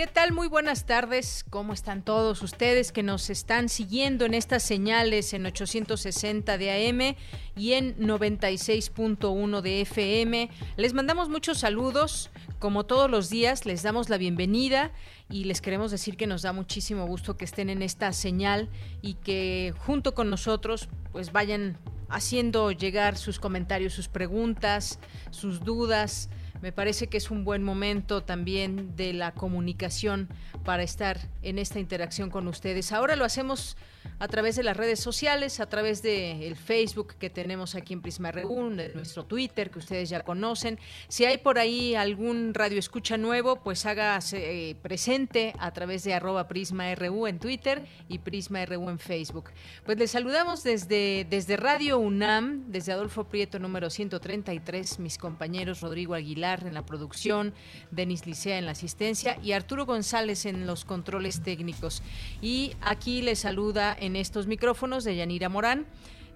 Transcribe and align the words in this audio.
¿Qué 0.00 0.06
tal? 0.06 0.32
Muy 0.32 0.48
buenas 0.48 0.86
tardes. 0.86 1.44
¿Cómo 1.50 1.74
están 1.74 2.02
todos 2.02 2.40
ustedes 2.40 2.90
que 2.90 3.02
nos 3.02 3.28
están 3.28 3.68
siguiendo 3.68 4.24
en 4.24 4.32
estas 4.32 4.62
señales 4.62 5.34
en 5.34 5.44
860 5.44 6.56
de 6.56 6.88
AM 6.88 7.16
y 7.54 7.74
en 7.74 7.98
96.1 7.98 9.60
de 9.60 9.82
FM? 9.82 10.48
Les 10.78 10.94
mandamos 10.94 11.28
muchos 11.28 11.58
saludos. 11.58 12.30
Como 12.58 12.86
todos 12.86 13.10
los 13.10 13.28
días, 13.28 13.66
les 13.66 13.82
damos 13.82 14.08
la 14.08 14.16
bienvenida 14.16 14.90
y 15.28 15.44
les 15.44 15.60
queremos 15.60 15.90
decir 15.90 16.16
que 16.16 16.26
nos 16.26 16.40
da 16.40 16.54
muchísimo 16.54 17.06
gusto 17.06 17.36
que 17.36 17.44
estén 17.44 17.68
en 17.68 17.82
esta 17.82 18.14
señal 18.14 18.70
y 19.02 19.16
que 19.16 19.74
junto 19.80 20.14
con 20.14 20.30
nosotros 20.30 20.88
pues 21.12 21.30
vayan 21.30 21.76
haciendo 22.08 22.72
llegar 22.72 23.18
sus 23.18 23.38
comentarios, 23.38 23.92
sus 23.92 24.08
preguntas, 24.08 24.98
sus 25.30 25.60
dudas 25.60 26.30
me 26.62 26.72
parece 26.72 27.08
que 27.08 27.16
es 27.16 27.30
un 27.30 27.44
buen 27.44 27.62
momento 27.62 28.22
también 28.22 28.96
de 28.96 29.12
la 29.12 29.32
comunicación 29.32 30.28
para 30.64 30.82
estar 30.82 31.18
en 31.42 31.58
esta 31.58 31.78
interacción 31.78 32.30
con 32.30 32.48
ustedes. 32.48 32.92
Ahora 32.92 33.16
lo 33.16 33.24
hacemos 33.24 33.76
a 34.18 34.28
través 34.28 34.56
de 34.56 34.62
las 34.62 34.76
redes 34.76 35.00
sociales, 35.00 35.60
a 35.60 35.66
través 35.66 36.02
del 36.02 36.42
el 36.42 36.56
Facebook 36.56 37.14
que 37.18 37.30
tenemos 37.30 37.74
aquí 37.74 37.94
en 37.94 38.02
Prisma 38.02 38.30
RU, 38.30 38.70
de 38.76 38.92
nuestro 38.94 39.24
Twitter 39.24 39.70
que 39.70 39.78
ustedes 39.78 40.10
ya 40.10 40.22
conocen. 40.22 40.78
Si 41.08 41.24
hay 41.24 41.38
por 41.38 41.58
ahí 41.58 41.94
algún 41.94 42.52
radio 42.52 42.78
escucha 42.78 43.16
nuevo, 43.16 43.56
pues 43.56 43.86
hágase 43.86 44.70
eh, 44.70 44.74
presente 44.74 45.54
a 45.58 45.72
través 45.72 46.04
de 46.04 46.14
arroba 46.14 46.48
Prisma 46.48 46.94
RU 46.94 47.26
en 47.26 47.38
Twitter 47.38 47.86
y 48.08 48.18
Prisma 48.18 48.64
RU 48.66 48.90
en 48.90 48.98
Facebook. 48.98 49.50
Pues 49.84 49.98
les 49.98 50.10
saludamos 50.10 50.62
desde, 50.62 51.26
desde 51.28 51.56
Radio 51.56 51.98
UNAM, 51.98 52.64
desde 52.68 52.92
Adolfo 52.92 53.24
Prieto 53.24 53.58
número 53.58 53.88
133, 53.88 54.98
mis 54.98 55.16
compañeros 55.16 55.80
Rodrigo 55.80 56.14
Aguilar 56.14 56.66
en 56.66 56.74
la 56.74 56.84
producción, 56.84 57.54
Denis 57.90 58.26
Licea 58.26 58.58
en 58.58 58.66
la 58.66 58.72
asistencia 58.72 59.38
y 59.42 59.52
Arturo 59.52 59.86
González 59.86 60.44
en 60.46 60.66
los 60.66 60.84
controles 60.84 61.42
técnicos. 61.42 62.02
Y 62.42 62.74
aquí 62.80 63.22
les 63.22 63.40
saluda 63.40 63.89
en 63.98 64.16
estos 64.16 64.46
micrófonos 64.46 65.04
de 65.04 65.16
Yanira 65.16 65.48
Morán. 65.48 65.86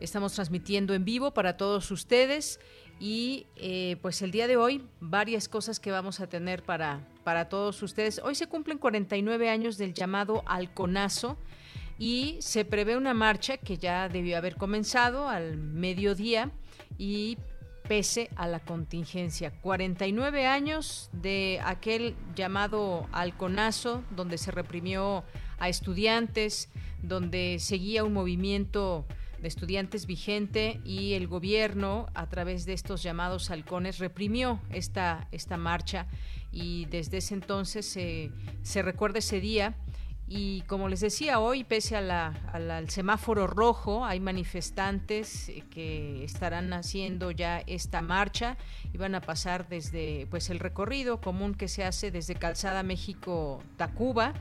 Estamos 0.00 0.32
transmitiendo 0.34 0.94
en 0.94 1.04
vivo 1.04 1.32
para 1.32 1.56
todos 1.56 1.90
ustedes 1.90 2.60
y 3.00 3.46
eh, 3.56 3.96
pues 4.02 4.22
el 4.22 4.30
día 4.30 4.46
de 4.46 4.56
hoy 4.56 4.84
varias 5.00 5.48
cosas 5.48 5.80
que 5.80 5.90
vamos 5.90 6.20
a 6.20 6.26
tener 6.26 6.62
para, 6.62 7.06
para 7.22 7.48
todos 7.48 7.82
ustedes. 7.82 8.20
Hoy 8.22 8.34
se 8.34 8.46
cumplen 8.46 8.78
49 8.78 9.48
años 9.48 9.78
del 9.78 9.94
llamado 9.94 10.42
Alconazo 10.46 11.38
y 11.98 12.36
se 12.40 12.64
prevé 12.64 12.96
una 12.96 13.14
marcha 13.14 13.56
que 13.56 13.78
ya 13.78 14.08
debió 14.08 14.36
haber 14.36 14.56
comenzado 14.56 15.28
al 15.28 15.56
mediodía 15.56 16.50
y 16.98 17.38
pese 17.88 18.30
a 18.36 18.48
la 18.48 18.60
contingencia. 18.60 19.52
49 19.60 20.46
años 20.46 21.10
de 21.12 21.60
aquel 21.64 22.16
llamado 22.34 23.06
Alconazo 23.12 24.02
donde 24.10 24.38
se 24.38 24.50
reprimió 24.50 25.24
a 25.58 25.68
estudiantes, 25.68 26.70
donde 27.08 27.58
seguía 27.60 28.04
un 28.04 28.12
movimiento 28.12 29.06
de 29.40 29.48
estudiantes 29.48 30.06
vigente 30.06 30.80
y 30.84 31.12
el 31.12 31.28
gobierno 31.28 32.06
a 32.14 32.28
través 32.28 32.64
de 32.64 32.72
estos 32.72 33.02
llamados 33.02 33.50
halcones 33.50 33.98
reprimió 33.98 34.60
esta, 34.70 35.28
esta 35.32 35.56
marcha. 35.56 36.06
Y 36.50 36.86
desde 36.86 37.18
ese 37.18 37.34
entonces 37.34 37.86
se 38.62 38.82
recuerda 38.82 39.18
ese 39.18 39.40
día. 39.40 39.76
Y 40.26 40.62
como 40.62 40.88
les 40.88 41.00
decía 41.00 41.38
hoy, 41.38 41.64
pese 41.64 41.96
al 41.96 42.88
semáforo 42.88 43.46
rojo, 43.46 44.06
hay 44.06 44.20
manifestantes 44.20 45.52
que 45.70 46.24
estarán 46.24 46.72
haciendo 46.72 47.30
ya 47.30 47.58
esta 47.66 48.00
marcha 48.00 48.56
y 48.90 48.96
van 48.96 49.14
a 49.14 49.20
pasar 49.20 49.68
desde 49.68 50.26
pues 50.30 50.48
el 50.48 50.60
recorrido 50.60 51.20
común 51.20 51.54
que 51.54 51.68
se 51.68 51.84
hace 51.84 52.10
desde 52.10 52.36
Calzada 52.36 52.82
México 52.82 53.62
Tacuba 53.76 54.32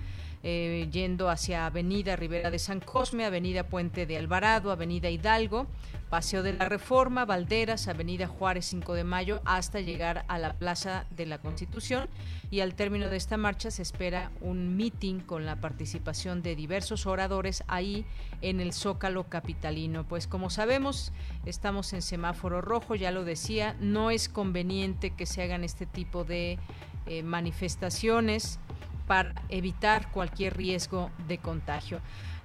eh, 0.45 0.89
yendo 0.91 1.29
hacia 1.29 1.65
Avenida 1.65 2.17
Rivera 2.17 2.51
de 2.51 2.59
San 2.59 2.81
Cosme, 2.81 3.23
Avenida 3.23 3.63
Puente 3.63 4.05
de 4.05 4.17
Alvarado, 4.17 4.71
Avenida 4.71 5.09
Hidalgo, 5.09 5.67
Paseo 6.09 6.43
de 6.43 6.51
la 6.51 6.67
Reforma, 6.67 7.23
Valderas, 7.23 7.87
Avenida 7.87 8.27
Juárez 8.27 8.65
5 8.65 8.93
de 8.93 9.05
Mayo, 9.05 9.41
hasta 9.45 9.79
llegar 9.79 10.25
a 10.27 10.37
la 10.37 10.53
Plaza 10.53 11.05
de 11.11 11.25
la 11.25 11.39
Constitución. 11.39 12.09
Y 12.51 12.59
al 12.59 12.75
término 12.75 13.09
de 13.09 13.15
esta 13.15 13.37
marcha 13.37 13.71
se 13.71 13.81
espera 13.81 14.31
un 14.41 14.75
meeting 14.75 15.21
con 15.21 15.45
la 15.45 15.55
participación 15.55 16.43
de 16.43 16.55
diversos 16.57 17.07
oradores 17.07 17.63
ahí 17.67 18.05
en 18.41 18.59
el 18.59 18.73
Zócalo 18.73 19.23
Capitalino. 19.29 20.05
Pues 20.05 20.27
como 20.27 20.49
sabemos, 20.49 21.13
estamos 21.45 21.93
en 21.93 22.01
semáforo 22.01 22.61
rojo, 22.61 22.95
ya 22.95 23.11
lo 23.11 23.23
decía, 23.23 23.75
no 23.79 24.11
es 24.11 24.27
conveniente 24.27 25.11
que 25.11 25.25
se 25.25 25.41
hagan 25.41 25.63
este 25.63 25.85
tipo 25.85 26.25
de 26.25 26.59
eh, 27.05 27.23
manifestaciones 27.23 28.59
para 29.08 29.34
evitar 29.50 30.12
cualquier 30.12 30.56
riesgo 30.56 31.12
de 31.28 31.38
contagio. 31.38 32.00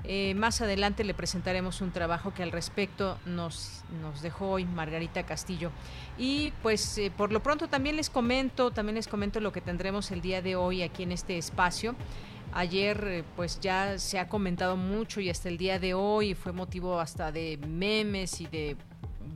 Eh, 0.05 0.35
más 0.35 0.61
adelante 0.61 1.03
le 1.03 1.13
presentaremos 1.13 1.81
un 1.81 1.91
trabajo 1.91 2.33
que 2.33 2.43
al 2.43 2.53
respecto 2.53 3.19
nos, 3.27 3.85
nos 4.01 4.23
dejó 4.23 4.51
hoy 4.51 4.65
Margarita 4.65 5.25
Castillo. 5.25 5.71
Y 6.17 6.53
pues 6.63 6.99
eh, 6.99 7.11
por 7.15 7.33
lo 7.33 7.43
pronto 7.43 7.69
también 7.69 7.97
les 7.97 8.09
comento, 8.09 8.71
también 8.71 8.95
les 8.95 9.09
comento 9.09 9.41
lo 9.41 9.53
que 9.53 9.61
tendremos 9.61 10.11
el 10.11 10.21
día 10.21 10.41
de 10.41 10.57
hoy 10.57 10.83
aquí 10.83 11.03
en 11.03 11.13
este 11.13 11.37
espacio. 11.37 11.97
Ayer 12.53 13.05
eh, 13.09 13.25
pues 13.37 13.61
ya 13.61 13.99
se 13.99 14.19
ha 14.19 14.29
comentado 14.29 14.77
mucho 14.77 15.21
y 15.21 15.31
hasta 15.31 15.49
el 15.49 15.59
día 15.59 15.79
de 15.79 15.95
hoy 15.95 16.35
fue 16.35 16.53
motivo 16.53 17.01
hasta 17.01 17.33
de 17.33 17.59
memes 17.67 18.41
y 18.41 18.47
de 18.47 18.77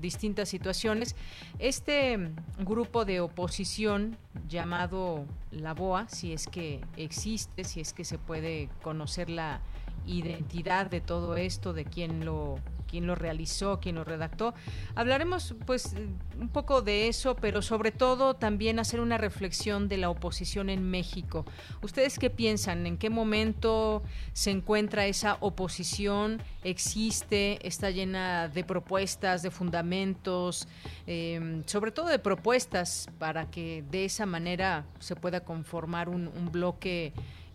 distintas 0.00 0.48
situaciones. 0.48 1.16
Este 1.58 2.30
grupo 2.58 3.04
de 3.04 3.20
oposición 3.20 4.16
llamado 4.48 5.24
la 5.50 5.74
BOA, 5.74 6.08
si 6.08 6.32
es 6.32 6.46
que 6.46 6.80
existe, 6.96 7.64
si 7.64 7.80
es 7.80 7.92
que 7.92 8.04
se 8.04 8.18
puede 8.18 8.68
conocer 8.82 9.30
la 9.30 9.60
identidad 10.06 10.90
de 10.90 11.00
todo 11.00 11.36
esto, 11.36 11.72
de 11.72 11.84
quién 11.84 12.24
lo 12.24 12.58
quién 12.92 13.06
lo 13.06 13.14
realizó, 13.14 13.80
quién 13.80 13.94
lo 13.94 14.04
redactó. 14.04 14.52
Hablaremos 14.94 15.54
pues 15.64 15.94
un 16.38 16.50
poco 16.50 16.82
de 16.82 17.08
eso, 17.08 17.34
pero 17.36 17.62
sobre 17.62 17.90
todo 17.90 18.34
también 18.34 18.78
hacer 18.78 19.00
una 19.00 19.16
reflexión 19.16 19.88
de 19.88 19.96
la 19.96 20.10
oposición 20.10 20.68
en 20.68 20.90
México. 20.90 21.46
¿Ustedes 21.80 22.18
qué 22.18 22.28
piensan? 22.28 22.86
¿En 22.86 22.98
qué 22.98 23.08
momento 23.08 24.02
se 24.34 24.50
encuentra 24.50 25.06
esa 25.06 25.38
oposición? 25.40 26.42
¿Existe? 26.64 27.66
¿Está 27.66 27.88
llena 27.88 28.48
de 28.48 28.62
propuestas, 28.62 29.42
de 29.42 29.50
fundamentos, 29.50 30.68
em, 31.06 31.64
sobre 31.64 31.92
todo 31.92 32.08
de 32.08 32.18
propuestas 32.18 33.08
para 33.18 33.50
que 33.50 33.84
de 33.90 34.04
esa 34.04 34.26
manera 34.26 34.84
se 34.98 35.16
pueda 35.16 35.40
conformar 35.40 36.10
un, 36.10 36.28
un 36.28 36.52
bloque? 36.52 37.14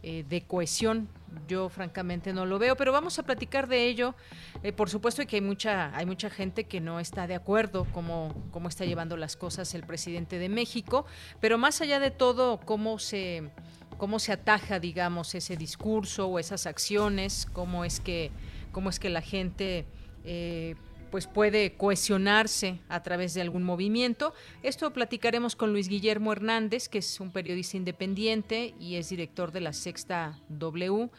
Eh, 0.10 0.24
de 0.30 0.42
cohesión. 0.42 1.10
Yo 1.50 1.68
francamente 1.68 2.32
no 2.32 2.46
lo 2.46 2.60
veo, 2.60 2.78
pero 2.78 2.94
vamos 2.94 3.20
a 3.20 3.24
platicar 3.24 3.68
de 3.68 3.90
ello. 3.90 4.16
Eh, 4.64 4.72
por 4.72 4.90
supuesto 4.90 5.28
que 5.28 5.36
hay 5.36 5.42
mucha, 5.42 5.94
hay 5.94 6.06
mucha 6.06 6.30
gente 6.30 6.64
que 6.64 6.80
no 6.80 7.02
está 7.02 7.28
de 7.28 7.36
acuerdo 7.36 7.86
cómo, 7.92 8.34
cómo 8.52 8.70
está 8.70 8.86
llevando 8.86 9.18
las 9.18 9.36
cosas 9.36 9.76
el 9.76 9.84
presidente 9.84 10.40
de 10.40 10.48
México, 10.48 11.06
pero 11.42 11.58
más 11.58 11.82
allá 11.82 12.00
de 12.00 12.10
todo, 12.10 12.62
cómo 12.62 13.00
se 13.00 13.52
cómo 13.98 14.18
se 14.20 14.32
ataja, 14.32 14.80
digamos, 14.80 15.36
ese 15.36 15.58
discurso 15.58 16.28
o 16.28 16.40
esas 16.40 16.68
acciones, 16.68 17.46
cómo 17.52 17.84
es 17.84 18.00
que, 18.00 18.32
cómo 18.72 18.90
es 18.90 19.00
que 19.00 19.10
la 19.10 19.22
gente 19.22 19.88
eh, 20.24 20.76
pues 21.10 21.28
puede 21.28 21.74
cohesionarse 21.74 22.80
a 22.90 23.04
través 23.04 23.34
de 23.34 23.42
algún 23.42 23.64
movimiento. 23.64 24.34
Esto 24.64 24.92
platicaremos 24.92 25.56
con 25.56 25.72
Luis 25.72 25.88
Guillermo 25.88 26.32
Hernández, 26.32 26.90
que 26.90 27.00
es 27.00 27.20
un 27.20 27.32
periodista 27.32 27.78
independiente 27.78 28.74
y 28.80 28.96
es 28.96 29.10
director 29.10 29.52
de 29.52 29.62
la 29.62 29.74
Sexta 29.74 30.40
W. 30.50 31.10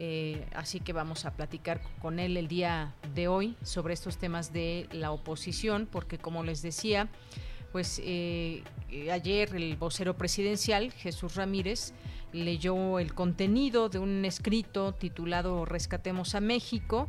Eh, 0.00 0.46
así 0.54 0.80
que 0.80 0.92
vamos 0.92 1.24
a 1.24 1.32
platicar 1.34 1.80
con 2.00 2.18
él 2.18 2.36
el 2.36 2.48
día 2.48 2.94
de 3.14 3.28
hoy 3.28 3.56
sobre 3.62 3.94
estos 3.94 4.18
temas 4.18 4.52
de 4.52 4.88
la 4.92 5.12
oposición, 5.12 5.88
porque 5.90 6.18
como 6.18 6.42
les 6.42 6.62
decía, 6.62 7.08
pues 7.70 8.00
eh, 8.04 8.64
ayer 9.12 9.54
el 9.54 9.76
vocero 9.76 10.16
presidencial, 10.16 10.92
Jesús 10.92 11.36
Ramírez, 11.36 11.92
leyó 12.32 12.98
el 12.98 13.14
contenido 13.14 13.88
de 13.88 14.00
un 14.00 14.24
escrito 14.24 14.92
titulado 14.92 15.64
Rescatemos 15.64 16.34
a 16.34 16.40
México 16.40 17.08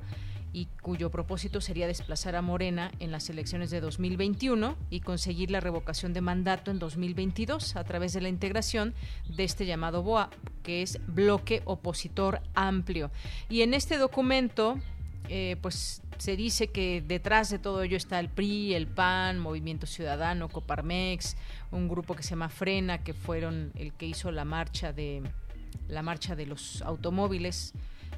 y 0.56 0.70
cuyo 0.82 1.12
propósito 1.12 1.60
sería 1.60 1.86
desplazar 1.86 2.38
a 2.38 2.42
Morena 2.42 2.90
en 3.02 3.12
las 3.12 3.30
elecciones 3.30 3.72
de 3.72 3.82
2021 3.82 4.78
y 4.90 5.02
conseguir 5.02 5.52
la 5.52 5.60
revocación 5.60 6.14
de 6.14 6.22
mandato 6.22 6.72
en 6.72 6.80
2022 6.80 7.76
a 7.76 7.84
través 7.84 8.14
de 8.14 8.22
la 8.22 8.30
integración 8.30 8.94
de 9.28 9.44
este 9.44 9.66
llamado 9.66 10.02
BOA, 10.02 10.30
que 10.64 10.82
es 10.82 11.02
Bloque 11.08 11.62
Opositor 11.66 12.40
Amplio. 12.54 13.12
Y 13.50 13.64
en 13.64 13.74
este 13.74 13.98
documento, 13.98 14.80
eh, 15.28 15.58
pues 15.62 16.02
se 16.20 16.38
dice 16.38 16.68
que 16.68 17.04
detrás 17.06 17.50
de 17.50 17.60
todo 17.60 17.84
ello 17.84 17.98
está 17.98 18.22
el 18.22 18.30
PRI, 18.30 18.76
el 18.76 18.88
PAN, 18.88 19.40
Movimiento 19.40 19.86
Ciudadano, 19.88 20.48
Coparmex, 20.48 21.36
un 21.72 21.90
grupo 21.90 22.16
que 22.16 22.24
se 22.24 22.30
llama 22.30 22.48
Frena, 22.48 23.04
que 23.04 23.12
fueron 23.12 23.74
el 23.76 23.92
que 23.92 24.06
hizo 24.06 24.32
la 24.32 24.46
marcha 24.46 24.94
de 24.94 25.22
la 25.90 26.02
marcha 26.02 26.38
de 26.38 26.46
los 26.46 26.82
automóviles 26.82 27.74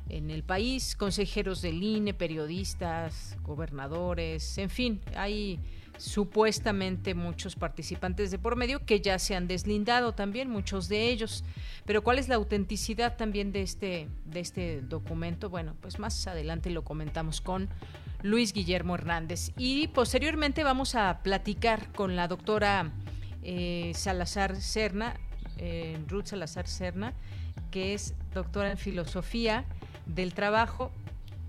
en 0.10 0.30
el 0.30 0.44
país, 0.44 0.96
consejeros 0.96 1.62
del 1.62 1.84
INE, 1.84 2.14
periodistas, 2.14 3.38
gobernadores, 3.44 4.58
en 4.58 4.70
fin, 4.70 5.02
hay 5.16 5.60
supuestamente 5.98 7.16
muchos 7.16 7.56
participantes 7.56 8.32
de 8.32 8.38
por 8.38 8.56
medio 8.56 8.86
que 8.86 9.02
ya 9.02 9.20
se 9.20 9.36
han 9.36 9.48
deslindado 9.48 10.14
también, 10.14 10.50
muchos 10.50 10.88
de 10.88 11.10
ellos. 11.10 11.44
Pero 11.86 12.04
¿cuál 12.04 12.20
es 12.20 12.30
la 12.30 12.36
autenticidad 12.36 13.18
también 13.18 13.52
de 13.52 13.62
este, 13.62 14.08
de 14.26 14.40
este 14.40 14.82
documento? 14.82 15.50
Bueno, 15.50 15.76
pues 15.82 16.00
más 16.00 16.28
adelante 16.28 16.70
lo 16.70 16.84
comentamos 16.84 17.42
con 17.42 17.70
Luis 18.22 18.54
Guillermo 18.54 18.96
Hernández. 18.96 19.52
Y 19.58 19.88
posteriormente 19.90 20.64
vamos 20.64 20.96
a 20.96 21.22
platicar 21.24 21.92
con 21.94 22.16
la 22.16 22.28
doctora 22.28 22.92
eh, 23.44 23.92
Salazar 23.96 24.56
Serna, 24.58 25.16
eh, 25.58 25.98
Ruth 26.08 26.28
Salazar 26.28 26.68
Serna, 26.68 27.14
que 27.72 27.94
es 27.94 28.14
doctora 28.34 28.72
en 28.72 28.78
filosofía 28.78 29.66
del 30.08 30.34
trabajo 30.34 30.92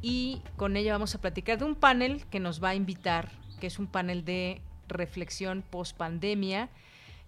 y 0.00 0.42
con 0.56 0.76
ella 0.76 0.92
vamos 0.92 1.14
a 1.14 1.20
platicar 1.20 1.58
de 1.58 1.64
un 1.64 1.74
panel 1.74 2.24
que 2.26 2.40
nos 2.40 2.62
va 2.62 2.70
a 2.70 2.74
invitar, 2.74 3.30
que 3.60 3.66
es 3.66 3.78
un 3.78 3.86
panel 3.86 4.24
de 4.24 4.60
reflexión 4.86 5.62
post 5.68 5.96
pandemia. 5.96 6.68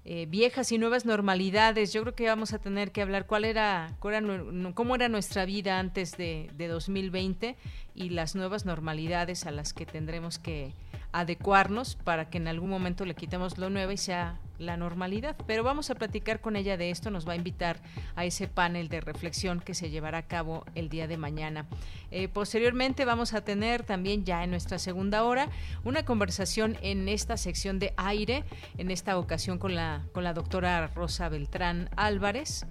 Eh, 0.06 0.26
viejas 0.26 0.72
y 0.72 0.78
nuevas 0.78 1.04
normalidades. 1.04 1.92
Yo 1.92 2.00
creo 2.02 2.14
que 2.14 2.26
vamos 2.26 2.54
a 2.54 2.58
tener 2.58 2.90
que 2.90 3.02
hablar 3.02 3.26
cuál 3.26 3.44
era, 3.44 3.94
cómo 3.98 4.94
era 4.94 5.08
nuestra 5.08 5.44
vida 5.44 5.78
antes 5.78 6.16
de, 6.16 6.50
de 6.54 6.68
2020 6.68 7.56
y 7.94 8.08
las 8.08 8.34
nuevas 8.34 8.64
normalidades 8.64 9.44
a 9.46 9.50
las 9.50 9.74
que 9.74 9.84
tendremos 9.84 10.38
que 10.38 10.72
adecuarnos 11.12 11.96
para 11.96 12.30
que 12.30 12.38
en 12.38 12.48
algún 12.48 12.70
momento 12.70 13.04
le 13.04 13.14
quitemos 13.14 13.58
lo 13.58 13.68
nuevo 13.68 13.92
y 13.92 13.98
sea 13.98 14.40
la 14.60 14.76
normalidad. 14.76 15.36
Pero 15.46 15.64
vamos 15.64 15.90
a 15.90 15.94
platicar 15.94 16.40
con 16.40 16.56
ella 16.56 16.76
de 16.76 16.90
esto, 16.90 17.10
nos 17.10 17.26
va 17.26 17.32
a 17.32 17.36
invitar 17.36 17.80
a 18.14 18.24
ese 18.24 18.46
panel 18.46 18.88
de 18.88 19.00
reflexión 19.00 19.60
que 19.60 19.74
se 19.74 19.90
llevará 19.90 20.18
a 20.18 20.26
cabo 20.26 20.64
el 20.74 20.88
día 20.88 21.08
de 21.08 21.16
mañana. 21.16 21.66
Eh, 22.10 22.28
posteriormente 22.28 23.04
vamos 23.04 23.34
a 23.34 23.42
tener 23.42 23.82
también 23.82 24.24
ya 24.24 24.44
en 24.44 24.50
nuestra 24.50 24.78
segunda 24.78 25.24
hora 25.24 25.48
una 25.84 26.04
conversación 26.04 26.76
en 26.82 27.08
esta 27.08 27.36
sección 27.36 27.78
de 27.78 27.94
aire, 27.96 28.44
en 28.78 28.90
esta 28.90 29.18
ocasión 29.18 29.58
con 29.58 29.74
la, 29.74 30.04
con 30.12 30.24
la 30.24 30.34
doctora 30.34 30.88
Rosa 30.88 31.28
Beltrán 31.28 31.88
Álvarez 31.96 32.66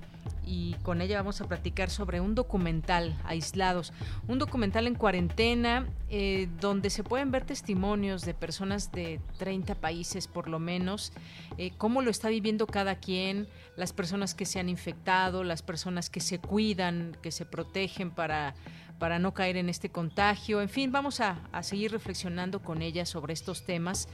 y 0.50 0.74
con 0.82 1.00
ella 1.02 1.18
vamos 1.18 1.42
a 1.42 1.48
platicar 1.48 1.92
sobre 1.92 2.22
un 2.22 2.34
documental 2.34 3.16
aislados, 3.24 3.94
un 4.28 4.40
documental 4.40 4.88
en 4.88 4.96
cuarentena 4.96 5.88
eh, 6.10 6.50
donde 6.60 6.90
se 6.90 7.04
pueden 7.04 7.30
ver 7.30 7.46
testimonios 7.46 8.26
de 8.26 8.34
personas 8.34 8.92
de 8.92 9.22
30 9.38 9.76
países 9.76 10.28
por 10.28 10.50
lo 10.50 10.58
menos, 10.58 11.14
eh, 11.60 11.72
cómo 11.78 12.02
lo 12.02 12.10
está 12.10 12.30
viviendo 12.30 12.66
cada 12.66 12.96
quien, 12.96 13.48
las 13.78 13.94
personas 13.94 14.34
que 14.34 14.48
se 14.48 14.60
han 14.60 14.70
infectado, 14.70 15.44
las 15.44 15.62
personas 15.62 16.10
que 16.10 16.20
se 16.20 16.40
cuidan, 16.40 17.16
que 17.22 17.30
se 17.30 17.46
protegen 17.46 18.10
para 18.10 18.56
para 19.00 19.18
no 19.18 19.34
caer 19.34 19.58
en 19.58 19.70
este 19.70 19.90
contagio. 19.90 20.62
En 20.62 20.70
fin, 20.70 20.92
vamos 20.92 21.22
a, 21.22 21.40
seguir 21.62 21.92
reflexionando 21.92 22.62
con 22.62 22.82
ella 22.82 23.06
sobre 23.06 23.34
estos 23.34 23.66
temas 23.66 24.08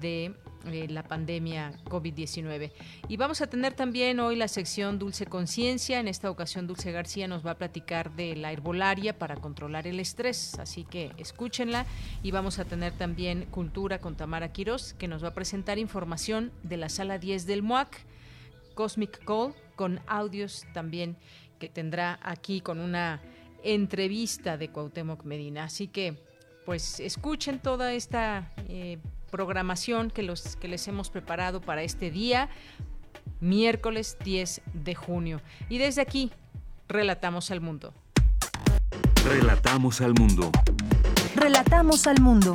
de 0.00 0.34
eh, 0.66 0.88
la 0.88 1.04
pandemia 1.04 1.72
COVID-19. 1.84 2.72
Y 3.08 3.16
vamos 3.16 3.40
a 3.40 3.46
tener 3.46 3.74
también 3.74 4.18
hoy 4.20 4.36
la 4.36 4.48
sección 4.48 4.98
Dulce 4.98 5.26
Conciencia. 5.26 6.00
En 6.00 6.08
esta 6.08 6.30
ocasión, 6.30 6.66
Dulce 6.66 6.90
García 6.90 7.28
nos 7.28 7.46
va 7.46 7.52
a 7.52 7.58
platicar 7.58 8.14
de 8.14 8.34
la 8.36 8.52
herbolaria 8.52 9.18
para 9.18 9.36
controlar 9.36 9.86
el 9.86 10.00
estrés. 10.00 10.58
Así 10.58 10.84
que 10.84 11.12
escúchenla. 11.16 11.86
Y 12.22 12.32
vamos 12.32 12.58
a 12.58 12.64
tener 12.64 12.92
también 12.92 13.46
Cultura 13.46 14.00
con 14.00 14.16
Tamara 14.16 14.52
Quiroz, 14.52 14.94
que 14.94 15.08
nos 15.08 15.22
va 15.22 15.28
a 15.28 15.34
presentar 15.34 15.78
información 15.78 16.50
de 16.62 16.76
la 16.76 16.88
sala 16.88 17.18
10 17.18 17.46
del 17.46 17.62
MOAC, 17.62 18.04
Cosmic 18.74 19.24
Call, 19.24 19.54
con 19.76 20.00
audios 20.06 20.64
también 20.72 21.16
que 21.58 21.68
tendrá 21.68 22.18
aquí 22.22 22.60
con 22.60 22.80
una 22.80 23.20
entrevista 23.64 24.56
de 24.56 24.68
Cuauhtémoc 24.68 25.24
Medina. 25.24 25.64
Así 25.64 25.88
que, 25.88 26.22
pues, 26.64 27.00
escuchen 27.00 27.58
toda 27.58 27.92
esta 27.92 28.52
eh, 28.68 28.98
programación 29.30 30.10
que, 30.10 30.22
los, 30.22 30.56
que 30.56 30.68
les 30.68 30.86
hemos 30.86 31.10
preparado 31.10 31.60
para 31.60 31.82
este 31.82 32.10
día, 32.10 32.48
miércoles 33.40 34.16
10 34.22 34.60
de 34.72 34.94
junio. 34.94 35.40
Y 35.68 35.78
desde 35.78 36.02
aquí, 36.02 36.30
relatamos 36.88 37.50
al 37.50 37.60
mundo. 37.60 37.92
Relatamos 39.24 40.00
al 40.00 40.14
mundo. 40.14 40.52
Relatamos 41.34 42.06
al 42.06 42.20
mundo. 42.20 42.52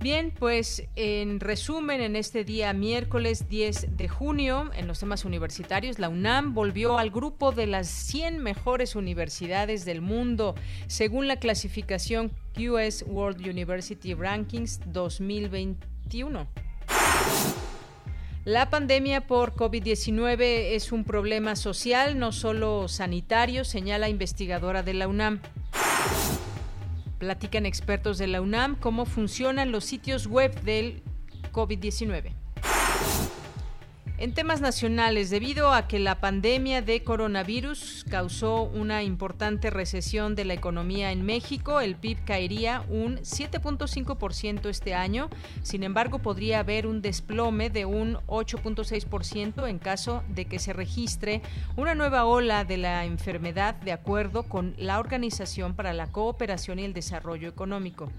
Bien, 0.00 0.30
pues 0.30 0.84
en 0.96 1.40
resumen, 1.40 2.00
en 2.00 2.16
este 2.16 2.42
día 2.42 2.72
miércoles 2.72 3.50
10 3.50 3.98
de 3.98 4.08
junio, 4.08 4.70
en 4.74 4.86
los 4.86 4.98
temas 4.98 5.26
universitarios, 5.26 5.98
la 5.98 6.08
UNAM 6.08 6.54
volvió 6.54 6.96
al 6.96 7.10
grupo 7.10 7.52
de 7.52 7.66
las 7.66 7.88
100 7.88 8.38
mejores 8.38 8.96
universidades 8.96 9.84
del 9.84 10.00
mundo, 10.00 10.54
según 10.86 11.28
la 11.28 11.36
clasificación 11.36 12.30
QS 12.54 13.04
World 13.08 13.46
University 13.46 14.14
Rankings 14.14 14.80
2021. 14.86 16.46
La 18.46 18.70
pandemia 18.70 19.26
por 19.26 19.52
COVID-19 19.52 20.38
es 20.74 20.92
un 20.92 21.04
problema 21.04 21.56
social, 21.56 22.18
no 22.18 22.32
solo 22.32 22.88
sanitario, 22.88 23.66
señala 23.66 24.08
investigadora 24.08 24.82
de 24.82 24.94
la 24.94 25.08
UNAM. 25.08 25.42
Platican 27.20 27.66
expertos 27.66 28.16
de 28.16 28.26
la 28.26 28.40
UNAM 28.40 28.76
cómo 28.76 29.04
funcionan 29.04 29.72
los 29.72 29.84
sitios 29.84 30.26
web 30.26 30.58
del 30.62 31.02
COVID-19. 31.52 32.39
En 34.20 34.34
temas 34.34 34.60
nacionales, 34.60 35.30
debido 35.30 35.72
a 35.72 35.88
que 35.88 35.98
la 35.98 36.20
pandemia 36.20 36.82
de 36.82 37.02
coronavirus 37.02 38.04
causó 38.10 38.64
una 38.64 39.02
importante 39.02 39.70
recesión 39.70 40.34
de 40.34 40.44
la 40.44 40.52
economía 40.52 41.10
en 41.10 41.24
México, 41.24 41.80
el 41.80 41.96
PIB 41.96 42.22
caería 42.26 42.84
un 42.90 43.16
7.5% 43.20 44.68
este 44.68 44.92
año. 44.92 45.30
Sin 45.62 45.84
embargo, 45.84 46.18
podría 46.18 46.58
haber 46.58 46.86
un 46.86 47.00
desplome 47.00 47.70
de 47.70 47.86
un 47.86 48.18
8.6% 48.26 49.66
en 49.66 49.78
caso 49.78 50.22
de 50.28 50.44
que 50.44 50.58
se 50.58 50.74
registre 50.74 51.40
una 51.78 51.94
nueva 51.94 52.26
ola 52.26 52.66
de 52.66 52.76
la 52.76 53.06
enfermedad 53.06 53.74
de 53.76 53.92
acuerdo 53.92 54.42
con 54.42 54.74
la 54.76 55.00
Organización 55.00 55.74
para 55.74 55.94
la 55.94 56.08
Cooperación 56.08 56.78
y 56.78 56.84
el 56.84 56.92
Desarrollo 56.92 57.48
Económico. 57.48 58.12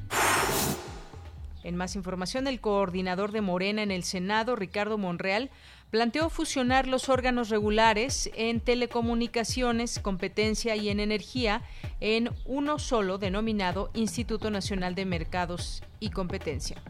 En 1.63 1.75
más 1.75 1.95
información, 1.95 2.47
el 2.47 2.59
coordinador 2.59 3.31
de 3.31 3.41
Morena 3.41 3.83
en 3.83 3.91
el 3.91 4.03
Senado, 4.03 4.55
Ricardo 4.55 4.97
Monreal, 4.97 5.51
planteó 5.91 6.29
fusionar 6.29 6.87
los 6.87 7.09
órganos 7.09 7.49
regulares 7.49 8.31
en 8.33 8.61
telecomunicaciones, 8.61 9.99
competencia 9.99 10.75
y 10.77 10.89
en 10.89 11.01
energía 11.01 11.61
en 11.99 12.29
uno 12.45 12.79
solo 12.79 13.17
denominado 13.17 13.91
Instituto 13.93 14.49
Nacional 14.49 14.95
de 14.95 15.05
Mercados 15.05 15.83
y 15.99 16.09
Competencia. 16.09 16.81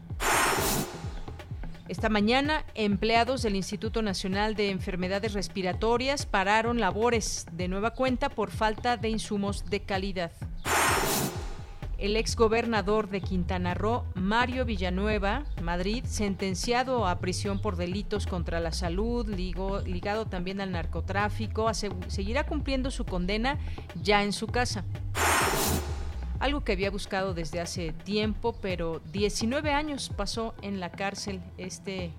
Esta 1.88 2.08
mañana, 2.08 2.64
empleados 2.74 3.42
del 3.42 3.56
Instituto 3.56 4.00
Nacional 4.00 4.54
de 4.54 4.70
Enfermedades 4.70 5.34
Respiratorias 5.34 6.24
pararon 6.24 6.80
labores 6.80 7.46
de 7.52 7.68
nueva 7.68 7.90
cuenta 7.90 8.30
por 8.30 8.50
falta 8.50 8.96
de 8.96 9.10
insumos 9.10 9.68
de 9.68 9.80
calidad 9.80 10.30
el 12.02 12.16
exgobernador 12.16 13.08
de 13.10 13.20
Quintana 13.20 13.74
Roo, 13.74 14.02
Mario 14.14 14.64
Villanueva, 14.64 15.44
Madrid, 15.62 16.02
sentenciado 16.04 17.06
a 17.06 17.20
prisión 17.20 17.60
por 17.60 17.76
delitos 17.76 18.26
contra 18.26 18.58
la 18.58 18.72
salud, 18.72 19.24
ligado 19.28 20.26
también 20.26 20.60
al 20.60 20.72
narcotráfico, 20.72 21.72
seguirá 22.08 22.44
cumpliendo 22.44 22.90
su 22.90 23.04
condena 23.04 23.56
ya 24.02 24.24
en 24.24 24.32
su 24.32 24.48
casa. 24.48 24.84
Algo 26.40 26.64
que 26.64 26.72
había 26.72 26.90
buscado 26.90 27.34
desde 27.34 27.60
hace 27.60 27.92
tiempo, 27.92 28.56
pero 28.60 29.00
19 29.12 29.70
años 29.70 30.10
pasó 30.14 30.54
en 30.60 30.80
la 30.80 30.90
cárcel 30.90 31.40
este 31.56 32.10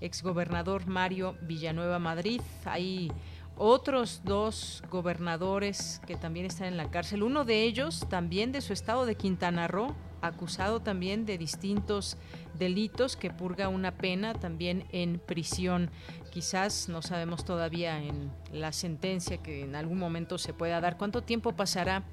exgobernador 0.00 0.88
Mario 0.88 1.36
Villanueva 1.42 2.00
Madrid. 2.00 2.40
Ahí 2.64 3.12
otros 3.58 4.22
dos 4.24 4.82
gobernadores 4.90 6.00
que 6.06 6.16
también 6.16 6.46
están 6.46 6.68
en 6.68 6.76
la 6.76 6.90
cárcel, 6.90 7.22
uno 7.22 7.44
de 7.44 7.64
ellos 7.64 8.06
también 8.08 8.52
de 8.52 8.60
su 8.60 8.72
estado 8.72 9.04
de 9.04 9.16
Quintana 9.16 9.68
Roo, 9.68 9.94
acusado 10.22 10.80
también 10.80 11.26
de 11.26 11.38
distintos 11.38 12.16
delitos 12.58 13.16
que 13.16 13.30
purga 13.30 13.68
una 13.68 13.92
pena 13.92 14.34
también 14.34 14.84
en 14.90 15.18
prisión. 15.18 15.90
Quizás 16.30 16.88
no 16.88 17.02
sabemos 17.02 17.44
todavía 17.44 18.02
en 18.02 18.30
la 18.52 18.72
sentencia 18.72 19.38
que 19.38 19.62
en 19.62 19.74
algún 19.74 19.98
momento 19.98 20.38
se 20.38 20.52
pueda 20.52 20.80
dar 20.80 20.96
cuánto 20.96 21.22
tiempo 21.22 21.52
pasará 21.52 22.04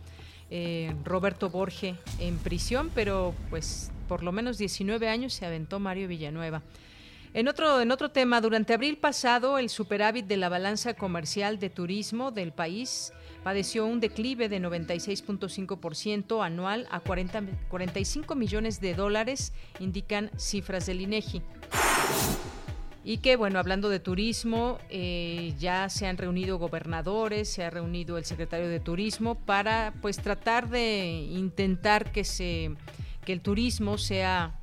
eh, 0.52 0.96
Roberto 1.04 1.50
Borge 1.50 1.96
en 2.20 2.38
prisión, 2.38 2.92
pero 2.94 3.34
pues 3.50 3.92
por 4.08 4.24
lo 4.24 4.32
menos 4.32 4.58
19 4.58 5.10
años 5.10 5.34
se 5.34 5.46
aventó 5.46 5.80
Mario 5.80 6.08
Villanueva. 6.08 6.62
En 7.36 7.50
otro, 7.50 7.82
en 7.82 7.92
otro 7.92 8.12
tema, 8.12 8.40
durante 8.40 8.74
abril 8.74 8.98
pasado, 8.98 9.58
el 9.58 9.68
superávit 9.68 10.26
de 10.26 10.38
la 10.38 10.48
balanza 10.48 10.94
comercial 10.94 11.60
de 11.60 11.70
turismo 11.70 12.32
del 12.32 12.54
país 12.54 13.12
padeció 13.44 13.86
un 13.86 14.00
declive 14.00 14.48
de 14.48 14.62
96.5% 14.62 16.46
anual 16.46 16.88
a 16.92 17.02
40, 17.02 17.44
45 17.68 18.36
millones 18.36 18.80
de 18.80 18.94
dólares, 18.94 19.52
indican 19.82 20.32
cifras 20.38 20.86
del 20.86 21.02
INEGI. 21.02 21.42
Y 23.04 23.18
que, 23.18 23.36
bueno, 23.36 23.60
hablando 23.60 23.90
de 23.90 24.00
turismo, 24.00 24.80
eh, 24.90 25.54
ya 25.60 25.90
se 25.90 26.08
han 26.08 26.18
reunido 26.18 26.58
gobernadores, 26.58 27.50
se 27.52 27.66
ha 27.66 27.70
reunido 27.70 28.18
el 28.18 28.24
secretario 28.24 28.70
de 28.70 28.80
Turismo 28.80 29.36
para, 29.36 29.94
pues, 30.02 30.20
tratar 30.20 30.70
de 30.70 31.28
intentar 31.32 32.14
que 32.14 32.24
se 32.24 32.72
que 33.26 33.34
el 33.34 33.42
turismo 33.42 33.98
sea 33.98 34.54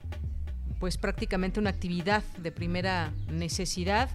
pues 0.83 0.99
prácticamente 0.99 1.61
una 1.61 1.71
actividad 1.71 2.25
de 2.39 2.51
primera 2.51 3.12
necesidad. 3.31 4.11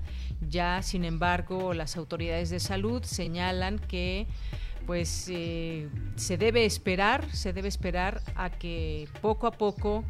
Ya, 0.49 0.81
sin 0.81 1.05
embargo, 1.05 1.73
las 1.73 1.95
autoridades 1.95 2.49
de 2.49 2.59
salud 2.59 3.03
señalan 3.03 3.79
que 3.79 4.27
pues 4.85 5.27
eh, 5.29 5.87
se 6.17 6.35
debe 6.35 6.65
esperar, 6.65 7.33
se 7.33 7.53
debe 7.53 7.69
esperar 7.69 8.21
a 8.35 8.49
que 8.49 9.07
poco 9.21 9.47
a 9.47 9.51
poco 9.51 10.03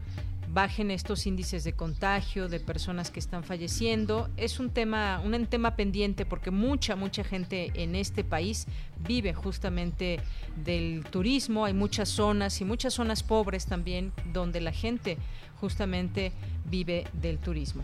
bajen 0.53 0.91
estos 0.91 1.25
índices 1.27 1.63
de 1.63 1.73
contagio 1.73 2.47
de 2.47 2.59
personas 2.59 3.11
que 3.11 3.19
están 3.19 3.43
falleciendo. 3.43 4.29
Es 4.37 4.59
un 4.59 4.69
tema, 4.69 5.21
un 5.23 5.45
tema 5.47 5.75
pendiente 5.75 6.25
porque 6.25 6.51
mucha, 6.51 6.95
mucha 6.95 7.23
gente 7.23 7.71
en 7.75 7.95
este 7.95 8.23
país 8.23 8.67
vive 9.07 9.33
justamente 9.33 10.19
del 10.63 11.05
turismo. 11.09 11.65
Hay 11.65 11.73
muchas 11.73 12.09
zonas 12.09 12.61
y 12.61 12.65
muchas 12.65 12.93
zonas 12.93 13.23
pobres 13.23 13.65
también 13.65 14.11
donde 14.33 14.61
la 14.61 14.71
gente 14.71 15.17
justamente 15.59 16.31
vive 16.69 17.05
del 17.13 17.39
turismo. 17.39 17.83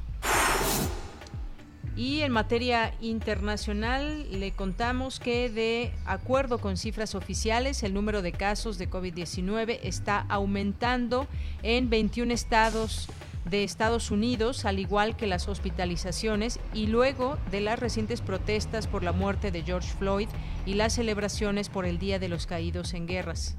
Y 1.95 2.21
en 2.21 2.31
materia 2.31 2.93
internacional 3.01 4.25
le 4.31 4.51
contamos 4.51 5.19
que 5.19 5.49
de 5.49 5.91
acuerdo 6.05 6.57
con 6.57 6.75
cifras 6.75 7.13
oficiales, 7.13 7.83
el 7.83 7.93
número 7.93 8.21
de 8.23 8.31
casos 8.31 8.79
de 8.79 8.89
COVID-19 8.89 9.79
está 9.83 10.25
aumentando 10.27 11.27
en 11.61 11.89
21 11.89 12.33
estados 12.33 13.09
de 13.45 13.63
Estados 13.63 14.09
Unidos, 14.09 14.65
al 14.65 14.79
igual 14.79 15.15
que 15.15 15.27
las 15.27 15.47
hospitalizaciones, 15.47 16.59
y 16.73 16.87
luego 16.87 17.37
de 17.51 17.61
las 17.61 17.77
recientes 17.77 18.21
protestas 18.21 18.87
por 18.87 19.03
la 19.03 19.11
muerte 19.11 19.51
de 19.51 19.61
George 19.63 19.91
Floyd 19.99 20.29
y 20.65 20.73
las 20.75 20.93
celebraciones 20.93 21.69
por 21.69 21.85
el 21.85 21.99
Día 21.99 22.19
de 22.19 22.29
los 22.29 22.47
Caídos 22.47 22.93
en 22.93 23.05
Guerras. 23.05 23.55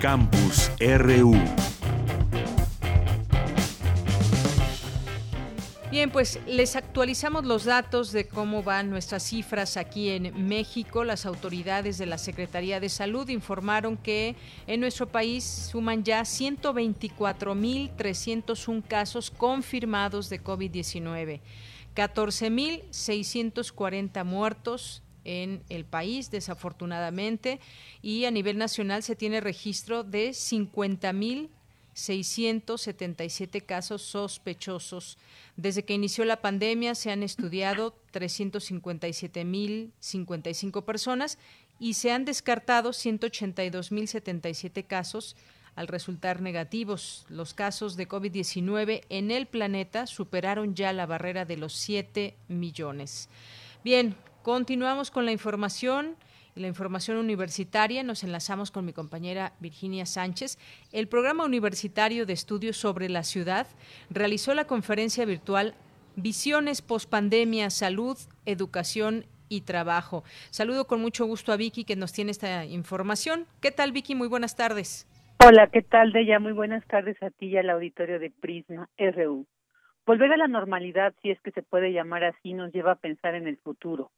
Campus 0.00 0.70
RU. 0.78 1.34
Bien, 5.98 6.12
pues 6.12 6.38
les 6.46 6.76
actualizamos 6.76 7.44
los 7.44 7.64
datos 7.64 8.12
de 8.12 8.28
cómo 8.28 8.62
van 8.62 8.88
nuestras 8.88 9.24
cifras 9.24 9.76
aquí 9.76 10.10
en 10.10 10.46
México. 10.46 11.02
Las 11.02 11.26
autoridades 11.26 11.98
de 11.98 12.06
la 12.06 12.18
Secretaría 12.18 12.78
de 12.78 12.88
Salud 12.88 13.28
informaron 13.30 13.96
que 13.96 14.36
en 14.68 14.78
nuestro 14.78 15.08
país 15.08 15.42
suman 15.42 16.04
ya 16.04 16.20
124.301 16.20 18.86
casos 18.86 19.32
confirmados 19.32 20.30
de 20.30 20.40
COVID-19, 20.40 21.40
14.640 21.96 24.24
muertos 24.24 25.02
en 25.24 25.64
el 25.68 25.84
país, 25.84 26.30
desafortunadamente, 26.30 27.58
y 28.02 28.24
a 28.24 28.30
nivel 28.30 28.56
nacional 28.56 29.02
se 29.02 29.16
tiene 29.16 29.40
registro 29.40 30.04
de 30.04 30.32
50.677 31.98 33.66
casos 33.66 34.02
sospechosos. 34.02 35.18
Desde 35.56 35.84
que 35.84 35.94
inició 35.94 36.24
la 36.24 36.40
pandemia 36.40 36.94
se 36.94 37.10
han 37.10 37.24
estudiado 37.24 37.96
357.055 38.12 40.84
personas 40.84 41.38
y 41.80 41.94
se 41.94 42.12
han 42.12 42.24
descartado 42.24 42.90
182.077 42.90 44.86
casos 44.86 45.34
al 45.74 45.88
resultar 45.88 46.40
negativos. 46.40 47.26
Los 47.28 47.52
casos 47.54 47.96
de 47.96 48.08
COVID-19 48.08 49.02
en 49.08 49.30
el 49.30 49.46
planeta 49.46 50.06
superaron 50.06 50.74
ya 50.74 50.92
la 50.92 51.06
barrera 51.06 51.44
de 51.44 51.56
los 51.56 51.72
7 51.74 52.36
millones. 52.48 53.28
Bien, 53.84 54.16
Continuamos 54.48 55.10
con 55.10 55.26
la 55.26 55.32
información 55.32 56.16
la 56.58 56.68
información 56.68 57.16
universitaria. 57.16 58.02
Nos 58.02 58.24
enlazamos 58.24 58.70
con 58.70 58.84
mi 58.84 58.92
compañera 58.92 59.52
Virginia 59.60 60.06
Sánchez. 60.06 60.58
El 60.92 61.08
Programa 61.08 61.44
Universitario 61.44 62.26
de 62.26 62.32
Estudios 62.32 62.76
sobre 62.76 63.08
la 63.08 63.22
Ciudad 63.22 63.66
realizó 64.10 64.54
la 64.54 64.66
conferencia 64.66 65.24
virtual 65.24 65.74
Visiones 66.20 66.82
pospandemia, 66.82 67.70
salud, 67.70 68.16
educación 68.44 69.24
y 69.48 69.60
trabajo. 69.60 70.24
Saludo 70.50 70.86
con 70.86 71.00
mucho 71.00 71.24
gusto 71.26 71.52
a 71.52 71.56
Vicky 71.56 71.84
que 71.84 71.94
nos 71.94 72.12
tiene 72.12 72.32
esta 72.32 72.64
información. 72.64 73.46
¿Qué 73.62 73.70
tal 73.70 73.92
Vicky? 73.92 74.16
Muy 74.16 74.26
buenas 74.26 74.56
tardes. 74.56 75.06
Hola, 75.46 75.68
¿qué 75.68 75.82
tal 75.82 76.12
Deya? 76.12 76.40
Muy 76.40 76.52
buenas 76.52 76.84
tardes 76.88 77.22
a 77.22 77.30
ti 77.30 77.46
y 77.46 77.56
al 77.56 77.70
auditorio 77.70 78.18
de 78.18 78.30
Prisma 78.30 78.88
RU. 78.98 79.46
Volver 80.04 80.32
a 80.32 80.36
la 80.36 80.48
normalidad, 80.48 81.14
si 81.22 81.30
es 81.30 81.40
que 81.42 81.52
se 81.52 81.62
puede 81.62 81.92
llamar 81.92 82.24
así, 82.24 82.52
nos 82.52 82.72
lleva 82.72 82.92
a 82.92 82.96
pensar 82.96 83.36
en 83.36 83.46
el 83.46 83.56
futuro 83.58 84.10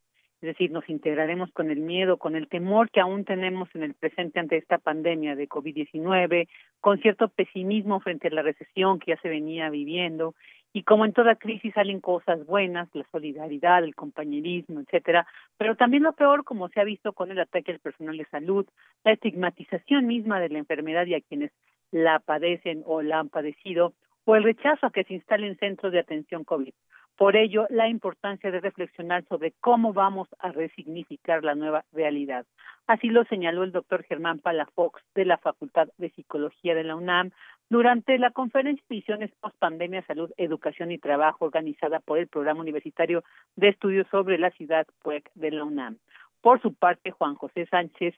es 0.43 0.47
decir, 0.47 0.71
nos 0.71 0.89
integraremos 0.89 1.53
con 1.53 1.71
el 1.71 1.81
miedo, 1.81 2.17
con 2.17 2.35
el 2.35 2.49
temor 2.49 2.91
que 2.91 3.01
aún 3.01 3.25
tenemos 3.25 3.69
en 3.75 3.83
el 3.83 3.93
presente 3.93 4.41
ante 4.41 4.57
esta 4.57 4.79
pandemia 4.79 5.37
de 5.37 5.49
COVID-19, 5.49 6.49
con 6.81 6.99
cierto 7.01 7.29
pesimismo 7.29 8.01
frente 8.01 8.29
a 8.29 8.31
la 8.31 8.43
recesión 8.43 8.99
que 8.99 9.11
ya 9.13 9.21
se 9.21 9.29
venía 9.29 9.69
viviendo, 9.69 10.35
y 10.73 10.85
como 10.85 11.05
en 11.05 11.13
toda 11.13 11.35
crisis 11.35 11.75
salen 11.75 12.01
cosas 12.01 12.47
buenas, 12.47 12.89
la 12.95 13.05
solidaridad, 13.11 13.85
el 13.85 13.95
compañerismo, 13.95 14.81
etcétera, 14.81 15.27
pero 15.59 15.77
también 15.77 16.05
lo 16.05 16.13
peor, 16.13 16.45
como 16.45 16.69
se 16.69 16.81
ha 16.81 16.85
visto 16.85 17.13
con 17.13 17.31
el 17.31 17.41
ataque 17.41 17.73
al 17.73 17.81
personal 17.81 18.17
de 18.17 18.25
salud, 18.27 18.67
la 19.05 19.13
estigmatización 19.13 20.07
misma 20.07 20.41
de 20.41 20.49
la 20.49 20.59
enfermedad 20.59 21.07
y 21.07 21.15
a 21.15 21.21
quienes 21.21 21.51
la 21.91 22.21
padecen 22.21 22.83
o 22.87 23.03
la 23.03 23.19
han 23.19 23.29
padecido, 23.29 23.95
o 24.25 24.37
el 24.37 24.45
rechazo 24.45 24.87
a 24.87 24.93
que 24.93 25.05
se 25.05 25.15
instalen 25.15 25.59
centros 25.59 25.93
de 25.93 25.99
atención 25.99 26.45
COVID. 26.45 26.73
Por 27.21 27.37
ello, 27.37 27.67
la 27.69 27.87
importancia 27.87 28.51
de 28.51 28.61
reflexionar 28.61 29.27
sobre 29.29 29.53
cómo 29.61 29.93
vamos 29.93 30.27
a 30.39 30.53
resignificar 30.53 31.45
la 31.45 31.55
nueva 31.55 31.85
realidad. 31.93 32.47
Así 32.87 33.09
lo 33.09 33.25
señaló 33.25 33.63
el 33.63 33.73
doctor 33.73 34.05
Germán 34.05 34.39
Palafox 34.39 35.03
de 35.15 35.27
la 35.27 35.37
Facultad 35.37 35.89
de 35.99 36.09
Psicología 36.13 36.75
de 36.75 36.83
la 36.83 36.97
UNAM 36.97 37.33
durante 37.69 38.17
la 38.17 38.31
conferencia 38.31 38.83
Visiones 38.89 39.31
Post 39.39 39.55
Pandemia, 39.59 40.03
Salud, 40.07 40.31
Educación 40.39 40.93
y 40.93 40.99
Trabajo 40.99 41.45
organizada 41.45 42.01
por 42.01 42.17
el 42.17 42.27
Programa 42.27 42.63
Universitario 42.63 43.23
de 43.55 43.69
Estudios 43.69 44.07
sobre 44.11 44.39
la 44.39 44.51
Ciudad 44.53 44.87
PUEC 45.03 45.31
de 45.35 45.51
la 45.51 45.65
UNAM. 45.65 45.99
Por 46.41 46.63
su 46.63 46.73
parte, 46.73 47.11
Juan 47.11 47.35
José 47.35 47.67
Sánchez 47.67 48.15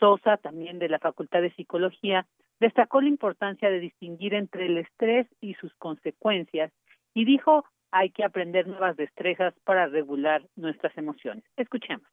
Sosa, 0.00 0.38
también 0.38 0.80
de 0.80 0.88
la 0.88 0.98
Facultad 0.98 1.40
de 1.40 1.54
Psicología, 1.54 2.26
destacó 2.58 3.00
la 3.00 3.10
importancia 3.10 3.70
de 3.70 3.78
distinguir 3.78 4.34
entre 4.34 4.66
el 4.66 4.78
estrés 4.78 5.28
y 5.40 5.54
sus 5.54 5.72
consecuencias 5.74 6.72
y 7.14 7.24
dijo 7.24 7.64
hay 7.92 8.10
que 8.10 8.24
aprender 8.24 8.66
nuevas 8.66 8.96
destrezas 8.96 9.54
para 9.64 9.86
regular 9.86 10.42
nuestras 10.56 10.96
emociones. 10.96 11.44
Escuchemos. 11.56 12.06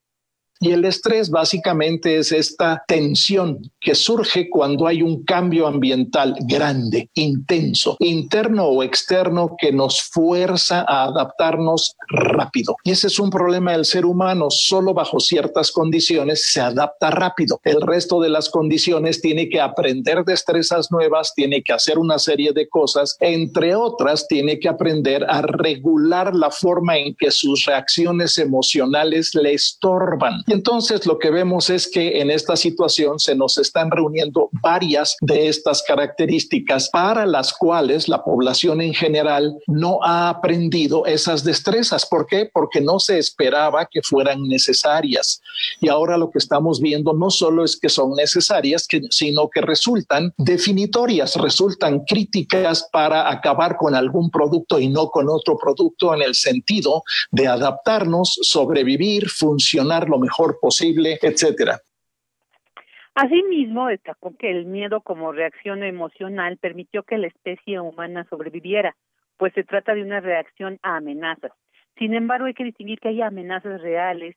Y 0.59 0.71
el 0.71 0.85
estrés 0.85 1.29
básicamente 1.29 2.17
es 2.17 2.31
esta 2.31 2.83
tensión 2.87 3.71
que 3.79 3.95
surge 3.95 4.49
cuando 4.49 4.87
hay 4.87 5.01
un 5.01 5.23
cambio 5.23 5.67
ambiental 5.67 6.35
grande, 6.47 7.09
intenso, 7.13 7.95
interno 7.99 8.65
o 8.65 8.83
externo 8.83 9.55
que 9.57 9.71
nos 9.71 10.01
fuerza 10.01 10.85
a 10.87 11.05
adaptarnos 11.05 11.95
rápido. 12.09 12.75
Y 12.83 12.91
ese 12.91 13.07
es 13.07 13.19
un 13.19 13.29
problema 13.29 13.73
del 13.73 13.85
ser 13.85 14.05
humano. 14.05 14.47
Solo 14.49 14.93
bajo 14.93 15.19
ciertas 15.19 15.71
condiciones 15.71 16.47
se 16.49 16.61
adapta 16.61 17.11
rápido. 17.11 17.59
El 17.63 17.81
resto 17.81 18.19
de 18.19 18.29
las 18.29 18.49
condiciones 18.49 19.21
tiene 19.21 19.49
que 19.49 19.61
aprender 19.61 20.23
destrezas 20.25 20.91
nuevas, 20.91 21.33
tiene 21.35 21.61
que 21.63 21.73
hacer 21.73 21.99
una 21.99 22.17
serie 22.19 22.51
de 22.53 22.67
cosas, 22.67 23.15
entre 23.19 23.75
otras 23.75 24.27
tiene 24.27 24.59
que 24.59 24.69
aprender 24.69 25.25
a 25.29 25.41
regular 25.41 26.35
la 26.35 26.49
forma 26.49 26.97
en 26.97 27.15
que 27.15 27.31
sus 27.31 27.65
reacciones 27.65 28.37
emocionales 28.37 29.35
le 29.35 29.53
estorban 29.53 30.43
Y 30.49 30.53
entonces 30.53 31.05
lo 31.05 31.19
que 31.19 31.29
vemos 31.29 31.69
es 31.69 31.91
que 31.91 32.21
en 32.21 32.31
esta 32.31 32.55
situación 32.55 33.19
se 33.19 33.35
nos 33.35 33.57
están 33.57 33.91
reuniendo 33.91 34.49
varias 34.63 35.17
de 35.19 35.49
estas 35.49 35.83
características 35.83 36.89
para 36.89 37.25
las 37.25 37.51
cuales 37.51 38.07
la 38.07 38.23
población 38.23 38.79
en 38.79 38.93
general 38.93 39.57
no 39.67 39.99
ha 40.03 40.29
aprendido 40.29 41.05
esas 41.05 41.43
destrezas. 41.43 42.05
¿Por 42.05 42.27
qué? 42.27 42.49
Porque 42.53 42.79
no 42.79 42.97
se 43.01 43.17
esperaba 43.17 43.87
que 43.91 44.01
fueran 44.01 44.47
necesarias. 44.47 45.41
Y 45.81 45.89
ahora 45.89 46.17
lo 46.17 46.29
que 46.29 46.37
estamos 46.37 46.79
viendo 46.79 47.11
no 47.11 47.29
solo 47.29 47.65
es 47.65 47.77
que 47.77 47.89
son 47.89 48.13
necesarias, 48.13 48.87
sino 49.09 49.49
que 49.49 49.59
resultan 49.59 50.33
definitorias, 50.37 51.35
resultan 51.35 52.05
críticas 52.05 52.87
para 52.93 53.29
acabar 53.29 53.75
con 53.75 53.95
algún 53.95 54.31
producto 54.31 54.79
y 54.79 54.87
no 54.87 55.09
con 55.09 55.27
otro 55.27 55.57
producto 55.57 56.15
en 56.15 56.21
el 56.21 56.35
sentido 56.35 57.03
de 57.31 57.47
adaptarnos, 57.47 58.39
sobrevivir, 58.43 59.27
funcionar 59.27 60.07
lo 60.07 60.17
mejor 60.19 60.36
posible, 60.59 61.17
etcétera. 61.21 61.79
Asimismo, 63.15 63.87
destacó 63.87 64.37
que 64.37 64.51
el 64.51 64.65
miedo 64.65 65.01
como 65.01 65.31
reacción 65.31 65.83
emocional 65.83 66.57
permitió 66.57 67.01
que 67.01 67.17
la 67.17 67.25
especie 67.27 67.79
humana 67.79 68.27
sobreviviera, 68.29 68.95
pues 69.37 69.53
se 69.53 69.63
trata 69.63 69.95
de 69.95 70.03
una 70.03 70.19
reacción 70.19 70.77
a 70.83 70.97
amenazas. 70.97 71.51
Sin 71.97 72.13
embargo, 72.13 72.45
hay 72.45 72.53
que 72.53 72.63
distinguir 72.63 72.99
que 72.99 73.09
hay 73.09 73.21
amenazas 73.23 73.81
reales 73.81 74.35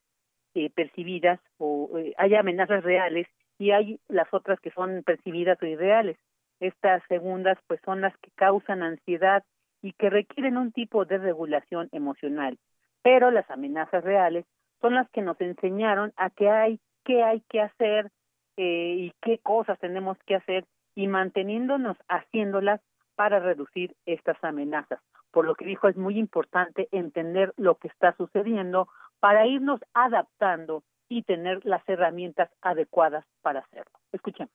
eh, 0.54 0.70
percibidas 0.70 1.38
o 1.58 1.90
eh, 1.98 2.14
hay 2.16 2.34
amenazas 2.34 2.82
reales 2.82 3.26
y 3.58 3.72
hay 3.72 4.00
las 4.08 4.32
otras 4.32 4.58
que 4.60 4.70
son 4.70 5.02
percibidas 5.04 5.60
o 5.60 5.66
irreales. 5.66 6.16
Estas 6.58 7.02
segundas 7.08 7.58
pues 7.66 7.80
son 7.84 8.00
las 8.00 8.16
que 8.18 8.30
causan 8.34 8.82
ansiedad 8.82 9.44
y 9.82 9.92
que 9.92 10.08
requieren 10.08 10.56
un 10.56 10.72
tipo 10.72 11.04
de 11.04 11.18
regulación 11.18 11.88
emocional. 11.92 12.58
Pero 13.02 13.30
las 13.30 13.48
amenazas 13.50 14.02
reales 14.02 14.46
son 14.80 14.94
las 14.94 15.08
que 15.10 15.22
nos 15.22 15.40
enseñaron 15.40 16.12
a 16.16 16.30
qué 16.30 16.48
hay, 16.48 16.80
qué 17.04 17.22
hay 17.22 17.40
que 17.48 17.60
hacer 17.60 18.10
eh, 18.56 18.94
y 18.98 19.12
qué 19.22 19.38
cosas 19.38 19.78
tenemos 19.78 20.18
que 20.26 20.36
hacer 20.36 20.64
y 20.94 21.06
manteniéndonos 21.06 21.96
haciéndolas 22.08 22.80
para 23.14 23.38
reducir 23.38 23.94
estas 24.06 24.42
amenazas. 24.42 25.00
Por 25.30 25.46
lo 25.46 25.54
que 25.54 25.64
dijo, 25.64 25.88
es 25.88 25.96
muy 25.96 26.18
importante 26.18 26.88
entender 26.90 27.52
lo 27.56 27.76
que 27.76 27.88
está 27.88 28.16
sucediendo 28.16 28.88
para 29.20 29.46
irnos 29.46 29.80
adaptando 29.94 30.82
y 31.08 31.22
tener 31.22 31.64
las 31.64 31.86
herramientas 31.88 32.50
adecuadas 32.62 33.24
para 33.42 33.60
hacerlo. 33.60 33.92
Escuchemos. 34.12 34.52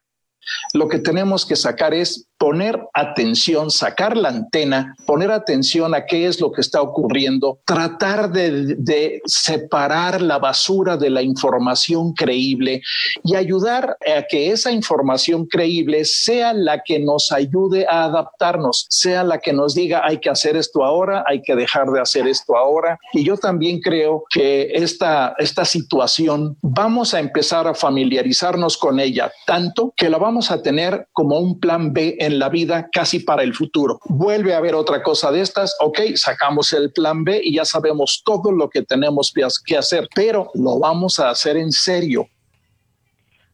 Lo 0.74 0.88
que 0.88 1.00
tenemos 1.00 1.46
que 1.46 1.56
sacar 1.56 1.94
es 1.94 2.28
poner 2.38 2.80
atención, 2.94 3.72
sacar 3.72 4.18
la 4.18 4.30
antena, 4.30 4.96
poner 5.06 5.32
atención 5.32 5.96
a 5.96 6.06
qué 6.06 6.28
es 6.28 6.42
lo 6.42 6.52
que 6.52 6.62
está 6.62 6.82
ocurriendo, 6.82 7.60
tratar 7.66 8.32
de, 8.32 9.22
separar 9.25 10.22
la 10.22 10.38
basura 10.38 10.98
de 10.98 11.10
la 11.10 11.22
información 11.22 12.14
creíble 12.14 12.82
y 13.24 13.36
ayudar 13.36 13.98
a 14.06 14.24
que 14.30 14.52
esa 14.52 14.72
información 14.72 15.46
creíble 15.46 16.06
sea 16.06 16.54
la 16.54 16.82
que 16.84 17.00
nos 17.00 17.32
ayude 17.32 17.86
a 17.90 18.06
adaptarnos, 18.06 18.86
sea 18.90 19.24
la 19.24 19.40
que 19.40 19.54
nos 19.54 19.74
diga 19.74 20.02
hay 20.04 20.20
que 20.20 20.30
hacer 20.30 20.56
esto 20.56 20.84
ahora, 20.84 21.24
hay 21.28 21.42
que 21.42 21.56
dejar 21.56 21.88
de 21.88 22.02
hacer 22.02 22.28
esto 22.28 22.58
ahora. 22.58 23.00
Y 23.14 23.24
yo 23.24 23.38
también 23.38 23.80
creo 23.80 24.24
que 24.30 24.72
esta, 24.74 25.36
esta 25.38 25.66
situación 25.66 26.58
vamos 26.62 27.14
a 27.14 27.20
empezar 27.20 27.68
a 27.68 27.74
familiarizarnos 27.74 28.78
con 28.78 29.00
ella 29.00 29.32
tanto 29.46 29.94
que 29.96 30.10
la 30.10 30.18
vamos 30.18 30.35
a 30.51 30.62
tener 30.62 31.08
como 31.13 31.39
un 31.39 31.60
plan 31.60 31.94
B 31.94 32.15
en 32.20 32.39
la 32.39 32.50
vida 32.50 32.89
casi 32.92 33.20
para 33.20 33.44
el 33.44 33.54
futuro. 33.54 34.00
Vuelve 34.06 34.54
a 34.54 34.58
haber 34.58 34.75
otra 34.75 35.01
cosa 35.01 35.32
de 35.32 35.42
estas, 35.42 35.75
ok, 35.80 36.00
sacamos 36.15 36.74
el 36.74 36.92
plan 36.92 37.24
B 37.24 37.42
y 37.44 37.56
ya 37.56 37.65
sabemos 37.65 38.22
todo 38.25 38.51
lo 38.51 38.70
que 38.70 38.84
tenemos 38.84 39.34
que 39.65 39.77
hacer, 39.77 40.08
pero 40.13 40.50
lo 40.54 40.80
vamos 40.80 41.20
a 41.20 41.30
hacer 41.30 41.58
en 41.58 41.72
serio. 41.72 42.27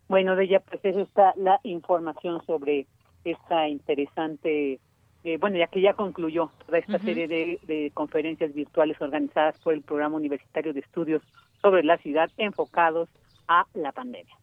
Bueno, 0.07 0.35
de 0.35 0.43
ella 0.43 0.59
pues 0.59 0.83
eso 0.83 1.01
está 1.01 1.33
la 1.37 1.59
información 1.63 2.41
sobre 2.45 2.87
esta 3.23 3.69
interesante, 3.69 4.79
eh, 5.23 5.37
bueno, 5.37 5.57
ya 5.57 5.67
que 5.67 5.81
ya 5.81 5.93
concluyó 5.93 6.51
toda 6.65 6.79
esta 6.79 6.99
serie 6.99 7.27
de, 7.27 7.59
de 7.63 7.91
conferencias 7.93 8.53
virtuales 8.53 8.99
organizadas 8.99 9.57
por 9.59 9.73
el 9.73 9.81
Programa 9.81 10.17
Universitario 10.17 10.73
de 10.73 10.81
Estudios 10.81 11.21
sobre 11.61 11.83
la 11.83 11.97
Ciudad 11.99 12.29
enfocados 12.37 13.07
a 13.47 13.65
la 13.73 13.91
pandemia. 13.91 14.40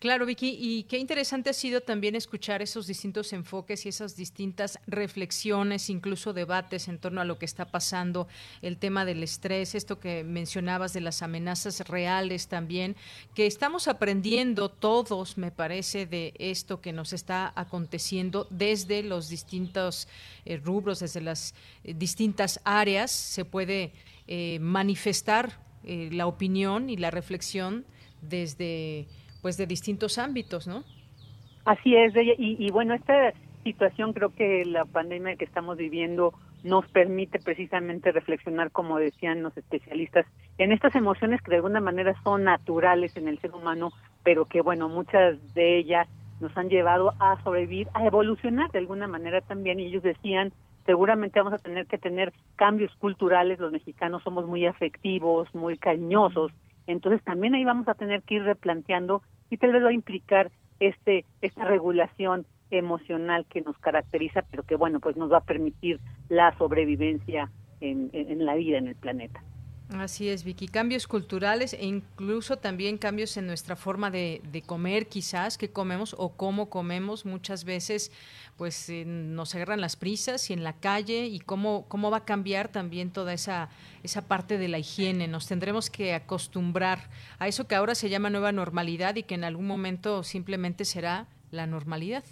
Claro, 0.00 0.26
Vicky, 0.26 0.56
y 0.60 0.84
qué 0.84 0.96
interesante 0.98 1.50
ha 1.50 1.52
sido 1.52 1.80
también 1.80 2.14
escuchar 2.14 2.62
esos 2.62 2.86
distintos 2.86 3.32
enfoques 3.32 3.84
y 3.84 3.88
esas 3.88 4.14
distintas 4.14 4.78
reflexiones, 4.86 5.90
incluso 5.90 6.32
debates 6.32 6.86
en 6.86 7.00
torno 7.00 7.20
a 7.20 7.24
lo 7.24 7.36
que 7.36 7.46
está 7.46 7.64
pasando, 7.64 8.28
el 8.62 8.78
tema 8.78 9.04
del 9.04 9.24
estrés, 9.24 9.74
esto 9.74 9.98
que 9.98 10.22
mencionabas 10.22 10.92
de 10.92 11.00
las 11.00 11.20
amenazas 11.22 11.80
reales 11.88 12.46
también, 12.46 12.94
que 13.34 13.48
estamos 13.48 13.88
aprendiendo 13.88 14.68
todos, 14.68 15.36
me 15.36 15.50
parece, 15.50 16.06
de 16.06 16.32
esto 16.38 16.80
que 16.80 16.92
nos 16.92 17.12
está 17.12 17.52
aconteciendo 17.56 18.46
desde 18.50 19.02
los 19.02 19.28
distintos 19.28 20.06
eh, 20.44 20.58
rubros, 20.58 21.00
desde 21.00 21.22
las 21.22 21.56
eh, 21.82 21.92
distintas 21.92 22.60
áreas, 22.62 23.10
se 23.10 23.44
puede 23.44 23.92
eh, 24.28 24.60
manifestar 24.60 25.66
la 25.84 26.26
opinión 26.26 26.90
y 26.90 26.98
la 26.98 27.10
reflexión 27.10 27.86
desde 28.20 29.06
pues 29.42 29.56
de 29.56 29.66
distintos 29.66 30.18
ámbitos, 30.18 30.66
¿no? 30.66 30.84
Así 31.64 31.94
es, 31.94 32.14
y, 32.16 32.56
y 32.58 32.70
bueno, 32.70 32.94
esta 32.94 33.32
situación 33.64 34.12
creo 34.12 34.34
que 34.34 34.64
la 34.64 34.84
pandemia 34.84 35.36
que 35.36 35.44
estamos 35.44 35.76
viviendo 35.76 36.32
nos 36.64 36.86
permite 36.88 37.38
precisamente 37.38 38.10
reflexionar, 38.10 38.70
como 38.70 38.98
decían 38.98 39.42
los 39.42 39.56
especialistas, 39.56 40.26
en 40.58 40.72
estas 40.72 40.94
emociones 40.94 41.40
que 41.42 41.50
de 41.50 41.56
alguna 41.56 41.80
manera 41.80 42.14
son 42.24 42.44
naturales 42.44 43.16
en 43.16 43.28
el 43.28 43.38
ser 43.38 43.54
humano, 43.54 43.92
pero 44.24 44.46
que 44.46 44.60
bueno, 44.60 44.88
muchas 44.88 45.36
de 45.54 45.78
ellas 45.78 46.08
nos 46.40 46.56
han 46.56 46.68
llevado 46.68 47.14
a 47.18 47.42
sobrevivir, 47.42 47.88
a 47.94 48.04
evolucionar 48.06 48.70
de 48.70 48.78
alguna 48.78 49.06
manera 49.06 49.40
también, 49.40 49.78
y 49.80 49.86
ellos 49.86 50.02
decían, 50.02 50.52
seguramente 50.86 51.38
vamos 51.38 51.54
a 51.54 51.58
tener 51.58 51.86
que 51.86 51.98
tener 51.98 52.32
cambios 52.56 52.94
culturales, 52.96 53.58
los 53.58 53.72
mexicanos 53.72 54.22
somos 54.22 54.46
muy 54.46 54.66
afectivos, 54.66 55.52
muy 55.54 55.78
cariñosos, 55.78 56.52
entonces 56.88 57.22
también 57.22 57.54
ahí 57.54 57.64
vamos 57.64 57.86
a 57.86 57.94
tener 57.94 58.22
que 58.22 58.36
ir 58.36 58.42
replanteando 58.42 59.22
y 59.50 59.58
tal 59.58 59.72
vez 59.72 59.84
va 59.84 59.90
a 59.90 59.92
implicar 59.92 60.50
este 60.80 61.24
esta 61.40 61.64
regulación 61.64 62.46
emocional 62.70 63.46
que 63.46 63.62
nos 63.62 63.78
caracteriza, 63.78 64.42
pero 64.50 64.62
que 64.62 64.74
bueno, 64.74 65.00
pues 65.00 65.16
nos 65.16 65.32
va 65.32 65.38
a 65.38 65.44
permitir 65.44 66.00
la 66.28 66.56
sobrevivencia 66.58 67.50
en, 67.80 68.10
en 68.12 68.44
la 68.44 68.54
vida 68.54 68.78
en 68.78 68.88
el 68.88 68.96
planeta. 68.96 69.40
Así 69.96 70.28
es, 70.28 70.44
Vicky. 70.44 70.68
Cambios 70.68 71.06
culturales 71.06 71.72
e 71.72 71.86
incluso 71.86 72.58
también 72.58 72.98
cambios 72.98 73.38
en 73.38 73.46
nuestra 73.46 73.74
forma 73.74 74.10
de, 74.10 74.62
comer, 74.66 75.06
quizás, 75.06 75.56
que 75.56 75.70
comemos 75.70 76.14
o 76.18 76.36
cómo 76.36 76.68
comemos. 76.68 77.24
Muchas 77.24 77.64
veces, 77.64 78.12
pues, 78.58 78.90
eh, 78.90 79.04
nos 79.06 79.54
agarran 79.54 79.80
las 79.80 79.96
prisas 79.96 80.50
y 80.50 80.52
en 80.52 80.62
la 80.62 80.74
calle 80.74 81.26
y 81.26 81.40
cómo, 81.40 81.86
cómo 81.88 82.10
va 82.10 82.18
a 82.18 82.24
cambiar 82.26 82.68
también 82.68 83.10
toda 83.10 83.32
esa, 83.32 83.70
esa 84.02 84.28
parte 84.28 84.58
de 84.58 84.68
la 84.68 84.78
higiene. 84.78 85.26
Nos 85.26 85.48
tendremos 85.48 85.88
que 85.88 86.12
acostumbrar 86.12 86.98
a 87.38 87.48
eso 87.48 87.66
que 87.66 87.74
ahora 87.74 87.94
se 87.94 88.10
llama 88.10 88.28
nueva 88.28 88.52
normalidad 88.52 89.16
y 89.16 89.22
que 89.22 89.36
en 89.36 89.44
algún 89.44 89.66
momento 89.66 90.22
simplemente 90.22 90.84
será 90.84 91.28
la 91.50 91.66
normalidad. 91.66 92.24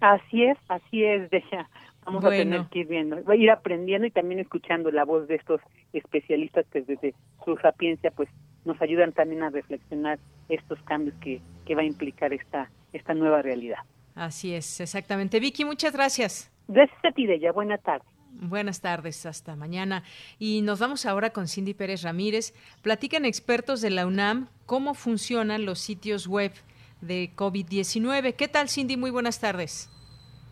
Así 0.00 0.44
es, 0.44 0.58
así 0.68 1.02
es, 1.02 1.28
Deja. 1.30 1.68
Vamos 2.06 2.24
a 2.24 2.28
tener 2.28 2.66
que 2.66 2.80
ir 2.80 2.86
viendo, 2.86 3.16
a 3.26 3.34
ir 3.34 3.50
aprendiendo 3.50 4.06
y 4.06 4.10
también 4.10 4.38
escuchando 4.38 4.90
la 4.90 5.04
voz 5.04 5.26
de 5.26 5.36
estos 5.36 5.60
especialistas 5.94 6.66
que 6.72 6.82
desde 6.82 7.14
su 7.44 7.56
sapiencia 7.56 8.10
pues 8.10 8.28
nos 8.64 8.80
ayudan 8.82 9.12
también 9.12 9.42
a 9.42 9.50
reflexionar 9.50 10.18
estos 10.48 10.78
cambios 10.82 11.14
que, 11.20 11.40
que 11.64 11.74
va 11.74 11.82
a 11.82 11.86
implicar 11.86 12.32
esta, 12.32 12.70
esta 12.92 13.14
nueva 13.14 13.42
realidad. 13.42 13.78
Así 14.14 14.54
es, 14.54 14.80
exactamente. 14.80 15.40
Vicky, 15.40 15.64
muchas 15.64 15.92
gracias. 15.92 16.52
Gracias 16.68 16.98
a 17.04 17.12
ti, 17.12 17.26
Deya. 17.26 17.52
Buena 17.52 17.78
tarde. 17.78 18.04
Buenas 18.40 18.80
tardes, 18.80 19.26
hasta 19.26 19.54
mañana. 19.54 20.02
Y 20.38 20.62
nos 20.62 20.80
vamos 20.80 21.06
ahora 21.06 21.30
con 21.30 21.46
Cindy 21.46 21.74
Pérez 21.74 22.02
Ramírez. 22.02 22.52
Platican 22.82 23.24
expertos 23.24 23.80
de 23.80 23.90
la 23.90 24.06
UNAM 24.06 24.48
cómo 24.66 24.94
funcionan 24.94 25.64
los 25.64 25.78
sitios 25.78 26.26
web 26.26 26.52
de 27.00 27.30
COVID-19. 27.36 28.34
¿Qué 28.34 28.48
tal, 28.48 28.68
Cindy? 28.68 28.96
Muy 28.96 29.10
buenas 29.10 29.40
tardes. 29.40 29.90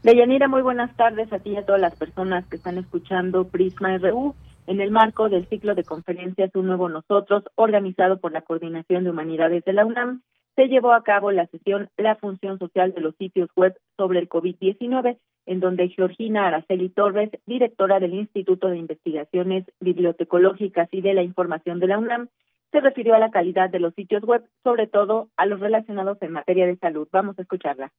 Deyanira, 0.03 0.49
muy 0.49 0.63
buenas 0.63 0.95
tardes 0.97 1.33
a 1.33 1.39
ti 1.39 1.51
y 1.51 1.57
a 1.57 1.65
todas 1.65 1.81
las 1.81 1.95
personas 1.95 2.47
que 2.47 2.57
están 2.57 2.79
escuchando 2.79 3.47
Prisma 3.49 3.99
RU 3.99 4.35
en 4.67 4.81
el 4.81 4.91
marco 4.91 5.29
del 5.29 5.49
ciclo 5.49 5.75
de 5.75 5.85
conferencias 5.85 6.51
Un 6.55 6.67
Nuevo 6.67 6.89
Nosotros, 6.89 7.45
organizado 7.57 8.19
por 8.19 8.33
la 8.33 8.43
Coordinación 8.43 9.05
de 9.05 9.11
Humanidades 9.11 9.65
de 9.65 9.73
la 9.73 9.85
UNAM. 9.85 10.23
Se 10.55 10.69
llevó 10.69 10.93
a 10.93 11.03
cabo 11.03 11.33
la 11.33 11.47
sesión 11.47 11.89
La 11.97 12.17
función 12.17 12.59
social 12.59 12.93
de 12.93 13.01
los 13.01 13.17
sitios 13.17 13.49
web 13.57 13.75
sobre 13.97 14.21
el 14.21 14.29
COVID-19, 14.29 15.19
en 15.47 15.61
donde 15.61 15.89
Georgina 15.89 16.47
Araceli 16.47 16.91
Torres, 16.91 17.31
directora 17.47 17.99
del 17.99 18.15
Instituto 18.15 18.69
de 18.69 18.79
Investigaciones 18.79 19.65
Bibliotecológicas 19.81 20.89
y 20.93 21.01
de 21.01 21.15
la 21.15 21.23
Información 21.23 21.81
de 21.81 21.89
la 21.89 21.99
UNAM, 21.99 22.29
se 22.71 22.81
refirió 22.81 23.15
a 23.15 23.19
la 23.19 23.31
calidad 23.31 23.71
de 23.71 23.81
los 23.81 23.95
sitios 23.95 24.23
web, 24.23 24.45
sobre 24.63 24.87
todo 24.87 25.29
a 25.37 25.47
los 25.47 25.61
relacionados 25.61 26.19
en 26.23 26.33
materia 26.33 26.67
de 26.67 26.77
salud. 26.77 27.09
Vamos 27.11 27.39
a 27.39 27.43
escucharla 27.43 27.93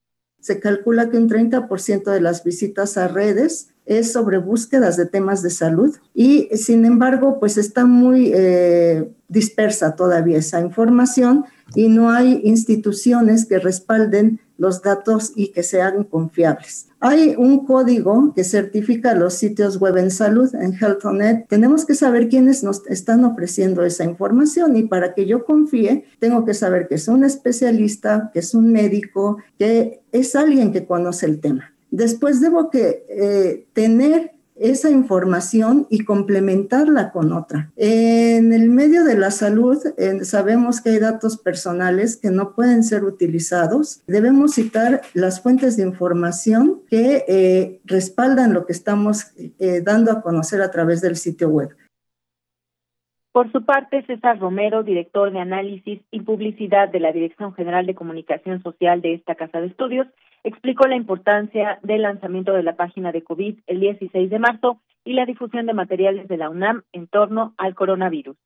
Se 0.43 0.59
calcula 0.59 1.09
que 1.09 1.15
un 1.15 1.29
30% 1.29 2.11
de 2.11 2.19
las 2.19 2.43
visitas 2.43 2.97
a 2.97 3.07
redes 3.07 3.69
es 3.85 4.11
sobre 4.11 4.39
búsquedas 4.39 4.97
de 4.97 5.05
temas 5.05 5.41
de 5.41 5.49
salud 5.49 5.95
y 6.13 6.49
sin 6.57 6.83
embargo 6.83 7.39
pues 7.39 7.57
está 7.57 7.85
muy 7.85 8.29
eh, 8.33 9.09
dispersa 9.29 9.95
todavía 9.95 10.39
esa 10.39 10.59
información 10.59 11.45
y 11.75 11.87
no 11.87 12.11
hay 12.11 12.41
instituciones 12.43 13.45
que 13.45 13.57
respalden 13.57 14.41
los 14.57 14.81
datos 14.81 15.33
y 15.35 15.47
que 15.47 15.63
sean 15.63 16.03
confiables. 16.03 16.87
Hay 16.99 17.35
un 17.37 17.65
código 17.65 18.33
que 18.33 18.43
certifica 18.43 19.13
los 19.15 19.33
sitios 19.33 19.77
web 19.77 19.97
en 19.97 20.11
salud 20.11 20.53
en 20.55 20.73
HealthOnet. 20.73 21.47
Tenemos 21.47 21.85
que 21.85 21.95
saber 21.95 22.29
quiénes 22.29 22.63
nos 22.63 22.85
están 22.87 23.25
ofreciendo 23.25 23.83
esa 23.83 24.05
información 24.05 24.77
y 24.77 24.83
para 24.83 25.13
que 25.13 25.25
yo 25.25 25.43
confíe, 25.43 26.05
tengo 26.19 26.45
que 26.45 26.53
saber 26.53 26.87
que 26.87 26.95
es 26.95 27.07
un 27.07 27.23
especialista, 27.23 28.31
que 28.33 28.39
es 28.39 28.53
un 28.53 28.71
médico, 28.71 29.37
que 29.57 30.01
es 30.11 30.35
alguien 30.35 30.71
que 30.71 30.85
conoce 30.85 31.25
el 31.25 31.39
tema. 31.39 31.73
Después 31.91 32.41
debo 32.41 32.69
que 32.69 33.05
eh, 33.09 33.67
tener 33.73 34.32
esa 34.55 34.89
información 34.89 35.87
y 35.89 36.03
complementarla 36.03 37.11
con 37.11 37.31
otra. 37.33 37.71
En 37.75 38.53
el 38.53 38.69
medio 38.69 39.03
de 39.03 39.17
la 39.17 39.31
salud 39.31 39.77
sabemos 40.23 40.81
que 40.81 40.91
hay 40.91 40.99
datos 40.99 41.37
personales 41.37 42.17
que 42.17 42.29
no 42.29 42.55
pueden 42.55 42.83
ser 42.83 43.03
utilizados. 43.03 44.01
Debemos 44.07 44.53
citar 44.53 45.01
las 45.13 45.41
fuentes 45.41 45.77
de 45.77 45.83
información 45.83 46.81
que 46.89 47.25
eh, 47.27 47.81
respaldan 47.85 48.53
lo 48.53 48.65
que 48.65 48.73
estamos 48.73 49.27
eh, 49.37 49.81
dando 49.83 50.11
a 50.11 50.21
conocer 50.21 50.61
a 50.61 50.71
través 50.71 51.01
del 51.01 51.15
sitio 51.15 51.49
web. 51.49 51.69
Por 53.33 53.51
su 53.51 53.65
parte, 53.65 54.05
César 54.05 54.39
Romero, 54.39 54.83
director 54.83 55.33
de 55.33 55.39
análisis 55.39 56.01
y 56.11 56.19
publicidad 56.21 56.89
de 56.89 56.99
la 56.99 57.11
Dirección 57.11 57.51
General 57.55 57.83
de 57.87 57.95
Comunicación 57.95 58.61
Social 58.61 59.01
de 59.01 59.15
esta 59.15 59.33
Casa 59.33 59.59
de 59.59 59.67
Estudios, 59.67 60.05
explicó 60.43 60.85
la 60.85 60.95
importancia 60.95 61.79
del 61.81 62.03
lanzamiento 62.03 62.53
de 62.53 62.61
la 62.61 62.75
página 62.75 63.11
de 63.11 63.23
COVID 63.23 63.57
el 63.65 63.79
16 63.79 64.29
de 64.29 64.37
marzo 64.37 64.79
y 65.03 65.13
la 65.13 65.25
difusión 65.25 65.65
de 65.65 65.73
materiales 65.73 66.27
de 66.27 66.37
la 66.37 66.51
UNAM 66.51 66.83
en 66.91 67.07
torno 67.07 67.55
al 67.57 67.73
coronavirus. 67.73 68.37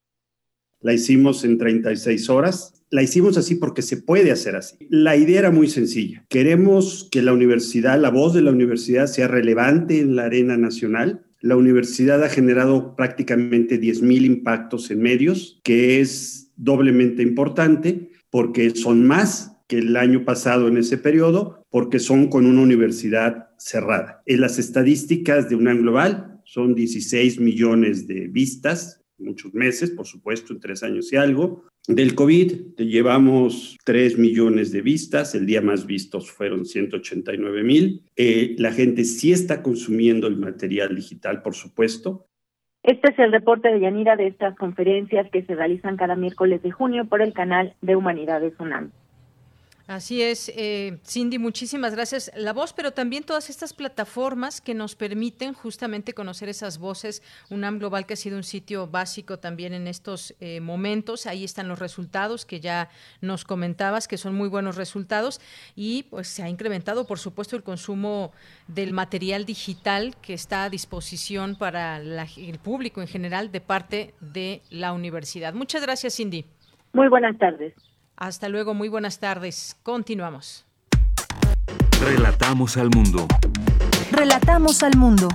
La 0.79 0.93
hicimos 0.93 1.43
en 1.43 1.57
36 1.57 2.29
horas. 2.29 2.85
La 2.89 3.03
hicimos 3.03 3.37
así 3.37 3.55
porque 3.55 3.81
se 3.81 3.97
puede 3.97 4.31
hacer 4.31 4.55
así. 4.55 4.87
La 4.89 5.17
idea 5.17 5.39
era 5.39 5.51
muy 5.51 5.67
sencilla. 5.67 6.23
Queremos 6.29 7.09
que 7.11 7.21
la 7.21 7.33
universidad, 7.33 7.99
la 7.99 8.09
voz 8.09 8.33
de 8.33 8.41
la 8.41 8.51
universidad 8.51 9.07
sea 9.07 9.27
relevante 9.27 9.99
en 9.99 10.15
la 10.15 10.23
arena 10.23 10.55
nacional 10.55 11.26
la 11.47 11.55
universidad 11.55 12.21
ha 12.25 12.29
generado 12.29 12.93
prácticamente 12.93 13.79
10.000 13.79 14.25
impactos 14.25 14.91
en 14.91 14.99
medios, 14.99 15.61
que 15.63 16.01
es 16.01 16.51
doblemente 16.57 17.23
importante 17.23 18.09
porque 18.29 18.71
son 18.71 19.07
más 19.07 19.57
que 19.69 19.77
el 19.77 19.95
año 19.95 20.25
pasado 20.25 20.67
en 20.67 20.75
ese 20.75 20.97
periodo, 20.97 21.63
porque 21.69 21.99
son 21.99 22.27
con 22.27 22.45
una 22.45 22.61
universidad 22.61 23.47
cerrada. 23.57 24.21
En 24.25 24.41
las 24.41 24.59
estadísticas 24.59 25.47
de 25.47 25.55
UNAM 25.55 25.83
Global 25.83 26.41
son 26.43 26.75
16 26.75 27.39
millones 27.39 28.07
de 28.07 28.27
vistas, 28.27 29.01
muchos 29.17 29.53
meses, 29.53 29.91
por 29.91 30.05
supuesto, 30.05 30.51
en 30.51 30.59
tres 30.59 30.83
años 30.83 31.13
y 31.13 31.15
algo. 31.15 31.63
Del 31.87 32.15
COVID 32.15 32.75
llevamos 32.79 33.77
3 33.85 34.19
millones 34.19 34.73
de 34.73 34.81
vistas, 34.81 35.33
el 35.35 35.45
día 35.45 35.61
más 35.61 35.85
vistos 35.85 36.29
fueron 36.29 36.65
189 36.65 37.63
mil. 37.63 38.03
Eh, 38.17 38.55
la 38.59 38.73
gente 38.73 39.05
sí 39.05 39.31
está 39.31 39.63
consumiendo 39.63 40.27
el 40.27 40.35
material 40.35 40.93
digital, 40.93 41.41
por 41.41 41.55
supuesto. 41.55 42.27
Este 42.83 43.11
es 43.11 43.19
el 43.19 43.31
reporte 43.31 43.69
de 43.69 43.79
Yanira 43.79 44.17
de 44.17 44.27
estas 44.27 44.57
conferencias 44.57 45.29
que 45.31 45.43
se 45.43 45.55
realizan 45.55 45.95
cada 45.95 46.17
miércoles 46.17 46.61
de 46.61 46.71
junio 46.71 47.05
por 47.05 47.21
el 47.21 47.31
canal 47.31 47.73
de 47.81 47.95
Humanidades 47.95 48.53
UNAM. 48.59 48.91
Así 49.87 50.21
es, 50.21 50.51
eh, 50.53 50.99
Cindy, 51.05 51.39
muchísimas 51.39 51.95
gracias. 51.95 52.29
La 52.35 52.51
voz, 52.51 52.73
pero 52.73 52.91
también 52.91 53.23
todas 53.23 53.49
estas 53.49 53.73
plataformas 53.73 54.59
que 54.59 54.73
nos 54.73 54.95
permiten 54.95 55.53
justamente 55.53 56.13
conocer 56.13 56.49
esas 56.49 56.77
voces. 56.77 57.23
UNAM 57.49 57.79
Global, 57.79 58.05
que 58.05 58.15
ha 58.15 58.17
sido 58.17 58.35
un 58.35 58.43
sitio 58.43 58.87
básico 58.87 59.39
también 59.39 59.73
en 59.73 59.87
estos 59.87 60.35
eh, 60.41 60.59
momentos. 60.59 61.25
Ahí 61.25 61.45
están 61.45 61.69
los 61.69 61.79
resultados 61.79 62.45
que 62.45 62.59
ya 62.59 62.89
nos 63.21 63.45
comentabas, 63.45 64.09
que 64.09 64.17
son 64.17 64.35
muy 64.35 64.49
buenos 64.49 64.75
resultados. 64.75 65.39
Y 65.73 66.03
pues 66.03 66.27
se 66.27 66.43
ha 66.43 66.49
incrementado, 66.49 67.07
por 67.07 67.17
supuesto, 67.17 67.55
el 67.55 67.63
consumo 67.63 68.33
del 68.67 68.91
material 68.91 69.45
digital 69.45 70.17
que 70.21 70.33
está 70.33 70.65
a 70.65 70.69
disposición 70.69 71.55
para 71.55 72.01
el 72.01 72.59
público 72.59 72.99
en 72.99 73.07
general 73.07 73.53
de 73.53 73.61
parte 73.61 74.15
de 74.19 74.61
la 74.69 74.91
universidad. 74.91 75.53
Muchas 75.53 75.81
gracias, 75.81 76.17
Cindy. 76.17 76.43
Muy 76.91 77.07
buenas 77.07 77.37
tardes. 77.37 77.73
Hasta 78.17 78.49
luego, 78.49 78.73
muy 78.73 78.89
buenas 78.89 79.19
tardes. 79.19 79.77
Continuamos. 79.83 80.65
Relatamos 82.01 82.75
al 82.75 82.89
mundo. 82.89 83.27
Relatamos 84.11 84.81
al 84.81 84.97
mundo. 84.97 85.29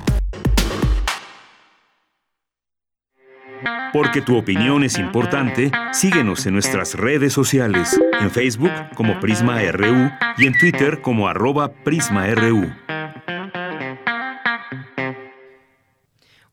Porque 3.93 4.21
tu 4.21 4.37
opinión 4.37 4.83
es 4.83 4.99
importante, 4.99 5.71
síguenos 5.93 6.45
en 6.47 6.55
nuestras 6.55 6.95
redes 6.95 7.33
sociales, 7.33 8.01
en 8.21 8.33
Facebook 8.33 8.73
como 8.97 9.21
Prisma 9.21 9.63
RU 9.71 10.11
y 10.39 10.47
en 10.47 10.59
Twitter 10.59 11.01
como 11.03 11.29
arroba 11.29 11.73
PrismaRU. 11.85 12.69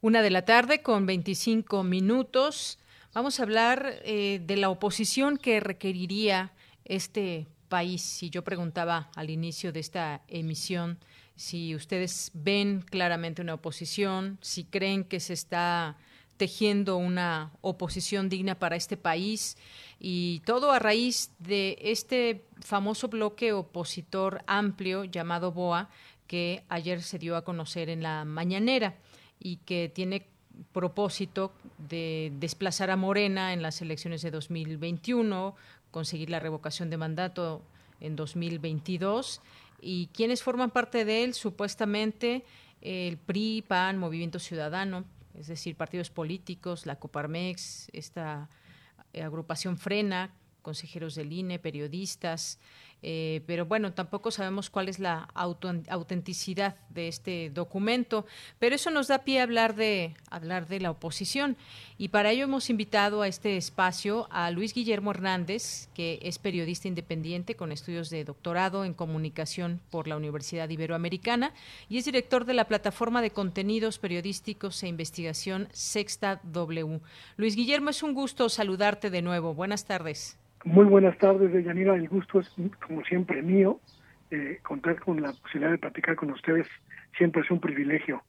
Una 0.01 0.21
de 0.21 0.29
la 0.29 0.45
tarde 0.45 0.83
con 0.83 1.07
25 1.07 1.83
minutos. 1.83 2.77
Vamos 3.19 3.41
a 3.41 3.43
hablar 3.43 3.99
eh, 4.05 4.39
de 4.45 4.55
la 4.55 4.69
oposición 4.69 5.35
que 5.35 5.59
requeriría 5.59 6.53
este 6.85 7.47
país. 7.67 8.01
Si 8.01 8.29
yo 8.29 8.45
preguntaba 8.45 9.11
al 9.13 9.29
inicio 9.29 9.73
de 9.73 9.81
esta 9.81 10.21
emisión 10.29 10.99
si 11.35 11.75
ustedes 11.75 12.31
ven 12.33 12.81
claramente 12.81 13.41
una 13.41 13.55
oposición, 13.55 14.37
si 14.41 14.63
creen 14.63 15.03
que 15.03 15.19
se 15.19 15.33
está 15.33 15.97
tejiendo 16.37 16.95
una 16.95 17.51
oposición 17.59 18.29
digna 18.29 18.57
para 18.57 18.77
este 18.77 18.95
país 18.95 19.57
y 19.99 20.41
todo 20.45 20.71
a 20.71 20.79
raíz 20.79 21.33
de 21.39 21.77
este 21.81 22.45
famoso 22.61 23.09
bloque 23.09 23.51
opositor 23.51 24.45
amplio 24.47 25.03
llamado 25.03 25.51
BOA 25.51 25.89
que 26.25 26.63
ayer 26.69 27.03
se 27.03 27.19
dio 27.19 27.35
a 27.35 27.43
conocer 27.43 27.89
en 27.89 28.01
la 28.01 28.23
mañanera 28.23 28.95
y 29.41 29.57
que 29.57 29.91
tiene 29.93 30.25
propósito 30.71 31.51
de 31.87 32.31
desplazar 32.39 32.91
a 32.91 32.97
Morena 32.97 33.53
en 33.53 33.61
las 33.61 33.81
elecciones 33.81 34.21
de 34.21 34.31
2021, 34.31 35.55
conseguir 35.91 36.29
la 36.29 36.39
revocación 36.39 36.89
de 36.89 36.97
mandato 36.97 37.61
en 37.99 38.15
2022 38.15 39.41
y 39.81 40.07
quienes 40.07 40.43
forman 40.43 40.71
parte 40.71 41.05
de 41.05 41.23
él, 41.23 41.33
supuestamente 41.33 42.43
el 42.81 43.17
PRI, 43.17 43.63
PAN, 43.67 43.97
Movimiento 43.97 44.39
Ciudadano, 44.39 45.05
es 45.37 45.47
decir, 45.47 45.75
partidos 45.75 46.09
políticos, 46.09 46.85
la 46.85 46.97
Coparmex, 46.97 47.89
esta 47.93 48.49
agrupación 49.13 49.77
Frena, 49.77 50.33
consejeros 50.61 51.15
del 51.15 51.31
INE, 51.31 51.59
periodistas, 51.59 52.59
eh, 53.01 53.41
pero 53.47 53.65
bueno, 53.65 53.93
tampoco 53.93 54.31
sabemos 54.31 54.69
cuál 54.69 54.89
es 54.89 54.99
la 54.99 55.29
autenticidad 55.33 56.75
de 56.89 57.07
este 57.07 57.49
documento, 57.49 58.25
pero 58.59 58.75
eso 58.75 58.91
nos 58.91 59.07
da 59.07 59.19
pie 59.19 59.39
a 59.39 59.43
hablar 59.43 59.75
de 59.75 60.15
hablar 60.29 60.67
de 60.67 60.79
la 60.79 60.91
oposición 60.91 61.57
y 61.97 62.09
para 62.09 62.31
ello 62.31 62.43
hemos 62.43 62.69
invitado 62.69 63.21
a 63.21 63.27
este 63.27 63.57
espacio 63.57 64.27
a 64.31 64.51
Luis 64.51 64.73
Guillermo 64.73 65.11
Hernández, 65.11 65.89
que 65.93 66.19
es 66.23 66.39
periodista 66.39 66.87
independiente 66.87 67.55
con 67.55 67.71
estudios 67.71 68.09
de 68.09 68.23
doctorado 68.23 68.83
en 68.83 68.93
comunicación 68.93 69.79
por 69.89 70.07
la 70.07 70.17
Universidad 70.17 70.69
Iberoamericana 70.69 71.53
y 71.87 71.97
es 71.97 72.05
director 72.05 72.45
de 72.45 72.53
la 72.53 72.67
plataforma 72.67 73.21
de 73.21 73.31
contenidos 73.31 73.99
periodísticos 73.99 74.83
e 74.83 74.87
investigación 74.87 75.69
Sexta 75.71 76.41
W. 76.43 76.99
Luis 77.37 77.55
Guillermo, 77.55 77.89
es 77.89 78.03
un 78.03 78.13
gusto 78.13 78.49
saludarte 78.49 79.09
de 79.09 79.21
nuevo. 79.21 79.53
Buenas 79.53 79.85
tardes. 79.85 80.37
Muy 80.65 80.85
buenas 80.85 81.17
tardes, 81.17 81.53
Deyanira. 81.53 81.95
El 81.95 82.09
gusto 82.09 82.39
es, 82.39 82.49
como 82.85 83.03
siempre, 83.05 83.41
mío. 83.41 83.79
Eh, 84.31 84.59
contar 84.61 84.99
con 84.99 85.21
la 85.21 85.33
posibilidad 85.33 85.71
de 85.71 85.79
platicar 85.79 86.15
con 86.15 86.31
ustedes 86.31 86.67
siempre 87.17 87.41
es 87.41 87.49
un 87.49 87.59
privilegio. 87.59 88.21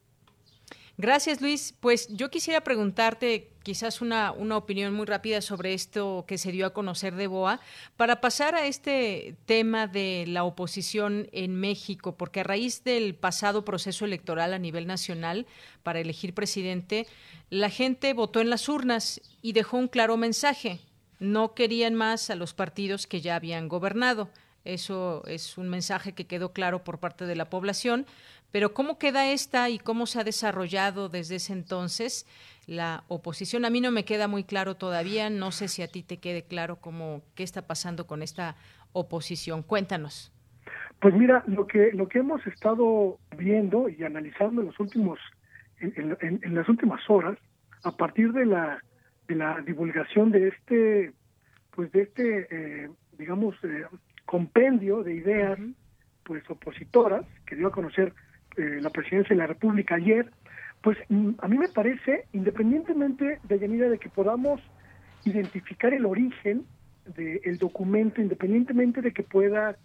Gracias, 0.97 1.41
Luis. 1.41 1.75
Pues 1.81 2.09
yo 2.09 2.31
quisiera 2.31 2.63
preguntarte 2.63 3.49
quizás 3.63 4.01
una, 4.01 4.33
una 4.33 4.57
opinión 4.57 4.95
muy 4.95 5.07
rápida 5.07 5.41
sobre 5.41 5.75
esto 5.75 6.25
que 6.27 6.39
se 6.39 6.53
dio 6.53 6.67
a 6.67 6.73
conocer 6.73 7.15
de 7.15 7.27
BOA, 7.27 7.61
para 7.97 8.21
pasar 8.21 8.55
a 8.55 8.67
este 8.67 9.35
tema 9.47 9.87
de 9.87 10.25
la 10.27 10.45
oposición 10.45 11.29
en 11.33 11.55
México, 11.59 12.17
porque 12.17 12.41
a 12.41 12.45
raíz 12.45 12.85
del 12.85 13.15
pasado 13.15 13.65
proceso 13.65 14.05
electoral 14.05 14.53
a 14.55 14.59
nivel 14.59 14.87
nacional 14.87 15.47
para 15.83 16.01
elegir 16.01 16.35
presidente, 16.35 17.07
la 17.49 17.71
gente 17.71 18.13
votó 18.13 18.41
en 18.41 18.51
las 18.51 18.69
urnas 18.69 19.21
y 19.43 19.53
dejó 19.53 19.79
un 19.79 19.89
claro 19.89 20.17
mensaje 20.17 20.81
no 21.21 21.55
querían 21.55 21.95
más 21.95 22.31
a 22.31 22.35
los 22.35 22.55
partidos 22.55 23.07
que 23.07 23.21
ya 23.21 23.37
habían 23.37 23.69
gobernado. 23.69 24.31
Eso 24.65 25.23
es 25.27 25.57
un 25.57 25.69
mensaje 25.69 26.13
que 26.13 26.27
quedó 26.27 26.53
claro 26.53 26.85
por 26.85 26.99
parte 26.99 27.27
de 27.27 27.37
la 27.37 27.49
población. 27.49 28.07
Pero 28.51 28.75
¿cómo 28.75 28.99
queda 28.99 29.31
esta 29.31 29.71
y 29.71 29.79
cómo 29.79 30.07
se 30.07 30.21
ha 30.21 30.25
desarrollado 30.25 31.09
desde 31.09 31.37
ese 31.37 31.53
entonces 31.53 32.27
la 32.67 33.05
oposición? 33.09 33.65
A 33.65 33.71
mí 33.71 33.81
no 33.81 33.91
me 33.91 34.05
queda 34.05 34.27
muy 34.27 34.45
claro 34.45 34.75
todavía. 34.75 35.31
No 35.31 35.53
sé 35.53 35.69
si 35.69 35.83
a 35.83 35.89
ti 35.89 36.03
te 36.03 36.19
quede 36.19 36.43
claro 36.43 36.77
cómo 36.77 37.23
qué 37.35 37.43
está 37.43 37.63
pasando 37.63 38.07
con 38.07 38.23
esta 38.23 38.57
oposición. 38.93 39.63
Cuéntanos. 39.63 40.33
Pues 41.01 41.15
mira, 41.15 41.45
lo 41.47 41.67
que 41.67 41.93
lo 41.93 42.09
que 42.09 42.19
hemos 42.19 42.47
estado 42.47 43.19
viendo 43.37 43.89
y 43.89 44.03
analizando 44.03 44.61
en 44.61 44.67
los 44.67 44.81
últimos 44.81 45.19
en, 45.81 46.55
las 46.55 46.69
últimas 46.69 47.01
horas, 47.09 47.39
a 47.85 47.93
partir 47.93 48.33
de 48.33 48.45
la 48.45 48.83
de 49.31 49.37
la 49.37 49.61
divulgación 49.63 50.31
de 50.31 50.49
este 50.49 51.13
pues 51.71 51.91
de 51.93 52.03
este 52.03 52.47
eh, 52.51 52.91
digamos 53.17 53.55
eh, 53.63 53.85
compendio 54.27 55.03
de 55.03 55.15
ideas 55.15 55.59
pues 56.25 56.49
opositoras 56.51 57.25
que 57.47 57.57
dio 57.57 57.69
a 57.69 57.73
conocer 57.73 58.13
eh, 58.57 58.79
la 58.81 58.91
presidencia 58.91 59.35
de 59.35 59.41
la 59.41 59.47
República 59.47 59.95
ayer, 59.95 60.31
pues 60.83 60.99
mm, 61.09 61.31
a 61.39 61.49
mí 61.49 61.57
me 61.57 61.69
parece, 61.69 62.27
independientemente 62.33 63.39
de 63.43 63.59
Yanira, 63.59 63.89
de 63.89 63.99
que 63.99 64.09
podamos 64.09 64.61
identificar 65.25 65.95
el 65.95 66.05
origen 66.05 66.67
del 67.17 67.59
documento, 67.59 68.21
independientemente 68.21 69.03
de 69.03 69.13
que 69.13 69.23
pueda 69.23 69.77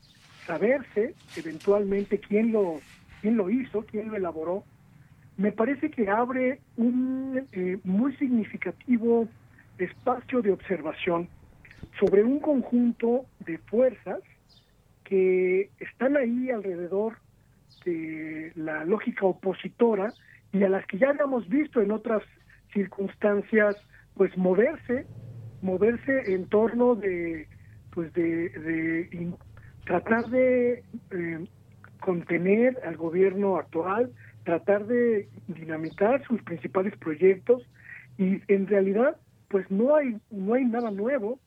saberse 0.45 1.15
eventualmente 1.35 2.19
quién 2.19 2.51
lo, 2.51 2.79
quién 3.21 3.37
lo 3.37 3.49
hizo, 3.49 3.85
quién 3.85 4.09
lo 4.09 4.15
elaboró, 4.15 4.63
me 5.37 5.51
parece 5.51 5.89
que 5.91 6.09
abre 6.09 6.61
un 6.77 7.47
eh, 7.51 7.77
muy 7.83 8.15
significativo 8.15 9.27
espacio 9.77 10.41
de 10.41 10.51
observación 10.51 11.27
sobre 11.99 12.23
un 12.23 12.39
conjunto 12.39 13.25
de 13.45 13.57
fuerzas 13.57 14.19
que 15.03 15.69
están 15.79 16.17
ahí 16.17 16.49
alrededor 16.49 17.17
de 17.83 18.51
la 18.55 18.85
lógica 18.85 19.25
opositora 19.25 20.13
y 20.51 20.63
a 20.63 20.69
las 20.69 20.85
que 20.87 20.97
ya 20.97 21.09
habíamos 21.09 21.47
visto 21.49 21.81
en 21.81 21.91
otras 21.91 22.23
circunstancias 22.73 23.75
pues 24.15 24.35
moverse 24.37 25.05
moverse 25.61 26.33
en 26.33 26.47
torno 26.47 26.95
de 26.95 27.47
pues 27.93 28.11
de, 28.13 29.31
tratar 29.85 30.29
de 30.29 30.83
eh, 31.11 31.47
contener 31.99 32.77
al 32.85 32.97
gobierno 32.97 33.57
actual 33.57 34.11
tratar 34.45 34.85
de 34.85 35.27
dinamitar 35.47 36.25
sus 36.25 36.41
principales 36.43 36.95
proyectos 36.97 37.63
y 38.17 38.41
en 38.47 38.67
realidad 38.67 39.17
pues 39.49 39.69
no 39.69 39.95
hay 39.95 40.17
no 40.31 40.53
hay 40.53 40.63
nada 40.63 40.91
nuevo 40.91 41.39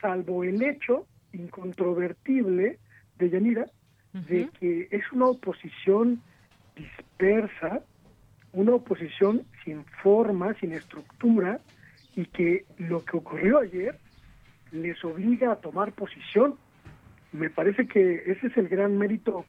salvo 0.00 0.42
el 0.42 0.60
hecho 0.62 1.06
incontrovertible 1.32 2.78
de 3.18 3.30
Yanira 3.30 3.66
de 4.12 4.48
que 4.58 4.88
es 4.90 5.12
una 5.12 5.26
oposición 5.26 6.22
dispersa, 6.74 7.82
una 8.52 8.72
oposición 8.72 9.44
sin 9.64 9.84
forma, 10.02 10.54
sin 10.54 10.72
estructura, 10.72 11.60
y 12.14 12.24
que 12.26 12.64
lo 12.78 13.04
que 13.04 13.18
ocurrió 13.18 13.58
ayer 13.58 13.98
les 14.72 15.02
obliga 15.04 15.52
a 15.52 15.56
tomar 15.56 15.92
posición. 15.92 16.54
Me 17.32 17.50
parece 17.50 17.86
que 17.86 18.22
ese 18.26 18.46
es 18.46 18.56
el 18.56 18.68
gran 18.68 18.96
mérito 18.96 19.44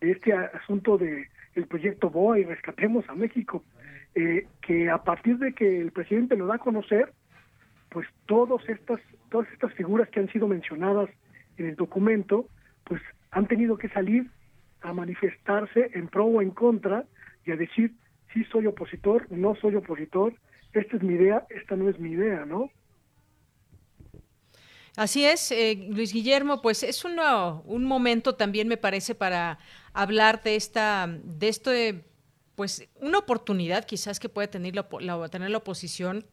de 0.00 0.12
este 0.12 0.34
asunto 0.34 0.98
de 0.98 1.28
el 1.54 1.66
proyecto 1.66 2.10
BOA 2.10 2.40
y 2.40 2.44
Rescatemos 2.44 3.08
a 3.08 3.14
México, 3.14 3.64
eh, 4.14 4.46
que 4.62 4.90
a 4.90 4.98
partir 4.98 5.38
de 5.38 5.52
que 5.52 5.80
el 5.80 5.92
presidente 5.92 6.36
lo 6.36 6.46
da 6.46 6.56
a 6.56 6.58
conocer, 6.58 7.12
pues 7.90 8.06
todas 8.26 8.66
estas, 8.68 9.00
todas 9.30 9.50
estas 9.52 9.72
figuras 9.74 10.08
que 10.08 10.20
han 10.20 10.28
sido 10.28 10.46
mencionadas 10.48 11.10
en 11.56 11.66
el 11.66 11.76
documento, 11.76 12.46
pues 12.84 13.02
han 13.30 13.46
tenido 13.46 13.76
que 13.76 13.88
salir 13.88 14.26
a 14.82 14.92
manifestarse 14.92 15.90
en 15.94 16.08
pro 16.08 16.24
o 16.24 16.42
en 16.42 16.50
contra 16.50 17.04
y 17.44 17.52
a 17.52 17.56
decir, 17.56 17.92
sí 18.32 18.44
soy 18.44 18.66
opositor, 18.66 19.26
no 19.30 19.54
soy 19.56 19.74
opositor, 19.76 20.34
esta 20.72 20.96
es 20.96 21.02
mi 21.02 21.14
idea, 21.14 21.46
esta 21.50 21.76
no 21.76 21.88
es 21.88 21.98
mi 21.98 22.12
idea, 22.12 22.44
¿no? 22.44 22.70
Así 24.96 25.24
es, 25.24 25.50
eh, 25.52 25.86
Luis 25.88 26.12
Guillermo, 26.12 26.60
pues 26.62 26.82
es 26.82 27.04
un 27.04 27.84
momento 27.84 28.34
también 28.34 28.68
me 28.68 28.76
parece 28.76 29.14
para 29.14 29.58
hablar 29.92 30.42
de 30.42 30.56
esta, 30.56 31.08
de 31.08 31.48
esto, 31.48 31.70
de, 31.70 32.04
pues 32.56 32.88
una 33.00 33.18
oportunidad 33.18 33.84
quizás 33.84 34.18
que 34.20 34.28
puede 34.28 34.48
tener 34.48 34.74
la, 34.74 35.28
tener 35.28 35.50
la 35.50 35.58
oposición. 35.58 36.26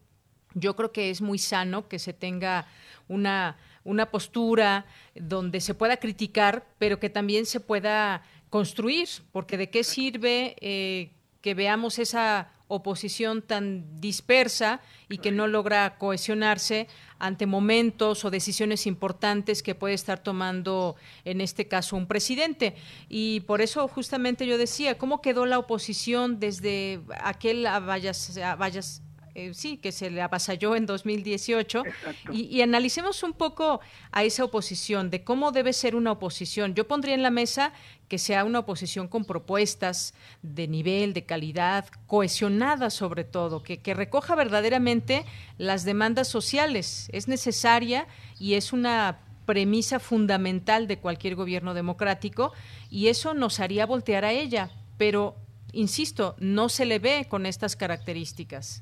Yo 0.54 0.76
creo 0.76 0.91
que 0.91 1.10
es 1.10 1.22
muy 1.22 1.38
sano 1.38 1.88
que 1.88 2.00
se 2.00 2.13
tenga 2.13 2.67
una 3.08 3.58
una 3.88 4.12
postura 4.12 4.86
donde 5.15 5.62
se 5.62 5.74
pueda 5.74 5.96
criticar, 5.96 6.67
pero 6.78 7.00
que 7.00 7.10
también 7.10 7.46
se 7.46 7.62
pueda 7.62 8.22
construir, 8.50 9.08
porque 9.32 9.56
de 9.56 9.70
qué 9.70 9.86
sirve 9.86 10.58
eh, 10.60 11.13
que 11.39 11.54
veamos 11.54 11.98
esa 11.98 12.52
oposición 12.67 13.41
tan 13.41 13.99
dispersa 14.01 14.82
y 15.10 15.19
que 15.19 15.32
no 15.32 15.47
logra 15.47 15.97
cohesionarse 15.97 16.88
ante 17.19 17.45
momentos 17.45 18.25
o 18.25 18.30
decisiones 18.30 18.86
importantes 18.86 19.63
que 19.63 19.75
puede 19.75 19.93
estar 19.93 20.19
tomando 20.19 20.95
en 21.25 21.41
este 21.41 21.67
caso 21.67 21.95
un 21.95 22.08
presidente. 22.08 22.75
Y 23.10 23.41
por 23.41 23.62
eso 23.62 23.88
justamente 23.88 24.45
yo 24.45 24.58
decía, 24.58 24.97
¿cómo 24.97 25.21
quedó 25.21 25.45
la 25.45 25.60
oposición 25.60 26.39
desde 26.39 27.01
aquel 27.21 27.63
vayas 27.63 29.01
eh, 29.38 29.54
sí, 29.54 29.78
que 29.78 29.91
se 29.91 30.10
le 30.10 30.23
avasalló 30.23 30.76
en 30.76 30.88
2018. 30.88 31.84
Y, 32.32 32.45
y, 32.45 32.63
analicemos 32.63 33.21
un 33.21 33.34
poco 33.34 33.82
a 34.12 34.23
esa 34.23 34.43
oposición, 34.43 35.12
de 35.12 35.23
cómo 35.23 35.52
debe 35.52 35.73
ser 35.73 35.95
una 35.95 36.13
oposición. 36.13 36.73
Yo 36.73 36.88
pondría 36.88 37.13
en 37.13 37.21
la 37.21 37.30
mesa 37.30 37.71
que 38.08 38.17
sea 38.17 38.43
una 38.45 38.58
oposición 38.58 39.08
con 39.08 39.26
propuestas 39.26 40.15
de 40.41 40.67
nivel, 40.67 41.13
de 41.13 41.26
calidad, 41.26 41.86
cohesionada 42.08 42.89
sobre 42.89 43.26
todo, 43.26 43.62
que, 43.62 43.78
que 43.78 43.93
recoja 43.93 44.34
verdaderamente 44.34 45.23
las 45.60 45.86
demandas 45.86 46.28
sociales. 46.28 47.08
Es 47.13 47.28
necesaria 47.28 48.08
y 48.39 48.56
es 48.56 48.73
una 48.73 49.19
premisa 49.45 50.00
fundamental 50.00 50.88
de 50.88 50.97
cualquier 50.97 51.36
gobierno 51.36 51.76
democrático 51.76 52.54
y 52.89 53.10
eso 53.10 53.36
nos 53.36 53.60
haría 53.60 53.86
voltear 53.86 54.26
a 54.26 54.32
ella, 54.32 54.71
pero 54.97 55.36
insisto, 55.73 56.36
no 56.39 56.69
se 56.69 56.86
le 56.86 56.97
ve 56.97 57.28
con 57.30 57.45
estas 57.45 57.76
características. 57.76 58.82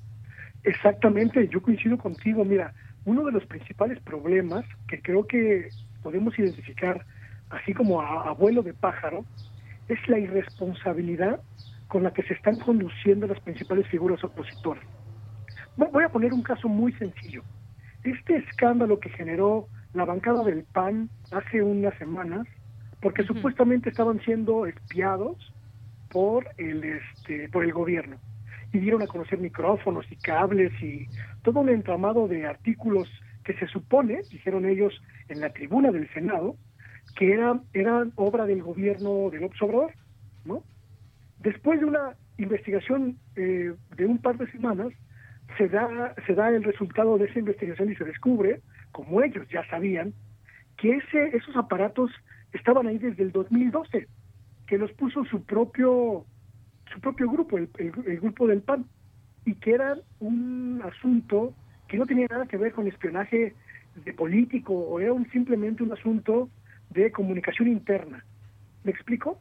Exactamente, 0.66 1.48
yo 1.48 1.62
coincido 1.62 1.96
contigo. 1.98 2.44
Mira, 2.44 2.74
uno 3.06 3.24
de 3.24 3.32
los 3.32 3.46
principales 3.46 4.00
problemas 4.02 4.66
que 4.88 5.00
creo 5.00 5.26
que 5.28 5.70
podemos 6.02 6.38
identificar, 6.40 7.06
así 7.52 7.72
como 7.74 8.02
a 8.02 8.30
abuelo 8.30 8.64
de 8.64 8.74
pájaro, 8.74 9.26
es 9.88 10.00
la 10.10 10.18
irresponsabilidad 10.18 11.40
con 11.88 12.02
la 12.02 12.12
que 12.12 12.24
se 12.24 12.34
están 12.34 12.56
conduciendo 12.58 13.28
las 13.28 13.40
principales 13.42 13.88
figuras 13.90 14.24
opositoras. 14.24 14.84
Voy 15.78 16.04
a 16.04 16.10
poner 16.10 16.34
un 16.34 16.42
caso 16.42 16.68
muy 16.68 16.94
sencillo. 16.94 17.44
Este 18.04 18.38
escándalo 18.38 19.00
que 19.00 19.10
generó 19.10 19.68
la 19.94 20.06
bancada 20.06 20.44
del 20.44 20.64
PAN 20.64 21.12
hace 21.32 21.62
unas 21.62 21.96
semanas, 22.00 22.48
porque 23.02 23.24
supuestamente 23.24 23.90
estaban 23.90 24.20
siendo 24.22 24.66
espiados 24.66 25.54
por 26.10 26.48
el 26.58 26.84
este 26.84 27.50
por 27.50 27.64
el 27.64 27.72
gobierno 27.72 28.18
y 28.76 28.80
dieron 28.80 29.02
a 29.02 29.08
conocer 29.08 29.40
micrófonos 29.40 30.06
y 30.12 30.18
cables 30.18 30.72
y 30.84 31.08
todo 31.44 31.62
un 31.62 31.70
entramado 31.70 32.28
de 32.28 32.46
artículos 32.46 33.08
que 33.46 33.54
se 33.54 33.68
supone, 33.68 34.20
dijeron 34.30 34.66
ellos 34.66 34.94
en 35.30 35.40
la 35.40 35.54
tribuna 35.54 35.92
del 35.92 36.12
Senado, 36.14 36.58
que 37.16 37.32
eran, 37.32 37.62
eran 37.74 38.12
obra 38.16 38.46
del 38.46 38.62
gobierno 38.62 39.30
de 39.30 39.40
López 39.40 39.62
Obrador, 39.62 39.94
¿no? 40.44 40.62
Después 41.40 41.80
de 41.80 41.86
una 41.86 42.16
investigación 42.38 43.18
eh, 43.38 43.74
de 43.96 44.06
un 44.06 44.18
par 44.18 44.38
de 44.38 44.52
semanas, 44.52 44.90
se 45.58 45.70
da, 45.70 46.14
se 46.28 46.34
da 46.34 46.50
el 46.50 46.64
resultado 46.64 47.18
de 47.18 47.28
esa 47.28 47.40
investigación 47.40 47.90
y 47.92 47.96
se 47.96 48.04
descubre, 48.04 48.60
como 48.92 49.22
ellos 49.22 49.48
ya 49.50 49.66
sabían, 49.70 50.14
que 50.76 50.98
ese, 50.98 51.38
esos 51.38 51.56
aparatos 51.56 52.12
estaban 52.52 52.88
ahí 52.88 52.98
desde 52.98 53.24
el 53.24 53.32
2012, 53.32 54.08
que 54.68 54.78
los 54.78 54.92
puso 54.94 55.24
su 55.24 55.46
propio 55.46 56.26
su 56.92 57.00
propio 57.00 57.30
grupo, 57.30 57.58
el, 57.58 57.68
grupo 58.22 58.48
del 58.48 58.62
PAN, 58.62 58.86
y 59.46 59.56
que 59.56 59.72
era 59.72 59.98
un 60.20 60.82
asunto 60.84 61.54
que 61.88 61.98
no 61.98 62.06
tenía 62.06 62.28
nada 62.30 62.48
que 62.48 62.58
ver 62.58 62.74
con 62.74 62.88
espionaje 62.88 63.54
de 64.04 64.14
político 64.14 64.74
o 64.74 65.00
era 65.00 65.14
un, 65.14 65.30
simplemente 65.32 65.84
un 65.84 65.94
asunto 65.94 66.50
de 66.90 67.12
comunicación 67.12 67.68
interna. 67.68 68.24
¿Me 68.84 68.92
explico? 68.92 69.40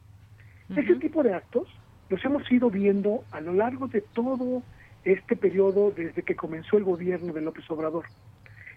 Ese 0.70 0.94
tipo 0.96 1.22
de 1.22 1.35
actos 1.35 1.68
los 2.09 2.24
hemos 2.24 2.50
ido 2.50 2.70
viendo 2.70 3.24
a 3.30 3.40
lo 3.40 3.52
largo 3.52 3.87
de 3.88 4.00
todo 4.00 4.62
este 5.04 5.37
periodo 5.37 5.90
desde 5.90 6.22
que 6.22 6.35
comenzó 6.35 6.78
el 6.78 6.85
gobierno 6.85 7.33
de 7.33 7.42
López 7.42 7.70
Obrador. 7.70 8.07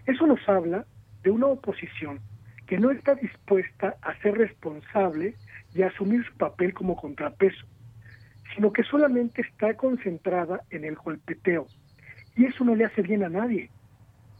Eso 0.06 0.26
nos 0.26 0.46
habla 0.48 0.84
de 1.22 1.30
una 1.30 1.46
oposición 1.46 2.20
que 2.66 2.78
no 2.78 2.90
está 2.90 3.14
dispuesta 3.14 3.96
a 4.02 4.14
ser 4.20 4.36
responsable 4.36 5.34
y 5.74 5.82
a 5.82 5.88
asumir 5.88 6.24
su 6.24 6.34
papel 6.36 6.74
como 6.74 6.96
contrapeso 6.96 7.66
sino 8.54 8.72
que 8.72 8.82
solamente 8.82 9.42
está 9.42 9.74
concentrada 9.74 10.62
en 10.70 10.84
el 10.84 10.94
golpeteo. 10.96 11.66
Y 12.36 12.46
eso 12.46 12.64
no 12.64 12.74
le 12.74 12.84
hace 12.84 13.02
bien 13.02 13.24
a 13.24 13.28
nadie, 13.28 13.70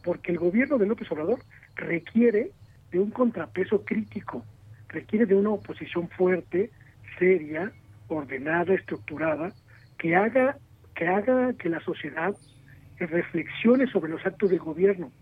porque 0.03 0.31
el 0.31 0.37
gobierno 0.37 0.77
de 0.77 0.87
López 0.87 1.11
Obrador 1.11 1.39
requiere 1.75 2.51
de 2.91 2.99
un 2.99 3.11
contrapeso 3.11 3.83
crítico, 3.83 4.43
requiere 4.87 5.25
de 5.25 5.35
una 5.35 5.51
oposición 5.51 6.09
fuerte, 6.09 6.71
seria, 7.17 7.71
ordenada, 8.07 8.73
estructurada, 8.73 9.53
que 9.97 10.15
haga 10.15 10.57
que 10.99 11.07
haga 11.07 11.53
que 11.53 11.69
la 11.69 11.79
sociedad 11.79 12.35
reflexione 12.97 13.87
sobre 13.87 14.11
los 14.11 14.25
actos 14.25 14.49
del 14.49 14.59
gobierno. 14.59 15.13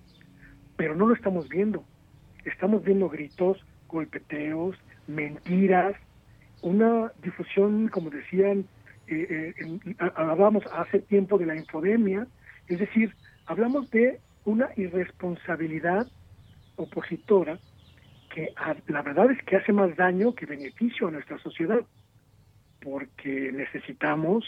Pero 0.75 0.95
no 0.95 1.05
lo 1.05 1.13
estamos 1.13 1.47
viendo. 1.49 1.85
Estamos 2.45 2.83
viendo 2.83 3.09
gritos, 3.09 3.63
golpeteos, 3.87 4.75
mentiras, 5.05 5.95
una 6.63 7.11
difusión, 7.21 7.89
como 7.89 8.09
decían, 8.09 8.65
eh, 9.07 9.53
eh 9.57 9.95
hablábamos 10.15 10.63
hace 10.73 10.99
tiempo 10.99 11.37
de 11.37 11.45
la 11.45 11.55
infodemia, 11.55 12.27
es 12.67 12.79
decir, 12.79 13.13
hablamos 13.45 13.89
de 13.91 14.19
una 14.45 14.69
irresponsabilidad 14.75 16.07
opositora 16.75 17.59
que 18.33 18.53
la 18.87 19.01
verdad 19.01 19.31
es 19.31 19.43
que 19.43 19.55
hace 19.55 19.73
más 19.73 19.95
daño 19.95 20.35
que 20.35 20.45
beneficio 20.45 21.07
a 21.07 21.11
nuestra 21.11 21.39
sociedad, 21.39 21.79
porque 22.81 23.51
necesitamos 23.51 24.45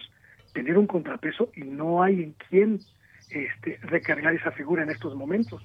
tener 0.53 0.77
un 0.77 0.87
contrapeso 0.87 1.49
y 1.55 1.61
no 1.61 2.03
hay 2.03 2.23
en 2.23 2.35
quién 2.49 2.79
este, 3.29 3.77
recargar 3.81 4.35
esa 4.35 4.51
figura 4.51 4.83
en 4.83 4.89
estos 4.89 5.15
momentos. 5.15 5.61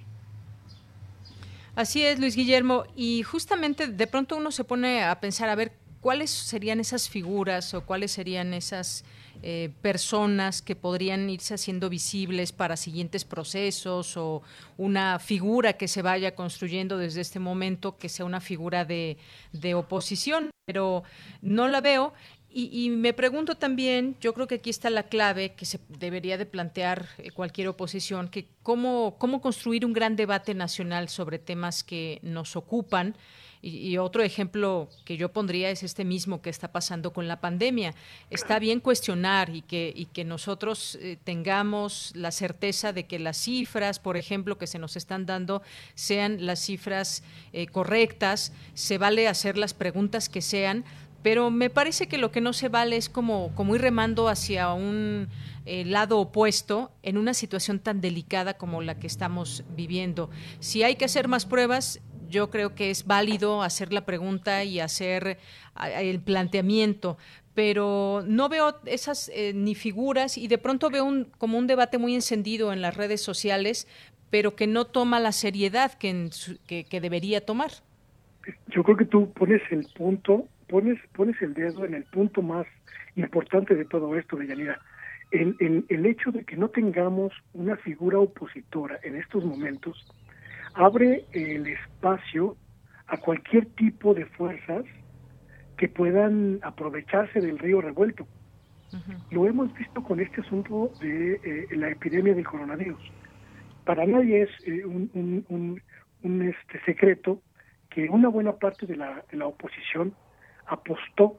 Así 1.76 2.04
es, 2.04 2.20
Luis 2.20 2.36
Guillermo. 2.36 2.84
Y 2.94 3.22
justamente 3.24 3.88
de 3.88 4.06
pronto 4.06 4.36
uno 4.36 4.50
se 4.50 4.64
pone 4.64 5.02
a 5.02 5.20
pensar, 5.20 5.48
a 5.48 5.54
ver, 5.54 5.72
¿cuáles 6.04 6.28
serían 6.28 6.80
esas 6.80 7.08
figuras 7.08 7.72
o 7.72 7.86
cuáles 7.86 8.12
serían 8.12 8.52
esas 8.52 9.06
eh, 9.42 9.70
personas 9.80 10.60
que 10.60 10.76
podrían 10.76 11.30
irse 11.30 11.54
haciendo 11.54 11.88
visibles 11.88 12.52
para 12.52 12.76
siguientes 12.76 13.24
procesos 13.24 14.14
o 14.18 14.42
una 14.76 15.18
figura 15.18 15.72
que 15.72 15.88
se 15.88 16.02
vaya 16.02 16.34
construyendo 16.34 16.98
desde 16.98 17.22
este 17.22 17.38
momento 17.38 17.96
que 17.96 18.10
sea 18.10 18.26
una 18.26 18.42
figura 18.42 18.84
de, 18.84 19.16
de 19.52 19.74
oposición? 19.74 20.50
Pero 20.66 21.04
no 21.40 21.68
la 21.68 21.80
veo 21.80 22.12
y, 22.56 22.90
me 22.90 23.12
pregunto 23.12 23.56
también, 23.56 24.16
yo 24.20 24.32
creo 24.32 24.46
que 24.46 24.54
aquí 24.56 24.70
está 24.70 24.88
la 24.88 25.02
clave 25.02 25.54
que 25.54 25.64
se 25.64 25.80
debería 25.88 26.38
de 26.38 26.46
plantear 26.46 27.08
eh, 27.18 27.32
cualquier 27.32 27.66
oposición, 27.66 28.28
que 28.28 28.46
cómo, 28.62 29.16
cómo 29.18 29.40
construir 29.40 29.84
un 29.84 29.92
gran 29.92 30.14
debate 30.14 30.54
nacional 30.54 31.08
sobre 31.08 31.40
temas 31.40 31.82
que 31.82 32.20
nos 32.22 32.54
ocupan. 32.54 33.16
Y, 33.66 33.96
otro 33.96 34.22
ejemplo 34.22 34.90
que 35.06 35.16
yo 35.16 35.32
pondría 35.32 35.70
es 35.70 35.82
este 35.82 36.04
mismo 36.04 36.42
que 36.42 36.50
está 36.50 36.70
pasando 36.70 37.14
con 37.14 37.28
la 37.28 37.40
pandemia. 37.40 37.94
Está 38.28 38.58
bien 38.58 38.78
cuestionar 38.78 39.48
y 39.48 39.62
que, 39.62 39.90
y 39.96 40.04
que 40.04 40.22
nosotros 40.22 40.98
eh, 41.00 41.16
tengamos 41.24 42.12
la 42.14 42.30
certeza 42.30 42.92
de 42.92 43.06
que 43.06 43.18
las 43.18 43.38
cifras, 43.38 44.00
por 44.00 44.18
ejemplo, 44.18 44.58
que 44.58 44.66
se 44.66 44.78
nos 44.78 44.96
están 44.96 45.24
dando 45.24 45.62
sean 45.94 46.44
las 46.44 46.60
cifras 46.60 47.22
eh, 47.54 47.66
correctas. 47.66 48.52
Se 48.74 48.98
vale 48.98 49.28
hacer 49.28 49.56
las 49.56 49.72
preguntas 49.72 50.28
que 50.28 50.42
sean, 50.42 50.84
pero 51.22 51.50
me 51.50 51.70
parece 51.70 52.06
que 52.06 52.18
lo 52.18 52.30
que 52.30 52.42
no 52.42 52.52
se 52.52 52.68
vale 52.68 52.98
es 52.98 53.08
como, 53.08 53.50
como 53.54 53.74
ir 53.74 53.80
remando 53.80 54.28
hacia 54.28 54.74
un 54.74 55.30
eh, 55.64 55.86
lado 55.86 56.18
opuesto 56.18 56.92
en 57.02 57.16
una 57.16 57.32
situación 57.32 57.78
tan 57.78 58.02
delicada 58.02 58.58
como 58.58 58.82
la 58.82 58.98
que 58.98 59.06
estamos 59.06 59.64
viviendo. 59.74 60.28
Si 60.60 60.82
hay 60.82 60.96
que 60.96 61.06
hacer 61.06 61.26
más 61.26 61.46
pruebas, 61.46 62.02
yo 62.34 62.50
creo 62.50 62.74
que 62.74 62.90
es 62.90 63.06
válido 63.06 63.62
hacer 63.62 63.92
la 63.92 64.04
pregunta 64.04 64.64
y 64.64 64.80
hacer 64.80 65.38
el 65.98 66.20
planteamiento, 66.20 67.16
pero 67.54 68.22
no 68.26 68.48
veo 68.48 68.76
esas 68.84 69.30
eh, 69.32 69.52
ni 69.54 69.74
figuras 69.74 70.36
y 70.36 70.48
de 70.48 70.58
pronto 70.58 70.90
veo 70.90 71.04
un, 71.04 71.24
como 71.38 71.56
un 71.56 71.66
debate 71.66 71.96
muy 71.96 72.14
encendido 72.14 72.72
en 72.72 72.82
las 72.82 72.96
redes 72.96 73.22
sociales, 73.22 73.88
pero 74.30 74.56
que 74.56 74.66
no 74.66 74.84
toma 74.84 75.20
la 75.20 75.32
seriedad 75.32 75.92
que, 75.94 76.28
que 76.66 77.00
debería 77.00 77.40
tomar. 77.46 77.70
Yo 78.68 78.82
creo 78.82 78.96
que 78.96 79.06
tú 79.06 79.32
pones 79.32 79.62
el 79.70 79.86
punto 79.96 80.48
pones, 80.66 80.98
pones 81.12 81.40
el 81.40 81.54
dedo 81.54 81.84
en 81.84 81.94
el 81.94 82.04
punto 82.04 82.42
más 82.42 82.66
importante 83.16 83.74
de 83.74 83.84
todo 83.84 84.16
esto, 84.16 84.36
Deyanira. 84.36 84.80
El, 85.30 85.56
el, 85.60 85.84
el 85.88 86.06
hecho 86.06 86.30
de 86.30 86.44
que 86.44 86.56
no 86.56 86.68
tengamos 86.68 87.32
una 87.54 87.76
figura 87.76 88.18
opositora 88.18 88.98
en 89.02 89.16
estos 89.16 89.44
momentos 89.44 90.06
abre 90.74 91.24
el 91.32 91.66
espacio 91.66 92.56
a 93.06 93.16
cualquier 93.16 93.66
tipo 93.66 94.14
de 94.14 94.26
fuerzas 94.26 94.84
que 95.76 95.88
puedan 95.88 96.60
aprovecharse 96.62 97.40
del 97.40 97.58
río 97.58 97.80
revuelto. 97.80 98.26
Lo 99.30 99.46
hemos 99.46 99.74
visto 99.74 100.04
con 100.04 100.20
este 100.20 100.40
asunto 100.40 100.92
de 101.00 101.34
eh, 101.42 101.66
la 101.72 101.90
epidemia 101.90 102.32
del 102.32 102.46
coronavirus. 102.46 103.00
Para 103.84 104.06
nadie 104.06 104.42
es 104.42 104.50
eh, 104.66 104.84
un, 104.84 105.10
un, 105.14 105.82
un, 106.22 106.42
este 106.42 106.80
secreto 106.84 107.42
que 107.90 108.08
una 108.08 108.28
buena 108.28 108.52
parte 108.52 108.86
de 108.86 108.96
la, 108.96 109.24
de 109.30 109.36
la 109.36 109.46
oposición 109.46 110.14
apostó 110.66 111.38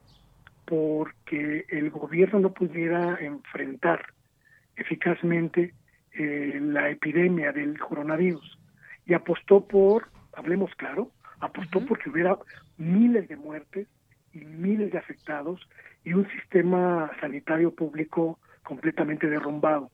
porque 0.65 1.65
el 1.69 1.91
gobierno 1.91 2.39
no 2.39 2.54
pudiera 2.54 3.17
enfrentar 3.21 4.06
eficazmente 4.76 5.74
eh, 6.12 6.60
la 6.62 6.89
epidemia 6.89 7.54
del 7.54 7.80
coronavirus 7.80 8.60
y 9.06 9.13
apostó 9.13 9.65
por, 9.65 10.08
hablemos 10.34 10.74
claro, 10.76 11.12
apostó 11.39 11.86
porque 11.86 12.10
hubiera 12.10 12.38
miles 12.78 13.28
de 13.28 13.36
muertes 13.36 13.88
y 14.34 14.39
miles 14.39 14.91
de 14.91 14.98
afectados 14.98 15.62
y 16.04 16.13
un 16.13 16.28
sistema 16.30 17.12
sanitario 17.20 17.74
público 17.74 18.39
completamente 18.63 19.30
derrumbado, 19.30 19.91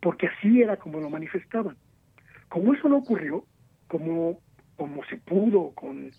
porque 0.00 0.28
así 0.28 0.62
era 0.62 0.76
como 0.76 1.00
lo 1.00 1.10
manifestaban. 1.10 1.76
Como 2.48 2.74
eso 2.74 2.88
no 2.88 2.98
ocurrió, 2.98 3.44
como, 3.88 4.40
como 4.76 5.04
se 5.06 5.16
pudo 5.16 5.72
con 5.74 6.10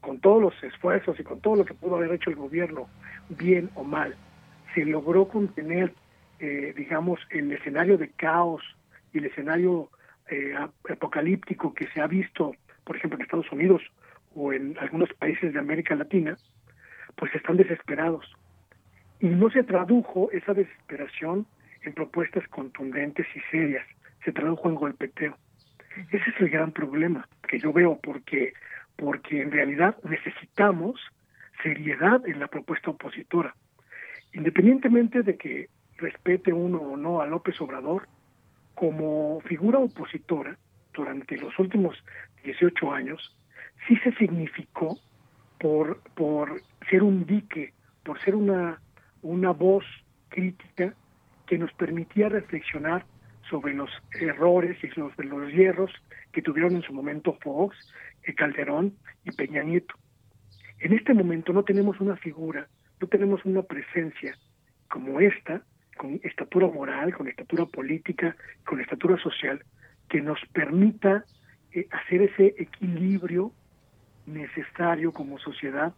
con, 0.00 0.20
todos 0.20 0.42
los 0.42 0.62
esfuerzos 0.62 1.18
y 1.20 1.24
con 1.24 1.40
todo 1.40 1.56
lo 1.56 1.64
que 1.64 1.74
pudo 1.74 1.96
haber 1.96 2.12
hecho 2.12 2.30
el 2.30 2.36
gobierno, 2.36 2.88
bien 3.28 3.70
o 3.74 3.84
mal, 3.84 4.16
se 4.74 4.84
logró 4.84 5.28
contener, 5.28 5.92
eh, 6.40 6.74
digamos, 6.76 7.20
el 7.30 7.52
escenario 7.52 7.98
de 7.98 8.10
caos 8.10 8.62
y 9.12 9.18
el 9.18 9.26
escenario 9.26 9.90
eh, 10.30 10.54
apocalíptico 10.90 11.74
que 11.74 11.88
se 11.88 12.00
ha 12.00 12.06
visto, 12.06 12.54
por 12.84 12.96
ejemplo, 12.96 13.16
en 13.18 13.22
Estados 13.22 13.50
Unidos 13.52 13.82
o 14.34 14.52
en 14.52 14.76
algunos 14.78 15.12
países 15.14 15.52
de 15.52 15.58
América 15.58 15.94
Latina, 15.94 16.36
pues 17.16 17.34
están 17.34 17.56
desesperados. 17.56 18.30
Y 19.20 19.26
no 19.26 19.50
se 19.50 19.64
tradujo 19.64 20.30
esa 20.32 20.54
desesperación 20.54 21.46
en 21.82 21.92
propuestas 21.92 22.46
contundentes 22.48 23.26
y 23.34 23.40
serias, 23.50 23.86
se 24.24 24.32
tradujo 24.32 24.68
en 24.68 24.76
golpeteo. 24.76 25.36
Ese 26.12 26.30
es 26.30 26.40
el 26.40 26.50
gran 26.50 26.72
problema 26.72 27.26
que 27.48 27.58
yo 27.58 27.72
veo, 27.72 27.98
porque 28.00 28.52
porque 28.98 29.40
en 29.40 29.52
realidad 29.52 29.96
necesitamos 30.02 31.00
seriedad 31.62 32.20
en 32.26 32.40
la 32.40 32.48
propuesta 32.48 32.90
opositora. 32.90 33.54
Independientemente 34.32 35.22
de 35.22 35.36
que 35.36 35.68
respete 35.98 36.52
uno 36.52 36.78
o 36.78 36.96
no 36.96 37.20
a 37.20 37.26
López 37.26 37.60
Obrador, 37.60 38.08
como 38.78 39.40
figura 39.40 39.80
opositora 39.80 40.56
durante 40.94 41.36
los 41.36 41.58
últimos 41.58 41.96
18 42.44 42.92
años, 42.92 43.36
sí 43.86 43.96
se 44.04 44.12
significó 44.12 44.96
por, 45.58 46.00
por 46.14 46.62
ser 46.88 47.02
un 47.02 47.26
dique, 47.26 47.72
por 48.04 48.20
ser 48.20 48.36
una, 48.36 48.80
una 49.22 49.50
voz 49.50 49.84
crítica 50.28 50.94
que 51.46 51.58
nos 51.58 51.72
permitía 51.72 52.28
reflexionar 52.28 53.04
sobre 53.50 53.74
los 53.74 53.90
errores 54.20 54.76
y 54.84 54.88
sobre 54.90 55.26
los 55.26 55.52
hierros 55.52 55.90
que 56.30 56.42
tuvieron 56.42 56.76
en 56.76 56.82
su 56.82 56.92
momento 56.92 57.36
Fox, 57.42 57.76
Calderón 58.36 58.94
y 59.24 59.32
Peña 59.32 59.64
Nieto. 59.64 59.94
En 60.78 60.92
este 60.92 61.14
momento 61.14 61.52
no 61.52 61.64
tenemos 61.64 61.98
una 61.98 62.16
figura, 62.16 62.68
no 63.00 63.08
tenemos 63.08 63.44
una 63.44 63.62
presencia 63.62 64.36
como 64.88 65.18
esta, 65.18 65.62
con 65.98 66.18
estatura 66.22 66.66
moral, 66.68 67.14
con 67.14 67.28
estatura 67.28 67.66
política, 67.66 68.34
con 68.64 68.80
estatura 68.80 69.20
social, 69.22 69.62
que 70.08 70.22
nos 70.22 70.38
permita 70.52 71.24
eh, 71.72 71.86
hacer 71.90 72.22
ese 72.22 72.54
equilibrio 72.56 73.52
necesario 74.26 75.12
como 75.12 75.38
sociedad 75.38 75.92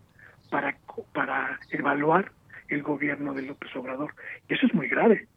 para, 0.51 0.77
para 1.13 1.61
evaluar 1.71 2.33
el 2.69 2.83
gobierno 2.83 3.35
de 3.35 3.43
López 3.43 3.75
Obrador. 3.77 4.15
Y 4.49 4.55
eso 4.55 4.67
es 4.67 4.75
muy 4.75 4.89
grave. 4.89 5.29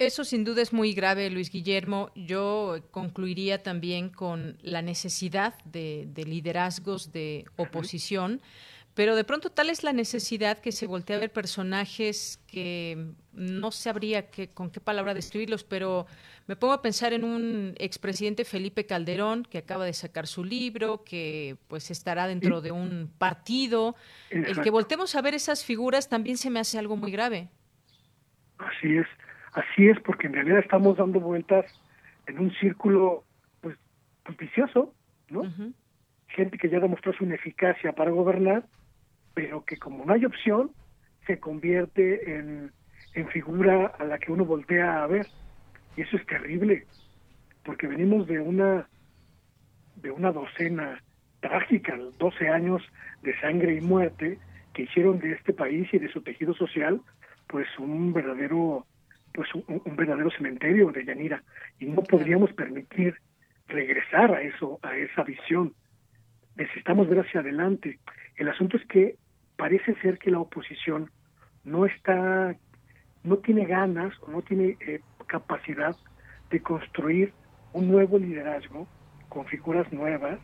Eso 0.00 0.24
sin 0.24 0.44
duda 0.44 0.62
es 0.62 0.72
muy 0.72 0.94
grave, 0.94 1.28
Luis 1.28 1.50
Guillermo. 1.50 2.10
Yo 2.14 2.78
concluiría 2.90 3.62
también 3.62 4.08
con 4.08 4.56
la 4.62 4.80
necesidad 4.80 5.52
de, 5.66 6.08
liderazgos 6.26 7.12
de 7.12 7.44
oposición, 7.56 8.40
pero 9.00 9.16
de 9.16 9.24
pronto 9.24 9.48
tal 9.48 9.70
es 9.70 9.82
la 9.82 9.94
necesidad 9.94 10.58
que 10.58 10.72
se 10.72 10.86
voltea 10.86 11.16
a 11.16 11.20
ver 11.20 11.32
personajes 11.32 12.38
que 12.46 13.12
no 13.32 13.70
sabría 13.70 14.30
qué, 14.30 14.50
con 14.50 14.70
qué 14.70 14.78
palabra 14.78 15.14
describirlos, 15.14 15.64
pero 15.64 16.06
me 16.46 16.54
pongo 16.54 16.74
a 16.74 16.82
pensar 16.82 17.14
en 17.14 17.24
un 17.24 17.72
expresidente 17.78 18.44
Felipe 18.44 18.84
Calderón 18.84 19.46
que 19.46 19.56
acaba 19.56 19.86
de 19.86 19.94
sacar 19.94 20.26
su 20.26 20.44
libro, 20.44 21.02
que 21.02 21.56
pues 21.68 21.90
estará 21.90 22.26
dentro 22.26 22.60
de 22.60 22.72
un 22.72 23.10
partido. 23.16 23.96
El 24.28 24.60
que 24.60 24.68
voltemos 24.68 25.14
a 25.14 25.22
ver 25.22 25.32
esas 25.32 25.64
figuras 25.64 26.10
también 26.10 26.36
se 26.36 26.50
me 26.50 26.60
hace 26.60 26.78
algo 26.78 26.98
muy 26.98 27.10
grave. 27.10 27.48
Así 28.58 28.98
es. 28.98 29.06
Así 29.54 29.88
es, 29.88 29.98
porque 30.00 30.26
en 30.26 30.34
realidad 30.34 30.58
estamos 30.58 30.98
dando 30.98 31.20
vueltas 31.20 31.64
en 32.26 32.38
un 32.38 32.52
círculo 32.56 33.24
pues, 33.62 33.78
pues 34.24 34.36
vicioso, 34.36 34.92
¿no? 35.30 35.50
Gente 36.28 36.58
que 36.58 36.68
ya 36.68 36.80
demostró 36.80 37.14
su 37.14 37.24
ineficacia 37.24 37.92
para 37.92 38.10
gobernar, 38.10 38.66
pero 39.34 39.64
que 39.64 39.76
como 39.76 40.04
no 40.04 40.12
hay 40.12 40.24
opción, 40.24 40.70
se 41.26 41.38
convierte 41.38 42.36
en, 42.36 42.72
en 43.14 43.28
figura 43.28 43.86
a 43.98 44.04
la 44.04 44.18
que 44.18 44.32
uno 44.32 44.44
voltea 44.44 45.02
a 45.02 45.06
ver. 45.06 45.26
Y 45.96 46.02
eso 46.02 46.16
es 46.16 46.26
terrible, 46.26 46.86
porque 47.64 47.86
venimos 47.86 48.26
de 48.26 48.40
una 48.40 48.88
de 49.96 50.10
una 50.10 50.32
docena 50.32 51.02
trágica, 51.40 51.98
12 52.18 52.48
años 52.48 52.82
de 53.22 53.38
sangre 53.40 53.74
y 53.74 53.80
muerte 53.80 54.38
que 54.72 54.82
hicieron 54.82 55.18
de 55.18 55.32
este 55.32 55.52
país 55.52 55.92
y 55.92 55.98
de 55.98 56.10
su 56.10 56.22
tejido 56.22 56.54
social 56.54 57.00
pues 57.48 57.66
un 57.78 58.12
verdadero 58.12 58.86
pues 59.32 59.48
un, 59.54 59.96
verdadero 59.96 60.30
cementerio 60.30 60.90
de 60.90 61.04
Yanira. 61.04 61.42
Y 61.78 61.86
no 61.86 62.02
podríamos 62.02 62.52
permitir 62.52 63.14
regresar 63.68 64.32
a 64.34 64.42
eso 64.42 64.78
a 64.82 64.96
esa 64.96 65.22
visión. 65.22 65.74
Necesitamos 66.56 67.08
ver 67.08 67.20
hacia 67.20 67.40
adelante 67.40 67.98
el 68.40 68.48
asunto 68.48 68.78
es 68.78 68.86
que 68.86 69.16
parece 69.56 69.94
ser 70.00 70.18
que 70.18 70.30
la 70.30 70.40
oposición 70.40 71.10
no 71.62 71.84
está 71.84 72.56
no 73.22 73.36
tiene 73.36 73.66
ganas 73.66 74.14
o 74.22 74.30
no 74.30 74.40
tiene 74.40 74.78
eh, 74.80 75.02
capacidad 75.26 75.94
de 76.50 76.62
construir 76.62 77.34
un 77.74 77.88
nuevo 77.88 78.18
liderazgo 78.18 78.88
con 79.28 79.44
figuras 79.44 79.92
nuevas 79.92 80.38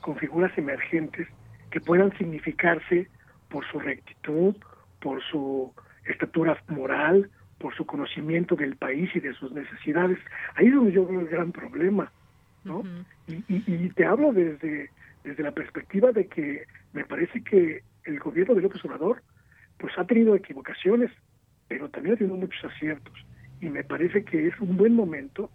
con 0.00 0.16
figuras 0.16 0.50
emergentes 0.58 1.28
que 1.70 1.80
puedan 1.80 2.16
significarse 2.18 3.08
por 3.48 3.64
su 3.70 3.78
rectitud, 3.78 4.56
por 5.00 5.22
su 5.22 5.72
estatura 6.04 6.60
moral, 6.68 7.30
por 7.58 7.76
su 7.76 7.86
conocimiento 7.86 8.56
del 8.56 8.74
país 8.76 9.08
y 9.14 9.20
de 9.20 9.32
sus 9.34 9.52
necesidades. 9.52 10.18
Ahí 10.56 10.66
es 10.66 10.74
donde 10.74 10.92
yo 10.92 11.06
veo 11.06 11.20
el 11.20 11.28
gran 11.28 11.52
problema, 11.52 12.10
¿no? 12.64 12.82
y, 13.26 13.44
y, 13.48 13.88
te 13.90 14.04
hablo 14.04 14.32
desde, 14.32 14.90
desde 15.26 15.42
la 15.42 15.50
perspectiva 15.50 16.12
de 16.12 16.28
que 16.28 16.66
me 16.92 17.04
parece 17.04 17.42
que 17.42 17.82
el 18.04 18.18
gobierno 18.20 18.54
de 18.54 18.62
López 18.62 18.84
Obrador 18.84 19.22
pues 19.76 19.92
ha 19.98 20.04
tenido 20.04 20.36
equivocaciones, 20.36 21.10
pero 21.66 21.90
también 21.90 22.14
ha 22.14 22.18
tenido 22.18 22.36
muchos 22.36 22.64
aciertos. 22.64 23.12
Y 23.60 23.68
me 23.68 23.82
parece 23.82 24.24
que 24.24 24.46
es 24.46 24.58
un 24.60 24.76
buen 24.76 24.94
momento 24.94 25.50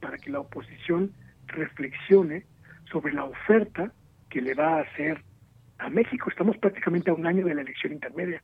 para 0.00 0.18
que 0.18 0.30
la 0.30 0.40
oposición 0.40 1.12
reflexione 1.46 2.44
sobre 2.90 3.12
la 3.12 3.24
oferta 3.24 3.92
que 4.28 4.40
le 4.40 4.54
va 4.54 4.78
a 4.78 4.82
hacer 4.82 5.22
a 5.78 5.88
México. 5.88 6.28
Estamos 6.28 6.56
prácticamente 6.58 7.10
a 7.10 7.14
un 7.14 7.26
año 7.26 7.46
de 7.46 7.54
la 7.54 7.62
elección 7.62 7.92
intermedia. 7.92 8.42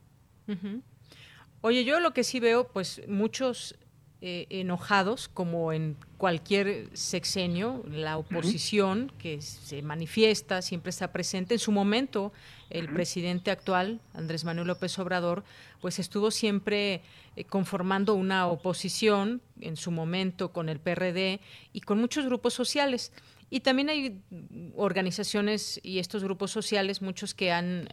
Oye, 1.61 1.85
yo 1.85 1.99
lo 1.99 2.12
que 2.12 2.22
sí 2.22 2.39
veo, 2.39 2.68
pues 2.68 3.03
muchos 3.09 3.76
eh, 4.21 4.47
enojados, 4.51 5.29
como 5.29 5.73
en 5.73 5.97
cualquier 6.16 6.91
sexenio, 6.93 7.85
la 7.89 8.19
oposición 8.19 9.12
que 9.16 9.41
se 9.41 9.81
manifiesta, 9.83 10.61
siempre 10.61 10.91
está 10.91 11.12
presente. 11.12 11.55
En 11.55 11.61
su 11.61 11.71
momento, 11.71 12.33
el 12.69 12.93
presidente 12.93 13.53
actual, 13.53 14.01
Andrés 14.14 14.45
Manuel 14.45 14.66
López 14.66 14.99
Obrador, 14.99 15.45
pues 15.81 16.01
estuvo 16.01 16.33
siempre 16.33 17.03
eh, 17.37 17.45
conformando 17.45 18.14
una 18.14 18.49
oposición, 18.49 19.41
en 19.61 19.77
su 19.77 19.93
momento 19.93 20.53
con 20.53 20.69
el 20.69 20.81
PRD 20.81 21.41
y 21.73 21.81
con 21.83 21.99
muchos 21.99 22.27
grupos 22.27 22.55
sociales. 22.55 23.12
Y 23.51 23.61
también 23.61 23.88
hay 23.88 24.20
organizaciones 24.76 25.80
y 25.82 25.99
estos 25.99 26.22
grupos 26.22 26.51
sociales, 26.51 27.01
muchos 27.01 27.32
que 27.32 27.51
han, 27.51 27.88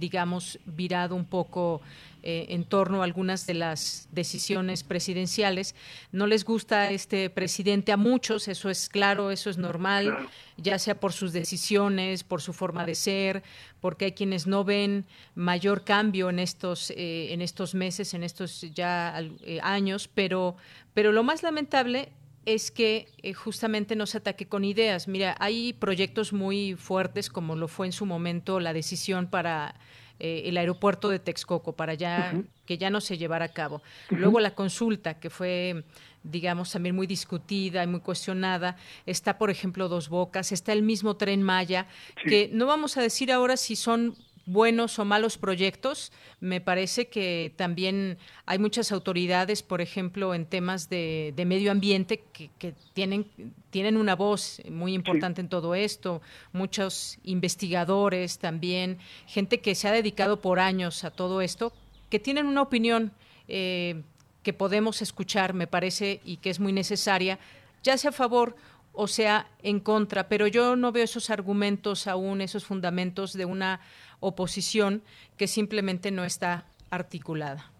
digamos, 0.00 0.58
virado 0.66 1.14
un 1.14 1.26
poco 1.26 1.80
eh, 2.24 2.46
en 2.48 2.64
torno 2.64 3.02
a 3.02 3.04
algunas 3.04 3.46
de 3.46 3.54
las 3.54 4.08
decisiones 4.10 4.82
presidenciales. 4.82 5.76
No 6.10 6.26
les 6.26 6.44
gusta 6.44 6.90
este 6.90 7.30
presidente 7.30 7.92
a 7.92 7.96
muchos, 7.96 8.48
eso 8.48 8.68
es 8.68 8.88
claro, 8.88 9.30
eso 9.30 9.48
es 9.48 9.58
normal, 9.58 10.26
ya 10.56 10.76
sea 10.80 10.98
por 10.98 11.12
sus 11.12 11.32
decisiones, 11.32 12.24
por 12.24 12.42
su 12.42 12.52
forma 12.52 12.84
de 12.84 12.96
ser, 12.96 13.44
porque 13.80 14.06
hay 14.06 14.12
quienes 14.12 14.48
no 14.48 14.64
ven 14.64 15.04
mayor 15.36 15.84
cambio 15.84 16.30
en 16.30 16.40
estos, 16.40 16.90
eh, 16.90 17.32
en 17.32 17.42
estos 17.42 17.76
meses, 17.76 18.12
en 18.12 18.24
estos 18.24 18.62
ya 18.74 19.22
eh, 19.44 19.60
años, 19.62 20.10
pero, 20.12 20.56
pero 20.94 21.12
lo 21.12 21.22
más 21.22 21.44
lamentable 21.44 22.08
es 22.46 22.70
que 22.70 23.08
eh, 23.22 23.34
justamente 23.34 23.96
no 23.96 24.06
se 24.06 24.18
ataque 24.18 24.46
con 24.46 24.64
ideas. 24.64 25.08
Mira, 25.08 25.36
hay 25.40 25.72
proyectos 25.74 26.32
muy 26.32 26.74
fuertes, 26.74 27.28
como 27.28 27.56
lo 27.56 27.68
fue 27.68 27.86
en 27.86 27.92
su 27.92 28.06
momento 28.06 28.60
la 28.60 28.72
decisión 28.72 29.26
para 29.26 29.74
eh, 30.20 30.44
el 30.46 30.56
aeropuerto 30.56 31.08
de 31.10 31.18
Texcoco, 31.18 31.74
para 31.74 31.94
ya 31.94 32.32
que 32.64 32.78
ya 32.78 32.88
no 32.88 33.00
se 33.00 33.18
llevara 33.18 33.46
a 33.46 33.52
cabo. 33.52 33.82
Luego 34.10 34.40
la 34.40 34.54
consulta, 34.54 35.18
que 35.18 35.28
fue 35.28 35.84
digamos, 36.30 36.72
también 36.72 36.94
muy 36.94 37.06
discutida 37.06 37.82
y 37.82 37.86
muy 37.86 38.00
cuestionada. 38.00 38.76
Está, 39.06 39.38
por 39.38 39.50
ejemplo, 39.50 39.88
Dos 39.88 40.08
Bocas, 40.08 40.52
está 40.52 40.72
el 40.72 40.82
mismo 40.82 41.16
tren 41.16 41.42
Maya, 41.42 41.86
que 42.24 42.50
no 42.52 42.66
vamos 42.66 42.96
a 42.96 43.02
decir 43.02 43.30
ahora 43.30 43.56
si 43.56 43.76
son 43.76 44.16
buenos 44.46 44.98
o 44.98 45.04
malos 45.04 45.36
proyectos. 45.36 46.12
Me 46.40 46.60
parece 46.60 47.08
que 47.08 47.52
también 47.56 48.16
hay 48.46 48.58
muchas 48.58 48.92
autoridades, 48.92 49.62
por 49.62 49.80
ejemplo, 49.80 50.34
en 50.34 50.46
temas 50.46 50.88
de, 50.88 51.34
medio 51.46 51.70
ambiente, 51.70 52.22
que, 52.32 52.74
tienen, 52.94 53.26
tienen 53.70 53.96
una 53.96 54.14
voz 54.14 54.62
muy 54.70 54.94
importante 54.94 55.40
en 55.40 55.48
todo 55.48 55.74
esto. 55.74 56.22
Muchos 56.52 57.18
investigadores 57.24 58.38
también, 58.38 58.98
gente 59.26 59.60
que 59.60 59.74
se 59.74 59.88
ha 59.88 59.92
dedicado 59.92 60.40
por 60.40 60.60
años 60.60 61.04
a 61.04 61.10
todo 61.10 61.40
esto, 61.40 61.72
que 62.08 62.20
tienen 62.20 62.46
una 62.46 62.62
opinión 62.62 63.12
eh, 63.48 64.02
que 64.42 64.52
podemos 64.52 65.02
escuchar, 65.02 65.54
me 65.54 65.66
parece, 65.66 66.20
y 66.24 66.36
que 66.36 66.50
es 66.50 66.60
muy 66.60 66.72
necesaria, 66.72 67.38
ya 67.82 67.98
sea 67.98 68.10
a 68.10 68.12
favor 68.12 68.56
o 68.96 69.06
sea 69.06 69.46
en 69.62 69.78
contra, 69.78 70.26
pero 70.26 70.46
yo 70.46 70.74
no 70.74 70.90
veo 70.90 71.04
esos 71.04 71.28
argumentos 71.28 72.06
aún, 72.06 72.40
esos 72.40 72.64
fundamentos 72.64 73.34
de 73.34 73.44
una 73.44 73.80
oposición 74.20 75.02
que 75.36 75.46
simplemente 75.46 76.10
no 76.10 76.24
está 76.24 76.66
articulada. 76.90 77.70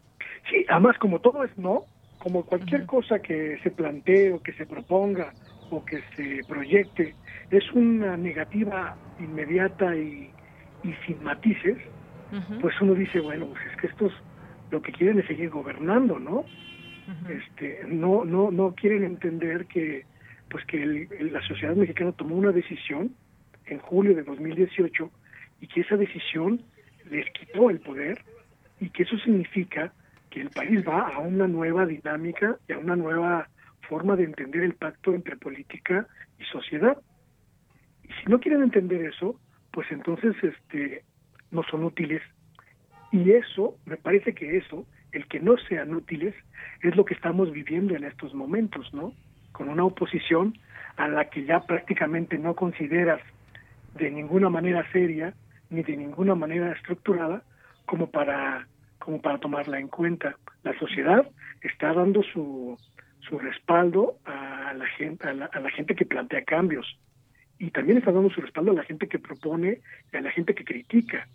Sí, 0.51 0.64
además 0.68 0.97
como 0.99 1.20
todo 1.20 1.45
es 1.45 1.57
no, 1.59 1.84
como 2.18 2.45
cualquier 2.45 2.87
cosa 2.87 3.20
que 3.20 3.59
se 3.62 3.70
plantee 3.70 4.32
o 4.32 4.43
que 4.43 4.53
se 4.55 4.66
proponga 4.66 5.32
o 5.70 5.84
que 5.84 6.03
se 6.16 6.41
proyecte 6.49 7.14
es 7.51 7.70
una 7.72 8.16
negativa 8.16 8.97
inmediata 9.18 9.95
y, 9.97 10.30
sin 11.07 11.22
matices, 11.22 11.78
pues 12.61 12.74
uno 12.80 12.95
dice, 12.95 13.20
bueno, 13.20 13.47
pues 13.47 13.61
es 13.72 13.80
que 13.80 13.87
estos 13.87 14.12
lo 14.70 14.82
que 14.82 14.93
quieren 14.93 15.18
es 15.18 15.26
seguir 15.26 15.51
gobernando, 15.51 16.18
¿no? 16.18 16.45
Este, 17.28 17.82
no, 17.87 18.24
no, 18.24 18.51
no 18.51 18.74
quieren 18.74 19.05
entender 19.05 19.66
que, 19.66 20.05
pues 20.49 20.64
que 20.66 21.09
la 21.20 21.41
sociedad 21.47 21.74
mexicana 21.74 22.12
tomó 22.12 22.34
una 22.34 22.51
decisión 22.51 23.14
en 23.66 23.78
julio 23.78 24.14
de 24.14 24.24
2018 24.24 25.11
y 25.61 25.67
que 25.69 25.81
esa 25.81 25.97
decisión 25.97 26.63
les 27.11 27.29
quitó 27.31 27.71
el 27.71 27.81
poder 27.81 28.19
y 28.81 28.91
que 28.91 29.05
eso 29.05 29.19
significa 29.19 29.93
que 30.31 30.41
el 30.41 30.51
país 30.51 30.87
va 30.87 31.09
a 31.09 31.19
una 31.19 31.49
nueva 31.49 31.87
dinámica 31.87 32.57
y 32.69 32.73
a 32.73 32.79
una 32.79 32.97
nueva 32.97 33.49
forma 33.89 34.17
de 34.17 34.25
entender 34.25 34.63
el 34.63 34.75
pacto 34.75 35.15
entre 35.15 35.37
política 35.37 36.07
y 36.39 36.45
sociedad. 36.45 36.99
Y 38.03 38.09
si 38.09 38.31
no 38.31 38.41
quieren 38.41 38.63
entender 38.63 39.03
eso, 39.03 39.41
pues 39.71 39.87
entonces 39.91 40.35
este 40.43 41.05
no 41.51 41.63
son 41.65 41.85
útiles. 41.85 42.23
Y 43.13 43.31
eso, 43.33 43.77
me 43.87 43.97
parece 43.97 44.35
que 44.35 44.57
eso, 44.57 44.87
el 45.13 45.27
que 45.27 45.41
no 45.41 45.57
sean 45.69 45.95
útiles, 45.95 46.35
es 46.83 46.97
lo 46.97 47.05
que 47.05 47.15
estamos 47.15 47.53
viviendo 47.53 47.95
en 47.95 48.05
estos 48.05 48.35
momentos, 48.35 48.93
¿no? 48.93 49.13
Con 49.53 49.69
una 49.69 49.85
oposición 49.85 50.59
a 50.97 51.09
la 51.09 51.31
que 51.31 51.45
ya 51.45 51.61
prácticamente 51.61 52.37
no 52.39 52.55
consideras 52.55 53.21
de 53.95 54.11
ninguna 54.11 54.51
manera 54.51 54.91
seria 54.93 55.35
ni 55.71 55.83
de 55.83 55.97
ninguna 55.97 56.35
manera 56.35 56.73
estructurada 56.73 57.43
como 57.85 58.11
para 58.11 58.67
como 58.99 59.21
para 59.21 59.39
tomarla 59.39 59.79
en 59.79 59.89
cuenta. 59.89 60.37
La 60.64 60.77
sociedad 60.79 61.29
está 61.62 61.93
dando 61.93 62.23
su, 62.25 62.77
su 63.21 63.39
respaldo 63.39 64.19
a 64.25 64.75
la 64.75 64.87
gente 64.87 65.29
a 65.29 65.33
la, 65.35 65.71
gente 65.71 65.95
que 65.95 66.05
plantea 66.05 66.43
cambios 66.45 66.99
y 67.59 67.71
también 67.71 67.99
está 67.99 68.12
dando 68.12 68.31
su 68.31 68.41
respaldo 68.41 68.73
a 68.73 68.75
la 68.75 68.85
gente 68.85 69.07
que 69.09 69.19
propone 69.19 69.81
y 70.12 70.17
a 70.17 70.21
la 70.21 70.31
gente 70.31 70.55
que 70.55 70.64
critica. 70.64 71.29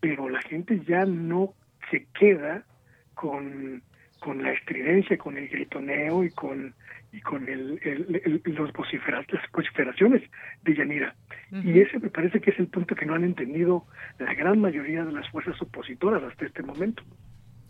Pero 0.00 0.28
la 0.28 0.40
gente 0.40 0.80
ya 0.86 1.04
no 1.04 1.54
se 1.90 2.06
queda 2.18 2.64
con, 3.14 3.82
con 4.20 4.42
la 4.42 4.52
estridencia, 4.52 5.18
con 5.18 5.36
el 5.36 5.48
gritoneo 5.48 6.24
y 6.24 6.30
con 6.30 6.74
y 7.12 7.20
con 7.22 7.48
el, 7.48 7.80
los 8.44 8.72
las 8.72 8.72
vociferaciones 9.52 10.22
de 10.62 10.74
Yanira. 10.76 11.16
Y 11.50 11.80
ese 11.80 11.98
me 11.98 12.08
parece 12.08 12.40
que 12.40 12.50
es 12.50 12.58
el 12.60 12.68
punto 12.68 12.94
que 12.94 13.04
no 13.04 13.14
han 13.14 13.24
entendido 13.24 13.84
la 14.20 14.32
gran 14.34 14.60
mayoría 14.60 15.04
de 15.04 15.12
las 15.12 15.28
fuerzas 15.30 15.60
opositoras 15.60 16.22
hasta 16.22 16.46
este 16.46 16.62
momento. 16.62 17.02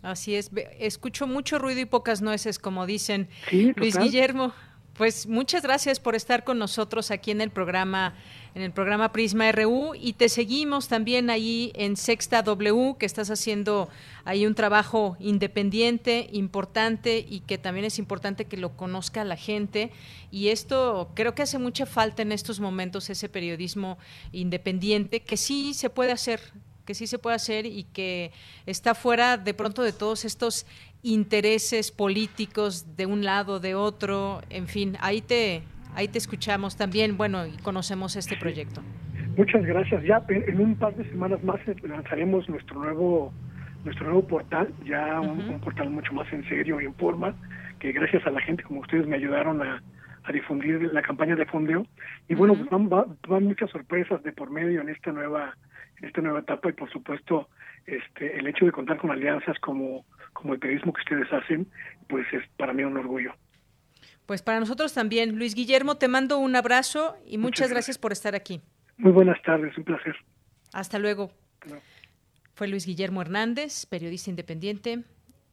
Así 0.03 0.35
es, 0.35 0.51
escucho 0.79 1.25
mucho 1.25 1.57
ruido 1.59 1.79
y 1.79 1.85
pocas 1.85 2.21
nueces, 2.21 2.59
como 2.59 2.85
dicen. 2.85 3.29
Luis 3.51 3.97
Guillermo, 3.97 4.53
pues 4.93 5.27
muchas 5.27 5.63
gracias 5.63 5.99
por 5.99 6.15
estar 6.15 6.43
con 6.43 6.59
nosotros 6.59 7.11
aquí 7.11 7.31
en 7.31 7.41
el 7.41 7.49
programa 7.49 8.13
en 8.53 8.63
el 8.63 8.71
programa 8.71 9.13
Prisma 9.13 9.49
RU 9.51 9.95
y 9.95 10.13
te 10.13 10.27
seguimos 10.27 10.89
también 10.89 11.29
ahí 11.29 11.71
en 11.75 11.95
Sexta 11.95 12.41
W 12.41 12.95
que 12.99 13.05
estás 13.05 13.29
haciendo 13.29 13.87
ahí 14.25 14.45
un 14.45 14.55
trabajo 14.55 15.15
independiente, 15.19 16.29
importante 16.33 17.25
y 17.27 17.39
que 17.41 17.57
también 17.57 17.85
es 17.85 17.97
importante 17.97 18.45
que 18.45 18.57
lo 18.57 18.75
conozca 18.75 19.23
la 19.23 19.37
gente. 19.37 19.91
Y 20.31 20.49
esto 20.49 21.11
creo 21.13 21.33
que 21.33 21.43
hace 21.43 21.59
mucha 21.59 21.85
falta 21.85 22.23
en 22.23 22.33
estos 22.33 22.59
momentos 22.59 23.09
ese 23.09 23.29
periodismo 23.29 23.97
independiente 24.33 25.21
que 25.21 25.37
sí 25.37 25.73
se 25.73 25.89
puede 25.89 26.11
hacer 26.11 26.41
que 26.85 26.95
sí 26.95 27.07
se 27.07 27.19
puede 27.19 27.35
hacer 27.35 27.67
y 27.67 27.83
que 27.83 28.31
está 28.65 28.95
fuera 28.95 29.37
de 29.37 29.53
pronto 29.53 29.83
de 29.83 29.93
todos 29.93 30.25
estos 30.25 30.65
intereses 31.03 31.91
políticos 31.91 32.95
de 32.95 33.05
un 33.05 33.23
lado, 33.23 33.59
de 33.59 33.75
otro, 33.75 34.41
en 34.49 34.67
fin, 34.67 34.97
ahí 35.01 35.21
te, 35.21 35.63
ahí 35.95 36.07
te 36.07 36.17
escuchamos 36.17 36.77
también, 36.77 37.17
bueno, 37.17 37.45
y 37.45 37.57
conocemos 37.57 38.15
este 38.15 38.37
proyecto. 38.37 38.81
Muchas 39.37 39.65
gracias. 39.65 40.03
Ya 40.03 40.23
en 40.29 40.59
un 40.59 40.75
par 40.75 40.95
de 40.95 41.09
semanas 41.09 41.43
más 41.43 41.59
lanzaremos 41.83 42.47
nuestro 42.49 42.79
nuevo 42.79 43.33
nuestro 43.83 44.05
nuevo 44.05 44.27
portal, 44.27 44.71
ya 44.85 45.19
un, 45.19 45.59
portal 45.59 45.89
mucho 45.89 46.13
más 46.13 46.31
en 46.31 46.47
serio 46.47 46.79
y 46.81 46.85
en 46.85 46.93
forma, 46.95 47.33
que 47.79 47.91
gracias 47.91 48.25
a 48.27 48.29
la 48.29 48.41
gente 48.41 48.63
como 48.63 48.81
ustedes 48.81 49.07
me 49.07 49.15
ayudaron 49.15 49.61
a, 49.61 49.81
difundir 50.31 50.93
la 50.93 51.01
campaña 51.01 51.35
de 51.35 51.45
fondeo. 51.45 51.85
Y 52.29 52.35
bueno, 52.35 52.55
pues 52.55 52.69
van, 52.69 52.87
van, 52.87 53.43
muchas 53.43 53.69
sorpresas 53.69 54.23
de 54.23 54.31
por 54.31 54.49
medio 54.49 54.79
en 54.79 54.87
esta 54.89 55.11
nueva 55.11 55.55
en 55.97 56.07
esta 56.07 56.21
nueva 56.21 56.39
etapa 56.39 56.69
y 56.69 56.73
por 56.73 56.89
supuesto 56.89 57.49
este 57.85 58.37
el 58.37 58.47
hecho 58.47 58.65
de 58.65 58.71
contar 58.71 58.97
con 58.97 59.11
alianzas 59.11 59.59
como 59.59 60.05
como 60.33 60.53
el 60.53 60.59
periodismo 60.59 60.93
que 60.93 61.01
ustedes 61.01 61.31
hacen, 61.31 61.67
pues 62.07 62.25
es 62.33 62.43
para 62.57 62.73
mí 62.73 62.83
un 62.83 62.97
orgullo. 62.97 63.33
Pues 64.25 64.41
para 64.41 64.59
nosotros 64.59 64.93
también. 64.93 65.37
Luis 65.37 65.55
Guillermo, 65.55 65.95
te 65.95 66.07
mando 66.07 66.37
un 66.37 66.55
abrazo 66.55 67.15
y 67.25 67.37
muchas, 67.37 67.69
gracias. 67.69 67.97
por 67.97 68.11
estar 68.11 68.35
aquí. 68.35 68.61
Muy 68.97 69.11
buenas 69.11 69.41
tardes, 69.41 69.77
un 69.77 69.83
placer. 69.83 70.15
Hasta 70.73 70.99
luego. 70.99 71.31
Fue 72.53 72.67
Luis 72.67 72.85
Guillermo 72.85 73.21
Hernández, 73.21 73.85
periodista 73.85 74.29
independiente, 74.29 75.03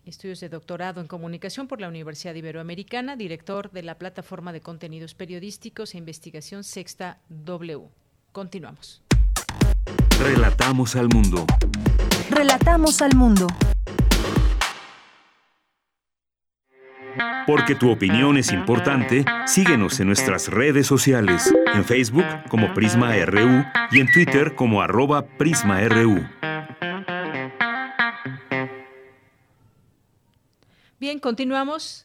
estudios 0.05 0.41
de 0.41 0.49
doctorado 0.49 1.01
en 1.01 1.07
comunicación 1.07 1.67
por 1.69 1.81
la 1.81 1.89
Universidad 1.89 2.35
Iberoamericana, 2.35 3.17
director 3.17 3.71
de 3.71 3.83
la 3.83 3.97
plataforma 3.97 4.53
de 4.53 4.61
contenidos 4.61 5.15
periodísticos 5.15 5.95
e 5.95 5.99
investigación 5.99 6.65
Sexta 6.65 7.19
W. 7.29 7.89
Continuamos. 8.33 9.03
Relatamos 10.21 10.97
al 10.97 11.09
mundo. 11.09 11.47
Relatamos 12.31 13.01
al 13.01 13.15
mundo. 13.17 13.47
Porque 17.49 17.75
tu 17.75 17.91
opinión 17.91 18.37
es 18.37 18.53
importante, 18.53 19.25
síguenos 19.47 19.99
en 20.01 20.09
nuestras 20.09 20.49
redes 20.49 20.87
sociales, 20.87 21.51
en 21.73 21.83
Facebook 21.83 22.27
como 22.51 22.75
Prisma 22.75 23.17
RU 23.25 23.65
y 23.91 24.01
en 24.01 24.13
Twitter 24.13 24.55
como 24.55 24.83
arroba 24.83 25.25
PrismaRU. 25.25 26.29
Bien, 31.01 31.19
continuamos. 31.21 32.05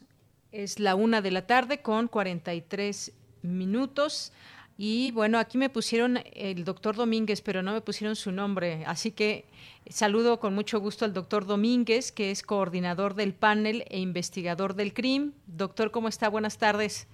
Es 0.50 0.80
la 0.80 0.94
una 0.94 1.20
de 1.20 1.30
la 1.30 1.46
tarde 1.46 1.82
con 1.82 2.08
43 2.08 3.12
minutos. 3.42 4.32
Y 4.76 5.12
bueno, 5.12 5.38
aquí 5.38 5.56
me 5.56 5.70
pusieron 5.70 6.18
el 6.32 6.64
doctor 6.64 6.96
Domínguez, 6.96 7.42
pero 7.42 7.62
no 7.62 7.72
me 7.72 7.80
pusieron 7.80 8.16
su 8.16 8.32
nombre. 8.32 8.84
Así 8.86 9.12
que 9.12 9.44
saludo 9.88 10.40
con 10.40 10.54
mucho 10.54 10.80
gusto 10.80 11.04
al 11.04 11.12
doctor 11.12 11.46
Domínguez, 11.46 12.10
que 12.10 12.32
es 12.32 12.42
coordinador 12.42 13.14
del 13.14 13.34
panel 13.34 13.84
e 13.88 14.00
investigador 14.00 14.74
del 14.74 14.92
CRIM. 14.92 15.32
Doctor, 15.46 15.92
¿cómo 15.92 16.08
está? 16.08 16.28
Buenas 16.28 16.58
tardes. 16.58 17.06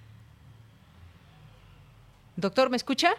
Doctor, 2.35 2.71
¿me 2.71 2.77
escucha? 2.77 3.13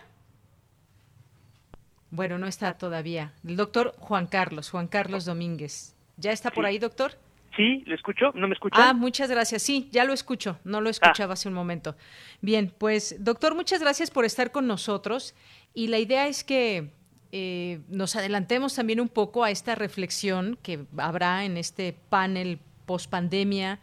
Bueno, 2.10 2.36
no 2.36 2.46
está 2.48 2.76
todavía. 2.76 3.32
El 3.46 3.56
doctor 3.56 3.94
Juan 3.98 4.26
Carlos, 4.26 4.70
Juan 4.70 4.88
Carlos 4.88 5.24
Domínguez. 5.24 5.94
¿Ya 6.16 6.32
está 6.32 6.50
por 6.50 6.66
ahí, 6.66 6.78
doctor? 6.78 7.16
Sí, 7.56 7.84
¿le 7.86 7.94
escucho? 7.94 8.32
¿No 8.34 8.48
me 8.48 8.54
escucha? 8.54 8.76
Ah, 8.78 8.92
muchas 8.94 9.30
gracias. 9.30 9.62
Sí, 9.62 9.88
ya 9.92 10.04
lo 10.04 10.12
escucho. 10.12 10.58
No 10.64 10.80
lo 10.80 10.88
escuchaba 10.88 11.32
ah. 11.32 11.34
hace 11.34 11.48
un 11.48 11.54
momento. 11.54 11.96
Bien, 12.40 12.72
pues 12.76 13.16
doctor, 13.18 13.54
muchas 13.54 13.80
gracias 13.80 14.10
por 14.10 14.24
estar 14.24 14.52
con 14.52 14.66
nosotros. 14.66 15.34
Y 15.74 15.88
la 15.88 15.98
idea 15.98 16.28
es 16.28 16.44
que 16.44 16.90
eh, 17.30 17.80
nos 17.88 18.16
adelantemos 18.16 18.74
también 18.74 19.00
un 19.00 19.08
poco 19.08 19.44
a 19.44 19.50
esta 19.50 19.74
reflexión 19.74 20.58
que 20.62 20.86
habrá 20.96 21.44
en 21.44 21.56
este 21.56 21.94
panel 22.08 22.58
post 22.86 23.10
pandemia, 23.10 23.80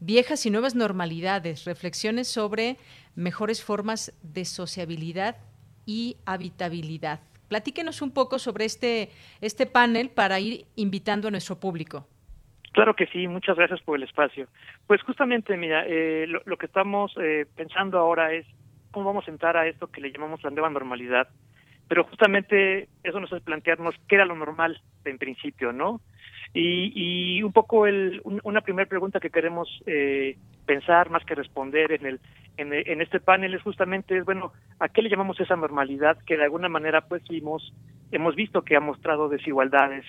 viejas 0.00 0.44
y 0.46 0.50
nuevas 0.50 0.74
normalidades, 0.74 1.64
reflexiones 1.64 2.28
sobre 2.28 2.78
mejores 3.14 3.62
formas 3.62 4.12
de 4.22 4.44
sociabilidad 4.44 5.36
y 5.84 6.16
habitabilidad. 6.24 7.20
Platíquenos 7.48 8.00
un 8.00 8.12
poco 8.12 8.38
sobre 8.38 8.64
este, 8.64 9.10
este 9.40 9.66
panel 9.66 10.10
para 10.10 10.38
ir 10.38 10.66
invitando 10.76 11.28
a 11.28 11.30
nuestro 11.30 11.58
público. 11.58 12.06
Claro 12.72 12.94
que 12.94 13.06
sí, 13.06 13.26
muchas 13.26 13.56
gracias 13.56 13.80
por 13.82 13.96
el 13.96 14.04
espacio. 14.04 14.46
Pues 14.86 15.02
justamente, 15.02 15.56
mira, 15.56 15.84
eh, 15.86 16.26
lo, 16.26 16.56
que 16.56 16.66
estamos 16.66 17.12
eh, 17.20 17.46
pensando 17.56 17.98
ahora 17.98 18.32
es 18.32 18.46
cómo 18.92 19.06
vamos 19.06 19.26
a 19.26 19.30
entrar 19.30 19.56
a 19.56 19.66
esto 19.66 19.88
que 19.88 20.00
le 20.00 20.12
llamamos 20.12 20.42
la 20.42 20.50
nueva 20.50 20.70
normalidad, 20.70 21.28
pero 21.88 22.04
justamente 22.04 22.88
eso 23.02 23.18
nos 23.18 23.32
hace 23.32 23.44
plantearnos 23.44 23.94
qué 24.08 24.16
era 24.16 24.24
lo 24.24 24.36
normal 24.36 24.80
en 25.04 25.18
principio, 25.18 25.72
¿no? 25.72 26.00
Y, 26.54 26.92
y 26.94 27.42
un 27.42 27.52
poco 27.52 27.86
el, 27.86 28.22
una 28.24 28.60
primera 28.60 28.88
pregunta 28.88 29.20
que 29.20 29.30
queremos 29.30 29.68
eh, 29.86 30.36
pensar 30.66 31.10
más 31.10 31.24
que 31.24 31.34
responder 31.34 31.92
en 31.92 32.06
el, 32.06 32.20
en, 32.56 33.00
este 33.00 33.20
panel 33.20 33.54
es 33.54 33.62
justamente 33.62 34.20
bueno 34.22 34.52
a 34.78 34.88
qué 34.88 35.02
le 35.02 35.08
llamamos 35.08 35.40
esa 35.40 35.56
normalidad 35.56 36.18
que 36.26 36.36
de 36.36 36.44
alguna 36.44 36.68
manera 36.68 37.00
pues 37.02 37.22
vimos 37.28 37.72
hemos 38.12 38.34
visto 38.34 38.62
que 38.62 38.76
ha 38.76 38.80
mostrado 38.80 39.28
desigualdades 39.28 40.04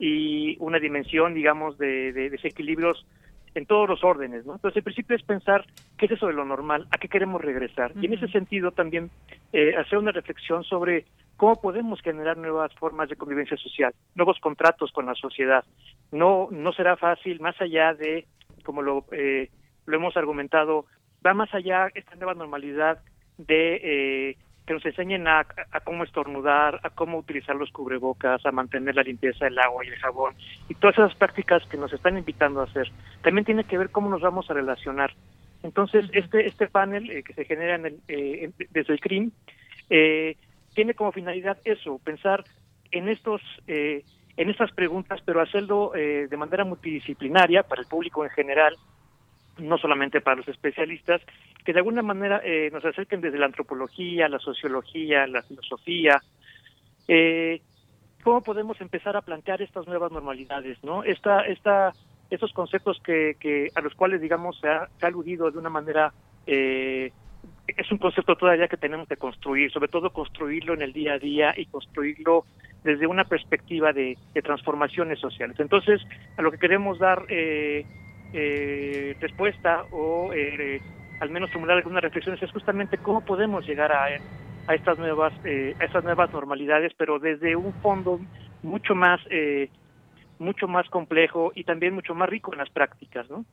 y 0.00 0.56
una 0.60 0.78
dimensión, 0.78 1.34
digamos, 1.34 1.76
de, 1.76 2.12
desequilibrios 2.12 3.06
en 3.54 3.66
todos 3.66 3.86
los 3.86 4.02
órdenes, 4.02 4.46
¿no? 4.46 4.54
Entonces, 4.54 4.78
el 4.78 4.82
principio 4.82 5.14
es 5.14 5.22
pensar 5.22 5.66
qué 5.98 6.06
es 6.06 6.12
eso 6.12 6.26
de 6.26 6.32
lo 6.32 6.46
normal, 6.46 6.86
a 6.90 6.96
qué 6.96 7.08
queremos 7.08 7.42
regresar. 7.42 7.92
Y 8.00 8.06
en 8.06 8.14
ese 8.14 8.28
sentido 8.28 8.70
también 8.70 9.10
eh, 9.52 9.76
hacer 9.76 9.98
una 9.98 10.12
reflexión 10.12 10.64
sobre 10.64 11.04
cómo 11.36 11.60
podemos 11.60 12.00
generar 12.00 12.38
nuevas 12.38 12.72
formas 12.74 13.10
de 13.10 13.16
convivencia 13.16 13.58
social, 13.58 13.92
nuevos 14.14 14.38
contratos 14.40 14.90
con 14.92 15.04
la 15.04 15.14
sociedad. 15.14 15.64
No, 16.12 16.48
no 16.50 16.72
será 16.72 16.96
fácil, 16.96 17.40
más 17.40 17.60
allá 17.60 17.92
de, 17.92 18.26
como 18.64 18.80
lo, 18.80 19.04
eh, 19.12 19.50
lo 19.84 19.96
hemos 19.96 20.16
argumentado, 20.16 20.86
va 21.26 21.34
más 21.34 21.52
allá 21.52 21.88
esta 21.94 22.14
nueva 22.14 22.32
normalidad 22.32 23.00
de 23.36 23.80
eh, 23.82 24.36
que 24.70 24.74
nos 24.74 24.86
enseñen 24.86 25.26
a, 25.26 25.44
cómo 25.82 26.04
estornudar, 26.04 26.78
a 26.84 26.90
cómo 26.90 27.18
utilizar 27.18 27.56
los 27.56 27.72
cubrebocas, 27.72 28.46
a 28.46 28.52
mantener 28.52 28.94
la 28.94 29.02
limpieza 29.02 29.46
del 29.46 29.58
agua 29.58 29.84
y 29.84 29.88
el 29.88 29.96
jabón, 29.96 30.36
y 30.68 30.74
todas 30.74 30.96
esas 30.96 31.12
prácticas 31.16 31.66
que 31.68 31.76
nos 31.76 31.92
están 31.92 32.16
invitando 32.16 32.60
a 32.60 32.64
hacer. 32.66 32.88
También 33.20 33.44
tiene 33.44 33.64
que 33.64 33.76
ver 33.76 33.90
cómo 33.90 34.08
nos 34.08 34.20
vamos 34.20 34.48
a 34.48 34.54
relacionar. 34.54 35.12
Entonces, 35.64 36.08
este 36.12 36.46
este 36.46 36.68
panel 36.68 37.10
eh, 37.10 37.24
que 37.24 37.34
se 37.34 37.46
genera 37.46 37.74
en 37.74 37.86
el, 37.86 37.98
eh, 38.06 38.52
desde 38.70 38.92
el 38.92 39.00
CRIM 39.00 39.32
eh, 39.90 40.36
tiene 40.72 40.94
como 40.94 41.10
finalidad 41.10 41.58
eso, 41.64 41.98
pensar 42.04 42.44
en 42.92 43.08
estos 43.08 43.42
en 43.66 44.50
estas 44.50 44.70
preguntas, 44.70 45.20
pero 45.24 45.40
hacerlo 45.40 45.90
de 45.94 46.36
manera 46.36 46.64
multidisciplinaria 46.64 47.64
para 47.64 47.82
el 47.82 47.88
público 47.88 48.22
en 48.22 48.30
general, 48.30 48.76
no 49.60 49.78
solamente 49.78 50.20
para 50.20 50.36
los 50.36 50.48
especialistas, 50.48 51.20
que 51.64 51.72
de 51.72 51.78
alguna 51.78 52.02
manera 52.02 52.40
eh, 52.44 52.70
nos 52.72 52.84
acerquen 52.84 53.20
desde 53.20 53.38
la 53.38 53.46
antropología, 53.46 54.28
la 54.28 54.38
sociología, 54.38 55.26
la 55.26 55.42
filosofía, 55.42 56.20
eh, 57.08 57.60
cómo 58.22 58.42
podemos 58.42 58.80
empezar 58.80 59.16
a 59.16 59.22
plantear 59.22 59.62
estas 59.62 59.86
nuevas 59.86 60.12
normalidades, 60.12 60.82
¿no? 60.84 61.02
Esta, 61.04 61.42
esta, 61.42 61.92
estos 62.30 62.52
conceptos 62.52 63.00
que, 63.04 63.70
a 63.74 63.80
los 63.80 63.94
cuales, 63.94 64.20
digamos, 64.20 64.58
se 64.60 64.68
ha, 64.68 64.88
aludido 65.02 65.50
de 65.50 65.58
una 65.58 65.70
manera, 65.70 66.12
eh, 66.46 67.12
es 67.66 67.90
un 67.90 67.98
concepto 67.98 68.36
todavía 68.36 68.68
que 68.68 68.76
tenemos 68.76 69.08
que 69.08 69.16
construir, 69.16 69.70
sobre 69.72 69.88
todo 69.88 70.10
construirlo 70.10 70.74
en 70.74 70.82
el 70.82 70.92
día 70.92 71.14
a 71.14 71.18
día 71.18 71.54
y 71.56 71.66
construirlo 71.66 72.44
desde 72.84 73.06
una 73.06 73.24
perspectiva 73.24 73.92
de, 73.92 74.16
de 74.34 74.42
transformaciones 74.42 75.18
sociales. 75.18 75.58
Entonces, 75.60 76.00
a 76.36 76.42
lo 76.42 76.50
que 76.50 76.58
queremos 76.58 76.98
dar 76.98 77.24
eh, 77.28 77.84
eh, 78.32 79.16
respuesta 79.20 79.84
o 79.90 80.32
eh, 80.32 80.80
al 81.20 81.30
menos 81.30 81.50
formular 81.50 81.76
algunas 81.76 82.02
reflexiones 82.02 82.42
es 82.42 82.50
justamente 82.50 82.98
cómo 82.98 83.20
podemos 83.22 83.66
llegar 83.66 83.92
a, 83.92 84.06
a 84.66 84.74
estas 84.74 84.98
nuevas 84.98 85.32
eh, 85.44 85.74
a 85.80 85.84
estas 85.84 86.04
nuevas 86.04 86.32
normalidades 86.32 86.92
pero 86.96 87.18
desde 87.18 87.56
un 87.56 87.72
fondo 87.74 88.20
mucho 88.62 88.94
más 88.94 89.20
eh, 89.30 89.68
mucho 90.38 90.68
más 90.68 90.88
complejo 90.88 91.52
y 91.54 91.64
también 91.64 91.94
mucho 91.94 92.14
más 92.14 92.28
rico 92.28 92.52
en 92.52 92.58
las 92.58 92.70
prácticas 92.70 93.28
no 93.30 93.44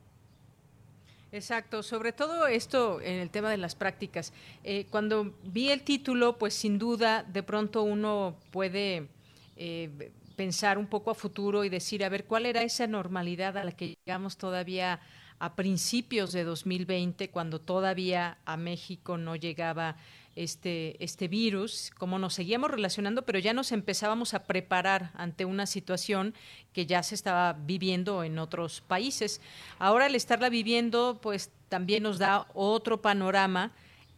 Exacto, 1.31 1.83
sobre 1.83 2.13
todo 2.13 2.47
esto 2.47 3.01
en 3.01 3.19
el 3.19 3.29
tema 3.29 3.49
de 3.51 3.57
las 3.57 3.75
prácticas. 3.75 4.33
Eh, 4.63 4.85
cuando 4.89 5.33
vi 5.43 5.71
el 5.71 5.81
título, 5.81 6.37
pues 6.37 6.53
sin 6.53 6.79
duda 6.79 7.23
de 7.23 7.43
pronto 7.43 7.83
uno 7.83 8.37
puede 8.49 9.09
eh, 9.57 9.89
pensar 10.37 10.77
un 10.77 10.87
poco 10.87 11.11
a 11.11 11.15
futuro 11.15 11.65
y 11.65 11.69
decir, 11.69 12.05
a 12.05 12.09
ver, 12.09 12.23
¿cuál 12.23 12.45
era 12.45 12.61
esa 12.61 12.87
normalidad 12.87 13.57
a 13.57 13.65
la 13.65 13.73
que 13.73 13.97
llegamos 14.05 14.37
todavía 14.37 15.01
a 15.39 15.55
principios 15.55 16.31
de 16.31 16.43
2020, 16.43 17.29
cuando 17.29 17.59
todavía 17.59 18.37
a 18.45 18.55
México 18.55 19.17
no 19.17 19.35
llegaba 19.35 19.97
este, 20.35 21.03
este 21.03 21.27
virus, 21.27 21.91
cómo 21.97 22.19
nos 22.19 22.35
seguíamos 22.35 22.71
relacionando, 22.71 23.23
pero 23.23 23.39
ya 23.39 23.53
nos 23.53 23.71
empezábamos 23.71 24.33
a 24.33 24.43
preparar 24.45 25.11
ante 25.15 25.45
una 25.45 25.65
situación 25.65 26.33
que 26.73 26.85
ya 26.85 27.01
se 27.03 27.15
estaba 27.15 27.53
viviendo 27.53 28.23
en 28.23 28.37
otros 28.39 28.81
países. 28.81 29.41
Ahora 29.79 30.05
al 30.05 30.15
estarla 30.15 30.49
viviendo, 30.49 31.19
pues 31.21 31.51
también 31.69 32.03
nos 32.03 32.19
da 32.19 32.47
otro 32.53 33.01
panorama 33.01 33.71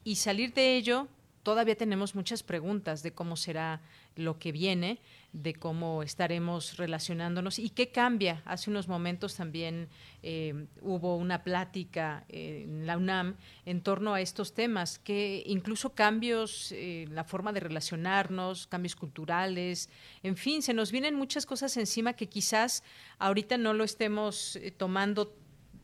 y 0.03 0.15
salir 0.15 0.53
de 0.53 0.76
ello, 0.76 1.07
todavía 1.43 1.76
tenemos 1.76 2.15
muchas 2.15 2.43
preguntas 2.43 3.01
de 3.01 3.13
cómo 3.13 3.38
será 3.38 3.82
lo 4.15 4.39
que 4.39 4.51
viene 4.51 4.99
de 5.32 5.53
cómo 5.53 6.01
estaremos 6.01 6.77
relacionándonos 6.77 7.59
y 7.59 7.69
qué 7.69 7.91
cambia. 7.91 8.41
Hace 8.45 8.69
unos 8.69 8.88
momentos 8.88 9.36
también 9.36 9.89
eh, 10.23 10.65
hubo 10.82 11.17
una 11.17 11.43
plática 11.43 12.25
en 12.30 12.88
la 12.88 12.97
UNAM 12.97 13.36
en 13.65 13.82
torno 13.82 14.13
a 14.13 14.21
estos 14.21 14.53
temas, 14.53 14.97
que 14.97 15.43
incluso 15.45 15.93
cambios 15.93 16.71
en 16.71 17.13
la 17.13 17.23
forma 17.23 17.53
de 17.53 17.59
relacionarnos, 17.59 18.67
cambios 18.67 18.95
culturales, 18.95 19.89
en 20.23 20.36
fin, 20.36 20.61
se 20.61 20.73
nos 20.73 20.91
vienen 20.91 21.15
muchas 21.15 21.45
cosas 21.45 21.77
encima 21.77 22.13
que 22.13 22.27
quizás 22.27 22.84
ahorita 23.19 23.57
no 23.57 23.73
lo 23.73 23.84
estemos 23.84 24.55
eh, 24.55 24.71
tomando 24.71 25.36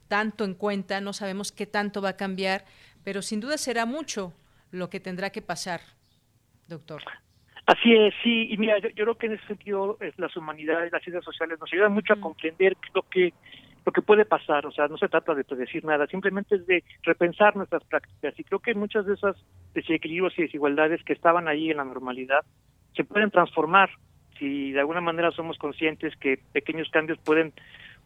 tanto 0.08 0.44
en 0.44 0.54
cuenta, 0.54 1.02
no 1.02 1.14
sabemos 1.14 1.52
qué 1.52 1.66
tanto 1.66 2.02
va 2.02 2.10
a 2.10 2.18
cambiar, 2.18 2.66
pero 3.04 3.22
sin 3.22 3.40
duda 3.40 3.58
será 3.58 3.86
mucho 3.86 4.34
lo 4.72 4.90
que 4.90 5.00
tendrá 5.00 5.30
que 5.30 5.42
pasar, 5.42 5.82
doctor. 6.68 7.02
Así 7.66 7.96
es, 7.96 8.14
sí, 8.22 8.48
y 8.52 8.58
mira, 8.58 8.78
yo, 8.78 8.90
creo 8.94 9.16
que 9.16 9.26
en 9.26 9.34
ese 9.34 9.48
sentido 9.48 9.98
las 10.18 10.38
humanidades, 10.38 10.92
las 10.92 11.02
ciencias 11.02 11.26
sociales 11.26 11.60
nos 11.60 11.72
ayudan 11.74 11.94
mucho 11.94 12.14
a 12.14 12.22
comprender 12.22 12.78
lo 12.94 13.02
que 13.04 13.34
lo 13.86 13.92
que 13.92 14.02
puede 14.02 14.26
pasar, 14.26 14.66
o 14.66 14.72
sea, 14.72 14.88
no 14.88 14.98
se 14.98 15.08
trata 15.08 15.36
de 15.36 15.44
predecir 15.44 15.86
nada, 15.86 16.08
simplemente 16.08 16.56
es 16.56 16.66
de 16.66 16.84
repensar 17.04 17.56
nuestras 17.56 17.84
prácticas 17.84 18.34
y 18.40 18.44
creo 18.44 18.60
que 18.60 18.74
muchas 18.74 19.06
de 19.06 19.14
esas 19.14 19.36
desequilibrios 19.76 20.34
y 20.40 20.42
desigualdades 20.42 21.04
que 21.04 21.14
estaban 21.14 21.48
ahí 21.48 21.70
en 21.70 21.78
la 21.78 21.86
normalidad 21.86 22.44
se 22.96 23.04
pueden 23.04 23.30
transformar 23.30 23.92
si 24.40 24.72
de 24.72 24.80
alguna 24.80 25.02
manera 25.02 25.30
somos 25.32 25.60
conscientes 25.60 26.16
que 26.18 26.40
pequeños 26.52 26.90
cambios 26.90 27.20
pueden 27.20 27.54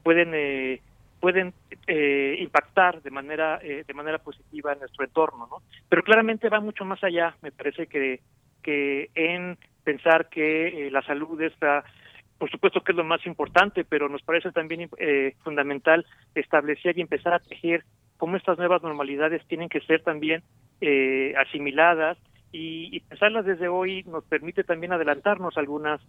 pueden 0.03 0.33
eh, 0.33 0.81
pueden 1.19 1.53
eh, 1.87 2.37
impactar 2.39 3.01
de 3.01 3.11
manera 3.11 3.59
eh, 3.63 3.83
de 3.87 3.93
manera 3.93 4.17
positiva 4.17 4.73
en 4.73 4.79
nuestro 4.79 5.05
entorno, 5.05 5.47
¿no? 5.49 5.57
Pero 5.87 6.03
claramente 6.03 6.49
va 6.49 6.59
mucho 6.59 6.83
más 6.85 7.03
allá, 7.03 7.35
me 7.41 7.51
parece 7.51 7.87
que 7.87 8.19
que 8.61 9.09
en 9.15 9.57
pensar 9.83 10.29
que 10.29 10.87
eh, 10.87 10.91
la 10.91 11.01
salud 11.03 11.41
está 11.41 11.83
por 12.39 12.49
supuesto 12.49 12.81
que 12.81 12.93
es 12.93 12.97
lo 12.97 13.03
más 13.03 13.25
importante, 13.25 13.83
pero 13.83 14.07
nos 14.07 14.21
parece 14.23 14.51
también 14.51 14.89
eh, 14.97 15.35
fundamental 15.43 16.05
establecer 16.33 16.97
y 16.97 17.01
empezar 17.01 17.33
a 17.33 17.39
tejer 17.39 17.83
cómo 18.17 18.37
estas 18.37 18.57
nuevas 18.57 18.81
normalidades 18.81 19.45
tienen 19.47 19.67
que 19.67 19.81
ser 19.81 20.03
también 20.03 20.41
eh, 20.79 21.33
asimiladas 21.37 22.17
y, 22.53 22.95
y, 22.95 23.01
pensarlas 23.01 23.45
desde 23.45 23.67
hoy 23.67 24.03
nos 24.03 24.23
permite 24.23 24.63
también 24.63 24.93
adelantarnos 24.93 25.57
algunas 25.57 26.01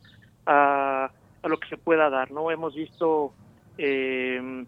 a, 0.46 1.11
a 1.42 1.48
lo 1.48 1.59
que 1.59 1.68
se 1.68 1.76
pueda 1.76 2.09
dar. 2.09 2.30
No 2.30 2.51
hemos 2.51 2.74
visto 2.74 3.34
eh, 3.76 4.64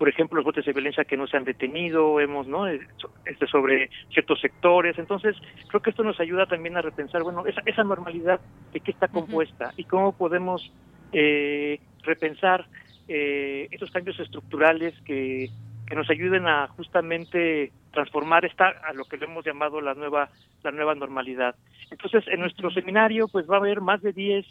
por 0.00 0.08
ejemplo, 0.08 0.36
los 0.36 0.46
botes 0.46 0.64
de 0.64 0.72
violencia 0.72 1.04
que 1.04 1.18
no 1.18 1.26
se 1.26 1.36
han 1.36 1.44
detenido, 1.44 2.20
hemos, 2.20 2.48
¿no? 2.48 2.66
Este, 2.66 3.46
sobre 3.50 3.90
ciertos 4.10 4.40
sectores. 4.40 4.98
Entonces, 4.98 5.36
creo 5.68 5.82
que 5.82 5.90
esto 5.90 6.02
nos 6.02 6.18
ayuda 6.18 6.46
también 6.46 6.74
a 6.78 6.80
repensar, 6.80 7.22
bueno, 7.22 7.44
esa, 7.44 7.60
esa 7.66 7.84
normalidad 7.84 8.40
de 8.72 8.80
qué 8.80 8.92
está 8.92 9.08
compuesta 9.08 9.74
y 9.76 9.84
cómo 9.84 10.12
podemos 10.12 10.72
eh, 11.12 11.80
repensar 12.02 12.64
eh, 13.08 13.68
esos 13.72 13.90
cambios 13.90 14.18
estructurales 14.18 14.98
que, 15.02 15.50
que 15.86 15.94
nos 15.94 16.08
ayuden 16.08 16.46
a 16.46 16.68
justamente 16.68 17.70
transformar 17.92 18.46
esta 18.46 18.68
a 18.68 18.94
lo 18.94 19.04
que 19.04 19.18
le 19.18 19.26
hemos 19.26 19.44
llamado 19.44 19.82
la 19.82 19.92
nueva 19.92 20.30
la 20.64 20.70
nueva 20.70 20.94
normalidad. 20.94 21.56
Entonces, 21.90 22.24
en 22.28 22.40
nuestro 22.40 22.70
seminario 22.70 23.28
pues 23.28 23.46
va 23.46 23.56
a 23.56 23.58
haber 23.58 23.82
más 23.82 24.00
de 24.00 24.14
10 24.14 24.46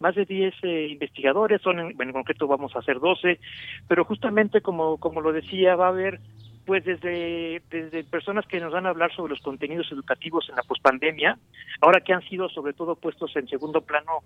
más 0.00 0.14
de 0.14 0.24
10 0.24 0.54
eh, 0.62 0.88
investigadores, 0.90 1.62
son 1.62 1.78
en, 1.78 2.00
en, 2.00 2.12
concreto 2.12 2.46
vamos 2.46 2.74
a 2.74 2.80
hacer 2.80 3.00
12, 3.00 3.38
pero 3.88 4.04
justamente 4.04 4.60
como, 4.60 4.98
como 4.98 5.20
lo 5.20 5.32
decía, 5.32 5.76
va 5.76 5.86
a 5.86 5.90
haber 5.90 6.20
pues 6.64 6.84
desde, 6.84 7.62
desde 7.70 8.04
personas 8.04 8.46
que 8.46 8.60
nos 8.60 8.72
van 8.72 8.86
a 8.86 8.90
hablar 8.90 9.14
sobre 9.14 9.34
los 9.34 9.42
contenidos 9.42 9.90
educativos 9.92 10.48
en 10.48 10.56
la 10.56 10.62
pospandemia, 10.62 11.38
ahora 11.80 12.00
que 12.00 12.12
han 12.12 12.22
sido 12.22 12.48
sobre 12.48 12.72
todo 12.72 12.96
puestos 12.96 13.34
en 13.36 13.48
segundo 13.48 13.82
plano 13.82 14.20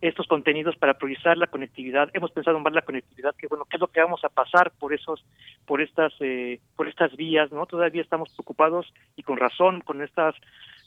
estos 0.00 0.26
contenidos 0.26 0.76
para 0.76 0.94
priorizar 0.94 1.36
la 1.36 1.46
conectividad. 1.46 2.08
Hemos 2.14 2.30
pensado 2.30 2.56
en 2.56 2.62
más 2.62 2.72
la 2.72 2.82
conectividad, 2.82 3.34
que 3.36 3.48
bueno, 3.48 3.66
qué 3.68 3.76
es 3.76 3.80
lo 3.80 3.88
que 3.88 4.00
vamos 4.00 4.24
a 4.24 4.30
pasar 4.30 4.72
por 4.78 4.94
esos, 4.94 5.22
por 5.66 5.82
estas, 5.82 6.12
eh, 6.20 6.60
por 6.74 6.88
estas 6.88 7.14
vías, 7.16 7.52
¿no? 7.52 7.66
Todavía 7.66 8.00
estamos 8.00 8.30
preocupados 8.30 8.92
y 9.16 9.22
con 9.22 9.36
razón 9.36 9.82
con 9.82 10.00
estas 10.02 10.34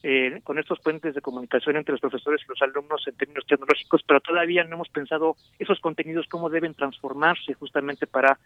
eh, 0.04 0.42
con 0.44 0.60
estos 0.60 0.80
puentes 0.80 1.16
de 1.16 1.22
comunicación 1.22 1.78
entre 1.78 1.94
los 1.94 2.02
profesores 2.02 2.42
y 2.44 2.50
los 2.50 2.62
alumnos 2.62 3.08
en 3.08 3.16
términos 3.16 3.46
tecnológicos, 3.48 4.02
pero 4.06 4.20
todavía 4.20 4.64
no 4.66 4.76
hemos 4.76 4.90
pensado 4.90 5.38
esos 5.58 5.80
contenidos 5.80 6.28
cómo 6.28 6.50
deben 6.50 6.74
transformarse 6.74 7.54
justamente 7.54 8.06
para 8.06 8.38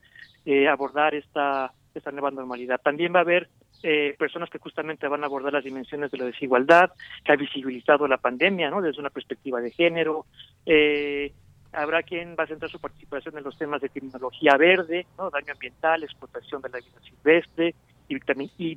eh, 0.46 0.68
abordar 0.68 1.16
esta, 1.16 1.74
esta 1.96 2.12
nueva 2.12 2.32
normalidad. 2.32 2.80
También 2.82 3.14
va 3.14 3.20
a 3.20 3.24
haber 3.24 3.50
eh, 3.84 4.16
personas 4.18 4.50
que 4.50 4.60
justamente 4.60 5.08
van 5.08 5.24
a 5.24 5.26
abordar 5.28 5.54
las 5.54 5.64
dimensiones 5.64 6.12
de 6.12 6.18
la 6.18 6.26
desigualdad, 6.26 6.92
que 7.24 7.32
ha 7.32 7.36
visibilizado 7.36 8.08
la 8.08 8.18
pandemia, 8.18 8.70
¿no? 8.70 8.82
Desde 8.82 9.00
una 9.00 9.10
perspectiva 9.10 9.60
de 9.60 9.72
género. 9.72 10.26
Eh, 10.66 11.32
habrá 11.74 12.04
quien 12.04 12.36
va 12.40 12.44
a 12.44 12.48
centrar 12.48 12.72
su 12.72 12.80
participación 12.80 13.38
en 13.38 13.44
los 13.44 13.58
temas 13.58 13.82
de 13.82 13.90
criminología 13.90 14.58
verde, 14.58 15.06
¿no? 15.18 15.30
Daño 15.30 15.54
ambiental, 15.54 16.04
explotación 16.04 16.62
de 16.62 16.70
la 16.70 16.78
vida 16.80 17.00
silvestre 17.02 17.76
y, 18.08 18.16
y 18.58 18.76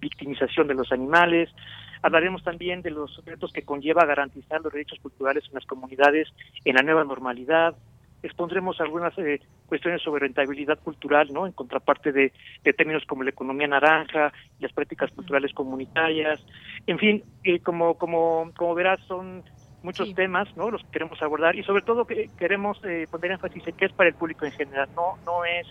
victimización 0.00 0.66
de 0.66 0.74
los 0.74 0.90
animales. 0.92 1.50
Hablaremos 2.02 2.42
también 2.42 2.82
de 2.82 2.90
los 2.90 3.24
retos 3.24 3.52
que 3.52 3.62
conlleva 3.62 4.04
garantizar 4.04 4.60
los 4.60 4.72
derechos 4.72 4.98
culturales 5.00 5.44
en 5.46 5.54
las 5.54 5.66
comunidades 5.66 6.28
en 6.64 6.74
la 6.74 6.82
nueva 6.82 7.04
normalidad. 7.04 7.76
Expondremos 8.24 8.80
algunas 8.80 9.16
eh, 9.18 9.40
cuestiones 9.66 10.02
sobre 10.02 10.26
rentabilidad 10.26 10.78
cultural, 10.80 11.32
¿no? 11.32 11.46
En 11.46 11.52
contraparte 11.52 12.12
de, 12.12 12.32
términos 12.76 13.04
como 13.06 13.22
la 13.22 13.30
economía 13.30 13.68
naranja, 13.68 14.32
las 14.58 14.72
prácticas 14.72 15.12
culturales 15.12 15.52
comunitarias. 15.54 16.40
En 16.88 16.98
fin, 16.98 17.22
eh, 17.44 17.60
como, 17.60 17.94
como, 17.94 18.50
como 18.56 18.74
verás, 18.74 19.00
son 19.06 19.44
muchos 19.84 20.12
temas, 20.14 20.48
¿no? 20.56 20.70
Los 20.70 20.82
que 20.82 20.90
queremos 20.90 21.20
abordar 21.22 21.56
y 21.56 21.62
sobre 21.62 21.82
todo 21.82 22.04
que 22.04 22.30
queremos 22.36 22.80
eh, 22.84 23.06
poner 23.10 23.32
énfasis 23.32 23.66
en 23.66 23.76
que 23.76 23.86
es 23.86 23.92
para 23.92 24.08
el 24.08 24.14
público 24.14 24.44
en 24.44 24.52
general, 24.52 24.88
no, 24.96 25.18
no 25.24 25.44
es 25.44 25.66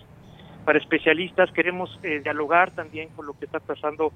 para 0.66 0.78
especialistas, 0.78 1.52
queremos 1.52 2.00
dialogar 2.02 2.70
también 2.70 3.10
con 3.16 3.26
lo 3.26 3.34
que 3.34 3.46
está 3.46 3.60
pasando 3.60 4.14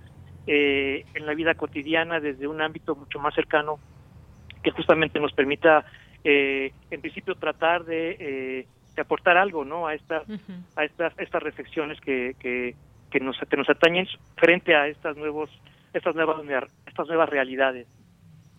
eh, 0.47 1.05
en 1.13 1.25
la 1.25 1.33
vida 1.33 1.55
cotidiana 1.55 2.19
desde 2.19 2.47
un 2.47 2.61
ámbito 2.61 2.95
mucho 2.95 3.19
más 3.19 3.33
cercano 3.33 3.79
que 4.63 4.71
justamente 4.71 5.19
nos 5.19 5.33
permita, 5.33 5.85
eh, 6.23 6.71
en 6.89 7.01
principio, 7.01 7.35
tratar 7.35 7.85
de, 7.85 8.11
eh, 8.19 8.67
de, 8.95 9.01
aportar 9.01 9.37
algo, 9.37 9.63
¿no? 9.63 9.87
A 9.87 9.93
estas, 9.93 10.23
a 10.75 10.83
estas, 10.83 11.17
estas 11.19 11.43
reflexiones 11.43 11.99
que, 12.01 12.35
que, 12.39 12.75
que 13.11 13.19
nos 13.19 13.37
que 13.49 13.57
nos 13.57 13.69
atañen 13.69 14.07
frente 14.35 14.75
a 14.75 14.87
estas 14.87 15.17
nuevos, 15.17 15.49
estas 15.93 16.15
nuevas, 16.15 16.37
estas 16.87 17.07
nuevas 17.07 17.29
realidades. 17.29 17.87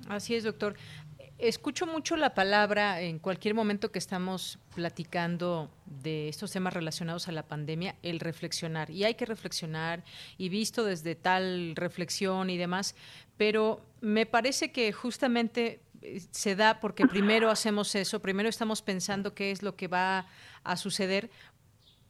Así 0.08 0.34
es, 0.34 0.44
doctor. 0.44 0.74
Escucho 1.38 1.86
mucho 1.86 2.16
la 2.16 2.32
palabra 2.32 3.02
en 3.02 3.18
cualquier 3.18 3.52
momento 3.54 3.92
que 3.92 3.98
estamos 3.98 4.58
platicando 4.74 5.70
de 5.84 6.30
estos 6.30 6.50
temas 6.50 6.72
relacionados 6.72 7.28
a 7.28 7.32
la 7.32 7.46
pandemia, 7.46 7.94
el 8.02 8.20
reflexionar. 8.20 8.90
Y 8.90 9.04
hay 9.04 9.16
que 9.16 9.26
reflexionar 9.26 10.02
y 10.38 10.48
visto 10.48 10.82
desde 10.82 11.14
tal 11.14 11.76
reflexión 11.76 12.48
y 12.48 12.56
demás, 12.56 12.94
pero 13.36 13.84
me 14.00 14.24
parece 14.24 14.72
que 14.72 14.92
justamente 14.92 15.82
eh, 16.00 16.22
se 16.30 16.56
da 16.56 16.80
porque 16.80 17.06
primero 17.06 17.50
hacemos 17.50 17.94
eso, 17.94 18.22
primero 18.22 18.48
estamos 18.48 18.80
pensando 18.80 19.34
qué 19.34 19.50
es 19.50 19.62
lo 19.62 19.76
que 19.76 19.88
va 19.88 20.26
a 20.64 20.76
suceder, 20.78 21.28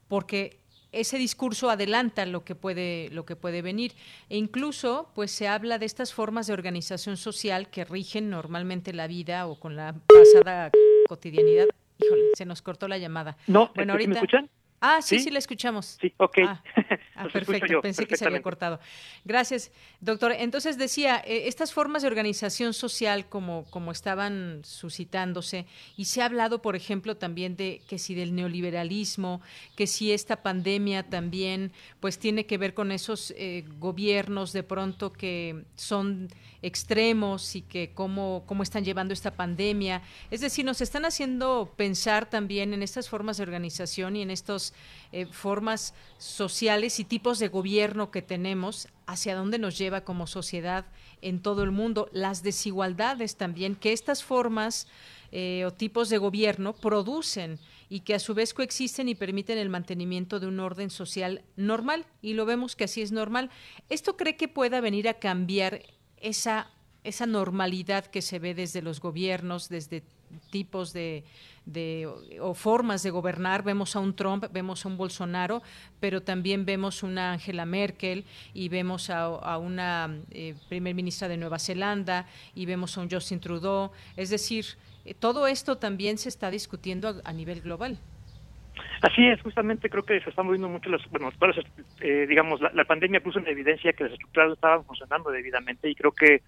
porque 0.06 0.60
ese 0.92 1.18
discurso 1.18 1.70
adelanta 1.70 2.26
lo 2.26 2.44
que 2.44 2.54
puede 2.54 3.08
lo 3.10 3.26
que 3.26 3.36
puede 3.36 3.62
venir 3.62 3.92
e 4.28 4.36
incluso 4.36 5.10
pues 5.14 5.30
se 5.30 5.48
habla 5.48 5.78
de 5.78 5.86
estas 5.86 6.12
formas 6.14 6.46
de 6.46 6.52
organización 6.52 7.16
social 7.16 7.68
que 7.68 7.84
rigen 7.84 8.30
normalmente 8.30 8.92
la 8.92 9.06
vida 9.06 9.46
o 9.46 9.58
con 9.58 9.76
la 9.76 9.94
pasada 10.06 10.70
cotidianidad. 11.08 11.66
Híjole, 11.98 12.22
se 12.36 12.44
nos 12.44 12.62
cortó 12.62 12.88
la 12.88 12.98
llamada. 12.98 13.36
No, 13.46 13.72
bueno, 13.74 13.94
ahorita 13.94 14.10
¿me 14.10 14.14
escuchan? 14.16 14.50
Ah, 14.80 15.00
sí, 15.00 15.20
sí, 15.20 15.30
la 15.30 15.38
escuchamos. 15.38 15.98
Sí, 16.00 16.12
ok. 16.18 16.38
Ah, 16.46 16.62
ah 17.14 17.28
perfecto, 17.32 17.80
pensé 17.80 18.06
que 18.06 18.16
se 18.16 18.26
había 18.26 18.42
cortado. 18.42 18.78
Gracias, 19.24 19.72
doctor. 20.00 20.32
Entonces 20.32 20.76
decía, 20.76 21.22
eh, 21.24 21.44
estas 21.46 21.72
formas 21.72 22.02
de 22.02 22.08
organización 22.08 22.74
social 22.74 23.28
como, 23.28 23.64
como 23.70 23.90
estaban 23.90 24.60
suscitándose, 24.64 25.66
y 25.96 26.06
se 26.06 26.22
ha 26.22 26.26
hablado, 26.26 26.60
por 26.60 26.76
ejemplo, 26.76 27.16
también 27.16 27.56
de 27.56 27.80
que 27.88 27.98
si 27.98 28.14
del 28.14 28.34
neoliberalismo, 28.34 29.40
que 29.76 29.86
si 29.86 30.12
esta 30.12 30.42
pandemia 30.42 31.04
también 31.04 31.72
pues 32.00 32.18
tiene 32.18 32.46
que 32.46 32.58
ver 32.58 32.74
con 32.74 32.92
esos 32.92 33.32
eh, 33.36 33.64
gobiernos 33.78 34.52
de 34.52 34.62
pronto 34.62 35.12
que 35.12 35.64
son 35.74 36.28
extremos 36.66 37.54
y 37.56 37.62
que 37.62 37.92
cómo, 37.94 38.42
cómo 38.46 38.62
están 38.62 38.84
llevando 38.84 39.14
esta 39.14 39.30
pandemia. 39.30 40.02
Es 40.30 40.40
decir, 40.40 40.64
nos 40.64 40.80
están 40.80 41.04
haciendo 41.04 41.72
pensar 41.76 42.28
también 42.28 42.74
en 42.74 42.82
estas 42.82 43.08
formas 43.08 43.36
de 43.36 43.44
organización 43.44 44.16
y 44.16 44.22
en 44.22 44.30
estas 44.30 44.74
eh, 45.12 45.26
formas 45.26 45.94
sociales 46.18 46.98
y 47.00 47.04
tipos 47.04 47.38
de 47.38 47.48
gobierno 47.48 48.10
que 48.10 48.22
tenemos, 48.22 48.88
hacia 49.06 49.36
dónde 49.36 49.58
nos 49.58 49.78
lleva 49.78 50.02
como 50.02 50.26
sociedad 50.26 50.84
en 51.22 51.40
todo 51.40 51.62
el 51.62 51.70
mundo, 51.70 52.08
las 52.12 52.42
desigualdades 52.42 53.36
también 53.36 53.76
que 53.76 53.92
estas 53.92 54.24
formas 54.24 54.88
eh, 55.32 55.64
o 55.64 55.72
tipos 55.72 56.08
de 56.08 56.18
gobierno 56.18 56.72
producen 56.72 57.58
y 57.88 58.00
que 58.00 58.14
a 58.14 58.18
su 58.18 58.34
vez 58.34 58.54
coexisten 58.54 59.08
y 59.08 59.14
permiten 59.14 59.58
el 59.58 59.68
mantenimiento 59.68 60.40
de 60.40 60.46
un 60.46 60.60
orden 60.60 60.90
social 60.90 61.42
normal 61.56 62.06
y 62.22 62.34
lo 62.34 62.46
vemos 62.46 62.76
que 62.76 62.84
así 62.84 63.02
es 63.02 63.12
normal. 63.12 63.50
¿Esto 63.88 64.16
cree 64.16 64.36
que 64.36 64.48
pueda 64.48 64.80
venir 64.80 65.08
a 65.08 65.14
cambiar 65.14 65.82
esa, 66.26 66.70
esa 67.04 67.26
normalidad 67.26 68.06
que 68.06 68.22
se 68.22 68.38
ve 68.38 68.54
desde 68.54 68.82
los 68.82 69.00
gobiernos, 69.00 69.68
desde 69.68 70.02
tipos 70.50 70.92
de, 70.92 71.24
o 72.40 72.54
formas 72.54 73.02
de 73.02 73.10
gobernar. 73.10 73.62
Vemos 73.62 73.96
a 73.96 74.00
un 74.00 74.14
Trump, 74.14 74.44
vemos 74.52 74.84
a 74.84 74.88
un 74.88 74.96
Bolsonaro, 74.96 75.62
pero 76.00 76.22
también 76.22 76.64
vemos 76.64 77.02
una 77.02 77.32
Angela 77.32 77.64
Merkel 77.64 78.24
y 78.54 78.68
vemos 78.68 79.10
a, 79.10 79.58
una 79.58 80.20
eh, 80.30 80.54
primer 80.68 80.94
ministra 80.94 81.28
de 81.28 81.36
Nueva 81.36 81.58
Zelanda 81.58 82.26
y 82.54 82.66
vemos 82.66 82.96
a 82.96 83.00
un 83.00 83.10
Justin 83.10 83.40
Trudeau. 83.40 83.90
Es 84.16 84.30
decir, 84.30 84.66
eh, 85.04 85.14
todo 85.14 85.46
esto 85.46 85.78
también 85.78 86.18
se 86.18 86.28
está 86.28 86.50
discutiendo 86.50 87.20
a, 87.24 87.32
nivel 87.32 87.60
global. 87.60 87.98
Así 89.02 89.26
es, 89.26 89.40
justamente 89.42 89.90
creo 89.90 90.04
que 90.04 90.20
se 90.20 90.30
están 90.30 90.46
moviendo 90.46 90.68
mucho 90.68 90.90
las, 90.90 91.02
bueno, 91.10 91.30
eh, 92.00 92.26
digamos, 92.28 92.60
la, 92.60 92.84
pandemia 92.84 93.20
puso 93.20 93.38
en 93.38 93.48
evidencia 93.48 93.92
que 93.92 94.04
las 94.04 94.12
estructuras 94.12 94.52
estaban 94.52 94.84
funcionando 94.84 95.30
debidamente 95.30 95.88
y 95.88 95.94
creo 95.94 96.12
que 96.12 96.42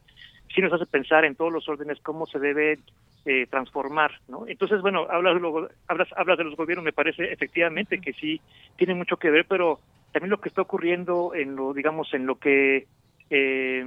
sí 0.55 0.61
nos 0.61 0.73
hace 0.73 0.87
pensar 0.87 1.25
en 1.25 1.35
todos 1.35 1.53
los 1.53 1.69
órdenes 1.69 1.99
cómo 2.01 2.27
se 2.27 2.39
debe 2.39 2.79
eh, 3.27 3.47
transformar, 3.51 4.13
¿no? 4.29 4.47
Entonces, 4.47 4.81
bueno, 4.81 5.07
hablas 5.11 5.35
de, 5.35 5.41
los, 5.41 5.71
hablas, 5.87 6.09
hablas 6.17 6.39
de 6.39 6.45
los 6.45 6.57
gobiernos, 6.57 6.85
me 6.85 6.93
parece 6.93 7.33
efectivamente 7.33 8.01
que 8.01 8.13
sí 8.15 8.41
tiene 8.77 8.95
mucho 8.95 9.17
que 9.17 9.31
ver, 9.31 9.45
pero 9.47 9.81
también 10.13 10.31
lo 10.31 10.41
que 10.41 10.49
está 10.49 10.63
ocurriendo 10.63 11.35
en 11.35 11.55
lo, 11.55 11.75
digamos, 11.75 12.13
en 12.15 12.27
lo 12.27 12.37
que 12.37 12.87
eh, 13.31 13.85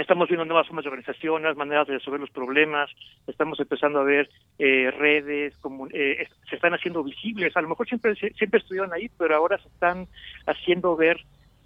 estamos 0.00 0.28
viendo 0.28 0.44
nuevas 0.44 0.66
formas 0.66 0.84
de 0.84 0.90
organización, 0.90 1.42
nuevas 1.42 1.58
maneras 1.58 1.86
de 1.86 1.94
resolver 1.94 2.20
los 2.20 2.30
problemas, 2.30 2.90
estamos 3.26 3.60
empezando 3.60 4.00
a 4.00 4.04
ver 4.04 4.30
eh, 4.58 4.90
redes, 4.90 5.56
como, 5.58 5.86
eh, 5.88 6.26
se 6.48 6.56
están 6.56 6.74
haciendo 6.74 7.02
visibles, 7.04 7.56
a 7.56 7.62
lo 7.62 7.68
mejor 7.68 7.86
siempre 7.86 8.14
siempre 8.14 8.60
estuvieron 8.60 8.92
ahí, 8.92 9.10
pero 9.18 9.36
ahora 9.36 9.58
se 9.58 9.68
están 9.68 10.06
haciendo 10.46 10.96
ver 10.96 11.18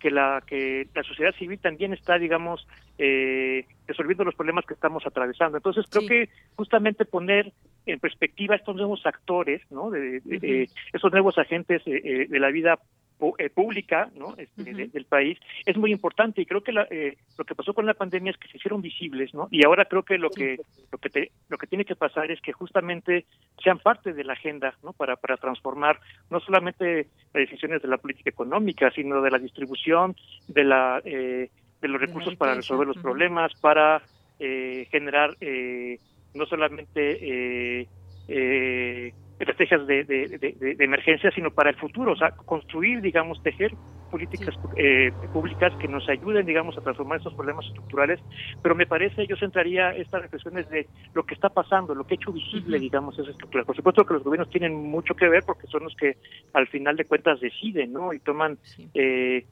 que 0.04 0.10
la 0.10 0.42
que 0.46 0.86
la 0.94 1.02
sociedad 1.02 1.34
civil 1.36 1.58
también 1.58 1.94
está 1.94 2.18
digamos 2.18 2.66
eh, 2.98 3.64
resolviendo 3.86 4.24
los 4.24 4.34
problemas 4.34 4.66
que 4.66 4.74
estamos 4.74 5.06
atravesando. 5.06 5.56
Entonces 5.56 5.86
creo 5.88 6.06
que 6.06 6.28
justamente 6.56 7.06
poner 7.06 7.52
en 7.86 7.98
perspectiva 8.00 8.54
estos 8.54 8.76
nuevos 8.76 9.00
actores 9.06 9.62
no 9.70 9.90
de, 9.90 10.68
esos 10.92 11.10
nuevos 11.10 11.38
agentes 11.38 11.80
eh, 11.86 12.26
de 12.28 12.38
la 12.38 12.50
vida 12.50 12.74
eh, 12.74 12.78
pública 13.54 14.10
¿no? 14.16 14.34
Este, 14.36 14.88
del 14.88 15.04
país 15.04 15.38
es 15.64 15.76
muy 15.76 15.92
importante. 15.92 16.42
Y 16.42 16.46
creo 16.46 16.62
que 16.62 16.72
eh, 16.90 17.16
lo 17.38 17.44
que 17.44 17.54
pasó 17.54 17.74
con 17.74 17.86
la 17.86 17.94
pandemia 17.94 18.32
es 18.32 18.36
que 18.36 18.48
se 18.48 18.56
hicieron 18.56 18.82
visibles 18.82 19.34
no 19.34 19.48
y 19.50 19.64
ahora 19.64 19.84
creo 19.86 20.02
que 20.02 20.18
lo 20.18 20.30
que 20.30 20.58
lo 20.90 20.98
que 20.98 21.30
lo 21.48 21.58
que 21.58 21.66
tiene 21.66 21.84
que 21.84 21.96
pasar 21.96 22.30
es 22.30 22.40
que 22.40 22.52
justamente 22.52 23.26
sean 23.62 23.78
parte 23.78 24.12
de 24.12 24.24
la 24.24 24.34
agenda 24.34 24.74
no 24.82 24.92
para 24.92 25.16
para 25.16 25.36
transformar 25.36 26.00
no 26.30 26.40
solamente 26.40 27.08
las 27.32 27.48
decisiones 27.48 27.82
de 27.82 27.88
la 27.88 27.98
política 27.98 28.30
económica 28.30 28.90
sino 28.90 29.22
de 29.22 29.30
la 29.30 29.38
distribución 29.38 30.16
de 30.48 30.64
la 30.64 31.00
eh, 31.04 31.50
de 31.80 31.88
los 31.88 32.00
recursos 32.00 32.34
para 32.36 32.54
resolver 32.54 32.86
los 32.86 32.98
problemas 32.98 33.52
para 33.60 34.02
generar 34.38 35.36
no 36.34 36.46
solamente 36.46 37.18
eh, 38.28 39.12
estrategias 39.38 39.86
de, 39.86 40.04
de, 40.04 40.76
emergencia, 40.78 41.30
sino 41.32 41.50
para 41.50 41.70
el 41.70 41.76
futuro, 41.76 42.12
o 42.12 42.16
sea, 42.16 42.30
construir, 42.30 43.00
digamos, 43.00 43.42
tejer 43.42 43.74
políticas 44.10 44.54
eh, 44.76 45.10
públicas 45.32 45.72
que 45.80 45.88
nos 45.88 46.08
ayuden, 46.08 46.46
digamos, 46.46 46.78
a 46.78 46.80
transformar 46.80 47.18
estos 47.18 47.34
problemas 47.34 47.66
estructurales, 47.66 48.20
pero 48.62 48.74
me 48.74 48.86
parece, 48.86 49.26
yo 49.26 49.36
centraría 49.36 49.90
estas 49.90 50.22
reflexiones 50.22 50.68
de 50.70 50.86
lo 51.14 51.24
que 51.24 51.34
está 51.34 51.48
pasando, 51.48 51.94
lo 51.94 52.04
que 52.06 52.14
ha 52.14 52.16
hecho 52.16 52.32
visible, 52.32 52.78
digamos, 52.78 53.18
esa 53.18 53.30
estructura. 53.30 53.64
Por 53.64 53.74
supuesto 53.74 54.06
que 54.06 54.14
los 54.14 54.22
gobiernos 54.22 54.50
tienen 54.50 54.74
mucho 54.74 55.14
que 55.14 55.28
ver 55.28 55.42
porque 55.44 55.66
son 55.66 55.84
los 55.84 55.96
que 55.96 56.16
al 56.52 56.68
final 56.68 56.96
de 56.96 57.04
cuentas 57.04 57.40
deciden, 57.40 57.92
¿no? 57.92 58.12
Y 58.12 58.20
toman... 58.20 58.58
Eh, 58.94 59.44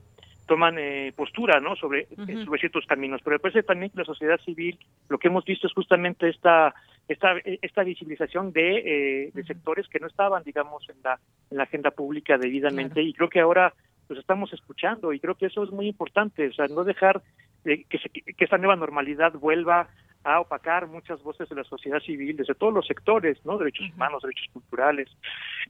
toman 0.46 0.76
eh, 0.76 1.12
postura 1.16 1.60
no 1.60 1.76
sobre, 1.76 2.08
sobre 2.44 2.60
ciertos 2.60 2.84
caminos. 2.86 3.20
Pero 3.22 3.36
me 3.36 3.38
parece 3.38 3.62
también 3.62 3.90
que 3.90 3.98
la 3.98 4.04
sociedad 4.04 4.40
civil 4.44 4.78
lo 5.08 5.18
que 5.18 5.28
hemos 5.28 5.44
visto 5.44 5.66
es 5.66 5.72
justamente 5.72 6.28
esta 6.28 6.74
esta, 7.08 7.34
esta 7.44 7.82
visibilización 7.82 8.52
de, 8.52 9.26
eh, 9.26 9.44
sectores 9.46 9.88
que 9.88 10.00
no 10.00 10.06
estaban, 10.06 10.42
digamos, 10.44 10.88
en 10.88 10.96
la, 11.02 11.18
en 11.50 11.56
la 11.56 11.64
agenda 11.64 11.90
pública 11.90 12.38
debidamente. 12.38 13.02
Y 13.02 13.12
creo 13.12 13.28
que 13.28 13.40
ahora 13.40 13.74
los 14.08 14.18
estamos 14.18 14.52
escuchando 14.52 15.12
y 15.12 15.20
creo 15.20 15.34
que 15.34 15.46
eso 15.46 15.62
es 15.64 15.70
muy 15.70 15.88
importante, 15.88 16.48
o 16.48 16.52
sea, 16.52 16.66
no 16.66 16.84
dejar 16.84 17.22
que, 17.64 17.84
que 17.84 18.44
esta 18.44 18.58
nueva 18.58 18.76
normalidad 18.76 19.32
vuelva 19.32 19.88
a 20.24 20.40
opacar 20.40 20.86
muchas 20.86 21.22
voces 21.22 21.48
de 21.48 21.56
la 21.56 21.64
sociedad 21.64 22.00
civil 22.00 22.36
desde 22.36 22.54
todos 22.54 22.72
los 22.72 22.86
sectores, 22.86 23.38
¿no? 23.44 23.58
Derechos 23.58 23.90
humanos, 23.94 24.22
derechos 24.22 24.48
culturales. 24.52 25.08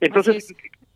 Entonces, 0.00 0.54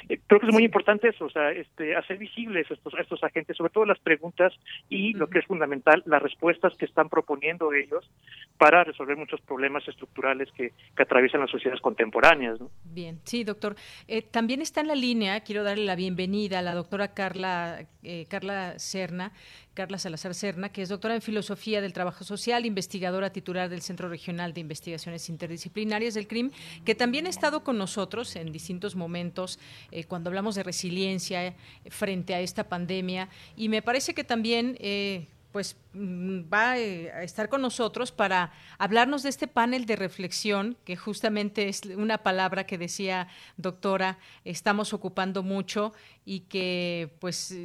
eh, 0.09 0.21
creo 0.27 0.41
que 0.41 0.47
es 0.47 0.53
muy 0.53 0.65
importante 0.65 1.09
eso, 1.09 1.25
o 1.25 1.31
sea, 1.31 1.51
este, 1.51 1.97
hacer 1.97 2.19
visibles 2.19 2.71
estos, 2.71 2.95
estos 2.99 3.23
agentes, 3.25 3.57
sobre 3.57 3.73
todo 3.73 3.85
las 3.85 3.99
preguntas 3.99 4.53
y 4.89 5.15
lo 5.15 5.29
que 5.29 5.41
es 5.41 5.47
fundamental, 5.47 6.03
las 6.07 6.23
respuestas 6.23 6.77
que 6.77 6.85
están 6.85 7.09
proponiendo 7.09 7.73
ellos 7.73 8.09
para 8.57 8.85
resolver 8.85 9.17
muchos 9.17 9.41
problemas 9.41 9.87
estructurales 9.89 10.51
que, 10.53 10.73
que 10.97 11.03
atraviesan 11.03 11.41
las 11.41 11.51
sociedades 11.51 11.81
contemporáneas. 11.81 12.61
¿no? 12.61 12.71
Bien, 12.85 13.21
sí, 13.25 13.43
doctor. 13.43 13.75
Eh, 14.07 14.23
también 14.23 14.63
está 14.63 14.81
en 14.81 14.89
la 14.89 14.95
línea, 14.95 15.41
quiero 15.41 15.65
darle 15.65 15.85
la 15.85 15.97
bienvenida 15.97 16.61
a 16.61 16.63
la 16.63 16.75
doctora 16.75 17.15
Carla, 17.15 17.87
eh, 18.03 18.27
Carla 18.29 18.79
Serna, 18.79 19.33
Carla 19.77 19.99
Salazar 19.99 20.35
Serna, 20.35 20.71
que 20.71 20.81
es 20.81 20.89
doctora 20.89 21.15
en 21.15 21.21
Filosofía 21.21 21.83
del 21.83 21.93
Trabajo 21.93 22.25
Social, 22.25 22.65
investigadora 22.65 23.31
titular 23.31 23.69
del 23.69 23.83
Centro 23.83 24.09
Regional 24.09 24.55
de 24.55 24.63
Investigaciones 24.63 25.29
Interdisciplinarias 25.29 26.15
del 26.15 26.27
CRIM, 26.27 26.51
que 26.85 26.95
también 26.95 27.27
ha 27.27 27.29
estado 27.29 27.63
con 27.63 27.77
nosotros 27.77 28.35
en 28.37 28.51
distintos 28.51 28.97
momentos 28.97 29.59
eh, 29.93 30.05
cuando 30.05 30.31
hablamos 30.31 30.55
de 30.55 30.63
resiliencia 30.63 31.47
eh, 31.47 31.55
frente 31.91 32.35
a 32.35 32.41
esta 32.41 32.65
pandemia. 32.65 33.29
Y 33.55 33.69
me 33.69 33.83
parece 33.83 34.15
que 34.15 34.25
también... 34.25 34.77
Eh, 34.81 35.29
pues 35.53 35.75
mm, 35.95 36.53
va 36.53 36.73
a 36.73 37.23
estar 37.23 37.49
con 37.49 37.63
nosotros 37.63 38.13
para 38.13 38.53
hablarnos 38.77 39.23
de 39.23 39.31
este 39.31 39.47
panel 39.47 39.87
de 39.87 39.97
reflexión, 39.97 40.77
que 40.85 40.97
justamente 40.97 41.71
es 41.71 41.81
una 41.97 42.19
palabra 42.19 42.67
que 42.67 42.77
decía 42.77 43.29
doctora, 43.57 44.19
estamos 44.45 44.93
ocupando 44.93 45.43
mucho 45.43 45.95
y 46.27 46.41
que 46.41 47.17
pues 47.21 47.57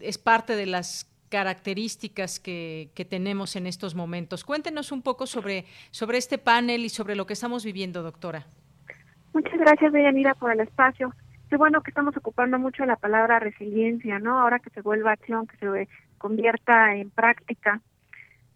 es 0.00 0.18
parte 0.18 0.54
de 0.54 0.66
las 0.66 1.09
características 1.30 2.40
que, 2.40 2.90
que, 2.94 3.04
tenemos 3.04 3.56
en 3.56 3.66
estos 3.66 3.94
momentos. 3.94 4.44
Cuéntenos 4.44 4.92
un 4.92 5.00
poco 5.00 5.26
sobre, 5.26 5.64
sobre 5.90 6.18
este 6.18 6.38
panel 6.38 6.84
y 6.84 6.88
sobre 6.88 7.14
lo 7.14 7.26
que 7.26 7.32
estamos 7.32 7.64
viviendo, 7.64 8.02
doctora. 8.02 8.46
Muchas 9.32 9.58
gracias, 9.58 9.92
Deyanira, 9.92 10.34
por 10.34 10.52
el 10.52 10.60
espacio. 10.60 11.14
Qué 11.48 11.56
bueno 11.56 11.82
que 11.82 11.90
estamos 11.90 12.16
ocupando 12.16 12.58
mucho 12.58 12.84
la 12.84 12.96
palabra 12.96 13.38
resiliencia, 13.38 14.18
¿no? 14.18 14.40
Ahora 14.40 14.58
que 14.58 14.70
se 14.70 14.82
vuelva 14.82 15.12
acción, 15.12 15.46
que 15.46 15.56
se 15.56 15.88
convierta 16.18 16.96
en 16.96 17.10
práctica. 17.10 17.80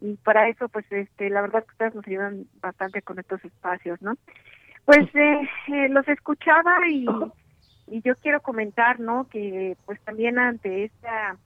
Y 0.00 0.16
para 0.16 0.48
eso, 0.48 0.68
pues, 0.68 0.84
este, 0.90 1.30
la 1.30 1.40
verdad 1.40 1.64
que 1.64 1.72
ustedes 1.72 1.94
nos 1.94 2.06
ayudan 2.06 2.46
bastante 2.60 3.02
con 3.02 3.18
estos 3.18 3.44
espacios, 3.44 4.02
¿no? 4.02 4.14
Pues 4.84 5.06
eh, 5.14 5.48
eh, 5.68 5.88
los 5.88 6.06
escuchaba 6.08 6.76
y, 6.88 7.06
y 7.86 8.02
yo 8.02 8.14
quiero 8.16 8.42
comentar, 8.42 9.00
¿no? 9.00 9.28
Que 9.28 9.76
pues 9.86 10.00
también 10.02 10.38
ante 10.38 10.84
esta 10.84 11.38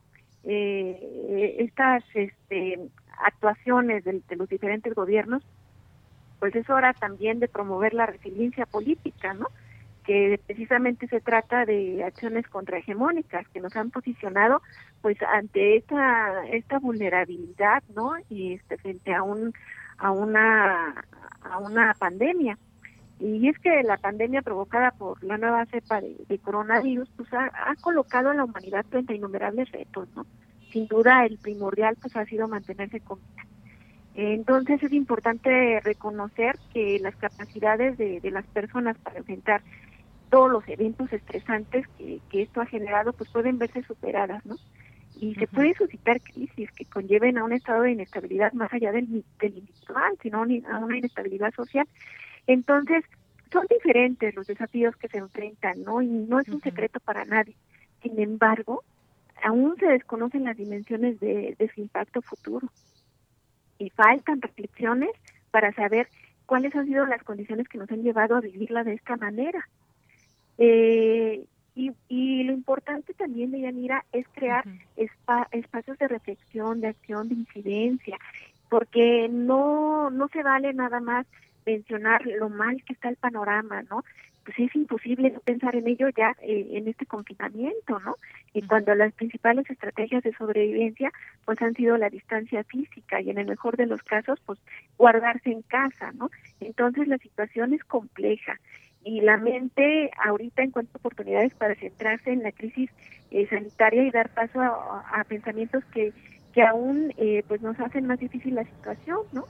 eh, 0.45 1.57
estas 1.59 2.05
este, 2.15 2.79
actuaciones 3.25 4.05
de, 4.05 4.23
los 4.37 4.49
diferentes 4.49 4.95
gobiernos, 4.95 5.43
pues 6.39 6.55
es 6.55 6.69
hora 6.71 6.93
también 6.95 7.41
de 7.41 7.49
promover 7.49 7.95
la 7.95 8.07
resiliencia 8.07 8.67
política, 8.67 9.35
¿no? 9.35 9.49
que 10.05 10.41
precisamente 10.47 11.07
se 11.09 11.21
trata 11.21 11.67
de 11.67 12.03
acciones 12.03 12.49
contrahegemónicas 12.49 13.47
que 13.49 13.61
nos 13.61 13.77
han 13.77 13.91
posicionado 13.91 14.63
pues 15.03 15.19
ante 15.21 15.77
esta 15.77 16.47
esta 16.47 16.79
vulnerabilidad 16.79 17.83
no 17.95 18.13
y 18.31 18.55
este 18.55 18.79
frente 18.79 19.13
a 19.15 19.23
un 19.23 19.53
a 19.99 20.11
una 20.11 21.05
a 21.43 21.59
una 21.59 21.93
pandemia 21.93 22.57
y 23.21 23.49
es 23.49 23.59
que 23.59 23.83
la 23.83 23.97
pandemia 23.97 24.43
provocada 24.43 24.93
por 24.93 25.23
la 25.25 25.39
nueva 25.39 25.67
cepa 25.67 26.01
de, 26.01 26.39
coronavirus 26.39 27.09
pues 27.17 27.33
ha, 27.33 27.51
ha, 27.71 27.75
colocado 27.77 28.31
a 28.31 28.35
la 28.35 28.45
humanidad 28.45 28.85
frente 28.89 29.13
a 29.13 29.17
innumerables 29.17 29.71
retos, 29.73 30.09
¿no? 30.15 30.27
Sin 30.73 30.87
duda 30.87 31.25
el 31.25 31.39
primordial 31.39 31.97
pues 32.01 32.15
ha 32.17 32.25
sido 32.27 32.47
mantenerse 32.47 33.01
con 33.01 33.19
vida. 33.19 33.49
Entonces 34.21 34.83
es 34.83 34.93
importante 34.93 35.79
reconocer 35.85 36.59
que 36.73 36.99
las 36.99 37.15
capacidades 37.15 37.97
de, 37.99 38.21
las 38.33 38.45
personas 38.47 38.99
para 38.99 39.19
enfrentar 39.19 39.63
todos 40.29 40.51
los 40.51 40.67
eventos 40.69 41.13
estresantes 41.13 41.87
que, 41.97 42.21
esto 42.33 42.61
ha 42.61 42.67
generado 42.67 43.13
pues 43.13 43.31
pueden 43.31 43.59
verse 43.59 43.83
superadas, 43.85 44.45
¿no? 44.45 44.57
Y 45.21 45.37
se 45.37 45.47
puede 45.47 45.73
suscitar 45.75 46.21
crisis 46.21 46.69
que 46.73 46.85
conlleven 46.85 47.39
a 47.39 47.45
un 47.45 47.53
estado 47.53 47.83
de 47.83 47.93
inestabilidad 47.93 48.53
más 48.55 48.73
allá 48.73 48.91
del, 48.91 49.25
del 49.39 49.59
individual, 49.59 50.19
sino 50.21 50.39
a 50.39 50.79
una 50.79 50.99
inestabilidad 50.99 51.55
social. 51.55 51.87
Entonces, 52.49 53.05
son 53.53 53.67
diferentes 53.69 54.35
los 54.35 54.47
desafíos 54.47 54.97
que 54.97 55.09
se 55.09 55.19
enfrentan, 55.19 55.83
¿no? 55.83 56.01
Y 56.01 56.09
no 56.09 56.41
es 56.41 56.49
un 56.49 56.61
secreto 56.61 56.99
para 56.99 57.25
nadie. 57.27 57.55
Sin 58.03 58.19
embargo, 58.19 58.83
aún 59.45 59.77
se 59.79 59.87
desconocen 59.87 60.45
las 60.45 60.57
dimensiones 60.57 61.21
de, 61.21 61.71
su 61.75 61.83
impacto 61.83 62.23
futuro. 62.23 62.69
Y 63.79 63.91
faltan 63.91 64.41
reflexiones 64.41 65.11
para 65.51 65.73
saber 65.75 66.09
cuáles 66.47 66.75
han 66.75 66.87
sido 66.87 67.05
las 67.05 67.23
condiciones 67.23 67.69
que 67.69 67.79
nos 67.79 67.91
han 67.91 68.03
llevado 68.03 68.35
a 68.35 68.41
vivirla 68.41 68.83
de 68.83 68.95
esta 68.95 69.17
manera. 69.17 69.69
Eh, 70.57 71.45
y, 71.75 71.93
y, 72.09 72.45
lo 72.45 72.55
importante 72.55 73.13
también 73.13 73.51
de 73.51 73.61
Yanira 73.61 74.07
es 74.11 74.27
crear 74.33 74.65
espacios 74.97 75.99
de 75.99 76.09
reflexión, 76.09 76.81
de 76.81 76.89
acción, 76.89 77.29
de 77.29 77.35
incidencia, 77.35 78.19
porque 78.71 79.29
no, 79.31 80.11
no 80.11 80.29
se 80.29 80.43
vale 80.43 80.73
nada 80.73 80.99
más 80.99 81.27
mencionar 81.69 82.25
lo 82.27 82.49
mal 82.49 82.83
que 82.85 82.95
está 82.95 83.11
el 83.11 83.17
panorama, 83.17 83.83
¿no? 83.83 84.03
Pues 84.45 84.59
es 84.59 84.75
imposible 84.75 85.31
no 85.31 85.41
pensar 85.41 85.77
en 85.77 85.87
ello 85.87 86.09
ya 86.17 86.35
eh, 86.41 86.69
en 86.73 86.89
este 86.89 87.05
confinamiento, 87.05 88.01
¿no? 88.01 88.17
Y 88.55 88.63
cuando 88.63 88.95
las 88.95 89.13
principales 89.13 89.69
estrategias 89.69 90.23
de 90.23 90.33
sobrevivencia 90.33 91.13
pues 91.45 91.61
han 91.61 91.75
sido 91.75 91.99
la 91.99 92.09
distancia 92.09 92.65
física 92.65 93.21
y 93.21 93.29
en 93.29 93.39
el 93.39 93.47
mejor 93.47 93.77
de 93.77 93.85
los 93.85 94.03
casos 94.03 94.41
pues 94.47 94.59
guardarse 94.97 95.51
en 95.51 95.61
casa, 95.63 96.13
¿no? 96.13 96.31
Entonces 96.61 97.07
la 97.07 97.19
situación 97.19 97.75
es 97.75 97.85
compleja 97.85 98.59
y 99.05 99.21
la 99.21 99.37
mente 99.37 100.11
ahorita 100.25 100.63
encuentra 100.63 100.99
oportunidades 100.99 101.53
para 101.55 101.75
centrarse 101.75 102.33
en 102.33 102.43
la 102.43 102.53
crisis 102.53 102.91
eh, 103.31 103.47
sanitaria 103.47 104.05
y 104.05 104.11
dar 104.11 104.31
paso 104.31 104.61
a, 104.63 105.25
pensamientos 105.29 105.85
que 105.93 106.13
que 106.55 106.63
aún 106.63 107.13
eh, 107.19 107.45
pues 107.47 107.61
nos 107.61 107.79
hacen 107.79 108.07
más 108.07 108.19
difícil 108.19 108.55
la 108.55 108.65
situación, 108.65 109.19
¿no? 109.33 109.45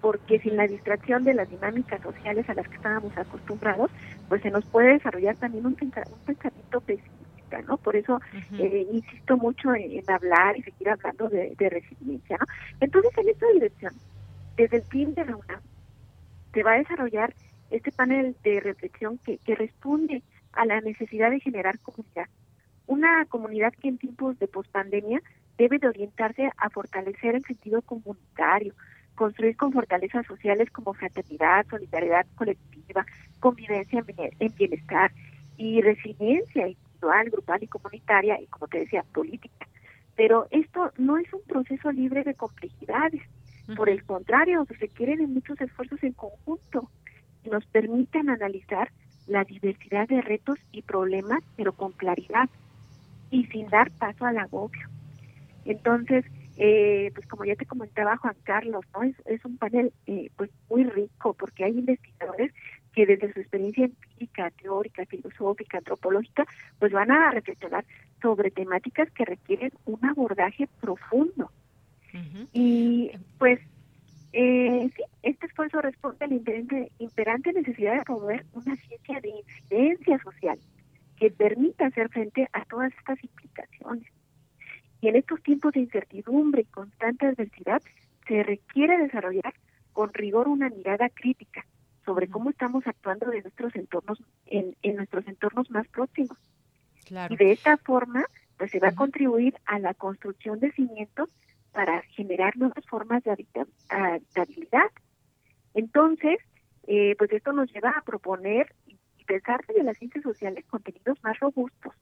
Porque 0.00 0.38
sin 0.40 0.56
la 0.56 0.66
distracción 0.66 1.24
de 1.24 1.34
las 1.34 1.48
dinámicas 1.50 2.00
sociales 2.02 2.48
a 2.48 2.54
las 2.54 2.68
que 2.68 2.76
estábamos 2.76 3.16
acostumbrados, 3.16 3.90
pues 4.28 4.42
se 4.42 4.50
nos 4.50 4.64
puede 4.66 4.94
desarrollar 4.94 5.36
también 5.36 5.66
un, 5.66 5.74
pensamiento 5.74 6.80
pesimista, 6.80 7.62
¿no? 7.66 7.76
Por 7.76 7.96
eso 7.96 8.20
eh, 8.58 8.86
insisto 8.90 9.36
mucho 9.36 9.74
en, 9.74 10.02
hablar 10.10 10.56
y 10.56 10.62
seguir 10.62 10.90
hablando 10.90 11.28
de, 11.28 11.54
resiliencia, 11.58 12.38
¿no? 12.38 12.46
Entonces, 12.80 13.12
en 13.18 13.28
esta 13.28 13.46
dirección, 13.52 13.92
desde 14.56 14.78
el 14.78 14.84
fin 14.84 15.14
de 15.14 15.24
la 15.24 15.36
UNAM, 15.36 15.60
se 16.52 16.62
va 16.62 16.72
a 16.72 16.78
desarrollar 16.78 17.34
este 17.70 17.92
panel 17.92 18.36
de 18.42 18.60
reflexión 18.60 19.18
que, 19.18 19.38
que 19.38 19.54
responde 19.54 20.22
a 20.52 20.64
la 20.64 20.80
necesidad 20.80 21.30
de 21.30 21.40
generar 21.40 21.78
comunidad. 21.80 22.26
Una 22.86 23.24
comunidad 23.26 23.72
que 23.74 23.88
en 23.88 23.98
tiempos 23.98 24.38
de 24.40 24.48
pospandemia 24.48 25.20
debe 25.56 25.78
de 25.78 25.88
orientarse 25.88 26.50
a 26.56 26.70
fortalecer 26.70 27.34
el 27.34 27.44
sentido 27.44 27.82
comunitario, 27.82 28.74
construir 29.20 29.54
con 29.54 29.70
fortalezas 29.70 30.24
sociales 30.24 30.70
como 30.70 30.94
fraternidad, 30.94 31.66
solidaridad 31.68 32.24
colectiva, 32.36 33.04
convivencia 33.38 34.02
en 34.38 34.54
bienestar 34.56 35.12
y 35.58 35.82
resiliencia 35.82 36.68
individual, 36.68 37.28
grupal 37.28 37.62
y 37.62 37.66
comunitaria 37.66 38.40
y, 38.40 38.46
como 38.46 38.66
te 38.68 38.78
decía, 38.78 39.04
política. 39.12 39.66
Pero 40.16 40.46
esto 40.50 40.92
no 40.96 41.18
es 41.18 41.30
un 41.34 41.42
proceso 41.42 41.92
libre 41.92 42.24
de 42.24 42.32
complejidades. 42.32 43.20
Por 43.76 43.90
el 43.90 44.02
contrario, 44.04 44.64
se 44.64 44.72
requieren 44.72 45.34
muchos 45.34 45.60
esfuerzos 45.60 46.02
en 46.02 46.14
conjunto 46.14 46.88
y 47.44 47.50
nos 47.50 47.66
permiten 47.66 48.30
analizar 48.30 48.90
la 49.26 49.44
diversidad 49.44 50.08
de 50.08 50.22
retos 50.22 50.58
y 50.72 50.80
problemas, 50.80 51.44
pero 51.56 51.74
con 51.74 51.92
claridad 51.92 52.48
y 53.30 53.44
sin 53.48 53.68
dar 53.68 53.90
paso 53.90 54.24
al 54.24 54.38
agobio. 54.38 54.88
Entonces, 55.66 56.24
eh, 56.62 57.10
pues 57.14 57.26
como 57.26 57.46
ya 57.46 57.56
te 57.56 57.64
comentaba 57.64 58.18
Juan 58.18 58.36
Carlos, 58.42 58.84
¿no? 58.92 59.02
Es, 59.02 59.44
un 59.46 59.56
panel 59.56 59.94
eh, 60.06 60.30
pues 60.36 60.50
muy 60.68 60.84
rico 60.84 61.32
porque 61.32 61.64
hay 61.64 61.78
investigadores 61.78 62.52
que 62.92 63.06
desde 63.06 63.32
su 63.32 63.40
experiencia 63.40 63.86
empírica, 63.86 64.50
teórica, 64.50 65.06
filosófica, 65.06 65.78
antropológica, 65.78 66.44
pues 66.78 66.92
van 66.92 67.10
a 67.12 67.30
reflexionar 67.30 67.86
sobre 68.20 68.50
temáticas 68.50 69.10
que 69.12 69.24
requieren 69.24 69.72
un 69.86 70.04
abordaje 70.04 70.68
profundo. 70.82 71.50
Y 72.52 73.10
pues 73.38 73.60
eh, 74.34 74.90
sí, 74.94 75.02
este 75.22 75.46
esfuerzo 75.46 75.80
responde 75.80 76.26
a 76.26 76.28
la 76.28 76.34
imperante, 76.34 76.92
imperante 76.98 77.54
necesidad 77.54 77.96
de 77.96 78.02
promover 78.02 78.44
una 78.52 78.76
ciencia 78.76 79.18
de 79.22 79.30
incidencia 79.30 80.18
social 80.18 80.58
que 81.16 81.30
permita 81.30 81.86
hacer 81.86 82.10
frente 82.10 82.48
a 82.52 82.66
todas 82.66 82.92
estas 82.98 83.22
implicaciones. 83.24 84.12
Y 85.00 85.08
en 85.08 85.16
estos 85.16 85.42
tiempos 85.42 85.72
de 85.72 85.80
incertidumbre 85.80 86.62
y 86.62 86.66
constante 86.66 87.26
adversidad, 87.26 87.82
se 88.26 88.42
requiere 88.42 88.98
desarrollar 88.98 89.54
con 89.92 90.12
rigor 90.12 90.48
una 90.48 90.68
mirada 90.68 91.08
crítica 91.08 91.66
sobre 92.04 92.28
cómo 92.28 92.50
estamos 92.50 92.86
actuando 92.86 93.26
de 93.26 93.42
nuestros 93.42 93.74
entornos 93.76 94.22
en, 94.46 94.76
nuestros 94.96 95.26
entornos 95.26 95.70
más 95.70 95.86
próximos. 95.88 96.38
Y 97.28 97.36
de 97.36 97.52
esta 97.52 97.76
forma, 97.78 98.24
pues 98.56 98.70
se 98.70 98.78
va 98.78 98.88
a 98.88 98.94
contribuir 98.94 99.54
a 99.64 99.78
la 99.78 99.94
construcción 99.94 100.60
de 100.60 100.70
cimientos 100.72 101.28
para 101.72 102.02
generar 102.02 102.56
nuevas 102.56 102.84
formas 102.86 103.22
de 103.24 103.30
habitabilidad. 103.30 104.90
Entonces, 105.74 106.38
eh, 106.86 107.14
pues 107.16 107.32
esto 107.32 107.52
nos 107.52 107.72
lleva 107.72 107.90
a 107.90 108.02
proponer 108.02 108.74
y 108.86 109.24
pensar 109.24 109.64
desde 109.66 109.84
las 109.84 109.96
ciencias 109.98 110.22
sociales 110.22 110.64
contenidos 110.66 111.18
más 111.22 111.38
robustos 111.38 111.94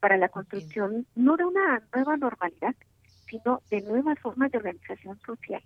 para 0.00 0.16
la 0.16 0.28
construcción 0.28 1.06
no 1.14 1.36
de 1.36 1.44
una 1.44 1.82
nueva 1.94 2.16
normalidad, 2.16 2.74
sino 3.28 3.62
de 3.70 3.82
nuevas 3.82 4.18
formas 4.20 4.50
de 4.50 4.58
organización 4.58 5.18
social. 5.24 5.62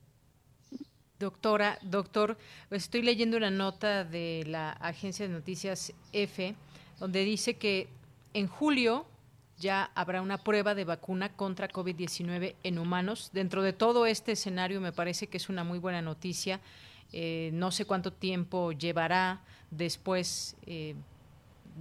Doctora, 1.18 1.78
doctor, 1.82 2.36
estoy 2.70 3.02
leyendo 3.02 3.36
una 3.36 3.50
nota 3.50 4.04
de 4.04 4.44
la 4.46 4.72
agencia 4.72 5.26
de 5.26 5.32
noticias 5.32 5.92
EFE, 6.12 6.56
donde 6.98 7.24
dice 7.24 7.56
que 7.58 7.88
en 8.34 8.48
julio 8.48 9.06
ya 9.56 9.92
habrá 9.94 10.20
una 10.20 10.38
prueba 10.38 10.74
de 10.74 10.84
vacuna 10.84 11.28
contra 11.28 11.68
COVID-19 11.68 12.56
en 12.64 12.78
humanos. 12.78 13.30
Dentro 13.32 13.62
de 13.62 13.72
todo 13.72 14.06
este 14.06 14.32
escenario 14.32 14.80
me 14.80 14.92
parece 14.92 15.28
que 15.28 15.36
es 15.36 15.48
una 15.48 15.62
muy 15.62 15.78
buena 15.78 16.02
noticia. 16.02 16.60
Eh, 17.12 17.50
no 17.52 17.70
sé 17.70 17.84
cuánto 17.84 18.12
tiempo 18.12 18.72
llevará 18.72 19.42
después 19.70 20.56
eh, 20.66 20.96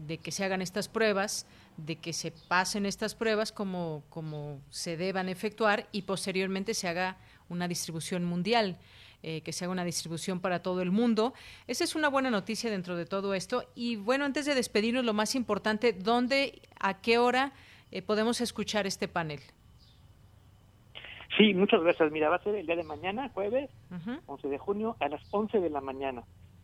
de 0.05 0.19
que 0.19 0.31
se 0.31 0.43
hagan 0.43 0.61
estas 0.61 0.87
pruebas 0.87 1.47
de 1.77 1.97
que 1.97 2.13
se 2.13 2.31
pasen 2.31 2.85
estas 2.85 3.15
pruebas 3.15 3.51
como, 3.51 4.03
como 4.09 4.61
se 4.69 4.97
deban 4.97 5.29
efectuar 5.29 5.87
y 5.91 6.03
posteriormente 6.03 6.73
se 6.73 6.87
haga 6.87 7.17
una 7.49 7.67
distribución 7.67 8.25
mundial. 8.25 8.77
Eh, 9.23 9.41
que 9.41 9.53
se 9.53 9.65
haga 9.65 9.71
una 9.71 9.85
distribución 9.85 10.39
para 10.39 10.63
todo 10.63 10.81
el 10.81 10.89
mundo. 10.89 11.35
Esa 11.67 11.83
es 11.83 11.93
una 11.95 12.09
buena 12.09 12.31
noticia 12.31 12.71
dentro 12.71 12.95
de 12.95 13.05
todo 13.05 13.35
esto. 13.35 13.65
Y 13.75 13.95
bueno, 13.95 14.25
antes 14.25 14.47
de 14.47 14.55
despedirnos, 14.55 15.05
lo 15.05 15.13
más 15.13 15.35
importante, 15.35 15.93
¿dónde, 15.93 16.59
a 16.79 17.01
qué 17.01 17.19
hora 17.19 17.51
eh, 17.91 18.01
podemos 18.01 18.41
escuchar 18.41 18.87
este 18.87 19.07
panel? 19.07 19.39
Sí, 21.37 21.53
muchas 21.53 21.83
gracias. 21.83 22.11
Mira, 22.11 22.29
va 22.29 22.37
a 22.37 22.43
ser 22.43 22.55
el 22.55 22.65
día 22.65 22.75
de 22.75 22.83
mañana, 22.83 23.29
jueves, 23.29 23.69
11 24.25 24.47
de 24.47 24.57
junio, 24.57 24.97
a 24.99 25.07
las 25.07 25.21
11 25.29 25.59
de 25.59 25.69
la 25.69 25.81
mañana 25.81 26.23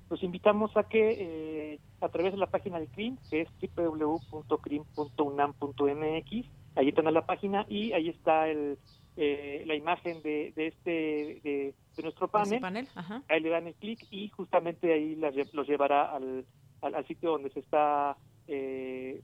los 0.10 0.24
invitamos 0.24 0.76
a 0.78 0.84
que 0.84 1.74
eh, 1.74 1.80
a 2.02 2.10
través 2.10 2.32
de 2.32 2.38
la 2.38 2.48
página 2.48 2.80
de 2.80 2.88
CRIM, 2.88 3.18
que 3.30 3.42
es 3.42 3.50
www.crim.unam.mx, 3.76 6.32
ahí 6.76 6.88
está 6.88 7.02
la 7.04 7.26
página 7.26 7.66
y 7.68 7.92
ahí 7.92 8.08
está 8.10 8.48
el, 8.48 8.78
eh, 9.18 9.64
la 9.66 9.76
imagen 9.76 10.22
de, 10.22 10.54
de 10.56 10.68
este 10.68 11.42
de, 11.44 11.76
nuestro 12.02 12.30
panel. 12.30 12.62
panel? 12.62 12.88
Ahí 13.28 13.42
le 13.42 13.50
dan 13.50 13.68
el 13.68 13.76
clic 13.76 14.00
y 14.12 14.30
justamente 14.30 14.94
ahí 14.94 15.20
los 15.54 15.68
llevará 15.68 16.16
al, 16.16 16.46
al, 16.82 17.06
sitio 17.06 17.32
donde 17.32 17.50
se 17.50 17.60
está 17.60 18.16
eh, 18.48 19.22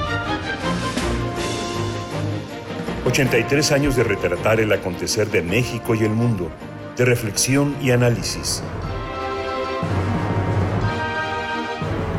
83 3.06 3.70
años 3.72 3.94
de 3.94 4.02
retratar 4.02 4.58
el 4.58 4.72
acontecer 4.72 5.30
de 5.30 5.40
México 5.40 5.94
y 5.94 6.02
el 6.02 6.10
mundo, 6.10 6.50
de 6.96 7.04
reflexión 7.04 7.76
y 7.80 7.92
análisis. 7.92 8.62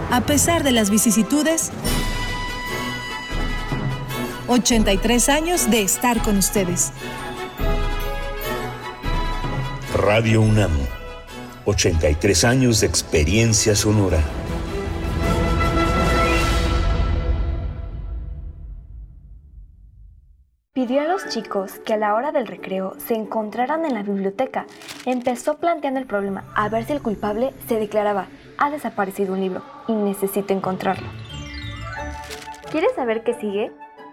A 0.09 0.21
pesar 0.21 0.63
de 0.63 0.71
las 0.71 0.89
vicisitudes, 0.89 1.71
83 4.49 5.29
años 5.29 5.69
de 5.69 5.83
estar 5.83 6.23
con 6.23 6.35
ustedes. 6.35 6.91
Radio 9.95 10.41
UNAM, 10.41 10.71
83 11.65 12.43
años 12.45 12.81
de 12.81 12.87
experiencia 12.87 13.75
sonora. 13.75 14.19
Pidió 20.73 21.01
a 21.01 21.03
los 21.03 21.29
chicos 21.29 21.73
que 21.85 21.93
a 21.93 21.97
la 21.97 22.15
hora 22.15 22.31
del 22.31 22.47
recreo 22.47 22.95
se 22.97 23.13
encontraran 23.13 23.85
en 23.85 23.93
la 23.93 24.01
biblioteca. 24.01 24.65
Empezó 25.05 25.59
planteando 25.59 25.99
el 25.99 26.07
problema 26.07 26.45
a 26.55 26.69
ver 26.69 26.85
si 26.85 26.93
el 26.93 27.03
culpable 27.03 27.53
se 27.67 27.75
declaraba, 27.75 28.29
ha 28.57 28.71
desaparecido 28.71 29.33
un 29.33 29.41
libro 29.41 29.61
y 29.87 29.93
necesito 29.93 30.53
encontrarlo. 30.53 31.07
¿Quieres 32.71 32.93
saber 32.95 33.23
qué 33.23 33.35
sigue? 33.35 33.71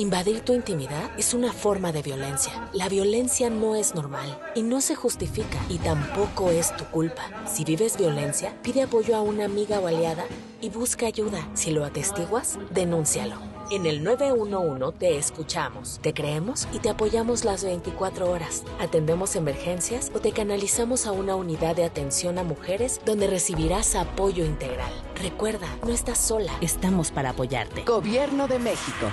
Invadir 0.00 0.42
tu 0.42 0.52
intimidad 0.52 1.10
es 1.18 1.34
una 1.34 1.52
forma 1.52 1.90
de 1.90 2.02
violencia. 2.02 2.70
La 2.72 2.88
violencia 2.88 3.50
no 3.50 3.74
es 3.74 3.96
normal 3.96 4.40
y 4.54 4.62
no 4.62 4.80
se 4.80 4.94
justifica 4.94 5.58
y 5.68 5.78
tampoco 5.78 6.52
es 6.52 6.72
tu 6.76 6.84
culpa. 6.84 7.24
Si 7.48 7.64
vives 7.64 7.98
violencia, 7.98 8.56
pide 8.62 8.82
apoyo 8.82 9.16
a 9.16 9.22
una 9.22 9.46
amiga 9.46 9.80
o 9.80 9.88
aliada 9.88 10.24
y 10.60 10.68
busca 10.70 11.06
ayuda. 11.06 11.48
Si 11.54 11.72
lo 11.72 11.84
atestiguas, 11.84 12.60
denúncialo. 12.70 13.34
En 13.72 13.86
el 13.86 14.04
911 14.04 14.96
te 15.00 15.18
escuchamos, 15.18 15.98
te 16.00 16.14
creemos 16.14 16.68
y 16.72 16.78
te 16.78 16.90
apoyamos 16.90 17.44
las 17.44 17.64
24 17.64 18.30
horas. 18.30 18.62
Atendemos 18.78 19.34
emergencias 19.34 20.12
o 20.14 20.20
te 20.20 20.30
canalizamos 20.30 21.06
a 21.06 21.12
una 21.12 21.34
unidad 21.34 21.74
de 21.74 21.82
atención 21.82 22.38
a 22.38 22.44
mujeres 22.44 23.00
donde 23.04 23.26
recibirás 23.26 23.96
apoyo 23.96 24.44
integral. 24.44 24.92
Recuerda, 25.20 25.66
no 25.84 25.92
estás 25.92 26.18
sola. 26.18 26.52
Estamos 26.60 27.10
para 27.10 27.30
apoyarte. 27.30 27.82
Gobierno 27.82 28.46
de 28.46 28.60
México. 28.60 29.10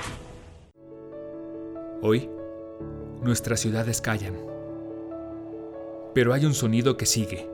Hoy, 2.07 2.29
nuestras 3.23 3.61
ciudades 3.61 3.99
callan. 3.99 4.35
Pero 6.13 6.33
hay 6.33 6.45
un 6.45 6.53
sonido 6.53 6.97
que 6.97 7.07
sigue 7.07 7.49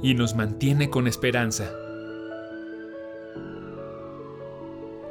y 0.00 0.14
nos 0.14 0.36
mantiene 0.36 0.88
con 0.88 1.08
esperanza. 1.08 1.72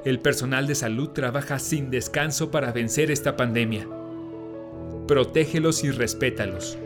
El 0.05 0.21
personal 0.21 0.67
de 0.67 0.75
salud 0.75 1.09
trabaja 1.09 1.59
sin 1.59 1.89
descanso 1.89 2.49
para 2.49 2.71
vencer 2.71 3.11
esta 3.11 3.35
pandemia. 3.35 3.89
Protégelos 5.05 5.83
y 5.83 5.91
respétalos. 5.91 6.77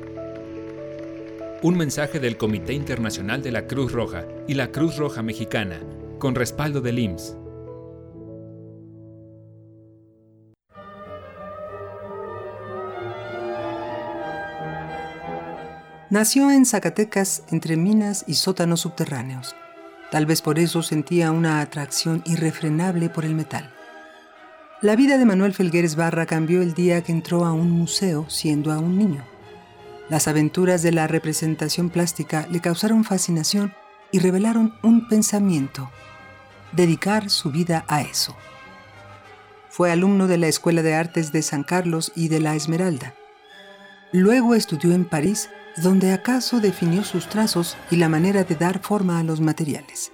Un 1.62 1.78
mensaje 1.78 2.20
del 2.20 2.36
Comité 2.36 2.74
Internacional 2.74 3.44
de 3.44 3.52
la 3.52 3.68
Cruz 3.68 3.92
Roja 3.92 4.26
y 4.48 4.56
la 4.56 4.72
Cruz 4.72 4.98
Roja 4.98 5.22
Mexicana, 5.22 5.84
con 6.18 6.34
respaldo 6.34 6.82
del 6.82 6.98
IMSS. 6.98 7.38
Nació 16.12 16.52
en 16.52 16.68
Zacatecas 16.68 17.42
entre 17.50 17.78
minas 17.78 18.26
y 18.28 18.36
sótanos 18.36 18.82
subterráneos. 18.82 19.56
Tal 20.12 20.28
vez 20.28 20.44
por 20.44 20.60
eso 20.60 20.84
sentía 20.84 21.32
una 21.32 21.62
atracción 21.62 22.22
irrefrenable 22.26 23.10
por 23.10 23.26
el 23.26 23.34
metal. 23.34 23.74
La 24.82 24.96
vida 24.96 25.18
de 25.18 25.26
Manuel 25.26 25.56
Felgueres 25.56 25.96
Barra 25.96 26.28
cambió 26.28 26.62
el 26.62 26.76
día 26.76 27.02
que 27.02 27.12
entró 27.12 27.44
a 27.44 27.54
un 27.54 27.72
museo 27.72 28.30
siendo 28.30 28.72
aún 28.72 29.00
niño. 29.00 29.24
Las 30.08 30.28
aventuras 30.28 30.84
de 30.84 30.92
la 30.92 31.08
representación 31.08 31.90
plástica 31.90 32.46
le 32.52 32.62
causaron 32.62 33.04
fascinación 33.04 33.74
y 34.12 34.20
revelaron 34.20 34.76
un 34.84 35.08
pensamiento, 35.08 35.90
dedicar 36.72 37.32
su 37.32 37.52
vida 37.52 37.84
a 37.88 38.04
eso. 38.04 38.36
Fue 39.70 39.92
alumno 39.92 40.28
de 40.28 40.38
la 40.38 40.48
Escuela 40.48 40.84
de 40.84 40.94
Artes 40.94 41.32
de 41.32 41.42
San 41.42 41.64
Carlos 41.64 42.12
y 42.16 42.28
de 42.28 42.42
la 42.42 42.54
Esmeralda. 42.54 43.16
Luego 44.12 44.54
estudió 44.54 44.94
en 44.94 45.06
París 45.06 45.50
donde 45.78 46.14
acaso 46.14 46.60
definió 46.60 47.04
sus 47.04 47.28
trazos 47.28 47.76
y 47.92 47.98
la 47.98 48.10
manera 48.10 48.44
de 48.44 48.56
dar 48.56 48.80
forma 48.80 49.20
a 49.20 49.24
los 49.24 49.42
materiales. 49.42 50.12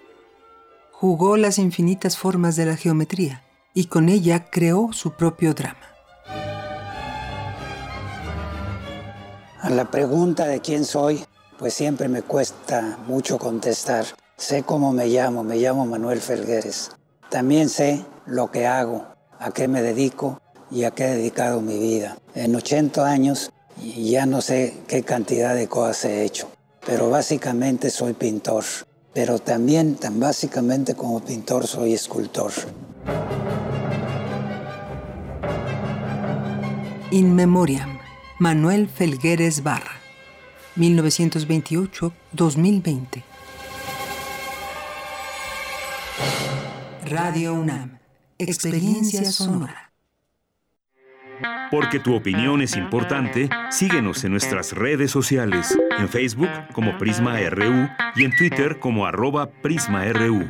Jugó 0.91 1.37
las 1.37 1.57
infinitas 1.57 2.17
formas 2.17 2.55
de 2.55 2.65
la 2.65 2.75
geometría 2.75 3.43
y 3.73 3.85
con 3.85 4.09
ella 4.09 4.49
creó 4.49 4.91
su 4.93 5.11
propio 5.11 5.53
drama. 5.53 5.79
A 9.61 9.69
la 9.69 9.89
pregunta 9.91 10.47
de 10.47 10.59
quién 10.59 10.85
soy, 10.85 11.23
pues 11.59 11.73
siempre 11.75 12.07
me 12.07 12.23
cuesta 12.23 12.97
mucho 13.07 13.37
contestar. 13.37 14.05
Sé 14.35 14.63
cómo 14.63 14.91
me 14.91 15.07
llamo, 15.07 15.43
me 15.43 15.57
llamo 15.57 15.85
Manuel 15.85 16.19
Felgueres. 16.19 16.91
También 17.29 17.69
sé 17.69 18.03
lo 18.25 18.49
que 18.49 18.65
hago, 18.65 19.05
a 19.39 19.51
qué 19.51 19.67
me 19.67 19.83
dedico 19.83 20.41
y 20.71 20.83
a 20.83 20.91
qué 20.91 21.05
he 21.05 21.15
dedicado 21.15 21.61
mi 21.61 21.77
vida. 21.77 22.17
En 22.33 22.55
80 22.55 23.05
años 23.05 23.51
ya 23.81 24.25
no 24.25 24.41
sé 24.41 24.77
qué 24.87 25.03
cantidad 25.03 25.53
de 25.55 25.67
cosas 25.67 26.05
he 26.05 26.23
hecho, 26.23 26.49
pero 26.85 27.09
básicamente 27.09 27.89
soy 27.89 28.13
pintor, 28.13 28.63
pero 29.13 29.39
también 29.39 29.95
tan 29.95 30.17
básicamente 30.19 30.95
como 30.95 31.19
pintor 31.19 31.67
soy 31.67 31.93
escultor. 31.93 32.53
In 37.11 37.35
Memoriam, 37.35 37.99
Manuel 38.39 38.87
Felgueres 38.87 39.63
Barra, 39.63 39.99
1928-2020. 40.77 43.23
Radio 47.05 47.55
UNAM, 47.55 47.99
experiencia 48.37 49.29
sonora. 49.29 49.90
Porque 51.69 51.99
tu 51.99 52.15
opinión 52.15 52.61
es 52.61 52.75
importante, 52.75 53.49
síguenos 53.69 54.23
en 54.23 54.31
nuestras 54.31 54.73
redes 54.73 55.11
sociales, 55.11 55.77
en 55.97 56.09
Facebook 56.09 56.49
como 56.73 56.97
Prisma 56.97 57.39
RU 57.49 57.89
y 58.15 58.25
en 58.25 58.35
Twitter 58.35 58.79
como 58.79 59.05
arroba 59.05 59.49
PrismaRU. 59.61 60.49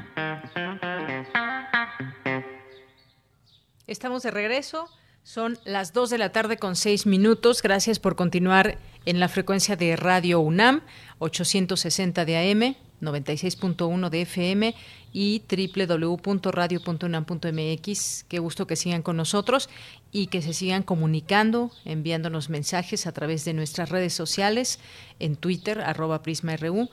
Estamos 3.88 4.24
de 4.24 4.32
regreso. 4.32 4.90
Son 5.24 5.60
las 5.66 5.94
2 5.94 6.10
de 6.10 6.18
la 6.18 6.32
tarde 6.32 6.58
con 6.58 6.76
6 6.76 7.06
minutos. 7.06 7.62
Gracias 7.62 8.00
por 8.00 8.16
continuar 8.16 8.80
en 9.06 9.20
la 9.20 9.28
frecuencia 9.28 9.76
de 9.76 9.96
Radio 9.96 10.40
UNAM, 10.40 10.82
860 11.20 12.26
de 12.26 12.38
AM, 12.38 12.76
96.1 13.02 14.10
de 14.10 14.22
FM 14.22 14.76
y 15.14 15.44
www.radio.unam.mx. 15.50 18.26
Qué 18.28 18.40
gusto 18.40 18.68
que 18.68 18.76
sigan 18.76 19.02
con 19.02 19.18
nosotros 19.18 19.70
y 20.12 20.28
que 20.28 20.42
se 20.42 20.54
sigan 20.54 20.84
comunicando, 20.84 21.72
enviándonos 21.86 22.50
mensajes 22.50 23.08
a 23.08 23.12
través 23.12 23.46
de 23.46 23.54
nuestras 23.54 23.90
redes 23.90 24.14
sociales, 24.14 24.80
en 25.20 25.36
Twitter, 25.36 25.82
arroba 25.82 26.24
PrismaRU 26.24 26.90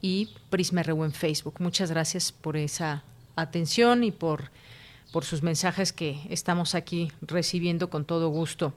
y 0.00 0.30
PrismaRU 0.50 1.04
en 1.04 1.12
Facebook. 1.12 1.56
Muchas 1.58 1.90
gracias 1.90 2.32
por 2.32 2.56
esa 2.56 3.04
atención 3.36 4.04
y 4.04 4.12
por, 4.12 4.50
por 5.12 5.24
sus 5.24 5.42
mensajes 5.42 5.92
que 5.92 6.20
estamos 6.30 6.74
aquí 6.74 7.12
recibiendo 7.20 7.90
con 7.90 8.04
todo 8.04 8.28
gusto. 8.28 8.72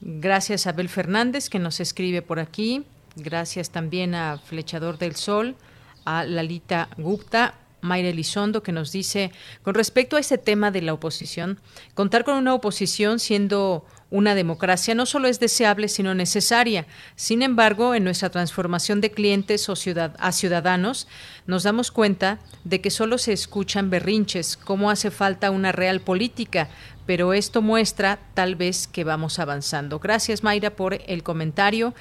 Gracias 0.00 0.66
a 0.66 0.70
Abel 0.70 0.88
Fernández 0.88 1.48
que 1.48 1.58
nos 1.58 1.80
escribe 1.80 2.22
por 2.22 2.38
aquí. 2.38 2.84
Gracias 3.16 3.70
también 3.70 4.14
a 4.14 4.38
Flechador 4.38 4.98
del 4.98 5.16
Sol, 5.16 5.56
a 6.04 6.24
Lalita 6.24 6.88
Gupta 6.96 7.54
Mayra 7.80 8.08
Elizondo, 8.08 8.62
que 8.62 8.72
nos 8.72 8.92
dice, 8.92 9.32
con 9.62 9.74
respecto 9.74 10.16
a 10.16 10.20
este 10.20 10.38
tema 10.38 10.70
de 10.70 10.82
la 10.82 10.94
oposición, 10.94 11.58
contar 11.94 12.24
con 12.24 12.36
una 12.36 12.54
oposición 12.54 13.18
siendo 13.18 13.84
una 14.10 14.34
democracia 14.34 14.94
no 14.94 15.04
solo 15.04 15.28
es 15.28 15.38
deseable, 15.38 15.88
sino 15.88 16.14
necesaria. 16.14 16.86
Sin 17.14 17.42
embargo, 17.42 17.94
en 17.94 18.04
nuestra 18.04 18.30
transformación 18.30 19.00
de 19.00 19.10
clientes 19.10 19.68
o 19.68 19.74
a 20.18 20.32
ciudadanos, 20.32 21.08
nos 21.46 21.62
damos 21.62 21.90
cuenta 21.90 22.38
de 22.64 22.80
que 22.80 22.90
solo 22.90 23.18
se 23.18 23.32
escuchan 23.32 23.90
berrinches, 23.90 24.56
cómo 24.56 24.90
hace 24.90 25.10
falta 25.10 25.50
una 25.50 25.72
real 25.72 26.00
política, 26.00 26.68
pero 27.06 27.32
esto 27.32 27.62
muestra 27.62 28.18
tal 28.34 28.54
vez 28.54 28.86
que 28.86 29.04
vamos 29.04 29.38
avanzando. 29.38 29.98
Gracias, 29.98 30.42
Mayra, 30.42 30.70
por 30.70 30.94
el 31.06 31.22
comentario. 31.22 31.94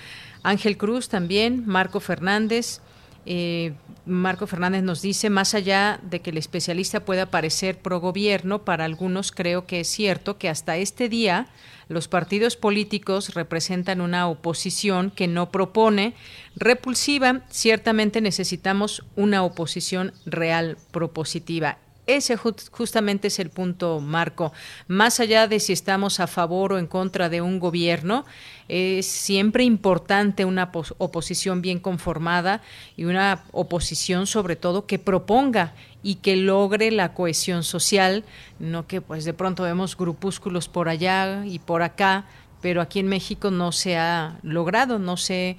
Ángel 0.44 0.78
Cruz 0.78 1.10
también, 1.10 1.64
Marco 1.66 2.00
Fernández. 2.00 2.82
Eh, 3.26 3.74
Marco 4.08 4.48
Fernández 4.48 4.84
nos 4.84 5.02
dice, 5.02 5.30
más 5.30 5.54
allá 5.54 6.00
de 6.02 6.22
que 6.22 6.30
el 6.30 6.38
especialista 6.38 7.06
pueda 7.06 7.28
parecer 7.28 7.78
pro 7.78 8.00
gobierno, 8.00 8.64
para 8.64 8.86
algunos 8.86 9.32
creo 9.32 9.68
que 9.68 9.82
es 9.82 9.88
cierto 9.88 10.38
que 10.38 10.50
hasta 10.50 10.78
este 10.78 11.10
día 11.10 11.48
los 11.90 12.08
partidos 12.08 12.56
políticos 12.56 13.34
representan 13.34 14.02
una 14.02 14.28
oposición 14.28 15.12
que 15.12 15.28
no 15.28 15.52
propone 15.52 16.14
repulsiva. 16.56 17.42
Ciertamente 17.50 18.22
necesitamos 18.22 19.04
una 19.16 19.44
oposición 19.44 20.14
real 20.26 20.78
propositiva. 20.92 21.78
Ese 22.08 22.38
justamente 22.38 23.28
es 23.28 23.38
el 23.38 23.50
punto, 23.50 24.00
Marco. 24.00 24.54
Más 24.88 25.20
allá 25.20 25.50
de 25.50 25.60
si 25.60 25.74
estamos 25.74 26.22
a 26.22 26.28
favor 26.28 26.72
o 26.72 26.80
en 26.80 26.88
contra 26.88 27.28
de 27.28 27.42
un 27.42 27.60
gobierno, 27.60 28.24
es 28.70 29.06
siempre 29.06 29.66
importante 29.66 30.46
una 30.46 30.72
oposición 31.00 31.62
bien 31.62 31.80
conformada 31.80 32.62
y 32.96 33.04
una 33.04 33.44
oposición 33.52 34.26
sobre 34.26 34.56
todo 34.56 34.86
que 34.86 35.00
proponga 35.00 35.74
y 36.02 36.16
que 36.16 36.38
logre 36.38 36.92
la 36.92 37.14
cohesión 37.14 37.64
social, 37.64 38.24
no 38.58 38.88
que 38.88 39.02
pues 39.02 39.26
de 39.26 39.34
pronto 39.34 39.64
vemos 39.64 39.98
grupúsculos 39.98 40.70
por 40.70 40.88
allá 40.88 41.46
y 41.46 41.60
por 41.60 41.82
acá, 41.82 42.24
pero 42.62 42.82
aquí 42.82 43.00
en 43.00 43.08
México 43.08 43.52
no 43.52 43.74
se 43.74 43.98
ha 43.98 44.40
logrado, 44.44 44.98
no 44.98 45.18
se 45.18 45.58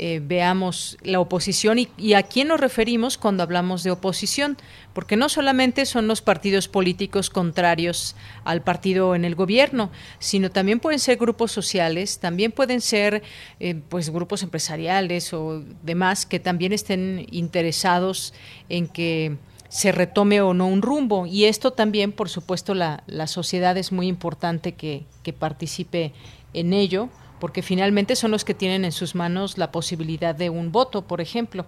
eh, 0.00 0.20
veamos 0.22 0.96
la 1.02 1.18
oposición 1.18 1.78
y, 1.96 2.14
a 2.14 2.22
quién 2.22 2.46
nos 2.46 2.60
referimos 2.60 3.18
cuando 3.18 3.42
hablamos 3.42 3.82
de 3.82 3.90
oposición, 3.90 4.56
porque 4.92 5.16
no 5.16 5.28
solamente 5.28 5.86
son 5.86 6.06
los 6.06 6.22
partidos 6.22 6.68
políticos 6.68 7.30
contrarios 7.30 8.14
al 8.44 8.62
partido 8.62 9.16
en 9.16 9.24
el 9.24 9.34
gobierno, 9.34 9.90
sino 10.20 10.52
también 10.52 10.78
pueden 10.78 11.00
ser 11.00 11.16
grupos 11.16 11.50
sociales, 11.50 12.20
también 12.20 12.52
pueden 12.52 12.80
ser 12.80 13.24
eh, 13.58 13.74
pues 13.88 14.10
grupos 14.10 14.44
empresariales 14.44 15.32
o 15.32 15.64
demás 15.82 16.26
que 16.26 16.38
también 16.38 16.72
estén 16.72 17.26
interesados 17.32 18.34
en 18.68 18.86
que 18.86 19.36
se 19.68 19.90
retome 19.90 20.40
o 20.42 20.54
no 20.54 20.68
un 20.68 20.80
rumbo. 20.80 21.26
Y 21.26 21.46
esto 21.46 21.72
también, 21.72 22.12
por 22.12 22.28
supuesto, 22.28 22.72
la, 22.72 23.02
la 23.08 23.26
sociedad 23.26 23.76
es 23.76 23.90
muy 23.90 24.06
importante 24.06 24.76
que, 24.76 25.06
que 25.24 25.32
participe 25.32 26.12
en 26.54 26.72
ello 26.72 27.08
porque 27.38 27.62
finalmente 27.62 28.16
son 28.16 28.30
los 28.30 28.44
que 28.44 28.54
tienen 28.54 28.84
en 28.84 28.92
sus 28.92 29.14
manos 29.14 29.58
la 29.58 29.70
posibilidad 29.72 30.34
de 30.34 30.50
un 30.50 30.72
voto, 30.72 31.02
por 31.02 31.20
ejemplo. 31.20 31.66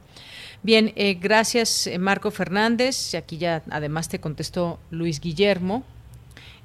Bien, 0.63 0.93
eh, 0.97 1.15
gracias 1.15 1.87
eh, 1.87 1.99
Marco 1.99 2.31
Fernández. 2.31 3.15
Aquí 3.15 3.39
ya 3.39 3.63
además 3.71 4.09
te 4.09 4.21
contestó 4.21 4.79
Luis 4.91 5.21
Guillermo, 5.21 5.83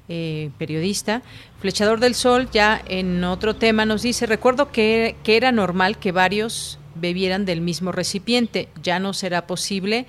eh, 0.08 0.50
periodista. 0.58 1.22
Flechador 1.60 2.00
del 2.00 2.14
Sol 2.14 2.48
ya 2.52 2.82
en 2.86 3.24
otro 3.24 3.56
tema 3.56 3.86
nos 3.86 4.02
dice, 4.02 4.26
recuerdo 4.26 4.70
que, 4.70 5.16
que 5.22 5.36
era 5.36 5.50
normal 5.52 5.98
que 5.98 6.12
varios 6.12 6.78
bebieran 6.94 7.46
del 7.46 7.60
mismo 7.60 7.92
recipiente. 7.92 8.68
Ya 8.82 8.98
no 8.98 9.14
será 9.14 9.46
posible 9.46 10.06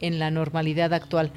en 0.00 0.18
la 0.18 0.30
normalidad 0.30 0.92
actual 0.92 1.32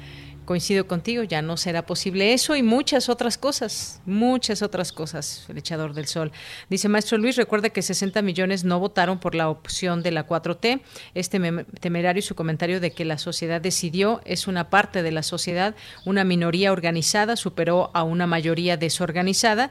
coincido 0.52 0.86
contigo, 0.86 1.22
ya 1.22 1.40
no 1.40 1.56
será 1.56 1.86
posible 1.86 2.34
eso 2.34 2.54
y 2.54 2.62
muchas 2.62 3.08
otras 3.08 3.38
cosas, 3.38 4.02
muchas 4.04 4.60
otras 4.60 4.92
cosas, 4.92 5.46
el 5.48 5.56
echador 5.56 5.94
del 5.94 6.06
sol. 6.06 6.30
Dice 6.68 6.90
Maestro 6.90 7.16
Luis, 7.16 7.36
recuerda 7.36 7.70
que 7.70 7.80
60 7.80 8.20
millones 8.20 8.62
no 8.62 8.78
votaron 8.78 9.18
por 9.18 9.34
la 9.34 9.48
opción 9.48 10.02
de 10.02 10.10
la 10.10 10.26
4T. 10.26 10.82
Este 11.14 11.40
temerario 11.80 12.18
y 12.18 12.22
su 12.22 12.34
comentario 12.34 12.80
de 12.80 12.90
que 12.90 13.06
la 13.06 13.16
sociedad 13.16 13.62
decidió 13.62 14.20
es 14.26 14.46
una 14.46 14.68
parte 14.68 15.02
de 15.02 15.10
la 15.10 15.22
sociedad, 15.22 15.74
una 16.04 16.22
minoría 16.22 16.70
organizada 16.72 17.36
superó 17.36 17.90
a 17.94 18.02
una 18.02 18.26
mayoría 18.26 18.76
desorganizada. 18.76 19.70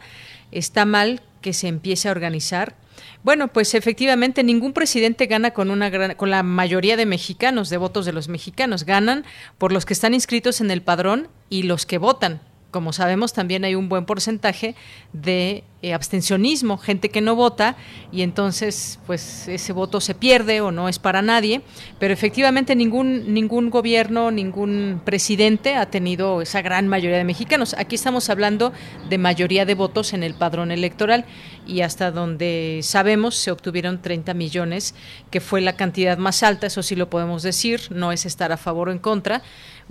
Está 0.51 0.86
mal 0.86 1.21
que 1.41 1.53
se 1.53 1.67
empiece 1.67 2.07
a 2.07 2.11
organizar 2.11 2.75
bueno, 3.24 3.49
pues 3.49 3.74
efectivamente 3.74 4.43
ningún 4.43 4.74
presidente 4.74 5.28
gana 5.28 5.51
con 5.51 5.72
una 5.72 5.89
gran, 5.89 6.15
con 6.15 6.30
la 6.30 6.43
mayoría 6.43 6.97
de 6.97 7.05
mexicanos, 7.05 7.69
de 7.69 7.78
votos 7.78 8.05
de 8.05 8.13
los 8.13 8.28
mexicanos, 8.28 8.86
ganan 8.86 9.26
por 9.57 9.72
los 9.72 9.86
que 9.86 9.93
están 9.93 10.13
inscritos 10.13 10.61
en 10.61 10.72
el 10.72 10.82
padrón 10.82 11.28
y 11.49 11.63
los 11.63 11.86
que 11.86 11.97
votan 11.97 12.41
como 12.72 12.93
sabemos, 12.93 13.34
también 13.34 13.65
hay 13.65 13.76
un 13.76 13.89
buen 13.89 14.05
porcentaje 14.05 14.76
de 15.13 15.63
eh, 15.84 15.93
abstencionismo, 15.93 16.78
gente 16.78 17.09
que 17.09 17.22
no 17.22 17.36
vota 17.36 17.76
y 18.11 18.22
entonces 18.22 18.99
pues 19.07 19.47
ese 19.47 19.74
voto 19.74 19.99
se 19.99 20.15
pierde 20.15 20.61
o 20.61 20.72
no 20.72 20.88
es 20.88 20.99
para 20.99 21.22
nadie, 21.22 21.61
pero 21.99 22.13
efectivamente 22.13 22.76
ningún 22.76 23.34
ningún 23.34 23.69
gobierno, 23.69 24.32
ningún 24.32 25.01
presidente 25.03 25.76
ha 25.76 25.88
tenido 25.88 26.41
esa 26.41 26.61
gran 26.61 26.88
mayoría 26.88 27.17
de 27.17 27.24
mexicanos. 27.24 27.76
Aquí 27.78 27.95
estamos 27.95 28.30
hablando 28.30 28.74
de 29.09 29.17
mayoría 29.17 29.65
de 29.65 29.76
votos 29.76 30.13
en 30.13 30.24
el 30.24 30.34
padrón 30.34 30.72
electoral 30.72 31.26
y 31.67 31.82
hasta 31.82 32.11
donde 32.11 32.82
sabemos 32.84 33.36
se 33.36 33.51
obtuvieron 33.51 34.01
30 34.01 34.34
millones, 34.34 34.95
que 35.30 35.41
fue 35.41 35.61
la 35.61 35.76
cantidad 35.76 36.17
más 36.17 36.43
alta, 36.43 36.67
eso 36.67 36.84
sí 36.84 36.95
lo 36.95 37.09
podemos 37.09 37.43
decir, 37.43 37.82
no 37.89 38.11
es 38.11 38.26
estar 38.26 38.51
a 38.51 38.57
favor 38.57 38.89
o 38.89 38.91
en 38.91 38.99
contra 38.99 39.41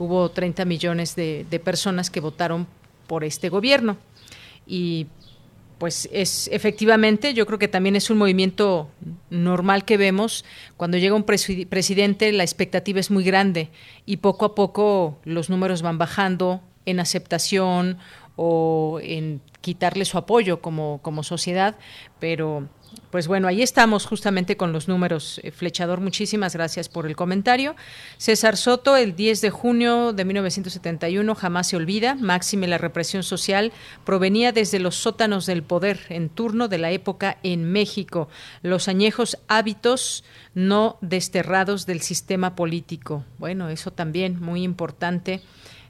hubo 0.01 0.31
30 0.31 0.65
millones 0.65 1.15
de, 1.15 1.61
personas 1.63 2.09
que 2.09 2.21
votaron 2.21 2.67
por 3.07 3.23
este 3.23 3.51
gobierno. 3.51 3.99
Y 4.67 5.07
pues 5.77 6.09
es 6.11 6.49
efectivamente, 6.53 7.35
yo 7.35 7.47
creo 7.47 7.59
que 7.59 7.69
también 7.69 7.97
es 7.97 8.09
un 8.09 8.17
movimiento 8.17 8.89
normal 9.29 9.85
que 9.85 9.99
vemos. 9.99 10.47
Cuando 10.79 10.97
llega 10.97 11.15
un 11.15 11.25
presidente, 11.25 12.33
la 12.33 12.45
expectativa 12.45 12.99
es 12.99 13.11
muy 13.11 13.25
grande 13.25 13.69
y 14.07 14.19
poco 14.19 14.47
a 14.47 14.55
poco 14.55 15.19
los 15.25 15.51
números 15.51 15.83
van 15.83 15.99
bajando 15.99 16.63
en 16.87 16.99
aceptación 16.99 17.99
o 18.37 19.01
en 19.03 19.43
quitarle 19.61 20.07
su 20.07 20.17
apoyo 20.17 20.63
como, 20.63 21.01
como 21.03 21.23
sociedad, 21.23 21.77
pero 22.19 22.69
pues 23.11 23.27
bueno, 23.27 23.49
ahí 23.49 23.63
estamos 23.63 24.07
justamente 24.07 24.57
con 24.57 24.73
los 24.73 24.89
números. 24.89 25.41
Eh, 25.43 25.51
Flechador, 25.51 26.01
muchísimas 26.01 26.55
gracias 26.55 26.89
por 26.89 27.07
el 27.07 27.17
comentario. 27.17 27.75
César 28.19 28.57
Soto, 28.57 28.97
el 28.97 29.17
10 29.17 29.41
de 29.41 29.51
junio 29.51 30.13
de 30.13 30.25
1971, 30.25 31.35
jamás 31.35 31.69
se 31.69 31.77
olvida, 31.77 32.15
máxime 32.15 32.69
la 32.69 32.79
represión 32.79 33.23
social 33.23 33.73
provenía 34.05 34.53
desde 34.53 34.79
los 34.79 34.97
sótanos 34.97 35.47
del 35.47 35.63
poder 35.63 36.01
en 36.09 36.29
turno 36.29 36.69
de 36.69 36.79
la 36.79 36.91
época 36.91 37.39
en 37.43 37.71
México, 37.71 38.29
los 38.63 38.89
añejos 38.89 39.39
hábitos 39.49 40.25
no 40.55 40.99
desterrados 41.01 41.87
del 41.87 42.01
sistema 42.01 42.55
político. 42.55 43.25
Bueno, 43.39 43.69
eso 43.69 43.91
también 43.93 44.41
muy 44.41 44.63
importante 44.63 45.43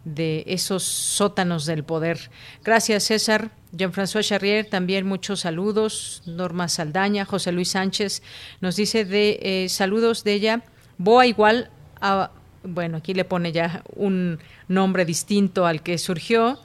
de 0.04 0.44
esos 0.46 0.82
sótanos 0.82 1.66
del 1.66 1.84
poder. 1.84 2.30
Gracias, 2.64 3.04
César. 3.04 3.50
Jean-François 3.72 4.26
Charrier, 4.26 4.68
también 4.68 5.06
muchos 5.06 5.40
saludos. 5.40 6.22
Norma 6.26 6.68
Saldaña, 6.68 7.24
José 7.24 7.52
Luis 7.52 7.70
Sánchez 7.70 8.22
nos 8.60 8.76
dice 8.76 9.04
de 9.04 9.38
eh, 9.42 9.68
saludos 9.68 10.24
de 10.24 10.32
ella. 10.32 10.62
Boa 10.98 11.26
igual 11.26 11.70
a, 12.00 12.32
bueno, 12.64 12.98
aquí 12.98 13.14
le 13.14 13.24
pone 13.24 13.52
ya 13.52 13.84
un 13.94 14.38
nombre 14.68 15.04
distinto 15.04 15.66
al 15.66 15.82
que 15.82 15.98
surgió 15.98 16.58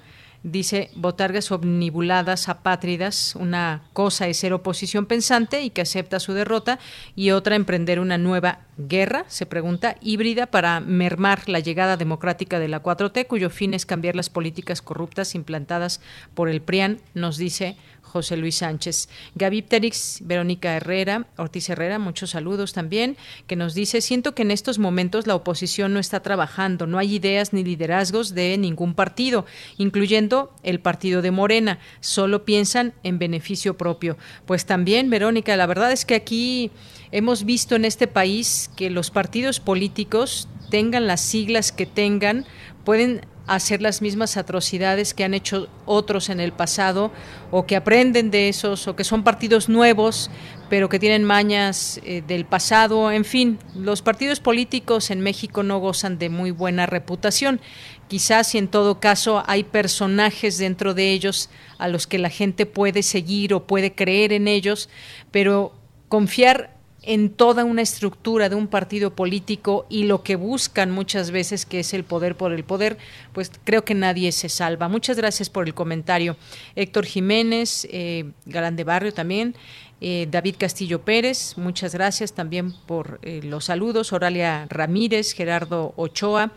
dice 0.45 0.91
botargas 0.95 1.51
omnibuladas 1.51 2.49
apátridas, 2.49 3.35
una 3.35 3.81
cosa 3.93 4.27
es 4.27 4.37
ser 4.37 4.53
oposición 4.53 5.07
pensante 5.07 5.63
y 5.63 5.71
que 5.71 5.81
acepta 5.81 6.19
su 6.19 6.33
derrota 6.33 6.77
y 7.15 7.31
otra 7.31 7.55
emprender 7.55 7.99
una 7.99 8.19
nueva 8.19 8.59
guerra, 8.77 9.25
se 9.27 9.47
pregunta, 9.47 9.95
híbrida 10.01 10.45
para 10.45 10.79
mermar 10.81 11.49
la 11.49 11.59
llegada 11.59 11.97
democrática 11.97 12.59
de 12.59 12.67
la 12.67 12.83
4T, 12.83 13.25
cuyo 13.25 13.49
fin 13.49 13.73
es 13.73 13.87
cambiar 13.87 14.15
las 14.15 14.29
políticas 14.29 14.83
corruptas 14.83 15.33
implantadas 15.33 15.99
por 16.35 16.47
el 16.47 16.61
PRIAN, 16.61 16.99
nos 17.15 17.37
dice 17.37 17.75
José 18.15 18.37
Luis 18.37 18.55
Sánchez. 18.55 19.09
Gaby 19.35 19.61
Terix, 19.61 20.19
Verónica 20.23 20.73
Herrera, 20.73 21.27
Ortiz 21.35 21.69
Herrera, 21.69 21.99
muchos 21.99 22.29
saludos 22.29 22.71
también, 22.71 23.17
que 23.45 23.57
nos 23.57 23.73
dice, 23.73 23.99
siento 23.99 24.33
que 24.33 24.43
en 24.43 24.51
estos 24.51 24.79
momentos 24.79 25.27
la 25.27 25.35
oposición 25.35 25.93
no 25.93 25.99
está 25.99 26.21
trabajando, 26.21 26.87
no 26.87 26.97
hay 26.97 27.15
ideas 27.15 27.51
ni 27.51 27.65
liderazgos 27.65 28.33
de 28.33 28.57
ningún 28.57 28.93
partido, 28.93 29.45
incluyendo 29.77 30.55
el 30.63 30.79
partido 30.79 31.21
de 31.21 31.31
Morena, 31.31 31.79
solo 31.99 32.45
piensan 32.45 32.93
en 33.03 33.19
beneficio 33.19 33.75
propio. 33.75 34.17
Pues 34.45 34.65
también, 34.65 35.09
Verónica, 35.09 35.57
la 35.57 35.65
verdad 35.65 35.91
es 35.91 36.05
que 36.05 36.15
aquí 36.15 36.71
hemos 37.11 37.43
visto 37.43 37.75
en 37.75 37.83
este 37.83 38.07
país 38.07 38.71
que 38.77 38.89
los 38.89 39.11
partidos 39.11 39.59
políticos 39.59 40.47
tengan 40.69 41.05
las 41.05 41.19
siglas 41.19 41.73
que 41.73 41.85
tengan, 41.85 42.45
pueden 42.85 43.25
hacer 43.47 43.81
las 43.81 44.01
mismas 44.01 44.37
atrocidades 44.37 45.13
que 45.13 45.23
han 45.23 45.33
hecho 45.33 45.67
otros 45.85 46.29
en 46.29 46.39
el 46.39 46.51
pasado 46.51 47.11
o 47.51 47.65
que 47.65 47.75
aprenden 47.75 48.31
de 48.31 48.49
esos 48.49 48.87
o 48.87 48.95
que 48.95 49.03
son 49.03 49.23
partidos 49.23 49.69
nuevos, 49.69 50.31
pero 50.69 50.89
que 50.89 50.99
tienen 50.99 51.23
mañas 51.23 51.99
eh, 52.03 52.23
del 52.25 52.45
pasado. 52.45 53.11
En 53.11 53.23
fin, 53.23 53.59
los 53.75 54.01
partidos 54.01 54.39
políticos 54.39 55.11
en 55.11 55.21
México 55.21 55.63
no 55.63 55.79
gozan 55.79 56.17
de 56.17 56.29
muy 56.29 56.51
buena 56.51 56.85
reputación. 56.85 57.61
Quizás 58.07 58.53
y 58.55 58.57
en 58.57 58.67
todo 58.67 58.99
caso 58.99 59.43
hay 59.47 59.63
personajes 59.63 60.57
dentro 60.57 60.93
de 60.93 61.11
ellos 61.11 61.49
a 61.77 61.87
los 61.87 62.07
que 62.07 62.19
la 62.19 62.29
gente 62.29 62.65
puede 62.65 63.03
seguir 63.03 63.53
o 63.53 63.67
puede 63.67 63.93
creer 63.93 64.33
en 64.33 64.47
ellos, 64.47 64.89
pero 65.31 65.73
confiar 66.09 66.74
en 67.05 67.29
toda 67.29 67.63
una 67.63 67.83
estructura 67.83 68.49
de 68.49 68.55
un 68.55 68.67
partido 68.67 69.15
político 69.15 69.85
y 69.89 70.05
lo 70.05 70.23
que 70.23 70.35
buscan 70.35 70.91
muchas 70.91 71.31
veces, 71.31 71.65
que 71.65 71.79
es 71.79 71.93
el 71.93 72.03
poder 72.03 72.35
por 72.35 72.51
el 72.51 72.63
poder, 72.63 72.97
pues 73.31 73.51
creo 73.63 73.85
que 73.85 73.93
nadie 73.93 74.31
se 74.31 74.49
salva. 74.49 74.89
Muchas 74.89 75.15
gracias 75.15 75.49
por 75.49 75.67
el 75.67 75.75
comentario. 75.75 76.35
Héctor 76.75 77.05
Jiménez, 77.05 77.87
eh, 77.91 78.31
Galán 78.45 78.75
de 78.75 78.83
Barrio 78.83 79.13
también. 79.13 79.55
Eh, 80.01 80.27
David 80.29 80.55
Castillo 80.57 81.01
Pérez, 81.01 81.57
muchas 81.57 81.93
gracias 81.93 82.33
también 82.33 82.73
por 82.85 83.19
eh, 83.21 83.41
los 83.43 83.65
saludos. 83.65 84.11
Oralia 84.11 84.65
Ramírez, 84.69 85.33
Gerardo 85.33 85.93
Ochoa, 85.95 86.51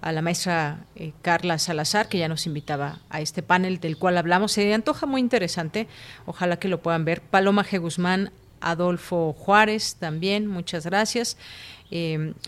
a 0.00 0.12
la 0.12 0.22
maestra 0.22 0.86
Carla 1.20 1.58
Salazar, 1.58 2.08
que 2.08 2.16
ya 2.16 2.26
nos 2.26 2.46
invitaba 2.46 3.00
a 3.10 3.20
este 3.20 3.42
panel 3.42 3.80
del 3.80 3.98
cual 3.98 4.16
hablamos. 4.16 4.52
Se 4.52 4.72
antoja 4.72 5.04
muy 5.04 5.20
interesante, 5.20 5.88
ojalá 6.24 6.58
que 6.58 6.68
lo 6.68 6.80
puedan 6.80 7.04
ver. 7.04 7.20
Paloma 7.20 7.66
G. 7.66 7.78
Guzmán, 7.78 8.32
Adolfo 8.60 9.32
Juárez 9.32 9.96
también, 9.98 10.46
muchas 10.46 10.84
gracias. 10.84 11.36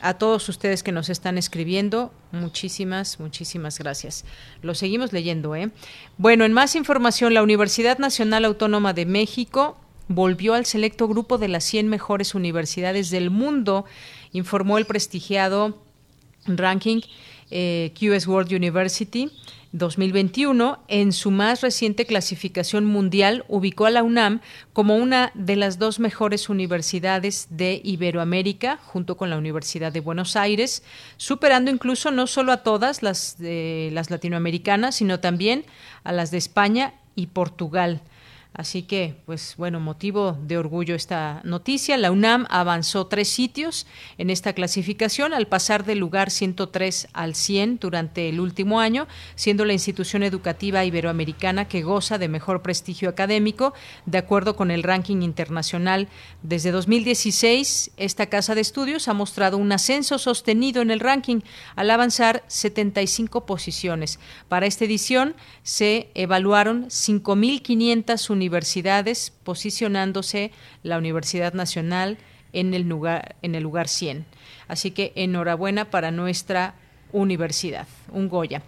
a 0.00 0.14
todos 0.14 0.48
ustedes 0.48 0.84
que 0.84 0.92
nos 0.92 1.08
están 1.08 1.36
escribiendo, 1.36 2.12
muchísimas, 2.30 3.18
muchísimas 3.18 3.78
gracias. 3.78 4.24
Lo 4.62 4.74
seguimos 4.74 5.12
leyendo, 5.12 5.56
¿eh? 5.56 5.72
Bueno, 6.16 6.44
en 6.44 6.52
más 6.52 6.76
información, 6.76 7.34
la 7.34 7.42
Universidad 7.42 7.98
Nacional 7.98 8.44
Autónoma 8.44 8.92
de 8.92 9.04
México 9.04 9.76
volvió 10.08 10.54
al 10.54 10.66
selecto 10.66 11.08
grupo 11.08 11.38
de 11.38 11.48
las 11.48 11.64
100 11.64 11.88
mejores 11.88 12.34
universidades 12.34 13.10
del 13.10 13.30
mundo, 13.30 13.84
informó 14.32 14.78
el 14.78 14.86
prestigiado 14.86 15.82
ranking 16.46 17.00
eh, 17.50 17.92
QS 17.98 18.26
World 18.26 18.52
University 18.52 19.30
2021, 19.72 20.80
en 20.88 21.12
su 21.12 21.30
más 21.30 21.62
reciente 21.62 22.04
clasificación 22.04 22.84
mundial, 22.84 23.44
ubicó 23.48 23.86
a 23.86 23.90
la 23.90 24.02
UNAM 24.02 24.40
como 24.72 24.96
una 24.96 25.32
de 25.34 25.56
las 25.56 25.78
dos 25.78 25.98
mejores 25.98 26.48
universidades 26.50 27.48
de 27.50 27.80
Iberoamérica, 27.82 28.76
junto 28.76 29.16
con 29.16 29.30
la 29.30 29.38
Universidad 29.38 29.90
de 29.90 30.00
Buenos 30.00 30.36
Aires, 30.36 30.82
superando 31.16 31.70
incluso 31.70 32.10
no 32.10 32.26
solo 32.26 32.52
a 32.52 32.62
todas 32.62 33.02
las, 33.02 33.36
las 33.38 34.10
latinoamericanas, 34.10 34.96
sino 34.96 35.20
también 35.20 35.64
a 36.04 36.12
las 36.12 36.30
de 36.30 36.38
España 36.38 36.94
y 37.14 37.28
Portugal. 37.28 38.02
Así 38.54 38.82
que, 38.82 39.16
pues 39.24 39.54
bueno, 39.56 39.80
motivo 39.80 40.36
de 40.42 40.58
orgullo 40.58 40.94
esta 40.94 41.40
noticia. 41.42 41.96
La 41.96 42.12
UNAM 42.12 42.46
avanzó 42.50 43.06
tres 43.06 43.28
sitios 43.28 43.86
en 44.18 44.28
esta 44.28 44.52
clasificación 44.52 45.32
al 45.32 45.46
pasar 45.46 45.86
del 45.86 45.98
lugar 45.98 46.30
103 46.30 47.08
al 47.14 47.34
100 47.34 47.78
durante 47.78 48.28
el 48.28 48.40
último 48.40 48.78
año, 48.78 49.08
siendo 49.36 49.64
la 49.64 49.72
institución 49.72 50.22
educativa 50.22 50.84
iberoamericana 50.84 51.66
que 51.66 51.80
goza 51.80 52.18
de 52.18 52.28
mejor 52.28 52.60
prestigio 52.60 53.08
académico, 53.08 53.72
de 54.04 54.18
acuerdo 54.18 54.54
con 54.54 54.70
el 54.70 54.82
ranking 54.82 55.22
internacional. 55.22 56.08
Desde 56.42 56.72
2016, 56.72 57.92
esta 57.96 58.26
casa 58.26 58.54
de 58.54 58.60
estudios 58.60 59.08
ha 59.08 59.14
mostrado 59.14 59.56
un 59.56 59.72
ascenso 59.72 60.18
sostenido 60.18 60.82
en 60.82 60.90
el 60.90 61.00
ranking 61.00 61.40
al 61.74 61.90
avanzar 61.90 62.44
75 62.48 63.46
posiciones. 63.46 64.20
Para 64.50 64.66
esta 64.66 64.84
edición 64.84 65.36
se 65.62 66.10
evaluaron 66.14 66.88
5.500 66.88 68.28
unidades 68.28 68.41
universidades, 68.42 69.30
posicionándose 69.44 70.50
la 70.82 70.98
Universidad 70.98 71.54
Nacional 71.54 72.18
en 72.52 72.74
el 72.74 72.88
lugar, 72.88 73.36
en 73.42 73.54
el 73.54 73.62
lugar 73.62 73.86
100. 73.86 74.24
Así 74.66 74.90
que 74.90 75.12
enhorabuena 75.14 75.90
para 75.90 76.10
nuestra 76.10 76.74
universidad, 77.12 77.86
un 78.10 78.28
Goya. 78.28 78.62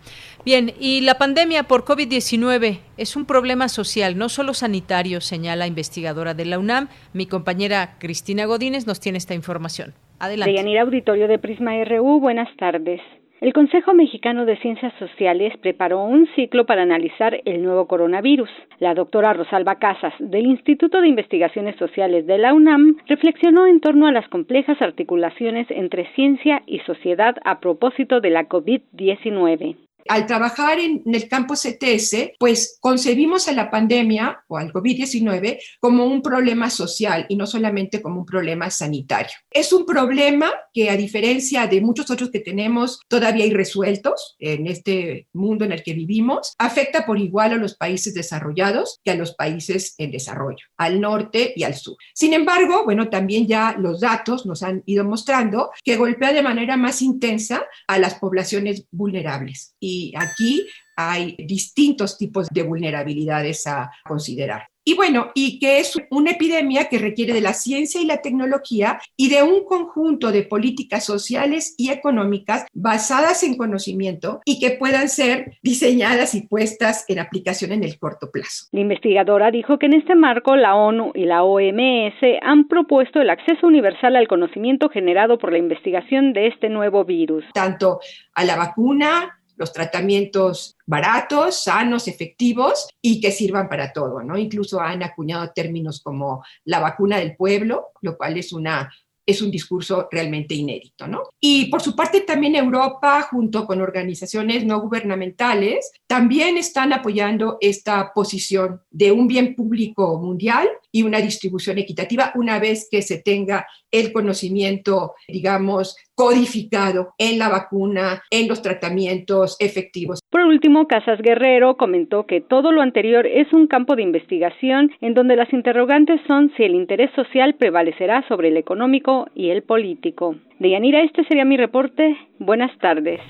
Bien, 0.45 0.73
y 0.79 1.01
la 1.01 1.15
pandemia 1.15 1.65
por 1.65 1.85
COVID-19 1.85 2.79
es 2.97 3.17
un 3.17 3.25
problema 3.25 3.69
social, 3.69 4.17
no 4.17 4.29
solo 4.29 4.55
sanitario, 4.55 5.21
señala 5.21 5.67
investigadora 5.67 6.35
de 6.35 6.45
la 6.45 6.59
UNAM. 6.59 6.89
Mi 7.13 7.27
compañera 7.27 7.97
Cristina 7.99 8.45
Godínez 8.45 8.87
nos 8.87 9.01
tiene 9.01 9.19
esta 9.19 9.35
información. 9.35 9.95
Adelante. 10.19 10.79
Auditorio 10.79 11.27
de 11.27 11.39
Prisma 11.39 11.73
RU, 11.85 12.21
buenas 12.21 12.55
tardes. 12.57 13.01
El 13.45 13.53
Consejo 13.53 13.93
Mexicano 13.93 14.47
de 14.47 14.57
Ciencias 14.57 14.95
Sociales 14.99 15.53
preparó 15.61 16.03
un 16.03 16.27
ciclo 16.35 16.65
para 16.65 16.81
analizar 16.81 17.43
el 17.45 17.63
nuevo 17.63 17.87
coronavirus. 17.87 18.49
La 18.79 18.95
doctora 18.95 19.35
Rosalba 19.35 19.75
Casas, 19.75 20.15
del 20.19 20.47
Instituto 20.47 21.03
de 21.03 21.09
Investigaciones 21.09 21.77
Sociales 21.77 22.27
de 22.27 22.39
la 22.39 22.55
UNAM, 22.55 22.97
reflexionó 23.07 23.67
en 23.67 23.81
torno 23.81 24.07
a 24.07 24.13
las 24.13 24.27
complejas 24.29 24.81
articulaciones 24.81 25.67
entre 25.71 26.11
ciencia 26.15 26.63
y 26.65 26.79
sociedad 26.87 27.37
a 27.45 27.61
propósito 27.61 28.23
de 28.23 28.31
la 28.31 28.49
COVID-19. 28.49 29.77
Al 30.09 30.27
trabajar 30.27 30.79
en, 30.79 31.03
el 31.07 31.29
campo 31.29 31.55
CTS, 31.55 32.33
pues 32.39 32.79
concebimos 32.81 33.49
a 33.49 33.53
la 33.53 33.71
pandemia 33.71 34.45
o 34.49 34.59
al 34.59 34.73
COVID-19 34.73 35.59
como 35.81 36.05
un 36.05 36.23
problema 36.23 36.71
social 36.71 37.27
y 37.29 37.37
no 37.37 37.47
solamente 37.47 38.03
como 38.03 38.21
un 38.21 38.27
problema 38.27 38.71
sanitario. 38.71 39.33
Es 39.51 39.73
un 39.73 39.87
problema 39.87 40.51
que 40.73 40.91
a 40.91 40.97
diferencia 40.97 41.67
de 41.67 41.81
muchos 41.81 42.11
otros 42.11 42.31
que 42.31 42.41
tenemos 42.41 43.01
todavía 43.09 43.47
irresueltos 43.47 44.37
en 44.39 44.67
este 44.67 45.29
mundo 45.33 45.65
en 45.65 45.73
el 45.73 45.83
que 45.83 45.95
vivimos, 45.95 46.55
afecta 46.59 47.07
por 47.07 47.19
igual 47.19 47.53
a 47.53 47.57
los 47.57 47.77
países 47.77 48.15
desarrollados 48.15 49.01
que 49.05 49.13
a 49.13 49.17
los 49.17 49.35
países 49.35 49.95
en 49.99 50.11
desarrollo, 50.11 50.67
al 50.77 51.01
norte 51.01 51.53
y 51.57 51.63
al 51.63 51.75
sur. 51.75 51.97
Sin 52.15 52.33
embargo, 52.33 52.85
bueno, 52.85 53.09
también 53.09 53.47
ya 53.47 53.77
los 53.79 54.01
datos 54.01 54.47
nos 54.47 54.63
han 54.63 54.83
ido 54.87 55.05
mostrando 55.05 55.71
que 55.85 55.97
golpea 55.97 56.33
de 56.33 56.43
manera 56.43 56.77
más 56.77 57.03
intensa 57.03 57.65
a 57.87 57.99
las 57.99 58.15
poblaciones 58.15 58.87
vulnerables. 58.91 59.75
Y 59.81 59.94
y 59.95 60.13
aquí 60.17 60.67
hay 60.97 61.37
distintos 61.39 62.19
tipos 62.19 62.49
de 62.49 62.63
vulnerabilidades 62.63 63.67
a 63.67 63.91
considerar. 64.05 64.69
Y 64.87 64.95
bueno, 64.95 65.31
y 65.35 65.59
que 65.61 65.79
es 65.79 65.99
una 66.11 66.33
epidemia 66.33 66.91
que 66.91 66.99
requiere 66.99 67.33
de 67.33 67.41
la 67.41 67.55
ciencia 67.55 68.03
y 68.03 68.05
la 68.05 68.21
tecnología 68.21 69.01
y 69.17 69.31
de 69.31 69.43
un 69.43 69.65
conjunto 69.65 70.31
de 70.31 70.43
políticas 70.43 71.05
sociales 71.05 71.75
y 71.79 71.91
económicas 71.91 72.67
basadas 72.75 73.43
en 73.45 73.57
conocimiento 73.57 74.43
y 74.45 74.61
que 74.61 74.73
puedan 74.73 75.09
ser 75.09 75.57
diseñadas 75.63 76.35
y 76.35 76.47
puestas 76.47 77.07
en 77.09 77.19
aplicación 77.19 77.73
en 77.73 77.83
el 77.83 77.99
corto 77.99 78.31
plazo. 78.31 78.67
La 78.73 78.81
investigadora 78.81 79.51
dijo 79.51 79.79
que 79.79 79.87
en 79.87 79.95
este 79.95 80.17
marco 80.17 80.55
la 80.55 80.75
ONU 80.75 81.13
y 81.15 81.25
la 81.25 81.45
OMS 81.45 82.21
han 82.43 82.69
propuesto 82.69 83.23
el 83.23 83.31
acceso 83.31 83.67
universal 83.67 84.17
al 84.17 84.29
conocimiento 84.29 84.91
generado 84.91 85.39
por 85.39 85.51
la 85.51 85.59
investigación 85.59 86.35
de 86.35 86.49
este 86.49 86.69
nuevo 86.69 87.07
virus. 87.07 87.47
Tanto 87.55 88.01
a 88.35 88.45
la 88.45 88.57
vacuna, 88.57 89.41
los 89.57 89.73
tratamientos 89.73 90.77
baratos, 90.87 91.65
sanos, 91.65 92.09
efectivos 92.09 92.89
y 93.01 93.21
que 93.21 93.31
sirvan 93.31 93.69
para 93.69 93.93
todo, 93.93 94.23
¿no? 94.23 94.37
Incluso 94.37 94.81
han 94.81 95.03
acuñado 95.03 95.51
términos 95.55 96.01
como 96.03 96.45
la 96.65 96.81
vacuna 96.81 97.19
del 97.19 97.37
pueblo, 97.37 97.89
lo 98.03 98.17
cual 98.17 98.37
es 98.37 98.53
una 98.53 98.91
es 99.27 99.41
un 99.41 99.51
discurso 99.51 100.09
realmente 100.11 100.55
inédito, 100.55 101.07
¿no? 101.07 101.23
Y 101.41 101.67
por 101.71 101.81
su 101.81 101.97
parte 101.97 102.21
también 102.21 102.57
Europa, 102.57 103.23
junto 103.23 103.67
con 103.67 103.81
organizaciones 103.81 104.65
no 104.65 104.81
gubernamentales, 104.81 105.91
también 106.07 106.59
están 106.59 106.93
apoyando 106.93 107.57
esta 107.61 108.13
posición 108.13 108.83
de 108.91 109.13
un 109.13 109.27
bien 109.27 109.55
público 109.55 110.19
mundial 110.21 110.69
y 110.95 111.03
una 111.03 111.21
distribución 111.21 111.77
equitativa 111.79 112.31
una 112.37 112.61
vez 112.61 112.87
que 112.89 113.03
se 113.03 113.21
tenga 113.21 113.67
el 113.91 114.13
conocimiento, 114.13 115.15
digamos, 115.27 115.97
codificado 116.15 117.15
en 117.19 117.37
la 117.37 117.49
vacuna, 117.49 118.23
en 118.31 118.47
los 118.47 118.63
tratamientos 118.63 119.57
efectivos. 119.59 120.21
Por 120.31 120.43
último, 120.43 120.87
Casas 120.87 121.21
Guerrero 121.21 121.77
comentó 121.77 122.27
que 122.27 122.41
todo 122.41 122.71
lo 122.71 122.81
anterior 122.81 123.27
es 123.27 123.53
un 123.53 123.67
campo 123.67 123.97
de 123.97 124.03
investigación 124.03 124.93
en 125.01 125.15
donde 125.15 125.35
las 125.35 125.53
interrogantes 125.53 126.21
son 126.29 126.53
si 126.57 126.63
el 126.63 126.77
interés 126.77 127.11
social 127.17 127.57
prevalecerá 127.57 128.25
sobre 128.29 128.49
el 128.49 128.57
económico 128.57 129.27
y 129.35 129.51
el 129.51 129.65
político. 129.65 130.37
Deyanira, 130.61 131.03
este 131.03 131.25
sería 131.25 131.45
mi 131.45 131.57
reporte. 131.57 132.17
Buenas 132.39 132.71
tardes. 132.79 133.21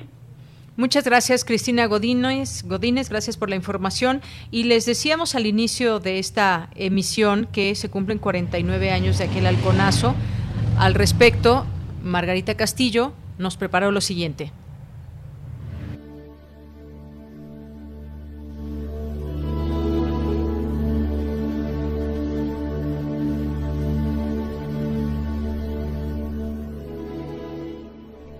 Muchas 0.77 1.05
gracias, 1.05 1.45
Cristina 1.45 1.87
Godínez. 1.87 2.65
Godínez, 2.65 3.09
gracias 3.09 3.37
por 3.37 3.49
la 3.49 3.55
información. 3.55 4.21
Y 4.51 4.65
les 4.65 4.87
decíamos 4.87 5.37
al 5.37 5.47
inicio 5.47 6.01
de 6.01 6.19
esta 6.19 6.69
emisión 6.75 7.47
que 7.53 7.77
se 7.77 7.91
cumplen 7.91 8.19
49 8.19 8.91
años 8.91 9.19
de 9.19 9.25
aquel 9.25 9.47
halconazo. 9.47 10.17
Al 10.77 10.95
respecto, 10.95 11.65
Margarita 12.03 12.57
Castillo 12.57 13.13
nos 13.39 13.57
preparó 13.57 13.93
lo 13.93 14.01
siguiente. 14.01 14.51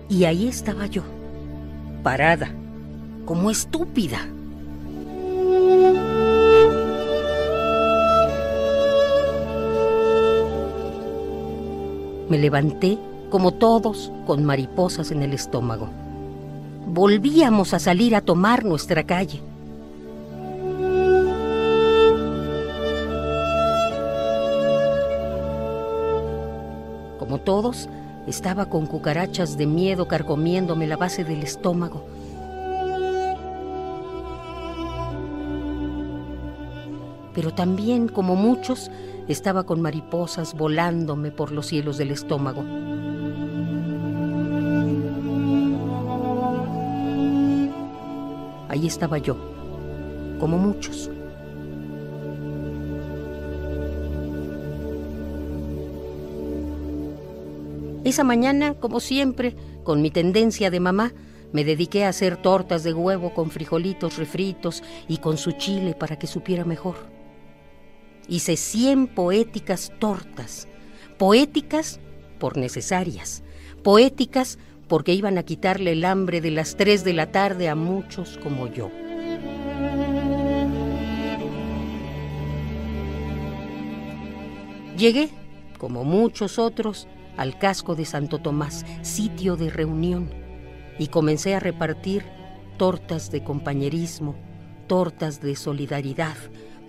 Y 0.09 0.25
ahí 0.25 0.47
estaba 0.49 0.85
yo 0.85 1.03
parada, 2.05 2.51
como 3.25 3.49
estúpida. 3.49 4.19
Me 12.29 12.37
levanté, 12.37 12.99
como 13.31 13.55
todos, 13.55 14.11
con 14.27 14.45
mariposas 14.45 15.09
en 15.09 15.23
el 15.23 15.33
estómago. 15.33 15.89
Volvíamos 16.85 17.73
a 17.73 17.79
salir 17.79 18.15
a 18.15 18.21
tomar 18.21 18.65
nuestra 18.65 19.03
calle. 19.03 19.41
Como 27.17 27.39
todos, 27.39 27.89
estaba 28.27 28.67
con 28.67 28.87
cucarachas 28.87 29.57
de 29.57 29.67
miedo 29.67 30.07
carcomiéndome 30.07 30.87
la 30.87 30.97
base 30.97 31.23
del 31.23 31.43
estómago. 31.43 32.05
Pero 37.33 37.53
también, 37.53 38.07
como 38.07 38.35
muchos, 38.35 38.89
estaba 39.27 39.63
con 39.63 39.81
mariposas 39.81 40.53
volándome 40.53 41.31
por 41.31 41.51
los 41.51 41.67
cielos 41.67 41.97
del 41.97 42.11
estómago. 42.11 42.63
Ahí 48.69 48.87
estaba 48.87 49.17
yo, 49.17 49.35
como 50.39 50.57
muchos. 50.57 51.09
Esa 58.05 58.23
mañana, 58.23 58.75
como 58.75 58.99
siempre, 58.99 59.55
con 59.83 60.03
mi 60.03 60.11
tendencia 60.11 60.69
de 60.69 60.79
mamá, 60.79 61.11
me 61.51 61.63
dediqué 61.63 62.05
a 62.05 62.09
hacer 62.09 62.37
tortas 62.37 62.83
de 62.83 62.93
huevo 62.93 63.33
con 63.33 63.49
frijolitos 63.49 64.17
refritos 64.17 64.83
y 65.07 65.17
con 65.17 65.37
su 65.37 65.53
chile 65.53 65.95
para 65.95 66.19
que 66.19 66.27
supiera 66.27 66.65
mejor. 66.65 66.97
Hice 68.27 68.57
100 68.57 69.07
poéticas 69.07 69.91
tortas, 69.97 70.67
poéticas 71.17 71.99
por 72.37 72.57
necesarias, 72.57 73.41
poéticas 73.81 74.59
porque 74.87 75.13
iban 75.13 75.39
a 75.39 75.43
quitarle 75.43 75.93
el 75.93 76.05
hambre 76.05 76.41
de 76.41 76.51
las 76.51 76.77
3 76.77 77.03
de 77.03 77.13
la 77.13 77.31
tarde 77.31 77.69
a 77.69 77.75
muchos 77.75 78.37
como 78.37 78.67
yo. 78.71 78.91
Llegué, 84.95 85.29
como 85.79 86.03
muchos 86.03 86.59
otros, 86.59 87.07
al 87.37 87.57
casco 87.57 87.95
de 87.95 88.05
Santo 88.05 88.39
Tomás, 88.39 88.85
sitio 89.01 89.55
de 89.55 89.69
reunión, 89.69 90.29
y 90.97 91.07
comencé 91.07 91.55
a 91.55 91.59
repartir 91.59 92.23
tortas 92.77 93.31
de 93.31 93.43
compañerismo, 93.43 94.35
tortas 94.87 95.41
de 95.41 95.55
solidaridad, 95.55 96.35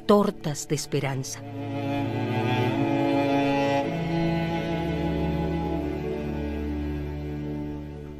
tortas 0.06 0.68
de 0.68 0.74
esperanza. 0.74 1.40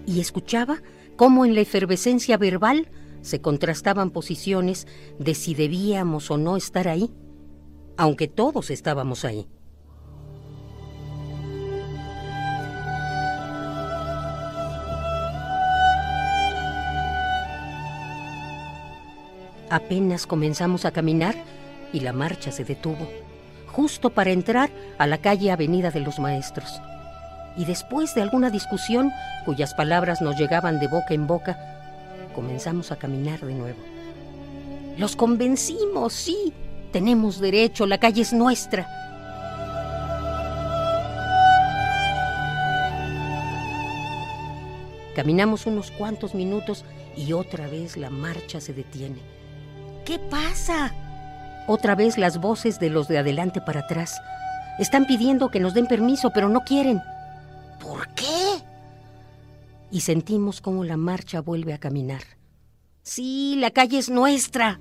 Y 0.06 0.20
escuchaba 0.20 0.82
cómo 1.16 1.44
en 1.44 1.54
la 1.54 1.60
efervescencia 1.60 2.36
verbal 2.36 2.88
se 3.22 3.40
contrastaban 3.40 4.10
posiciones 4.10 4.86
de 5.18 5.34
si 5.34 5.54
debíamos 5.54 6.30
o 6.30 6.38
no 6.38 6.56
estar 6.56 6.86
ahí, 6.86 7.12
aunque 7.96 8.28
todos 8.28 8.70
estábamos 8.70 9.24
ahí. 9.24 9.48
Apenas 19.68 20.28
comenzamos 20.28 20.84
a 20.84 20.92
caminar 20.92 21.34
y 21.92 22.00
la 22.00 22.12
marcha 22.12 22.52
se 22.52 22.64
detuvo, 22.64 23.08
justo 23.66 24.10
para 24.10 24.30
entrar 24.30 24.70
a 24.96 25.08
la 25.08 25.18
calle 25.18 25.50
Avenida 25.50 25.90
de 25.90 26.00
los 26.00 26.20
Maestros. 26.20 26.80
Y 27.56 27.64
después 27.64 28.14
de 28.14 28.22
alguna 28.22 28.50
discusión, 28.50 29.10
cuyas 29.44 29.74
palabras 29.74 30.22
nos 30.22 30.36
llegaban 30.36 30.78
de 30.78 30.86
boca 30.86 31.14
en 31.14 31.26
boca, 31.26 31.58
comenzamos 32.32 32.92
a 32.92 32.96
caminar 32.96 33.40
de 33.40 33.54
nuevo. 33.54 33.78
Los 34.98 35.16
convencimos, 35.16 36.12
sí, 36.12 36.52
tenemos 36.92 37.40
derecho, 37.40 37.86
la 37.86 37.98
calle 37.98 38.22
es 38.22 38.32
nuestra. 38.32 38.86
Caminamos 45.16 45.66
unos 45.66 45.90
cuantos 45.90 46.36
minutos 46.36 46.84
y 47.16 47.32
otra 47.32 47.66
vez 47.66 47.96
la 47.96 48.10
marcha 48.10 48.60
se 48.60 48.72
detiene. 48.72 49.35
¿Qué 50.06 50.20
pasa? 50.20 50.94
Otra 51.66 51.96
vez 51.96 52.16
las 52.16 52.40
voces 52.40 52.78
de 52.78 52.90
los 52.90 53.08
de 53.08 53.18
adelante 53.18 53.60
para 53.60 53.80
atrás. 53.80 54.16
Están 54.78 55.04
pidiendo 55.04 55.50
que 55.50 55.58
nos 55.58 55.74
den 55.74 55.88
permiso, 55.88 56.30
pero 56.32 56.48
no 56.48 56.60
quieren. 56.60 57.02
¿Por 57.80 58.06
qué? 58.14 58.62
Y 59.90 60.02
sentimos 60.02 60.60
cómo 60.60 60.84
la 60.84 60.96
marcha 60.96 61.40
vuelve 61.40 61.74
a 61.74 61.78
caminar. 61.78 62.22
Sí, 63.02 63.56
la 63.58 63.72
calle 63.72 63.98
es 63.98 64.08
nuestra. 64.08 64.78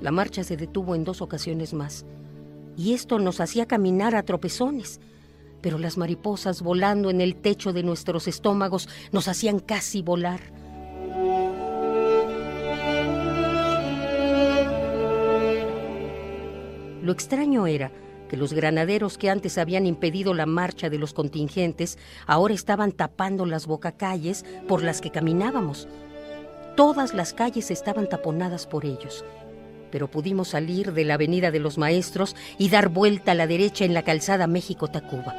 La 0.00 0.10
marcha 0.10 0.42
se 0.42 0.56
detuvo 0.56 0.94
en 0.94 1.04
dos 1.04 1.20
ocasiones 1.20 1.74
más, 1.74 2.06
y 2.78 2.94
esto 2.94 3.18
nos 3.18 3.40
hacía 3.40 3.66
caminar 3.66 4.14
a 4.14 4.22
tropezones 4.22 5.00
pero 5.64 5.78
las 5.78 5.96
mariposas 5.96 6.60
volando 6.60 7.08
en 7.08 7.22
el 7.22 7.36
techo 7.36 7.72
de 7.72 7.82
nuestros 7.82 8.28
estómagos 8.28 8.86
nos 9.12 9.28
hacían 9.28 9.60
casi 9.60 10.02
volar. 10.02 10.40
Lo 17.00 17.12
extraño 17.12 17.66
era 17.66 17.90
que 18.28 18.36
los 18.36 18.52
granaderos 18.52 19.16
que 19.16 19.30
antes 19.30 19.56
habían 19.56 19.86
impedido 19.86 20.34
la 20.34 20.44
marcha 20.44 20.90
de 20.90 20.98
los 20.98 21.14
contingentes 21.14 21.96
ahora 22.26 22.52
estaban 22.52 22.92
tapando 22.92 23.46
las 23.46 23.66
bocacalles 23.66 24.44
por 24.68 24.82
las 24.82 25.00
que 25.00 25.10
caminábamos. 25.10 25.88
Todas 26.76 27.14
las 27.14 27.32
calles 27.32 27.70
estaban 27.70 28.06
taponadas 28.06 28.66
por 28.66 28.84
ellos, 28.84 29.24
pero 29.94 30.08
pudimos 30.08 30.48
salir 30.48 30.92
de 30.92 31.04
la 31.04 31.14
Avenida 31.14 31.52
de 31.52 31.60
los 31.60 31.78
Maestros 31.78 32.34
y 32.58 32.68
dar 32.68 32.88
vuelta 32.88 33.30
a 33.30 33.34
la 33.36 33.46
derecha 33.46 33.84
en 33.84 33.94
la 33.94 34.02
calzada 34.02 34.48
México-Tacuba. 34.48 35.32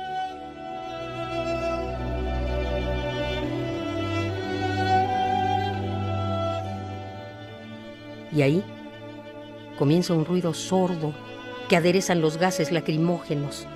Y 8.32 8.42
ahí 8.44 8.64
comienza 9.78 10.14
un 10.14 10.24
ruido 10.24 10.54
sordo 10.54 11.14
que 11.68 11.76
aderezan 11.76 12.22
los 12.22 12.38
gases 12.38 12.72
lacrimógenos. 12.72 13.68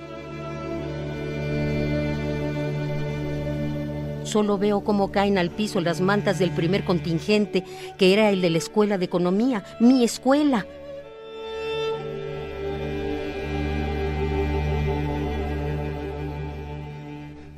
Solo 4.30 4.58
veo 4.58 4.84
cómo 4.84 5.10
caen 5.10 5.38
al 5.38 5.50
piso 5.50 5.80
las 5.80 6.00
mantas 6.00 6.38
del 6.38 6.52
primer 6.52 6.84
contingente, 6.84 7.64
que 7.98 8.12
era 8.12 8.30
el 8.30 8.40
de 8.40 8.50
la 8.50 8.58
Escuela 8.58 8.96
de 8.96 9.06
Economía, 9.06 9.64
mi 9.80 10.04
escuela. 10.04 10.64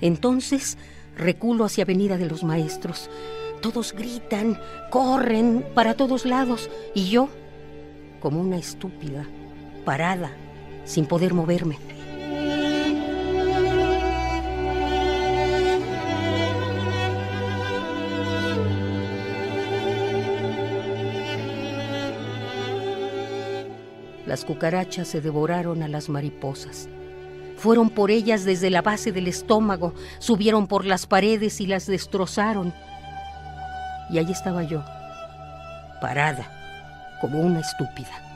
Entonces 0.00 0.78
reculo 1.14 1.66
hacia 1.66 1.84
Avenida 1.84 2.16
de 2.16 2.24
los 2.24 2.42
Maestros. 2.42 3.10
Todos 3.60 3.92
gritan, 3.92 4.58
corren 4.90 5.66
para 5.74 5.92
todos 5.92 6.24
lados 6.24 6.70
y 6.94 7.10
yo, 7.10 7.28
como 8.20 8.40
una 8.40 8.56
estúpida, 8.56 9.26
parada, 9.84 10.32
sin 10.86 11.04
poder 11.04 11.34
moverme. 11.34 11.91
Las 24.32 24.46
cucarachas 24.46 25.08
se 25.08 25.20
devoraron 25.20 25.82
a 25.82 25.88
las 25.88 26.08
mariposas. 26.08 26.88
Fueron 27.58 27.90
por 27.90 28.10
ellas 28.10 28.46
desde 28.46 28.70
la 28.70 28.80
base 28.80 29.12
del 29.12 29.28
estómago, 29.28 29.92
subieron 30.20 30.68
por 30.68 30.86
las 30.86 31.04
paredes 31.04 31.60
y 31.60 31.66
las 31.66 31.86
destrozaron 31.86 32.72
y 34.08 34.16
ahí 34.16 34.32
estaba 34.32 34.62
yo, 34.62 34.82
parada, 36.00 36.50
como 37.20 37.40
una 37.40 37.60
estúpida. 37.60 38.31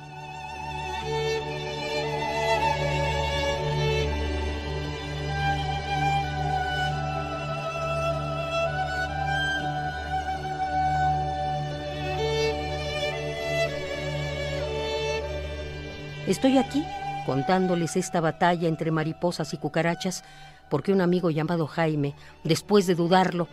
Estoy 16.27 16.59
aquí 16.59 16.85
contándoles 17.25 17.97
esta 17.97 18.21
batalla 18.21 18.69
entre 18.69 18.91
mariposas 18.91 19.53
y 19.53 19.57
cucarachas 19.57 20.25
porque 20.71 20.93
un 20.93 21.01
amigo 21.01 21.31
llamado 21.31 21.67
Jaime, 21.67 22.15
después 22.45 22.87
de 22.87 22.95
dudarlo, 22.95 23.49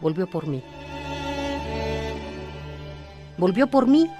volvió 0.00 0.26
por 0.28 0.46
mí 0.46 0.62
volvió 3.38 3.68
por 3.68 3.86
mí 3.86 4.10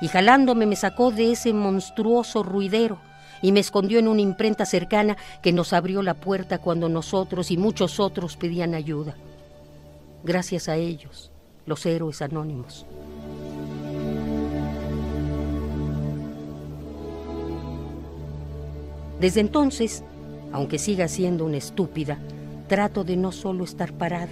y 0.00 0.08
jalándome 0.08 0.66
me 0.66 0.74
sacó 0.74 1.12
de 1.12 1.32
ese 1.32 1.52
monstruoso 1.52 2.42
ruidero 2.42 2.98
y 3.42 3.52
me 3.52 3.60
escondió 3.60 3.98
en 3.98 4.08
una 4.08 4.22
imprenta 4.22 4.64
cercana 4.64 5.16
que 5.42 5.52
nos 5.52 5.72
abrió 5.72 6.02
la 6.02 6.14
puerta 6.14 6.58
cuando 6.58 6.88
nosotros 6.88 7.50
y 7.50 7.58
muchos 7.58 8.00
otros 8.00 8.36
pedían 8.36 8.74
ayuda. 8.74 9.14
Gracias 10.24 10.68
a 10.68 10.76
ellos, 10.76 11.30
los 11.66 11.84
héroes 11.84 12.22
anónimos. 12.22 12.86
Desde 19.24 19.40
entonces, 19.40 20.04
aunque 20.52 20.78
siga 20.78 21.08
siendo 21.08 21.46
una 21.46 21.56
estúpida, 21.56 22.18
trato 22.68 23.04
de 23.04 23.16
no 23.16 23.32
solo 23.32 23.64
estar 23.64 23.94
parada, 23.94 24.28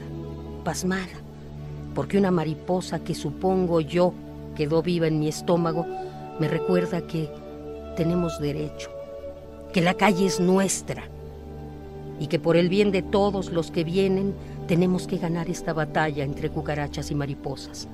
pasmada, 0.65 1.17
porque 1.95 2.19
una 2.19 2.31
mariposa 2.31 3.03
que 3.03 3.15
supongo 3.15 3.81
yo 3.81 4.13
quedó 4.55 4.83
viva 4.83 5.07
en 5.07 5.19
mi 5.19 5.29
estómago 5.29 5.87
me 6.39 6.47
recuerda 6.47 7.07
que 7.07 7.31
tenemos 7.97 8.39
derecho, 8.39 8.91
que 9.73 9.81
la 9.81 9.95
calle 9.95 10.27
es 10.27 10.41
nuestra 10.41 11.05
y 12.21 12.27
que 12.27 12.39
por 12.39 12.59
el 12.59 12.69
bien 12.69 12.93
de 12.93 13.01
todos 13.01 13.51
los 13.51 13.71
que 13.71 13.85
vienen 13.85 14.35
tenemos 14.69 15.07
que 15.07 15.17
ganar 15.17 15.49
esta 15.49 15.73
batalla 15.73 16.23
entre 16.23 16.51
cucarachas 16.51 17.11
y 17.11 17.15
mariposas. 17.15 17.89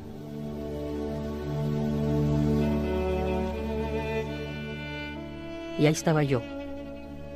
Y 5.79 5.87
ahí 5.87 5.93
estaba 5.93 6.25
yo, 6.25 6.43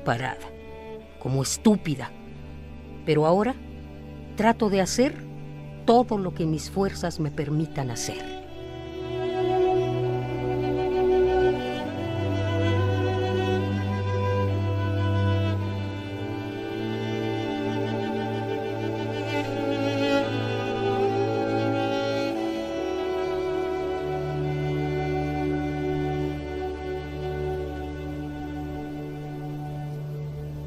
parada, 0.05 0.49
como 1.19 1.43
estúpida. 1.43 2.11
Pero 3.05 3.27
ahora 3.27 3.55
trato 4.37 4.71
de 4.71 4.81
hacer 4.81 5.15
todo 5.85 6.19
lo 6.19 6.35
que 6.35 6.47
mis 6.47 6.71
fuerzas 6.71 7.21
me 7.21 7.31
permitan 7.31 7.91
hacer. 7.91 8.42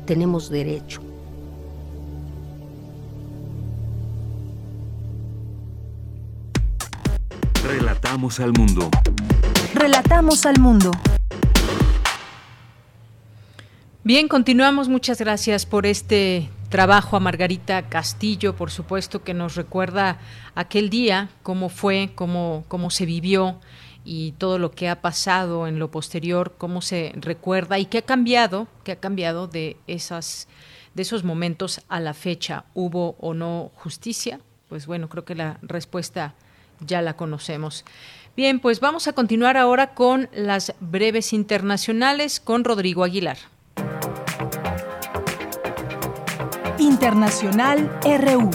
Tenemos 0.06 0.50
derecho. 0.50 1.02
Relatamos 7.64 8.40
al 8.40 8.54
mundo. 8.54 8.90
Relatamos 9.74 10.46
al 10.46 10.60
mundo. 10.60 10.92
Bien, 14.04 14.28
continuamos. 14.28 14.88
Muchas 14.88 15.20
gracias 15.20 15.66
por 15.66 15.88
este 15.88 16.50
trabajo 16.70 17.18
a 17.18 17.20
Margarita 17.20 17.90
Castillo, 17.90 18.56
por 18.56 18.70
supuesto, 18.70 19.24
que 19.24 19.34
nos 19.34 19.56
recuerda 19.56 20.20
aquel 20.54 20.90
día, 20.90 21.30
cómo 21.42 21.70
fue, 21.70 22.12
cómo, 22.14 22.66
cómo 22.68 22.92
se 22.92 23.06
vivió 23.06 23.60
y 24.06 24.34
todo 24.34 24.60
lo 24.60 24.72
que 24.72 24.88
ha 24.88 25.02
pasado 25.02 25.68
en 25.68 25.80
lo 25.80 25.92
posterior, 25.92 26.54
cómo 26.58 26.82
se 26.82 27.12
recuerda 27.16 27.80
y 27.80 27.88
qué 27.88 27.98
ha 27.98 28.02
cambiado, 28.04 28.68
qué 28.84 28.94
ha 28.94 29.00
cambiado 29.00 29.48
de 29.48 29.76
esas 29.88 30.48
de 30.94 31.02
esos 31.02 31.26
momentos 31.26 31.82
a 31.90 32.00
la 32.00 32.14
fecha. 32.14 32.64
¿Hubo 32.74 33.16
o 33.20 33.34
no 33.34 33.72
justicia? 33.76 34.40
Pues 34.70 34.88
bueno, 34.88 35.10
creo 35.10 35.26
que 35.26 35.36
la 35.36 35.60
respuesta 35.62 36.34
ya 36.80 37.02
la 37.02 37.16
conocemos. 37.16 37.84
Bien, 38.36 38.60
pues 38.60 38.80
vamos 38.80 39.08
a 39.08 39.14
continuar 39.14 39.58
ahora 39.58 39.94
con 39.94 40.30
las 40.34 40.74
breves 40.80 41.34
internacionales 41.34 42.40
con 42.40 42.64
Rodrigo 42.64 43.04
Aguilar. 43.04 43.38
Internacional 46.78 47.90
RU. 48.04 48.50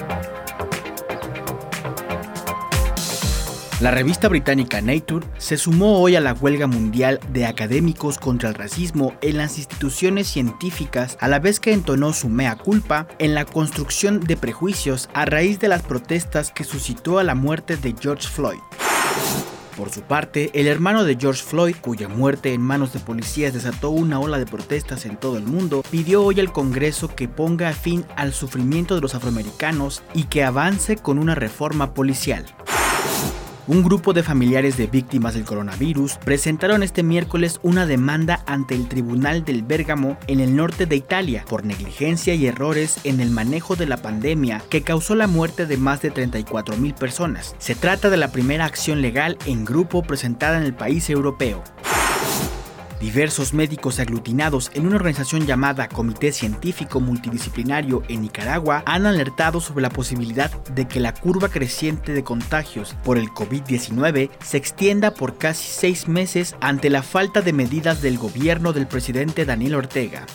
La 3.81 3.91
revista 3.91 4.29
británica 4.29 4.83
Nature 4.83 5.27
se 5.39 5.57
sumó 5.57 6.01
hoy 6.01 6.15
a 6.15 6.21
la 6.21 6.35
huelga 6.35 6.67
mundial 6.67 7.19
de 7.33 7.47
académicos 7.47 8.19
contra 8.19 8.51
el 8.51 8.55
racismo 8.55 9.15
en 9.23 9.39
las 9.39 9.57
instituciones 9.57 10.27
científicas 10.27 11.17
a 11.19 11.29
la 11.29 11.39
vez 11.39 11.61
que 11.61 11.73
entonó 11.73 12.13
su 12.13 12.29
mea 12.29 12.57
culpa 12.57 13.09
en 13.19 13.35
la 13.35 13.47
construcción 13.47 14.21
de 14.21 14.37
prejuicios 14.37 15.09
a 15.15 15.25
raíz 15.25 15.61
de 15.61 15.69
las 15.69 15.81
protestas 15.81 16.51
que 16.51 16.65
suscitó 16.65 17.23
la 17.23 17.35
muerte 17.35 17.79
de 17.79 17.95
George 17.99 18.29
Floyd. 18.29 18.59
Por 19.79 19.89
su 19.89 20.03
parte, 20.03 20.51
el 20.53 20.67
hermano 20.67 21.05
de 21.05 21.17
George 21.19 21.43
Floyd, 21.43 21.77
cuya 21.81 22.07
muerte 22.07 22.53
en 22.53 22.61
manos 22.61 22.93
de 22.93 23.01
policías 23.01 23.55
desató 23.55 23.89
una 23.89 24.21
ola 24.21 24.39
de 24.39 24.45
protestas 24.45 25.07
en 25.07 25.17
todo 25.17 25.39
el 25.39 25.45
mundo, 25.45 25.83
pidió 25.91 26.23
hoy 26.23 26.39
al 26.39 26.53
Congreso 26.53 27.09
que 27.09 27.29
ponga 27.29 27.73
fin 27.73 28.05
al 28.17 28.35
sufrimiento 28.35 28.95
de 28.95 29.01
los 29.01 29.15
afroamericanos 29.15 30.03
y 30.13 30.25
que 30.25 30.45
avance 30.45 30.97
con 30.97 31.19
una 31.19 31.35
reforma 31.35 31.95
policial. 31.95 32.45
Un 33.71 33.85
grupo 33.85 34.13
de 34.13 34.25
familiares 34.25 34.77
de 34.77 34.89
víctimas 34.89 35.35
del 35.35 35.45
coronavirus 35.45 36.19
presentaron 36.25 36.83
este 36.83 37.05
miércoles 37.05 37.61
una 37.63 37.87
demanda 37.87 38.43
ante 38.47 38.75
el 38.75 38.89
Tribunal 38.89 39.45
del 39.45 39.63
Bérgamo 39.63 40.19
en 40.27 40.41
el 40.41 40.57
norte 40.57 40.87
de 40.87 40.97
Italia 40.97 41.45
por 41.49 41.65
negligencia 41.65 42.35
y 42.35 42.49
errores 42.49 42.99
en 43.05 43.21
el 43.21 43.31
manejo 43.31 43.77
de 43.77 43.87
la 43.87 43.99
pandemia 43.99 44.61
que 44.71 44.83
causó 44.83 45.15
la 45.15 45.29
muerte 45.29 45.67
de 45.67 45.77
más 45.77 46.03
de 46.03 46.11
34 46.11 46.79
mil 46.79 46.95
personas. 46.95 47.55
Se 47.59 47.77
trata 47.77 48.11
de 48.11 48.17
la 48.17 48.33
primera 48.33 48.65
acción 48.65 49.03
legal 49.03 49.39
en 49.47 49.65
grupo 49.65 50.03
presentada 50.03 50.59
en 50.59 50.65
el 50.65 50.75
país 50.75 51.09
europeo. 51.09 51.63
Diversos 53.01 53.55
médicos 53.55 53.99
aglutinados 53.99 54.71
en 54.75 54.87
una 54.87 54.97
organización 54.97 55.47
llamada 55.47 55.89
Comité 55.89 56.33
Científico 56.33 57.01
Multidisciplinario 57.01 58.03
en 58.09 58.21
Nicaragua 58.21 58.83
han 58.85 59.07
alertado 59.07 59.63
sobre 59.63 59.81
la 59.81 59.89
posibilidad 59.89 60.51
de 60.75 60.87
que 60.87 61.01
la 61.01 61.15
curva 61.15 61.49
creciente 61.49 62.13
de 62.13 62.23
contagios 62.23 62.95
por 63.03 63.17
el 63.17 63.31
COVID-19 63.31 64.29
se 64.45 64.57
extienda 64.59 65.15
por 65.15 65.39
casi 65.39 65.67
seis 65.67 66.09
meses 66.09 66.57
ante 66.61 66.91
la 66.91 67.03
falta 67.03 67.41
de 67.41 67.55
medidas 67.55 68.03
del 68.03 68.19
gobierno 68.19 68.75
del 68.75 68.87
presidente 68.87 69.47
Daniel 69.47 69.77
Ortega. 69.77 70.27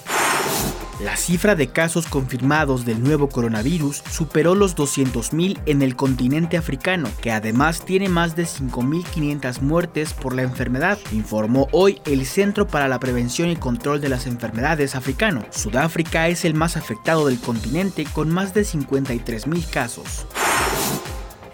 La 1.01 1.17
cifra 1.17 1.55
de 1.55 1.67
casos 1.67 2.07
confirmados 2.07 2.85
del 2.85 3.03
nuevo 3.03 3.27
coronavirus 3.27 4.01
superó 4.09 4.55
los 4.55 4.77
200.000 4.77 5.59
en 5.65 5.81
el 5.81 5.97
continente 5.97 6.55
africano, 6.55 7.09
que 7.21 7.33
además 7.33 7.83
tiene 7.83 8.07
más 8.07 8.37
de 8.37 8.43
5.500 8.43 9.59
muertes 9.59 10.13
por 10.13 10.33
la 10.33 10.43
enfermedad, 10.43 10.97
informó 11.11 11.67
hoy 11.73 12.01
el 12.05 12.25
Centro 12.25 12.65
para 12.65 12.87
la 12.87 12.99
Prevención 12.99 13.49
y 13.49 13.57
Control 13.57 13.99
de 13.99 14.07
las 14.07 14.25
Enfermedades 14.25 14.95
africano. 14.95 15.45
Sudáfrica 15.49 16.29
es 16.29 16.45
el 16.45 16.53
más 16.53 16.77
afectado 16.77 17.27
del 17.27 17.41
continente 17.41 18.05
con 18.05 18.29
más 18.29 18.53
de 18.53 18.61
53.000 18.61 19.69
casos. 19.69 20.25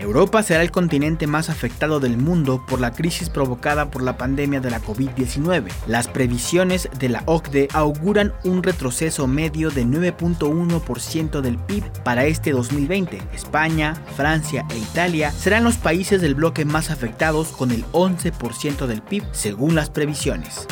Europa 0.02 0.42
será 0.42 0.64
el 0.64 0.72
continente 0.72 1.28
más 1.28 1.50
afectado 1.50 2.00
del 2.00 2.18
mundo 2.18 2.66
por 2.68 2.82
la 2.82 2.92
crisis 2.92 3.30
provocada 3.30 3.92
por 3.92 4.02
la 4.02 4.18
pandemia 4.18 4.60
de 4.60 4.72
la 4.72 4.82
COVID-19. 4.82 5.72
Las 5.88 6.08
previsiones 6.08 6.90
de 6.98 7.10
la 7.10 7.24
OCDE 7.28 7.68
auguran 7.74 8.34
un 8.44 8.64
retroceso 8.64 9.28
medio 9.28 9.70
de 9.70 9.86
9.1% 9.86 11.42
del 11.42 11.58
PIB 11.58 11.84
para 12.04 12.26
este 12.26 12.52
2020. 12.52 13.22
España, 13.34 13.94
Francia 14.16 14.66
e 14.72 14.78
Italia 14.78 15.32
serán 15.32 15.64
los 15.64 15.78
países 15.78 16.20
del 16.22 16.36
bloque 16.36 16.66
más 16.66 16.90
afectados 16.90 17.50
con 17.50 17.72
el 17.72 17.86
11% 17.92 18.88
del 18.88 19.02
PIB 19.04 19.24
según 19.32 19.76
las 19.76 19.92
previsiones. 19.92 20.68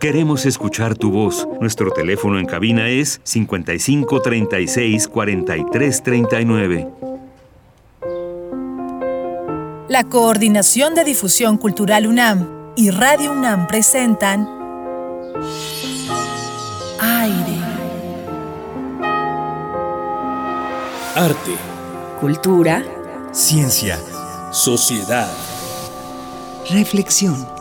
Queremos 0.00 0.46
escuchar 0.46 0.96
tu 0.96 1.10
voz. 1.10 1.46
Nuestro 1.60 1.90
teléfono 1.90 2.38
en 2.38 2.46
cabina 2.46 2.88
es 2.88 3.20
55 3.22 4.22
36 4.22 5.08
43 5.08 6.02
39. 6.02 6.88
La 9.88 10.04
Coordinación 10.04 10.94
de 10.94 11.04
Difusión 11.04 11.58
Cultural 11.58 12.06
UNAM 12.06 12.72
y 12.76 12.88
Radio 12.88 13.32
UNAM 13.32 13.66
presentan 13.66 14.48
Aire. 16.98 17.58
Arte. 21.14 21.56
Cultura. 22.18 22.82
Ciencia. 23.32 23.98
Sociedad. 24.50 25.30
Reflexión. 26.70 27.59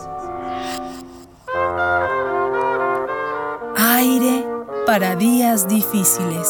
Aire 3.91 4.45
para 4.85 5.15
días 5.15 5.67
difíciles. 5.67 6.47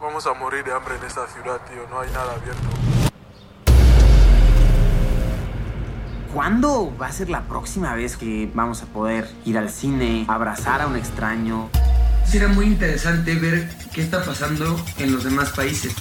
Vamos 0.00 0.26
a 0.26 0.32
morir 0.32 0.64
de 0.64 0.72
hambre 0.72 0.96
en 0.96 1.04
esta 1.04 1.26
ciudad, 1.26 1.60
tío. 1.68 1.86
No 1.90 2.00
hay 2.00 2.10
nada 2.10 2.32
abierto. 2.32 2.62
¿Cuándo 6.32 6.90
va 6.98 7.08
a 7.08 7.12
ser 7.12 7.28
la 7.28 7.42
próxima 7.42 7.94
vez 7.94 8.16
que 8.16 8.50
vamos 8.54 8.82
a 8.82 8.86
poder 8.86 9.28
ir 9.44 9.58
al 9.58 9.68
cine, 9.68 10.24
abrazar 10.26 10.80
a 10.80 10.86
un 10.86 10.96
extraño? 10.96 11.68
Será 12.28 12.48
muy 12.48 12.66
interesante 12.66 13.34
ver 13.36 13.68
qué 13.94 14.02
está 14.02 14.22
pasando 14.22 14.76
en 14.98 15.12
los 15.12 15.24
demás 15.24 15.52
países. 15.52 15.94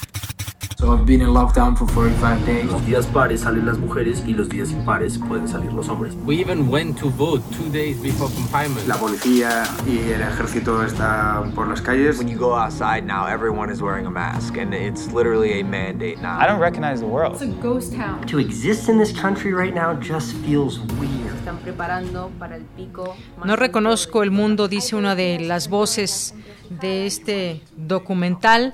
So 0.78 0.92
I've 0.92 1.06
been 1.06 1.22
in 1.22 1.30
lockdown 1.34 1.78
for 1.78 1.88
45 1.88 2.46
days. 2.46 2.66
Los 2.66 2.86
días 2.86 3.06
pares 3.08 3.42
salen 3.42 3.66
las 3.66 3.78
mujeres 3.78 4.22
y 4.28 4.34
los 4.34 4.50
días 4.50 4.72
impares 4.72 5.18
pueden 5.18 5.48
salir 5.48 5.72
los 5.72 5.88
hombres. 5.88 6.14
We 6.26 6.36
even 6.42 6.70
went 6.70 6.98
to 7.00 7.10
vote 7.10 7.42
two 7.56 7.70
days 7.70 8.02
before 8.02 8.30
confinement. 8.30 8.86
La 8.88 8.96
policía 8.98 9.64
y 9.88 10.00
el 10.12 10.22
ejército 10.22 10.84
están 10.84 11.54
por 11.54 11.68
las 11.68 11.82
calles. 11.82 12.18
When 12.18 12.28
you 12.28 12.38
go 12.38 12.54
outside 12.54 13.06
now, 13.06 13.26
everyone 13.26 13.72
is 13.72 13.82
wearing 13.82 14.06
a 14.06 14.12
mask, 14.12 14.58
and 14.58 14.74
it's 14.74 15.12
literally 15.14 15.62
a 15.62 15.64
mandate 15.64 16.22
now. 16.22 16.38
I 16.38 16.46
don't 16.46 16.60
recognize 16.60 17.00
the 17.00 17.08
world. 17.08 17.34
It's 17.34 17.44
a 17.44 17.62
ghost 17.62 17.94
town. 17.94 18.26
To 18.28 18.40
exist 18.40 18.90
in 18.90 18.98
this 18.98 19.14
country 19.14 19.54
right 19.54 19.74
now 19.74 19.94
just 19.94 20.34
feels 20.44 20.80
weird. 21.00 21.25
Están 21.46 21.60
preparando 21.60 22.32
para 22.40 22.56
el 22.56 22.64
pico. 22.64 23.16
No 23.46 23.56
reconozco 23.56 24.24
el 24.24 24.32
mundo, 24.32 24.68
dice 24.68 24.96
una 24.96 25.14
de 25.14 25.40
las 25.40 25.70
voces 25.70 26.34
de 26.72 27.06
este 27.06 27.62
documental. 27.76 28.74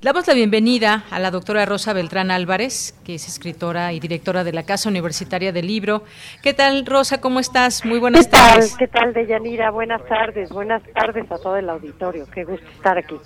Damos 0.00 0.26
la 0.26 0.32
bienvenida 0.32 1.04
a 1.10 1.18
la 1.18 1.30
doctora 1.30 1.66
Rosa 1.66 1.92
Beltrán 1.92 2.30
Álvarez, 2.30 2.98
que 3.04 3.16
es 3.16 3.28
escritora 3.28 3.92
y 3.92 4.00
directora 4.00 4.44
de 4.44 4.54
la 4.54 4.62
Casa 4.62 4.88
Universitaria 4.88 5.52
del 5.52 5.66
Libro. 5.66 6.04
¿Qué 6.42 6.54
tal, 6.54 6.86
Rosa? 6.86 7.20
¿Cómo 7.20 7.38
estás? 7.38 7.84
Muy 7.84 7.98
buenas 7.98 8.24
¿Qué 8.24 8.30
tal? 8.30 8.50
tardes. 8.50 8.76
¿Qué 8.78 8.88
tal, 8.88 9.12
Deyanira? 9.12 9.70
Buenas 9.70 10.02
tardes. 10.08 10.48
Buenas 10.48 10.82
tardes 10.94 11.30
a 11.30 11.36
todo 11.36 11.58
el 11.58 11.68
auditorio. 11.68 12.24
Qué 12.32 12.44
gusto 12.44 12.66
estar 12.66 12.96
aquí. 12.96 13.16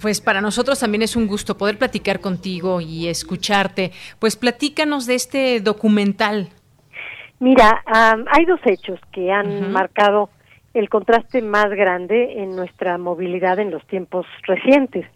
Pues 0.00 0.20
para 0.20 0.40
nosotros 0.40 0.78
también 0.78 1.02
es 1.02 1.16
un 1.16 1.26
gusto 1.26 1.58
poder 1.58 1.76
platicar 1.76 2.20
contigo 2.20 2.80
y 2.80 3.08
escucharte. 3.08 3.90
Pues 4.20 4.36
platícanos 4.36 5.06
de 5.06 5.16
este 5.16 5.60
documental. 5.60 6.50
Mira, 7.40 7.82
um, 7.86 8.24
hay 8.32 8.44
dos 8.44 8.60
hechos 8.64 9.00
que 9.12 9.30
han 9.30 9.46
uh 9.46 9.60
-huh. 9.60 9.68
marcado 9.68 10.30
el 10.74 10.88
contraste 10.88 11.42
más 11.42 11.70
grande 11.70 12.42
en 12.42 12.54
nuestra 12.56 12.98
movilidad 12.98 13.58
en 13.58 13.70
los 13.70 13.84
tiempos 13.86 14.26
recientes. 14.42 15.06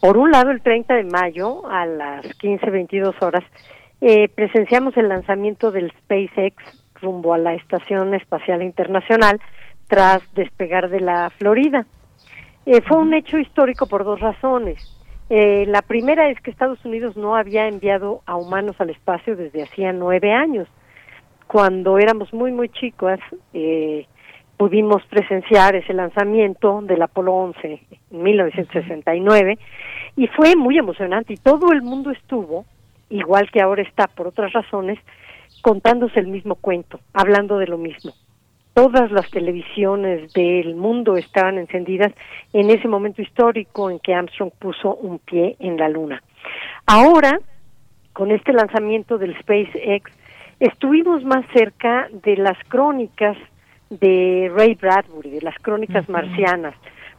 Por 0.00 0.16
un 0.16 0.30
lado, 0.30 0.50
el 0.50 0.60
30 0.62 0.94
de 0.94 1.04
mayo 1.04 1.66
a 1.68 1.86
las 1.86 2.24
15.22 2.38 3.14
horas, 3.22 3.44
eh, 4.00 4.28
presenciamos 4.28 4.96
el 4.96 5.08
lanzamiento 5.08 5.70
del 5.72 5.90
SpaceX 5.90 6.56
rumbo 7.00 7.34
a 7.34 7.38
la 7.38 7.54
Estación 7.54 8.14
Espacial 8.14 8.62
Internacional 8.62 9.40
tras 9.88 10.20
despegar 10.34 10.90
de 10.90 11.00
la 11.00 11.30
Florida. 11.30 11.86
Eh, 12.66 12.82
fue 12.82 12.98
un 12.98 13.14
hecho 13.14 13.38
histórico 13.38 13.86
por 13.86 14.04
dos 14.04 14.20
razones. 14.20 14.78
Eh, 15.30 15.64
la 15.66 15.82
primera 15.82 16.28
es 16.30 16.40
que 16.40 16.50
Estados 16.50 16.84
Unidos 16.84 17.16
no 17.16 17.36
había 17.36 17.68
enviado 17.68 18.22
a 18.26 18.36
humanos 18.36 18.76
al 18.78 18.90
espacio 18.90 19.36
desde 19.36 19.62
hacía 19.62 19.92
nueve 19.92 20.32
años. 20.32 20.68
Cuando 21.46 21.98
éramos 21.98 22.32
muy, 22.32 22.52
muy 22.52 22.68
chicos, 22.68 23.18
eh, 23.54 24.06
pudimos 24.56 25.04
presenciar 25.06 25.76
ese 25.76 25.92
lanzamiento 25.92 26.80
del 26.82 27.02
Apolo 27.02 27.34
11 27.34 27.80
en 28.10 28.22
1969 28.22 29.58
y 30.16 30.26
fue 30.28 30.56
muy 30.56 30.78
emocionante 30.78 31.34
y 31.34 31.36
todo 31.36 31.72
el 31.72 31.82
mundo 31.82 32.10
estuvo, 32.10 32.64
igual 33.10 33.50
que 33.50 33.60
ahora 33.60 33.82
está 33.82 34.06
por 34.06 34.28
otras 34.28 34.52
razones, 34.52 34.98
contándose 35.62 36.20
el 36.20 36.26
mismo 36.28 36.54
cuento, 36.56 37.00
hablando 37.12 37.58
de 37.58 37.66
lo 37.66 37.78
mismo. 37.78 38.12
Todas 38.72 39.10
las 39.10 39.30
televisiones 39.30 40.32
del 40.32 40.74
mundo 40.74 41.16
estaban 41.16 41.58
encendidas 41.58 42.12
en 42.52 42.70
ese 42.70 42.88
momento 42.88 43.22
histórico 43.22 43.90
en 43.90 43.98
que 44.00 44.14
Armstrong 44.14 44.50
puso 44.58 44.94
un 44.96 45.18
pie 45.18 45.56
en 45.60 45.78
la 45.78 45.88
luna. 45.88 46.22
Ahora, 46.86 47.38
con 48.12 48.30
este 48.30 48.52
lanzamiento 48.52 49.16
del 49.16 49.38
SpaceX, 49.38 50.10
estuvimos 50.60 51.24
más 51.24 51.44
cerca 51.52 52.08
de 52.10 52.36
las 52.36 52.56
crónicas 52.68 53.36
de 53.90 54.50
Ray 54.54 54.74
Bradbury, 54.74 55.30
de 55.30 55.42
las 55.42 55.56
crónicas 55.58 56.08
uh 56.08 56.12
-huh. 56.12 56.12
marcianas, 56.12 56.74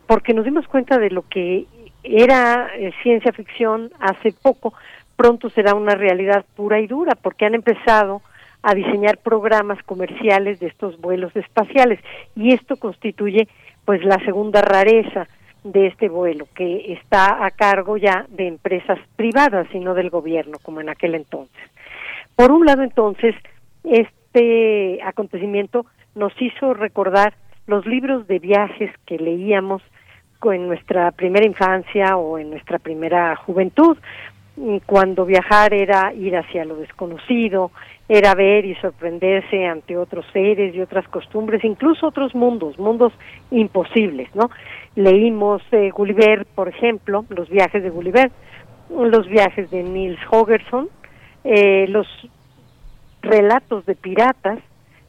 porque 0.06 0.34
nos 0.34 0.46
dimos 0.46 0.68
cuenta 0.68 0.98
de 0.98 1.10
lo 1.10 1.24
que 1.24 1.66
era 2.04 2.70
eh, 2.76 2.92
ciencia 3.04 3.32
ficción 3.32 3.92
hace 4.00 4.32
poco, 4.32 4.74
pronto 5.16 5.50
será 5.50 5.74
una 5.74 5.96
realidad 5.96 6.46
pura 6.56 6.80
y 6.80 6.88
dura, 6.88 7.16
porque 7.16 7.46
han 7.46 7.56
empezado 7.56 8.22
a 8.62 8.74
diseñar 8.74 9.18
programas 9.18 9.82
comerciales 9.84 10.60
de 10.60 10.68
estos 10.68 11.00
vuelos 11.00 11.36
espaciales 11.36 12.00
y 12.36 12.54
esto 12.54 12.76
constituye 12.78 13.48
pues 13.86 14.04
la 14.04 14.18
segunda 14.26 14.62
rareza 14.62 15.28
de 15.64 15.88
este 15.88 16.10
vuelo 16.10 16.48
que 16.56 16.94
está 16.94 17.46
a 17.46 17.52
cargo 17.52 17.98
ya 17.98 18.26
de 18.30 18.48
empresas 18.48 19.00
privadas 19.16 19.68
y 19.74 19.80
no 19.80 19.94
del 19.94 20.10
gobierno 20.10 20.58
como 20.62 20.82
en 20.82 20.90
aquel 20.90 21.16
entonces. 21.16 21.70
Por 22.38 22.52
un 22.52 22.68
lado 22.68 22.84
entonces 22.84 23.36
este 23.84 25.00
acontecimiento 25.04 25.88
nos 26.14 26.32
hizo 26.40 26.76
recordar 26.76 27.34
los 27.66 27.86
libros 27.88 28.28
de 28.28 28.38
viajes 28.38 28.92
que 29.08 29.18
leíamos 29.18 29.82
en 30.44 30.68
nuestra 30.68 31.12
primera 31.12 31.48
infancia 31.48 32.16
o 32.16 32.38
en 32.38 32.52
nuestra 32.52 32.78
primera 32.78 33.36
juventud, 33.38 33.98
cuando 34.86 35.26
viajar 35.26 35.74
era 35.74 36.14
ir 36.14 36.38
hacia 36.38 36.64
lo 36.64 36.76
desconocido, 36.76 37.72
era 38.08 38.36
ver 38.36 38.66
y 38.66 38.76
sorprenderse 38.76 39.66
ante 39.66 39.98
otros 39.98 40.26
seres 40.32 40.76
y 40.76 40.80
otras 40.80 41.08
costumbres, 41.08 41.64
incluso 41.64 42.06
otros 42.06 42.36
mundos, 42.36 42.78
mundos 42.78 43.14
imposibles, 43.50 44.30
¿no? 44.36 44.52
Leímos 44.96 45.64
eh, 45.72 45.90
Gulliver, 45.90 46.46
por 46.54 46.68
ejemplo, 46.70 47.26
los 47.30 47.50
viajes 47.50 47.82
de 47.82 47.90
Gulliver, 47.90 48.32
los 48.90 49.28
viajes 49.28 49.72
de 49.72 49.82
Niels 49.82 50.20
Hogerson, 50.30 50.90
eh, 51.50 51.88
los 51.88 52.08
relatos 53.22 53.86
de 53.86 53.96
piratas, 53.96 54.60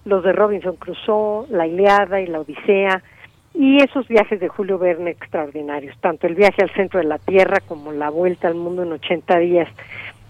los 0.04 0.22
de 0.22 0.32
Robinson 0.32 0.76
Crusoe, 0.76 1.46
la 1.50 1.66
Iliada 1.66 2.20
y 2.20 2.28
la 2.28 2.40
Odisea, 2.40 3.02
y 3.54 3.82
esos 3.82 4.06
viajes 4.06 4.38
de 4.38 4.46
Julio 4.46 4.78
Verne 4.78 5.10
extraordinarios, 5.10 5.98
tanto 6.00 6.28
el 6.28 6.36
viaje 6.36 6.62
al 6.62 6.70
centro 6.74 7.00
de 7.00 7.06
la 7.06 7.18
Tierra 7.18 7.58
como 7.66 7.90
la 7.90 8.08
vuelta 8.08 8.46
al 8.46 8.54
mundo 8.54 8.84
en 8.84 8.92
80 8.92 9.38
días 9.38 9.68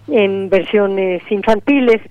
en 0.07 0.49
versiones 0.49 1.21
infantiles 1.29 2.01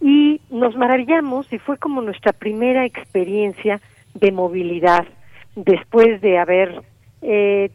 y 0.00 0.40
nos 0.50 0.76
maravillamos 0.76 1.52
y 1.52 1.58
fue 1.58 1.78
como 1.78 2.00
nuestra 2.00 2.32
primera 2.32 2.84
experiencia 2.84 3.80
de 4.14 4.30
movilidad 4.30 5.04
después 5.56 6.20
de 6.20 6.38
haber 6.38 6.82
eh, 7.22 7.70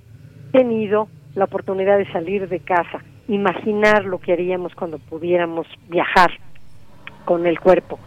tenido 0.54 1.10
la 1.36 1.44
oportunidad 1.44 1.98
de 1.98 2.10
salir 2.14 2.48
de 2.48 2.60
casa, 2.60 3.04
imaginar 3.28 4.06
lo 4.06 4.20
que 4.20 4.34
haríamos 4.34 4.76
cuando 4.76 5.00
pudiéramos 5.00 5.68
viajar 5.88 6.32
con 7.26 7.46
el 7.46 7.60
cuerpo. 7.60 8.00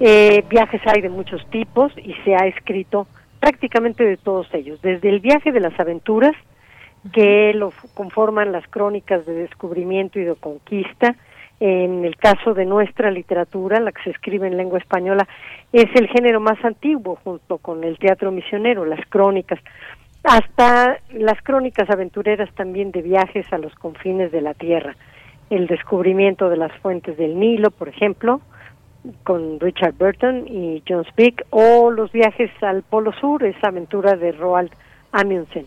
Eh, 0.00 0.44
viajes 0.48 0.80
hay 0.86 1.02
de 1.02 1.08
muchos 1.08 1.44
tipos 1.50 1.92
y 1.98 2.14
se 2.24 2.34
ha 2.34 2.46
escrito 2.46 3.06
prácticamente 3.40 4.04
de 4.04 4.16
todos 4.16 4.46
ellos, 4.54 4.80
desde 4.82 5.08
el 5.08 5.20
viaje 5.20 5.52
de 5.52 5.60
las 5.60 5.78
aventuras, 5.78 6.34
que 7.12 7.52
lo 7.54 7.72
conforman 7.92 8.52
las 8.52 8.66
crónicas 8.68 9.26
de 9.26 9.34
descubrimiento 9.34 10.18
y 10.18 10.24
de 10.24 10.34
conquista, 10.34 11.14
en 11.60 12.04
el 12.04 12.16
caso 12.16 12.54
de 12.54 12.64
nuestra 12.64 13.10
literatura, 13.10 13.78
la 13.80 13.92
que 13.92 14.02
se 14.02 14.10
escribe 14.10 14.46
en 14.46 14.56
lengua 14.56 14.78
española, 14.78 15.28
es 15.72 15.86
el 15.94 16.08
género 16.08 16.40
más 16.40 16.62
antiguo 16.64 17.16
junto 17.22 17.58
con 17.58 17.84
el 17.84 17.98
teatro 17.98 18.32
misionero, 18.32 18.84
las 18.84 19.04
crónicas, 19.08 19.60
hasta 20.24 20.98
las 21.10 21.40
crónicas 21.42 21.88
aventureras 21.90 22.52
también 22.54 22.90
de 22.90 23.02
viajes 23.02 23.46
a 23.52 23.58
los 23.58 23.74
confines 23.74 24.32
de 24.32 24.40
la 24.40 24.54
tierra, 24.54 24.96
el 25.50 25.66
descubrimiento 25.66 26.48
de 26.48 26.56
las 26.56 26.72
fuentes 26.80 27.16
del 27.18 27.38
Nilo, 27.38 27.70
por 27.70 27.88
ejemplo, 27.88 28.40
con 29.22 29.60
Richard 29.60 29.94
Burton 29.94 30.46
y 30.48 30.82
John 30.88 31.04
Speake, 31.04 31.44
o 31.50 31.90
los 31.90 32.10
viajes 32.10 32.50
al 32.62 32.82
Polo 32.82 33.12
Sur, 33.12 33.44
esa 33.44 33.68
aventura 33.68 34.16
de 34.16 34.32
Roald 34.32 34.72
Amundsen. 35.12 35.66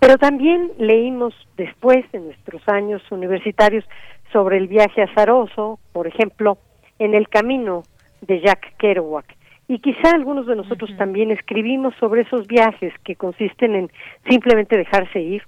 Pero 0.00 0.16
también 0.16 0.72
leímos 0.78 1.34
después, 1.58 2.06
en 2.14 2.26
nuestros 2.26 2.66
años 2.68 3.02
universitarios, 3.10 3.84
sobre 4.32 4.56
el 4.56 4.66
viaje 4.66 5.02
azaroso, 5.02 5.78
por 5.92 6.06
ejemplo, 6.06 6.56
en 6.98 7.14
el 7.14 7.28
camino 7.28 7.82
de 8.22 8.40
Jack 8.40 8.76
Kerouac. 8.78 9.26
Y 9.66 9.78
quizá 9.78 10.10
algunos 10.10 10.46
de 10.46 10.56
nosotros 10.56 10.90
uh 10.90 10.94
-huh. 10.94 10.98
también 10.98 11.30
escribimos 11.30 11.94
sobre 11.98 12.22
esos 12.22 12.46
viajes 12.46 12.92
que 13.04 13.16
consisten 13.16 13.74
en 13.74 13.90
simplemente 14.28 14.76
dejarse 14.76 15.20
ir 15.20 15.42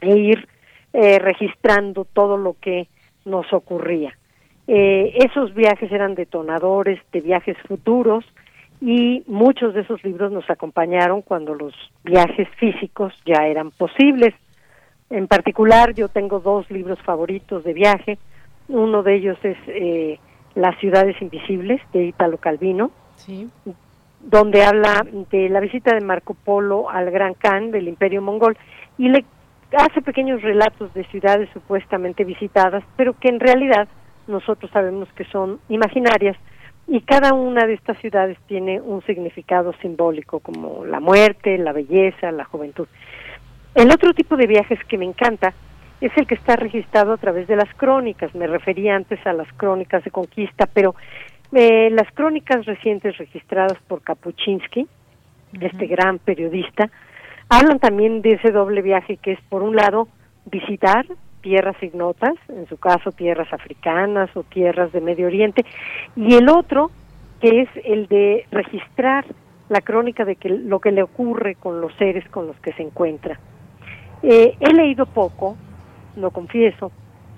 e 0.00 0.16
ir 0.16 0.48
eh, 0.92 1.18
registrando 1.18 2.04
todo 2.04 2.36
lo 2.36 2.56
que 2.60 2.88
nos 3.24 3.50
ocurría. 3.52 4.12
Eh, 4.66 5.14
esos 5.24 5.54
viajes 5.54 5.90
eran 5.90 6.14
detonadores 6.14 7.00
de 7.12 7.20
viajes 7.20 7.56
futuros 7.66 8.24
y 8.80 9.22
muchos 9.26 9.74
de 9.74 9.80
esos 9.80 10.02
libros 10.04 10.32
nos 10.32 10.48
acompañaron 10.50 11.22
cuando 11.22 11.54
los 11.54 11.72
viajes 12.04 12.48
físicos 12.58 13.12
ya 13.24 13.46
eran 13.46 13.70
posibles. 13.70 14.34
En 15.08 15.28
particular, 15.28 15.94
yo 15.94 16.08
tengo 16.08 16.40
dos 16.40 16.70
libros 16.70 16.98
favoritos 17.02 17.64
de 17.64 17.74
viaje. 17.74 18.18
Uno 18.68 19.02
de 19.02 19.14
ellos 19.14 19.38
es 19.42 19.56
eh, 19.68 20.18
Las 20.54 20.78
ciudades 20.80 21.20
invisibles 21.22 21.80
de 21.92 22.04
Italo 22.06 22.38
Calvino, 22.38 22.90
sí. 23.24 23.50
donde 24.20 24.64
habla 24.64 25.04
de 25.30 25.48
la 25.48 25.60
visita 25.60 25.94
de 25.94 26.00
Marco 26.00 26.34
Polo 26.34 26.90
al 26.90 27.10
Gran 27.10 27.34
Khan 27.34 27.70
del 27.70 27.88
Imperio 27.88 28.22
Mongol 28.22 28.56
y 28.98 29.08
le 29.08 29.24
hace 29.76 30.02
pequeños 30.02 30.42
relatos 30.42 30.92
de 30.94 31.04
ciudades 31.04 31.48
supuestamente 31.52 32.24
visitadas, 32.24 32.84
pero 32.96 33.14
que 33.18 33.28
en 33.28 33.40
realidad 33.40 33.88
nosotros 34.26 34.70
sabemos 34.70 35.08
que 35.14 35.24
son 35.24 35.58
imaginarias 35.68 36.36
y 36.86 37.00
cada 37.00 37.32
una 37.32 37.66
de 37.66 37.74
estas 37.74 37.98
ciudades 37.98 38.38
tiene 38.46 38.80
un 38.80 39.02
significado 39.02 39.72
simbólico 39.80 40.40
como 40.40 40.84
la 40.84 41.00
muerte, 41.00 41.56
la 41.58 41.72
belleza, 41.72 42.30
la 42.32 42.44
juventud. 42.44 42.86
El 43.74 43.90
otro 43.90 44.12
tipo 44.12 44.36
de 44.36 44.46
viajes 44.46 44.78
que 44.88 44.98
me 44.98 45.06
encanta 45.06 45.54
es 46.00 46.12
el 46.16 46.26
que 46.26 46.34
está 46.34 46.56
registrado 46.56 47.12
a 47.12 47.16
través 47.16 47.46
de 47.46 47.56
las 47.56 47.72
crónicas. 47.74 48.34
Me 48.34 48.46
refería 48.46 48.96
antes 48.96 49.24
a 49.24 49.32
las 49.32 49.50
crónicas 49.54 50.04
de 50.04 50.10
conquista, 50.10 50.66
pero 50.66 50.94
eh, 51.52 51.90
las 51.90 52.10
crónicas 52.12 52.64
recientes 52.66 53.16
registradas 53.18 53.78
por 53.88 54.02
Kapuczynski, 54.02 54.86
este 55.60 55.86
gran 55.86 56.18
periodista, 56.18 56.90
hablan 57.48 57.78
también 57.78 58.22
de 58.22 58.30
ese 58.30 58.50
doble 58.50 58.82
viaje 58.82 59.18
que 59.18 59.32
es, 59.32 59.40
por 59.48 59.62
un 59.62 59.76
lado, 59.76 60.08
visitar 60.46 61.06
tierras 61.42 61.76
ignotas, 61.82 62.34
en 62.48 62.66
su 62.68 62.78
caso 62.78 63.12
tierras 63.12 63.52
africanas 63.52 64.30
o 64.34 64.44
tierras 64.44 64.92
de 64.92 65.00
Medio 65.00 65.26
Oriente, 65.26 65.64
y 66.16 66.34
el 66.34 66.48
otro 66.48 66.90
que 67.40 67.62
es 67.62 67.68
el 67.84 68.06
de 68.06 68.46
registrar 68.50 69.26
la 69.68 69.80
crónica 69.80 70.24
de 70.24 70.36
que 70.36 70.48
lo 70.48 70.80
que 70.80 70.92
le 70.92 71.02
ocurre 71.02 71.56
con 71.56 71.80
los 71.80 71.92
seres 71.94 72.28
con 72.28 72.46
los 72.46 72.56
que 72.60 72.72
se 72.74 72.82
encuentra. 72.82 73.38
Eh, 74.22 74.54
he 74.60 74.72
leído 74.72 75.06
poco, 75.06 75.56
lo 76.16 76.30
confieso, 76.30 76.92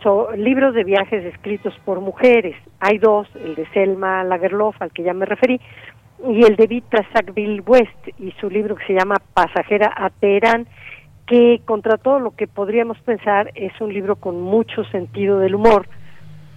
son 0.05 0.40
libros 0.40 0.74
de 0.74 0.85
viajes 0.85 1.24
escritos 1.24 1.74
por 1.85 2.01
mujeres. 2.01 2.55
Hay 2.78 2.98
dos, 2.98 3.26
el 3.35 3.55
de 3.55 3.66
Selma 3.70 4.22
Lagerlof, 4.22 4.81
al 4.81 4.93
que 4.93 5.02
ya 5.02 5.14
me 5.14 5.24
referí, 5.24 5.60
y 6.28 6.44
el 6.44 6.56
de 6.56 6.66
Vitra 6.66 7.05
Sackville 7.12 7.62
West 7.66 8.09
y 8.18 8.31
su 8.40 8.48
libro 8.48 8.76
que 8.76 8.86
se 8.86 8.93
llama 8.93 9.16
Pasajera 9.32 9.93
a 9.97 10.10
Teherán, 10.10 10.66
que 11.26 11.62
contra 11.64 11.97
todo 11.97 12.20
lo 12.20 12.32
que 12.32 12.47
podríamos 12.47 12.98
pensar 12.98 13.51
es 13.55 13.72
un 13.81 13.93
libro 13.93 14.16
con 14.16 14.40
mucho 14.40 14.85
sentido 14.85 15.39
del 15.39 15.55
humor, 15.55 15.89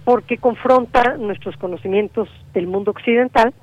porque 0.04 0.36
confronta 0.36 1.16
nuestros 1.16 1.56
conocimientos 1.56 2.28
del 2.52 2.66
mundo 2.66 2.90
occidental, 2.90 3.54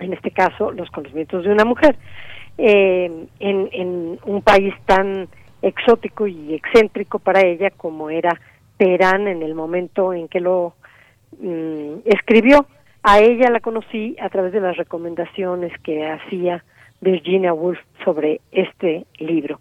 en 0.00 0.12
este 0.12 0.32
caso 0.32 0.72
los 0.72 0.90
conocimientos 0.90 1.44
de 1.44 1.52
una 1.52 1.64
mujer, 1.64 1.96
eh, 2.58 3.26
en, 3.38 3.68
en 3.72 4.18
un 4.24 4.42
país 4.42 4.74
tan 4.84 5.28
exótico 5.62 6.26
y 6.26 6.54
excéntrico 6.54 7.20
para 7.20 7.40
ella 7.46 7.70
como 7.70 8.10
era 8.10 8.38
Teherán 8.76 9.28
en 9.28 9.42
el 9.42 9.54
momento 9.54 10.12
en 10.12 10.28
que 10.28 10.40
lo 10.40 10.74
mm, 11.40 12.00
escribió. 12.04 12.66
A 13.02 13.20
ella 13.20 13.50
la 13.50 13.60
conocí 13.60 14.16
a 14.20 14.28
través 14.28 14.52
de 14.52 14.60
las 14.60 14.76
recomendaciones 14.76 15.72
que 15.82 16.06
hacía 16.06 16.64
Virginia 17.00 17.52
Woolf 17.52 17.80
sobre 18.04 18.40
este 18.52 19.06
libro. 19.18 19.60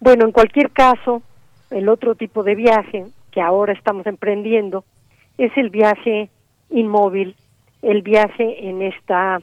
Bueno, 0.00 0.24
en 0.24 0.32
cualquier 0.32 0.70
caso, 0.70 1.22
el 1.70 1.88
otro 1.88 2.14
tipo 2.16 2.42
de 2.42 2.56
viaje 2.56 3.06
que 3.30 3.40
ahora 3.40 3.72
estamos 3.72 4.06
emprendiendo 4.06 4.84
es 5.38 5.56
el 5.56 5.70
viaje 5.70 6.30
inmóvil, 6.70 7.36
el 7.82 8.02
viaje 8.02 8.68
en 8.68 8.82
esta 8.82 9.40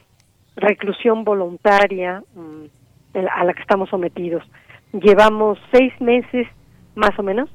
reclusión 0.56 1.24
voluntaria 1.24 2.22
mm, 2.34 3.18
a 3.34 3.44
la 3.44 3.54
que 3.54 3.62
estamos 3.62 3.88
sometidos. 3.88 4.44
Llevamos 4.92 5.58
seis 5.72 5.92
meses, 6.00 6.46
más 6.94 7.18
o 7.18 7.22
menos, 7.22 7.48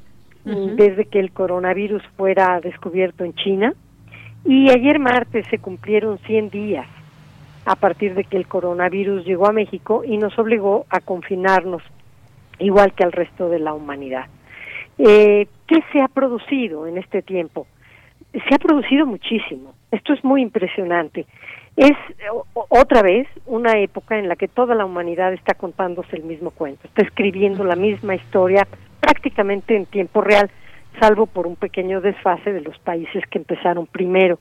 desde 0.48 1.06
que 1.06 1.19
el 1.19 1.32
coronavirus 1.32 2.02
fuera 2.15 2.60
descubierto 2.61 3.24
en 3.26 3.34
China, 3.36 3.74
y 4.45 4.69
ayer 4.69 4.98
martes 4.98 5.45
se 5.49 5.60
cumplieron 5.60 6.19
100 6.19 6.49
días 6.49 6.88
a 7.65 7.76
partir 7.76 8.15
de 8.15 8.24
que 8.24 8.38
el 8.38 8.48
coronavirus 8.48 9.26
llegó 9.26 9.48
a 9.48 9.52
México 9.52 10.03
y 10.06 10.18
nos 10.18 10.38
obligó 10.40 10.86
a 10.90 11.02
confinarnos 11.02 11.84
igual 12.60 12.94
que 12.94 13.03
al 13.03 13.11
resto 13.11 13.49
de 13.49 13.60
la 13.60 13.74
humanidad. 13.74 14.26
Eh, 14.98 15.48
¿Qué 15.68 15.84
se 15.91 16.02
ha 16.02 16.07
producido 16.07 16.88
en 16.88 16.98
este 16.98 17.22
tiempo? 17.22 17.68
Se 18.32 18.56
ha 18.56 18.57
producido 18.57 19.06
muchísimo. 19.06 19.74
Esto 19.91 20.14
es 20.14 20.24
muy 20.24 20.41
impresionante. 20.41 21.26
Es 21.76 21.95
otra 22.69 23.02
vez 23.02 23.28
una 23.45 23.78
época 23.80 24.18
en 24.18 24.30
la 24.30 24.36
que 24.36 24.48
toda 24.48 24.74
la 24.74 24.86
humanidad 24.86 25.34
está 25.34 25.53
contándose 25.53 26.15
el 26.15 26.24
mismo 26.24 26.52
cuento, 26.52 26.88
está 26.88 27.03
escribiendo 27.03 27.64
la 27.64 27.76
misma 27.76 28.15
historia 28.15 28.68
prácticamente 29.08 29.74
en 29.74 29.86
tiempo 29.86 30.20
real, 30.20 30.52
salvo 31.00 31.28
por 31.28 31.48
un 31.48 31.56
pequeño 31.56 32.02
desfase 32.02 32.52
de 32.52 32.60
los 32.60 32.78
países 32.80 33.24
que 33.30 33.38
empezaron 33.38 33.88
primero 33.88 34.38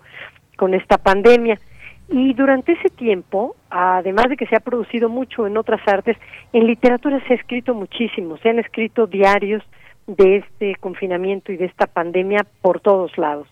con 0.57 0.75
esta 0.75 0.99
pandemia. 0.99 1.61
Y 2.09 2.35
durante 2.35 2.73
ese 2.73 2.89
tiempo, 2.89 3.55
además 3.71 4.29
de 4.29 4.37
que 4.37 4.47
se 4.47 4.57
ha 4.57 4.61
producido 4.61 5.09
mucho 5.09 5.47
en 5.47 5.57
otras 5.57 5.87
artes, 5.87 6.17
en 6.53 6.67
literatura 6.67 7.23
se 7.29 7.35
ha 7.35 7.37
escrito 7.37 7.75
muchísimo, 7.75 8.39
se 8.39 8.49
han 8.49 8.59
escrito 8.59 9.07
diarios 9.07 9.63
de 10.09 10.39
este 10.39 10.75
confinamiento 10.81 11.53
y 11.53 11.57
de 11.57 11.67
esta 11.67 11.87
pandemia 11.87 12.45
por 12.61 12.81
todos 12.81 13.17
lados. 13.19 13.47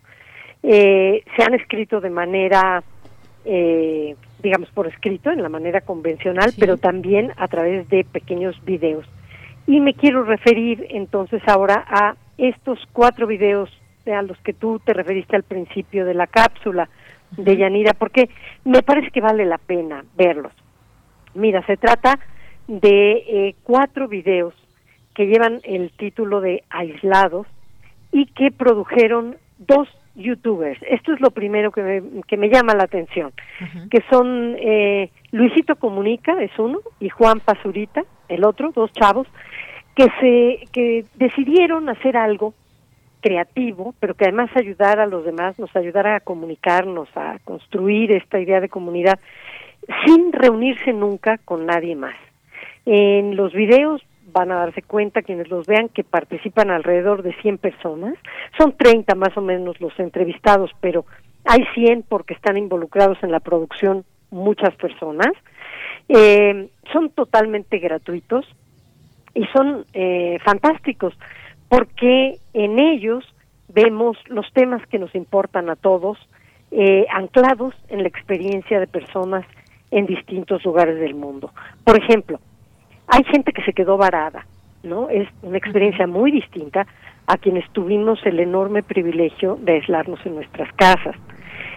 Eh, 0.65 1.23
se 1.36 1.45
han 1.45 1.55
escrito 1.55 2.01
de 2.01 2.11
manera, 2.11 2.82
eh, 3.45 4.16
digamos, 4.43 4.69
por 4.70 4.89
escrito, 4.89 5.31
en 5.31 5.43
la 5.43 5.49
manera 5.49 5.81
convencional, 5.81 6.51
pero 6.59 6.77
también 6.77 7.31
a 7.36 7.47
través 7.47 7.89
de 7.89 8.03
pequeños 8.05 8.57
videos. 8.65 9.07
Y 9.66 9.81
me 9.81 9.95
quiero 9.95 10.24
referir 10.24 10.86
entonces 10.91 11.43
ahora 11.47 11.85
a 11.86 12.16
estos 12.36 12.78
cuatro 12.93 13.27
videos 13.27 13.70
a 14.07 14.23
los 14.23 14.39
que 14.39 14.53
tú 14.53 14.81
te 14.85 14.93
referiste 14.93 15.36
al 15.36 15.45
principio 15.45 16.05
de 16.05 16.15
la 16.15 16.27
cápsula 16.27 16.89
de 17.31 17.57
Yanira, 17.57 17.95
porque 17.95 18.28
me 18.65 18.82
parece 18.82 19.11
que 19.11 19.20
vale 19.20 19.45
la 19.45 19.59
pena 19.59 20.05
verlos. 20.16 20.53
Mira, 21.35 21.65
se 21.66 21.77
trata 21.77 22.19
de 22.69 23.12
eh, 23.27 23.55
cuatro 23.62 24.09
videos 24.09 24.55
que 25.15 25.27
llevan 25.27 25.61
el 25.65 25.91
título 25.93 26.41
de 26.41 26.62
Aislados 26.70 27.47
y 28.12 28.27
que 28.27 28.51
produjeron 28.51 29.36
dos 29.59 29.89
youtubers. 30.15 30.78
Esto 30.89 31.12
es 31.12 31.20
lo 31.20 31.31
primero 31.31 31.73
que 31.73 31.82
me, 31.82 32.23
que 32.23 32.36
me 32.36 32.49
llama 32.49 32.74
la 32.74 32.85
atención, 32.85 33.32
que 33.91 34.03
son 34.11 34.57
eh, 34.59 35.11
Luisito 35.32 35.77
Comunica, 35.77 36.41
es 36.43 36.57
uno, 36.59 36.78
y 37.01 37.09
Juan 37.09 37.41
Pazurita, 37.41 38.05
el 38.28 38.44
otro, 38.44 38.72
dos 38.72 38.92
chavos, 38.92 39.26
que 39.94 40.09
se 40.20 40.66
que 40.72 41.05
decidieron 41.14 41.88
hacer 41.88 42.16
algo 42.16 42.55
creativo, 43.20 43.94
pero 44.01 44.14
que 44.14 44.24
además 44.24 44.51
ayudara 44.55 45.05
a 45.05 45.06
los 45.06 45.24
demás, 45.24 45.59
nos 45.59 45.74
ayudara 45.74 46.16
a 46.16 46.20
comunicarnos, 46.20 47.09
a 47.16 47.38
construir 47.44 48.12
esta 48.12 48.38
idea 48.38 48.60
de 48.60 48.68
comunidad, 48.68 49.18
sin 50.05 50.32
reunirse 50.32 50.92
nunca 50.92 51.38
con 51.38 51.64
nadie 51.64 51.96
más. 51.96 52.16
En 52.84 53.36
los 53.36 53.55
videos 53.55 54.02
van 54.34 54.51
a 54.51 54.56
darse 54.56 54.82
cuenta 54.82 55.22
quienes 55.22 55.48
los 55.48 55.66
vean 55.66 55.88
que 55.88 56.05
participan 56.05 56.70
alrededor 56.70 57.22
de 57.22 57.32
100 57.40 57.59
personas, 57.59 58.14
son 58.59 58.76
30 58.76 59.14
más 59.14 59.34
o 59.36 59.40
menos 59.40 59.80
los 59.80 59.98
entrevistados, 59.98 60.70
pero 60.80 61.06
hay 61.46 61.64
100 61.74 62.02
porque 62.09 62.34
están 62.34 62.59
involucrados 62.59 63.16
en 63.22 63.30
la 63.30 63.40
producción 63.40 64.05
muchas 64.30 64.74
personas. 64.76 65.32
Eh, 66.09 66.68
son 66.93 67.10
totalmente 67.10 67.78
gratuitos 67.78 68.47
y 69.35 69.44
son 69.47 69.86
eh, 69.94 70.39
fantásticos 70.44 71.14
porque 71.68 72.39
en 72.52 72.78
ellos 72.78 73.24
vemos 73.68 74.16
los 74.26 74.51
temas 74.52 74.86
que 74.86 74.98
nos 74.98 75.14
importan 75.14 75.68
a 75.70 75.76
todos, 75.76 76.18
eh, 76.70 77.06
anclados 77.10 77.74
en 77.89 78.02
la 78.02 78.09
experiencia 78.09 78.78
de 78.78 78.86
personas 78.86 79.44
en 79.90 80.06
distintos 80.06 80.64
lugares 80.64 80.98
del 81.01 81.14
mundo. 81.14 81.52
Por 81.85 81.97
ejemplo, 81.97 82.39
hay 83.06 83.24
gente 83.24 83.52
que 83.52 83.62
se 83.62 83.72
quedó 83.72 83.97
varada, 83.97 84.47
¿no? 84.82 85.09
Es 85.09 85.28
una 85.43 85.59
experiencia 85.59 86.06
muy 86.06 86.31
distinta 86.31 86.86
a 87.26 87.36
quienes 87.39 87.68
tuvimos 87.72 88.24
el 88.24 88.40
enorme 88.40 88.82
privilegio 88.82 89.56
de 89.60 89.72
aislarnos 89.72 90.24
en 90.26 90.35
nuestras 90.35 90.72
casas. 90.74 91.16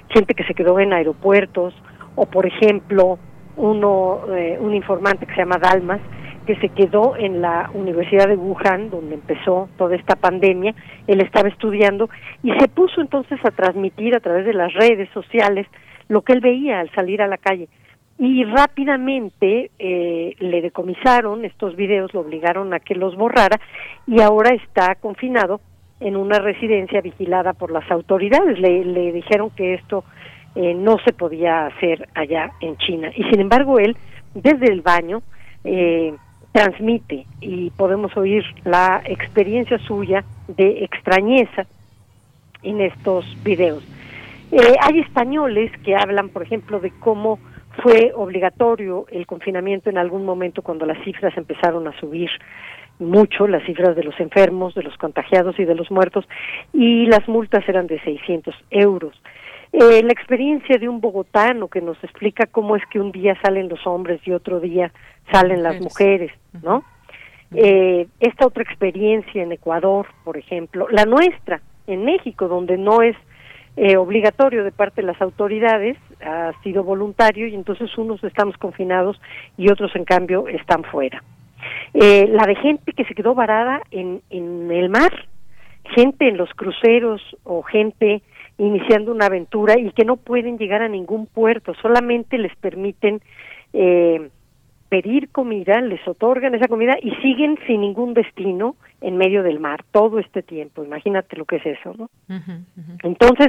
Gente 0.09 0.33
que 0.33 0.43
se 0.43 0.53
quedó 0.53 0.79
en 0.79 0.93
aeropuertos, 0.93 1.73
o 2.15 2.25
por 2.25 2.45
ejemplo, 2.45 3.17
uno, 3.57 4.21
eh, 4.35 4.57
un 4.59 4.73
informante 4.73 5.25
que 5.25 5.33
se 5.33 5.41
llama 5.41 5.57
Dalmas, 5.57 5.99
que 6.45 6.55
se 6.55 6.69
quedó 6.69 7.17
en 7.17 7.41
la 7.41 7.69
Universidad 7.73 8.27
de 8.27 8.37
Wuhan, 8.37 8.89
donde 8.89 9.15
empezó 9.15 9.67
toda 9.77 9.95
esta 9.95 10.15
pandemia. 10.15 10.73
Él 11.05 11.19
estaba 11.19 11.49
estudiando 11.49 12.09
y 12.41 12.51
se 12.53 12.69
puso 12.69 13.01
entonces 13.01 13.37
a 13.43 13.51
transmitir 13.51 14.15
a 14.15 14.21
través 14.21 14.45
de 14.45 14.53
las 14.53 14.73
redes 14.73 15.09
sociales 15.13 15.67
lo 16.07 16.21
que 16.21 16.33
él 16.33 16.39
veía 16.39 16.79
al 16.79 16.89
salir 16.91 17.21
a 17.21 17.27
la 17.27 17.37
calle. 17.37 17.67
Y 18.17 18.45
rápidamente 18.45 19.69
eh, 19.77 20.35
le 20.39 20.61
decomisaron 20.61 21.45
estos 21.45 21.75
videos, 21.75 22.13
lo 22.13 22.21
obligaron 22.21 22.73
a 22.73 22.79
que 22.79 22.95
los 22.95 23.15
borrara 23.15 23.59
y 24.07 24.21
ahora 24.21 24.55
está 24.55 24.95
confinado 24.95 25.59
en 25.99 26.15
una 26.15 26.39
residencia 26.39 27.01
vigilada 27.01 27.53
por 27.53 27.71
las 27.71 27.89
autoridades. 27.91 28.57
Le, 28.59 28.85
le 28.85 29.11
dijeron 29.11 29.51
que 29.51 29.75
esto 29.75 30.03
eh, 30.59 30.73
no 30.73 30.97
se 31.05 31.13
podía 31.13 31.67
hacer 31.67 32.09
allá 32.15 32.51
en 32.61 32.77
China. 32.77 33.11
Y 33.15 33.23
sin 33.25 33.39
embargo, 33.39 33.77
él, 33.77 33.95
desde 34.33 34.71
el 34.71 34.81
baño, 34.81 35.21
eh, 35.63 36.15
transmite 36.51 37.27
y 37.41 37.69
podemos 37.69 38.17
oír 38.17 38.43
la 38.63 39.03
experiencia 39.05 39.77
suya 39.77 40.23
de 40.47 40.83
extrañeza 40.83 41.67
en 42.63 42.81
estos 42.81 43.23
videos. 43.43 43.83
Eh, 44.51 44.73
hay 44.81 44.99
españoles 44.99 45.71
que 45.83 45.95
hablan, 45.95 46.29
por 46.29 46.41
ejemplo, 46.41 46.79
de 46.79 46.89
cómo 46.89 47.37
fue 47.83 48.11
obligatorio 48.15 49.05
el 49.11 49.27
confinamiento 49.27 49.91
en 49.91 49.99
algún 49.99 50.25
momento 50.25 50.63
cuando 50.63 50.87
las 50.87 50.97
cifras 51.03 51.37
empezaron 51.37 51.87
a 51.87 51.99
subir 51.99 52.31
mucho, 52.97 53.45
las 53.45 53.63
cifras 53.63 53.95
de 53.95 54.03
los 54.03 54.19
enfermos, 54.19 54.73
de 54.73 54.81
los 54.81 54.97
contagiados 54.97 55.59
y 55.59 55.65
de 55.65 55.75
los 55.75 55.91
muertos, 55.91 56.27
y 56.73 57.05
las 57.05 57.27
multas 57.27 57.63
eran 57.69 57.85
de 57.85 57.99
600 57.99 58.55
euros. 58.71 59.13
Eh, 59.73 60.01
la 60.03 60.13
experiencia 60.13 60.77
de 60.77 60.87
un 60.87 61.01
bogotano 61.01 61.67
que 61.67 61.81
nos 61.81 62.01
explica 62.03 62.45
cómo 62.45 62.75
es 62.75 62.83
que 62.87 62.99
un 62.99 63.11
día 63.11 63.37
salen 63.41 63.69
los 63.69 63.85
hombres 63.85 64.21
y 64.25 64.31
otro 64.31 64.59
día 64.59 64.91
salen 65.31 65.61
las 65.63 65.79
mujeres, 65.81 66.31
¿no? 66.63 66.83
Eh, 67.53 68.07
esta 68.19 68.45
otra 68.45 68.63
experiencia 68.63 69.43
en 69.43 69.51
Ecuador, 69.51 70.07
por 70.23 70.37
ejemplo, 70.37 70.87
la 70.89 71.05
nuestra 71.05 71.61
en 71.85 72.03
México, 72.03 72.47
donde 72.47 72.77
no 72.77 73.01
es 73.01 73.15
eh, 73.77 73.95
obligatorio 73.95 74.63
de 74.63 74.71
parte 74.71 75.01
de 75.01 75.07
las 75.07 75.21
autoridades, 75.21 75.97
ha 76.25 76.51
sido 76.63 76.83
voluntario 76.83 77.47
y 77.47 77.55
entonces 77.55 77.95
unos 77.97 78.23
estamos 78.23 78.57
confinados 78.57 79.19
y 79.57 79.69
otros 79.69 79.95
en 79.95 80.03
cambio 80.03 80.47
están 80.47 80.83
fuera. 80.83 81.23
Eh, 81.93 82.27
la 82.27 82.45
de 82.45 82.55
gente 82.55 82.93
que 82.93 83.05
se 83.05 83.13
quedó 83.13 83.35
varada 83.35 83.81
en, 83.91 84.21
en 84.29 84.71
el 84.71 84.89
mar, 84.89 85.11
gente 85.95 86.27
en 86.27 86.37
los 86.37 86.49
cruceros 86.51 87.21
o 87.43 87.61
gente 87.63 88.21
iniciando 88.57 89.11
una 89.11 89.27
aventura 89.27 89.77
y 89.77 89.91
que 89.91 90.05
no 90.05 90.17
pueden 90.17 90.57
llegar 90.57 90.81
a 90.81 90.89
ningún 90.89 91.27
puerto, 91.27 91.73
solamente 91.75 92.37
les 92.37 92.55
permiten 92.55 93.21
eh, 93.73 94.29
pedir 94.89 95.29
comida, 95.29 95.81
les 95.81 96.05
otorgan 96.07 96.55
esa 96.55 96.67
comida 96.67 96.97
y 97.01 97.11
siguen 97.17 97.59
sin 97.67 97.81
ningún 97.81 98.13
destino 98.13 98.75
en 99.01 99.17
medio 99.17 99.43
del 99.43 99.59
mar 99.59 99.83
todo 99.91 100.19
este 100.19 100.41
tiempo. 100.41 100.83
Imagínate 100.83 101.35
lo 101.35 101.45
que 101.45 101.57
es 101.57 101.65
eso, 101.65 101.93
¿no? 101.97 102.09
Entonces, 103.03 103.47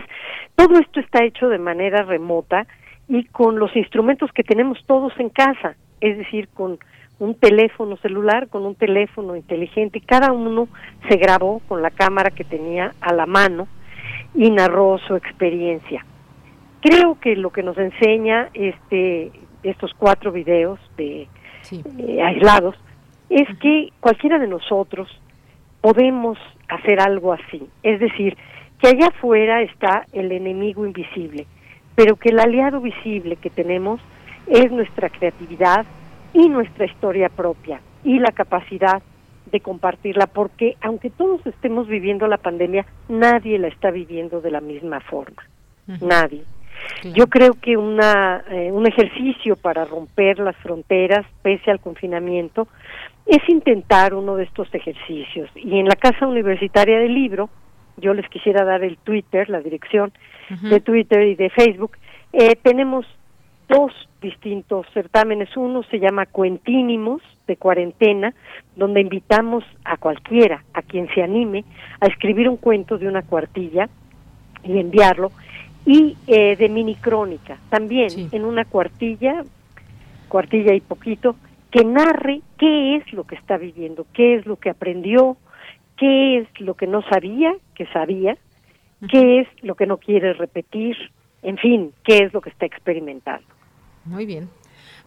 todo 0.56 0.78
esto 0.78 1.00
está 1.00 1.24
hecho 1.24 1.48
de 1.48 1.58
manera 1.58 2.02
remota 2.02 2.66
y 3.08 3.24
con 3.24 3.58
los 3.58 3.74
instrumentos 3.76 4.30
que 4.32 4.42
tenemos 4.42 4.78
todos 4.86 5.12
en 5.18 5.30
casa, 5.30 5.76
es 6.00 6.18
decir, 6.18 6.48
con 6.48 6.78
un 7.20 7.34
teléfono 7.34 7.96
celular, 7.98 8.48
con 8.48 8.66
un 8.66 8.74
teléfono 8.74 9.34
inteligente, 9.34 9.98
y 9.98 10.02
cada 10.02 10.32
uno 10.32 10.68
se 11.08 11.16
grabó 11.16 11.60
con 11.66 11.82
la 11.82 11.90
cámara 11.90 12.30
que 12.30 12.44
tenía 12.44 12.94
a 13.00 13.12
la 13.12 13.26
mano 13.26 13.66
y 14.34 14.50
narró 14.50 14.98
su 15.06 15.16
experiencia. 15.16 16.04
Creo 16.80 17.18
que 17.20 17.36
lo 17.36 17.50
que 17.50 17.62
nos 17.62 17.76
enseña 17.78 18.50
este 18.54 19.32
estos 19.62 19.92
cuatro 19.94 20.30
videos 20.30 20.78
de 20.96 21.26
eh, 21.72 22.22
aislados 22.22 22.76
es 23.28 23.48
que 23.58 23.92
cualquiera 24.00 24.38
de 24.38 24.46
nosotros 24.46 25.08
podemos 25.80 26.38
hacer 26.68 27.00
algo 27.00 27.32
así, 27.32 27.68
es 27.82 28.00
decir, 28.00 28.36
que 28.80 28.88
allá 28.88 29.08
afuera 29.08 29.62
está 29.62 30.04
el 30.12 30.32
enemigo 30.32 30.86
invisible, 30.86 31.46
pero 31.94 32.16
que 32.16 32.30
el 32.30 32.38
aliado 32.38 32.80
visible 32.80 33.36
que 33.36 33.50
tenemos 33.50 34.00
es 34.46 34.70
nuestra 34.70 35.08
creatividad 35.08 35.84
y 36.32 36.48
nuestra 36.48 36.86
historia 36.86 37.28
propia 37.28 37.80
y 38.04 38.18
la 38.18 38.32
capacidad 38.32 39.02
de 39.50 39.60
compartirla, 39.60 40.26
porque 40.26 40.76
aunque 40.80 41.10
todos 41.10 41.44
estemos 41.46 41.88
viviendo 41.88 42.26
la 42.26 42.38
pandemia, 42.38 42.86
nadie 43.08 43.58
la 43.58 43.68
está 43.68 43.90
viviendo 43.90 44.40
de 44.40 44.50
la 44.50 44.60
misma 44.60 45.00
forma, 45.00 45.42
nadie. 46.00 46.44
Yo 47.14 47.26
creo 47.26 47.54
que 47.54 47.76
una, 47.76 48.44
eh, 48.50 48.70
un 48.72 48.86
ejercicio 48.86 49.56
para 49.56 49.84
romper 49.84 50.38
las 50.38 50.56
fronteras, 50.56 51.26
pese 51.42 51.70
al 51.70 51.80
confinamiento, 51.80 52.68
es 53.26 53.46
intentar 53.48 54.14
uno 54.14 54.36
de 54.36 54.44
estos 54.44 54.72
ejercicios. 54.74 55.50
Y 55.56 55.78
en 55.78 55.86
la 55.86 55.96
Casa 55.96 56.26
Universitaria 56.26 56.98
del 56.98 57.14
Libro, 57.14 57.50
yo 57.96 58.14
les 58.14 58.28
quisiera 58.28 58.64
dar 58.64 58.84
el 58.84 58.96
Twitter, 58.98 59.50
la 59.50 59.60
dirección 59.60 60.12
de 60.62 60.80
Twitter 60.80 61.26
y 61.26 61.34
de 61.34 61.50
Facebook, 61.50 61.98
eh, 62.32 62.56
tenemos 62.56 63.06
dos 63.68 63.92
distintos 64.20 64.86
certámenes. 64.92 65.56
Uno 65.56 65.82
se 65.84 65.98
llama 65.98 66.26
Cuentínimos 66.26 67.22
de 67.46 67.56
cuarentena, 67.56 68.34
donde 68.76 69.00
invitamos 69.00 69.64
a 69.84 69.96
cualquiera, 69.96 70.64
a 70.74 70.82
quien 70.82 71.08
se 71.14 71.22
anime, 71.22 71.64
a 72.00 72.06
escribir 72.06 72.48
un 72.48 72.56
cuento 72.56 72.98
de 72.98 73.08
una 73.08 73.22
cuartilla 73.22 73.88
y 74.64 74.78
enviarlo 74.78 75.30
y 75.86 76.16
eh, 76.26 76.56
de 76.56 76.68
mini 76.68 76.96
crónica, 76.96 77.58
también 77.70 78.08
en 78.32 78.44
una 78.44 78.64
cuartilla, 78.64 79.42
cuartilla 80.28 80.74
y 80.74 80.80
poquito, 80.80 81.36
que 81.70 81.84
narre 81.84 82.42
qué 82.58 82.96
es 82.96 83.12
lo 83.12 83.24
que 83.24 83.36
está 83.36 83.56
viviendo, 83.56 84.06
qué 84.12 84.34
es 84.34 84.46
lo 84.46 84.56
que 84.56 84.70
aprendió, 84.70 85.36
qué 85.96 86.38
es 86.38 86.60
lo 86.60 86.74
que 86.74 86.86
no 86.86 87.02
sabía 87.02 87.54
que 87.74 87.86
sabía, 87.86 88.36
qué 89.10 89.40
es 89.40 89.48
lo 89.62 89.76
que 89.76 89.86
no 89.86 89.98
quiere 89.98 90.32
repetir, 90.32 90.96
en 91.42 91.56
fin, 91.58 91.92
qué 92.04 92.18
es 92.18 92.34
lo 92.34 92.40
que 92.40 92.50
está 92.50 92.66
experimentando. 92.66 93.46
Muy 94.08 94.26
bien. 94.26 94.48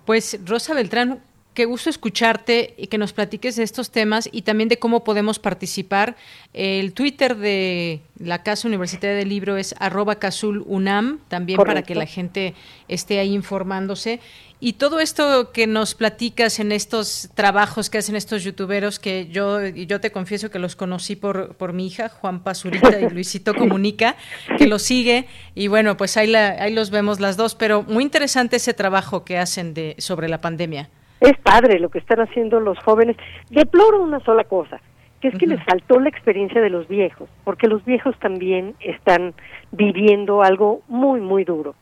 Pues 0.05 0.39
Rosa 0.45 0.73
Beltrán, 0.73 1.21
Qué 1.53 1.65
gusto 1.65 1.89
escucharte 1.89 2.75
y 2.77 2.87
que 2.87 2.97
nos 2.97 3.11
platiques 3.11 3.57
de 3.57 3.63
estos 3.63 3.91
temas 3.91 4.29
y 4.31 4.43
también 4.43 4.69
de 4.69 4.79
cómo 4.79 5.03
podemos 5.03 5.37
participar. 5.37 6.15
El 6.53 6.93
Twitter 6.93 7.35
de 7.35 7.99
la 8.17 8.41
Casa 8.41 8.69
Universitaria 8.69 9.17
del 9.17 9.27
Libro 9.27 9.57
es 9.57 9.75
arroba 9.77 10.15
casulunam, 10.15 11.19
también 11.27 11.57
para 11.57 11.81
que 11.81 11.93
la 11.93 12.05
gente 12.05 12.53
esté 12.87 13.19
ahí 13.19 13.33
informándose. 13.33 14.21
Y 14.63 14.73
todo 14.73 14.99
esto 14.99 15.51
que 15.51 15.65
nos 15.65 15.95
platicas 15.95 16.59
en 16.59 16.71
estos 16.71 17.31
trabajos 17.33 17.89
que 17.89 17.97
hacen 17.97 18.15
estos 18.15 18.43
youtuberos, 18.43 18.99
que 18.99 19.25
yo, 19.25 19.65
yo 19.67 19.99
te 19.99 20.11
confieso 20.11 20.51
que 20.51 20.59
los 20.59 20.75
conocí 20.75 21.15
por, 21.15 21.55
por 21.55 21.73
mi 21.73 21.87
hija, 21.87 22.09
Juan 22.09 22.43
Pazurita 22.43 23.01
y 23.01 23.09
Luisito 23.09 23.55
Comunica, 23.55 24.15
que 24.59 24.67
los 24.67 24.83
sigue. 24.83 25.25
Y 25.55 25.67
bueno, 25.67 25.97
pues 25.97 26.15
ahí, 26.15 26.27
la, 26.27 26.49
ahí 26.59 26.75
los 26.75 26.91
vemos 26.91 27.19
las 27.19 27.37
dos, 27.37 27.55
pero 27.55 27.81
muy 27.81 28.03
interesante 28.03 28.57
ese 28.57 28.75
trabajo 28.75 29.25
que 29.25 29.39
hacen 29.39 29.73
de, 29.73 29.95
sobre 29.97 30.29
la 30.29 30.41
pandemia. 30.41 30.89
Es 31.21 31.35
padre 31.39 31.79
lo 31.79 31.89
que 31.89 31.97
están 31.97 32.19
haciendo 32.19 32.59
los 32.59 32.77
jóvenes. 32.83 33.17
Deploro 33.49 34.03
una 34.03 34.19
sola 34.19 34.43
cosa, 34.43 34.79
que 35.21 35.29
es 35.29 35.39
que 35.39 35.47
les 35.47 35.63
faltó 35.63 35.99
la 35.99 36.09
experiencia 36.09 36.61
de 36.61 36.69
los 36.69 36.87
viejos, 36.87 37.27
porque 37.45 37.65
los 37.65 37.83
viejos 37.83 38.15
también 38.19 38.75
están 38.79 39.33
viviendo 39.71 40.43
algo 40.43 40.83
muy, 40.87 41.19
muy 41.19 41.45
duro, 41.45 41.73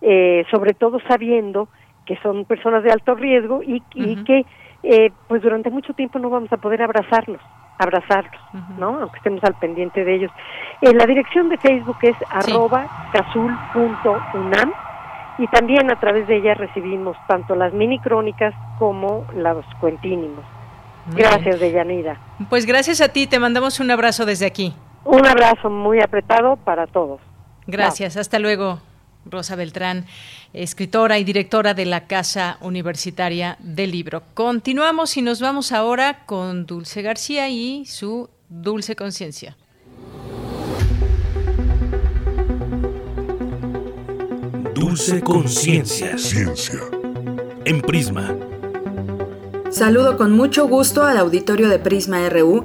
eh, 0.00 0.44
sobre 0.52 0.74
todo 0.74 1.00
sabiendo 1.08 1.68
que 2.06 2.16
son 2.22 2.44
personas 2.44 2.82
de 2.82 2.90
alto 2.90 3.14
riesgo 3.14 3.62
y, 3.62 3.80
que 4.24 4.44
eh, 4.82 5.12
pues 5.28 5.42
durante 5.42 5.70
mucho 5.70 5.92
tiempo 5.94 6.18
no 6.18 6.30
vamos 6.30 6.52
a 6.52 6.56
poder 6.56 6.82
abrazarlos, 6.82 7.40
abrazarlos, 7.78 8.40
¿no? 8.78 9.00
Aunque 9.00 9.18
estemos 9.18 9.42
al 9.44 9.54
pendiente 9.54 10.04
de 10.04 10.16
ellos. 10.16 10.32
Eh, 10.82 10.92
la 10.94 11.06
dirección 11.06 11.48
de 11.48 11.58
Facebook 11.58 11.98
es 12.02 12.16
arroba 12.30 12.86
casul.unam 13.12 14.72
y 15.38 15.46
también 15.48 15.90
a 15.90 15.98
través 15.98 16.26
de 16.26 16.36
ella 16.36 16.54
recibimos 16.54 17.16
tanto 17.26 17.54
las 17.54 17.72
mini 17.72 17.98
crónicas 17.98 18.54
como 18.78 19.26
los 19.34 19.64
cuentínimos. 19.80 20.44
gracias, 21.14 21.60
Deyanira. 21.60 22.18
Pues 22.48 22.66
gracias 22.66 23.00
a 23.00 23.08
ti, 23.08 23.26
te 23.26 23.38
mandamos 23.38 23.80
un 23.80 23.90
abrazo 23.90 24.26
desde 24.26 24.46
aquí. 24.46 24.74
Un 25.04 25.26
abrazo 25.26 25.70
muy 25.70 26.00
apretado 26.00 26.56
para 26.56 26.86
todos. 26.86 27.20
Gracias, 27.66 28.16
hasta 28.16 28.38
luego. 28.38 28.80
Rosa 29.30 29.56
Beltrán, 29.56 30.06
escritora 30.52 31.18
y 31.18 31.24
directora 31.24 31.74
de 31.74 31.86
la 31.86 32.06
Casa 32.06 32.58
Universitaria 32.60 33.56
del 33.60 33.92
Libro. 33.92 34.22
Continuamos 34.34 35.16
y 35.16 35.22
nos 35.22 35.40
vamos 35.40 35.72
ahora 35.72 36.24
con 36.26 36.66
Dulce 36.66 37.02
García 37.02 37.48
y 37.48 37.84
su 37.86 38.28
Dulce 38.48 38.96
Conciencia. 38.96 39.56
Dulce 44.74 45.20
Conciencia. 45.20 46.18
Ciencia. 46.18 46.80
En 47.64 47.80
Prisma. 47.80 48.34
Saludo 49.70 50.16
con 50.16 50.32
mucho 50.32 50.66
gusto 50.66 51.04
al 51.04 51.16
auditorio 51.16 51.68
de 51.68 51.78
Prisma 51.78 52.28
RU. 52.28 52.64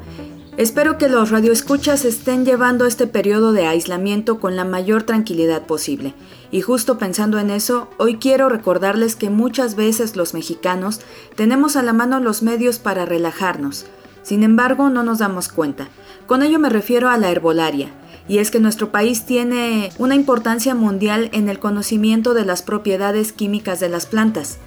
Espero 0.57 0.97
que 0.97 1.09
los 1.09 1.31
radioescuchas 1.31 2.05
estén 2.05 2.45
llevando 2.45 2.85
este 2.85 3.07
periodo 3.07 3.51
de 3.51 3.65
aislamiento 3.65 4.39
con 4.39 4.55
la 4.55 4.63
mayor 4.63 5.03
tranquilidad 5.03 5.63
posible. 5.63 6.13
Y 6.49 6.61
justo 6.61 6.97
pensando 6.97 7.39
en 7.39 7.49
eso, 7.49 7.89
hoy 7.97 8.15
quiero 8.15 8.47
recordarles 8.47 9.17
que 9.17 9.29
muchas 9.29 9.75
veces 9.75 10.15
los 10.15 10.33
mexicanos 10.33 11.01
tenemos 11.35 11.75
a 11.75 11.83
la 11.83 11.91
mano 11.91 12.21
los 12.21 12.41
medios 12.41 12.79
para 12.79 13.05
relajarnos. 13.05 13.85
Sin 14.23 14.43
embargo, 14.43 14.89
no 14.89 15.03
nos 15.03 15.19
damos 15.19 15.49
cuenta. 15.49 15.89
Con 16.25 16.41
ello 16.41 16.57
me 16.57 16.69
refiero 16.69 17.09
a 17.09 17.17
la 17.17 17.29
herbolaria 17.29 17.89
y 18.29 18.37
es 18.37 18.49
que 18.49 18.61
nuestro 18.61 18.93
país 18.93 19.25
tiene 19.25 19.91
una 19.97 20.15
importancia 20.15 20.73
mundial 20.73 21.29
en 21.33 21.49
el 21.49 21.59
conocimiento 21.59 22.33
de 22.33 22.45
las 22.45 22.61
propiedades 22.61 23.33
químicas 23.33 23.81
de 23.81 23.89
las 23.89 24.05
plantas. 24.05 24.59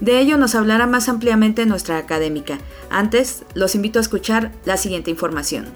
De 0.00 0.20
ello 0.20 0.36
nos 0.36 0.54
hablará 0.54 0.86
más 0.86 1.08
ampliamente 1.08 1.64
nuestra 1.66 1.98
académica. 1.98 2.58
Antes, 2.90 3.44
los 3.54 3.74
invito 3.74 3.98
a 3.98 4.02
escuchar 4.02 4.52
la 4.64 4.76
siguiente 4.76 5.10
información. 5.10 5.66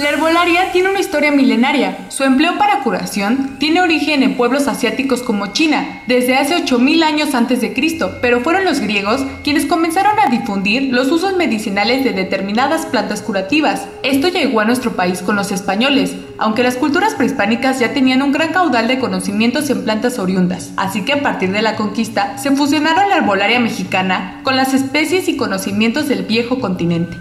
La 0.00 0.08
herbolaria 0.08 0.72
tiene 0.72 0.88
una 0.88 1.00
historia 1.00 1.30
milenaria. 1.30 2.06
Su 2.08 2.24
empleo 2.24 2.56
para 2.56 2.80
curación 2.80 3.56
tiene 3.58 3.82
origen 3.82 4.22
en 4.22 4.34
pueblos 4.34 4.66
asiáticos 4.66 5.22
como 5.22 5.48
China, 5.48 6.00
desde 6.06 6.36
hace 6.36 6.54
8000 6.54 7.02
años 7.02 7.34
antes 7.34 7.60
de 7.60 7.74
Cristo, 7.74 8.16
pero 8.22 8.40
fueron 8.40 8.64
los 8.64 8.80
griegos 8.80 9.22
quienes 9.44 9.66
comenzaron 9.66 10.18
a 10.18 10.30
difundir 10.30 10.84
los 10.90 11.12
usos 11.12 11.36
medicinales 11.36 12.02
de 12.02 12.14
determinadas 12.14 12.86
plantas 12.86 13.20
curativas. 13.20 13.88
Esto 14.02 14.28
llegó 14.28 14.60
a 14.60 14.64
nuestro 14.64 14.96
país 14.96 15.20
con 15.20 15.36
los 15.36 15.52
españoles, 15.52 16.16
aunque 16.38 16.62
las 16.62 16.76
culturas 16.76 17.14
prehispánicas 17.14 17.78
ya 17.78 17.92
tenían 17.92 18.22
un 18.22 18.32
gran 18.32 18.54
caudal 18.54 18.88
de 18.88 18.98
conocimientos 18.98 19.68
en 19.68 19.84
plantas 19.84 20.18
oriundas. 20.18 20.72
Así 20.78 21.04
que 21.04 21.12
a 21.12 21.22
partir 21.22 21.52
de 21.52 21.60
la 21.60 21.76
conquista 21.76 22.38
se 22.38 22.52
fusionaron 22.52 23.10
la 23.10 23.18
herbolaria 23.18 23.60
mexicana 23.60 24.40
con 24.44 24.56
las 24.56 24.72
especies 24.72 25.28
y 25.28 25.36
conocimientos 25.36 26.08
del 26.08 26.22
viejo 26.22 26.58
continente. 26.58 27.18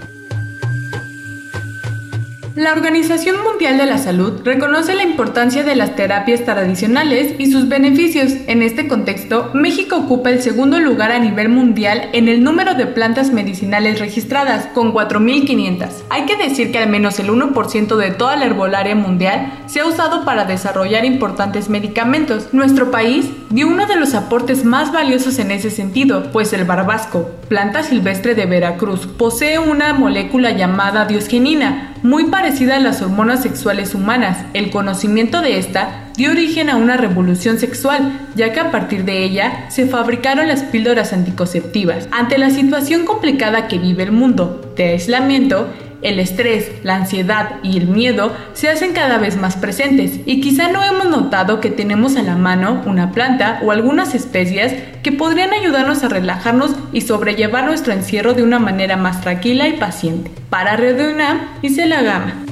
La 2.55 2.73
Organización 2.73 3.43
Mundial 3.43 3.77
de 3.77 3.85
la 3.85 3.97
Salud 3.97 4.41
reconoce 4.43 4.95
la 4.95 5.03
importancia 5.03 5.63
de 5.63 5.75
las 5.75 5.95
terapias 5.95 6.43
tradicionales 6.45 7.35
y 7.39 7.51
sus 7.51 7.69
beneficios. 7.69 8.33
En 8.47 8.63
este 8.63 8.87
contexto, 8.87 9.51
México 9.53 9.97
ocupa 9.97 10.29
el 10.31 10.41
segundo 10.41 10.79
lugar 10.79 11.11
a 11.11 11.19
nivel 11.19 11.49
mundial 11.49 12.09
en 12.13 12.27
el 12.27 12.43
número 12.43 12.73
de 12.73 12.87
plantas 12.87 13.31
medicinales 13.31 13.99
registradas, 13.99 14.65
con 14.67 14.93
4.500. 14.93 15.89
Hay 16.09 16.25
que 16.25 16.37
decir 16.37 16.71
que 16.71 16.79
al 16.79 16.89
menos 16.89 17.19
el 17.19 17.29
1% 17.29 17.95
de 17.95 18.11
toda 18.11 18.35
la 18.35 18.45
herbolaria 18.45 18.95
mundial 18.95 19.53
se 19.67 19.81
ha 19.81 19.85
usado 19.85 20.25
para 20.25 20.45
desarrollar 20.45 21.05
importantes 21.05 21.69
medicamentos. 21.69 22.49
Nuestro 22.51 22.89
país 22.89 23.27
dio 23.49 23.67
uno 23.67 23.87
de 23.87 23.95
los 23.95 24.13
aportes 24.13 24.63
más 24.63 24.91
valiosos 24.91 25.39
en 25.39 25.51
ese 25.51 25.71
sentido, 25.71 26.31
pues 26.31 26.53
el 26.53 26.65
barbasco, 26.65 27.31
planta 27.47 27.83
silvestre 27.83 28.35
de 28.35 28.45
Veracruz, 28.45 29.07
posee 29.07 29.57
una 29.57 29.93
molécula 29.93 30.51
llamada 30.51 31.05
diosgenina, 31.05 31.93
muy 32.03 32.25
parecida 32.25 32.75
a 32.75 32.79
las 32.79 33.01
hormonas 33.01 33.41
sexuales 33.41 33.95
humanas. 33.95 34.45
El 34.53 34.69
conocimiento 34.69 35.41
de 35.41 35.57
esta 35.57 36.09
dio 36.15 36.31
origen 36.31 36.69
a 36.69 36.75
una 36.75 36.95
revolución 36.95 37.57
sexual, 37.57 38.27
ya 38.35 38.53
que 38.53 38.59
a 38.59 38.71
partir 38.71 39.03
de 39.03 39.23
ella 39.23 39.65
se 39.69 39.87
fabricaron 39.87 40.47
las 40.47 40.63
píldoras 40.63 41.11
anticonceptivas. 41.11 42.07
Ante 42.11 42.37
la 42.37 42.51
situación 42.51 43.05
complicada 43.05 43.67
que 43.67 43.79
vive 43.79 44.03
el 44.03 44.11
mundo 44.11 44.73
de 44.75 44.89
aislamiento, 44.89 45.69
el 46.01 46.19
estrés, 46.19 46.71
la 46.83 46.95
ansiedad 46.95 47.55
y 47.63 47.77
el 47.77 47.87
miedo 47.87 48.35
se 48.53 48.69
hacen 48.69 48.93
cada 48.93 49.17
vez 49.17 49.37
más 49.37 49.57
presentes 49.57 50.19
y 50.25 50.41
quizá 50.41 50.69
no 50.71 50.83
hemos 50.83 51.09
notado 51.09 51.59
que 51.59 51.69
tenemos 51.69 52.15
a 52.15 52.23
la 52.23 52.35
mano 52.35 52.81
una 52.85 53.11
planta 53.11 53.59
o 53.63 53.71
algunas 53.71 54.15
especias 54.15 54.73
que 55.03 55.11
podrían 55.11 55.53
ayudarnos 55.53 56.03
a 56.03 56.09
relajarnos 56.09 56.75
y 56.93 57.01
sobrellevar 57.01 57.65
nuestro 57.65 57.93
encierro 57.93 58.33
de 58.33 58.43
una 58.43 58.59
manera 58.59 58.97
más 58.97 59.21
tranquila 59.21 59.67
y 59.67 59.73
paciente. 59.73 60.31
Para 60.49 60.75
Radio 60.75 61.11
UNAM, 61.11 61.39
hice 61.61 61.85
la 61.85 62.01
gama. 62.01 62.48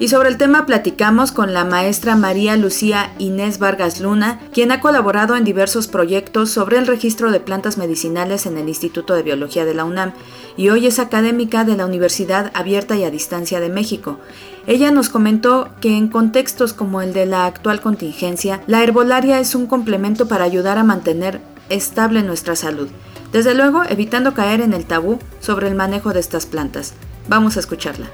Y 0.00 0.06
sobre 0.08 0.28
el 0.28 0.38
tema 0.38 0.64
platicamos 0.64 1.32
con 1.32 1.52
la 1.52 1.64
maestra 1.64 2.14
María 2.14 2.56
Lucía 2.56 3.12
Inés 3.18 3.58
Vargas 3.58 4.00
Luna, 4.00 4.38
quien 4.52 4.70
ha 4.70 4.80
colaborado 4.80 5.34
en 5.34 5.42
diversos 5.42 5.88
proyectos 5.88 6.50
sobre 6.50 6.78
el 6.78 6.86
registro 6.86 7.32
de 7.32 7.40
plantas 7.40 7.78
medicinales 7.78 8.46
en 8.46 8.58
el 8.58 8.68
Instituto 8.68 9.14
de 9.14 9.24
Biología 9.24 9.64
de 9.64 9.74
la 9.74 9.84
UNAM 9.84 10.12
y 10.56 10.68
hoy 10.68 10.86
es 10.86 11.00
académica 11.00 11.64
de 11.64 11.76
la 11.76 11.84
Universidad 11.84 12.52
Abierta 12.54 12.94
y 12.94 13.02
a 13.02 13.10
Distancia 13.10 13.58
de 13.58 13.70
México. 13.70 14.20
Ella 14.68 14.92
nos 14.92 15.08
comentó 15.08 15.70
que 15.80 15.96
en 15.96 16.06
contextos 16.06 16.74
como 16.74 17.02
el 17.02 17.12
de 17.12 17.26
la 17.26 17.46
actual 17.46 17.80
contingencia, 17.80 18.60
la 18.68 18.84
herbolaria 18.84 19.40
es 19.40 19.56
un 19.56 19.66
complemento 19.66 20.28
para 20.28 20.44
ayudar 20.44 20.78
a 20.78 20.84
mantener 20.84 21.40
estable 21.70 22.22
nuestra 22.22 22.54
salud, 22.54 22.88
desde 23.32 23.54
luego 23.54 23.82
evitando 23.88 24.32
caer 24.32 24.60
en 24.60 24.74
el 24.74 24.84
tabú 24.84 25.18
sobre 25.40 25.66
el 25.66 25.74
manejo 25.74 26.12
de 26.12 26.20
estas 26.20 26.46
plantas. 26.46 26.94
Vamos 27.28 27.56
a 27.56 27.60
escucharla. 27.60 28.06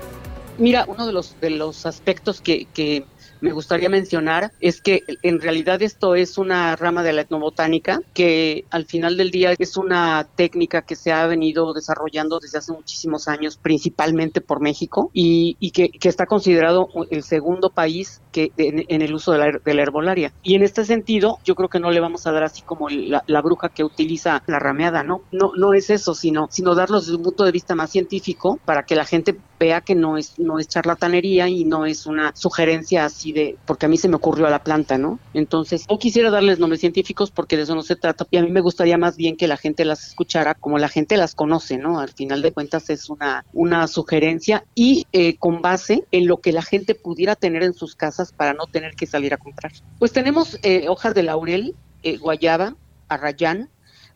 Mira, 0.59 0.85
uno 0.86 1.06
de 1.06 1.12
los, 1.12 1.39
de 1.40 1.51
los 1.51 1.86
aspectos 1.86 2.40
que, 2.40 2.66
que 2.66 3.05
me 3.44 3.52
gustaría 3.52 3.90
mencionar 3.90 4.52
es 4.60 4.81
que 4.81 5.02
en 5.22 5.39
realidad 5.39 5.82
esto 5.82 6.14
es 6.14 6.39
una 6.39 6.76
rama 6.76 7.02
de 7.02 7.12
la 7.12 7.20
etnobotánica 7.22 8.01
que 8.14 8.64
al 8.70 8.86
final 8.86 9.18
del 9.18 9.31
día 9.31 9.55
es 9.59 9.76
una 9.76 10.26
técnica 10.35 10.81
que 10.81 10.97
se 10.97 11.12
ha 11.12 11.26
venido 11.26 11.74
desarrollando 11.74 12.40
desde 12.40 12.56
hace 12.56 12.72
muchísimos 12.72 13.28
años, 13.28 13.59
principalmente 13.59 14.40
por 14.40 14.60
México, 14.60 15.10
y, 15.12 15.56
que, 15.72 15.90
está 16.09 16.24
considerado 16.26 16.89
el 17.10 17.22
segundo 17.22 17.68
país 17.68 18.22
que 18.32 18.51
en, 18.56 19.02
el 19.02 19.14
uso 19.14 19.32
de 19.32 19.39
la, 19.39 19.60
de 19.62 19.74
la, 19.74 19.82
herbolaria. 19.82 20.32
Y 20.43 20.55
en 20.55 20.62
este 20.62 20.85
sentido, 20.85 21.39
yo 21.44 21.55
creo 21.55 21.68
que 21.68 21.81
no 21.81 21.90
le 21.90 22.01
vamos 22.01 22.26
a 22.26 22.32
dar 22.32 22.44
así 22.44 22.62
como 22.62 22.89
la, 22.89 23.24
la, 23.26 23.43
bruja 23.43 23.68
que 23.68 23.85
utiliza 23.85 24.43
la 24.47 24.59
rameada, 24.59 25.02
¿no? 25.02 25.22
No, 25.32 25.52
no 25.56 25.74
es 25.74 25.90
eso, 25.90 26.14
sino, 26.14 26.48
sino 26.51 26.74
darlo 26.74 27.01
desde 27.01 27.16
un 27.16 27.22
punto 27.22 27.44
de 27.44 27.52
vista 27.52 27.74
más 27.74 27.90
científico 27.90 28.59
para 28.64 28.85
que 28.85 28.97
la 28.97 29.05
gente 29.05 29.36
vea 29.59 29.81
que 29.81 29.94
no 29.94 30.16
es, 30.16 30.39
no 30.39 30.59
es 30.59 30.68
charlatanería 30.68 31.48
y 31.48 31.64
no 31.64 31.86
es 31.86 32.06
una 32.06 32.32
sugerencia 32.35 33.05
así 33.05 33.32
de, 33.32 33.56
porque 33.66 33.86
a 33.86 33.89
mí 33.89 33.97
se 33.97 34.09
me 34.09 34.16
ocurrió 34.16 34.47
a 34.47 34.51
la 34.51 34.62
planta, 34.62 34.98
¿no? 34.98 35.18
Entonces, 35.32 35.85
no 35.89 35.98
quisiera 35.98 36.31
darles 36.31 36.59
nombres 36.59 36.81
científicos 36.81 37.31
porque 37.31 37.56
de 37.56 37.62
eso 37.62 37.74
no 37.74 37.82
se 37.82 37.97
trata 37.97 38.26
y 38.31 38.36
a 38.36 38.43
mí 38.43 38.51
me 38.51 38.60
gustaría 38.60 38.98
más 38.98 39.16
bien 39.16 39.36
que 39.36 39.48
la 39.48 39.56
gente 39.56 39.85
las 39.85 40.09
escuchara 40.09 40.55
como 40.55 40.78
la 40.78 40.89
gente 40.89 41.16
las 41.16 41.35
conoce, 41.35 41.78
¿no? 41.78 42.01
Al 42.01 42.10
final 42.10 42.43
de 42.43 42.52
cuentas 42.52 42.90
es 42.90 43.09
una, 43.09 43.44
una 43.52 43.86
sugerencia 43.86 44.64
y 44.74 45.06
eh, 45.12 45.36
con 45.36 45.62
base 45.62 46.05
en 46.10 46.26
lo 46.26 46.39
que 46.39 46.52
la 46.52 46.62
gente 46.62 46.94
pudiera 46.94 47.36
tener 47.36 47.62
en 47.62 47.74
sus 47.74 47.94
casas 47.94 48.32
para 48.32 48.55
no 48.55 48.66
tener 48.66 48.94
que 48.94 49.06
salir 49.06 49.35
a 49.35 49.36
comprar. 49.36 49.72
Pues 49.98 50.12
tenemos 50.12 50.59
eh, 50.62 50.86
hojas 50.89 51.14
de 51.14 51.22
laurel, 51.22 51.74
eh, 52.02 52.16
guayaba, 52.18 52.76
arrayán, 53.09 53.70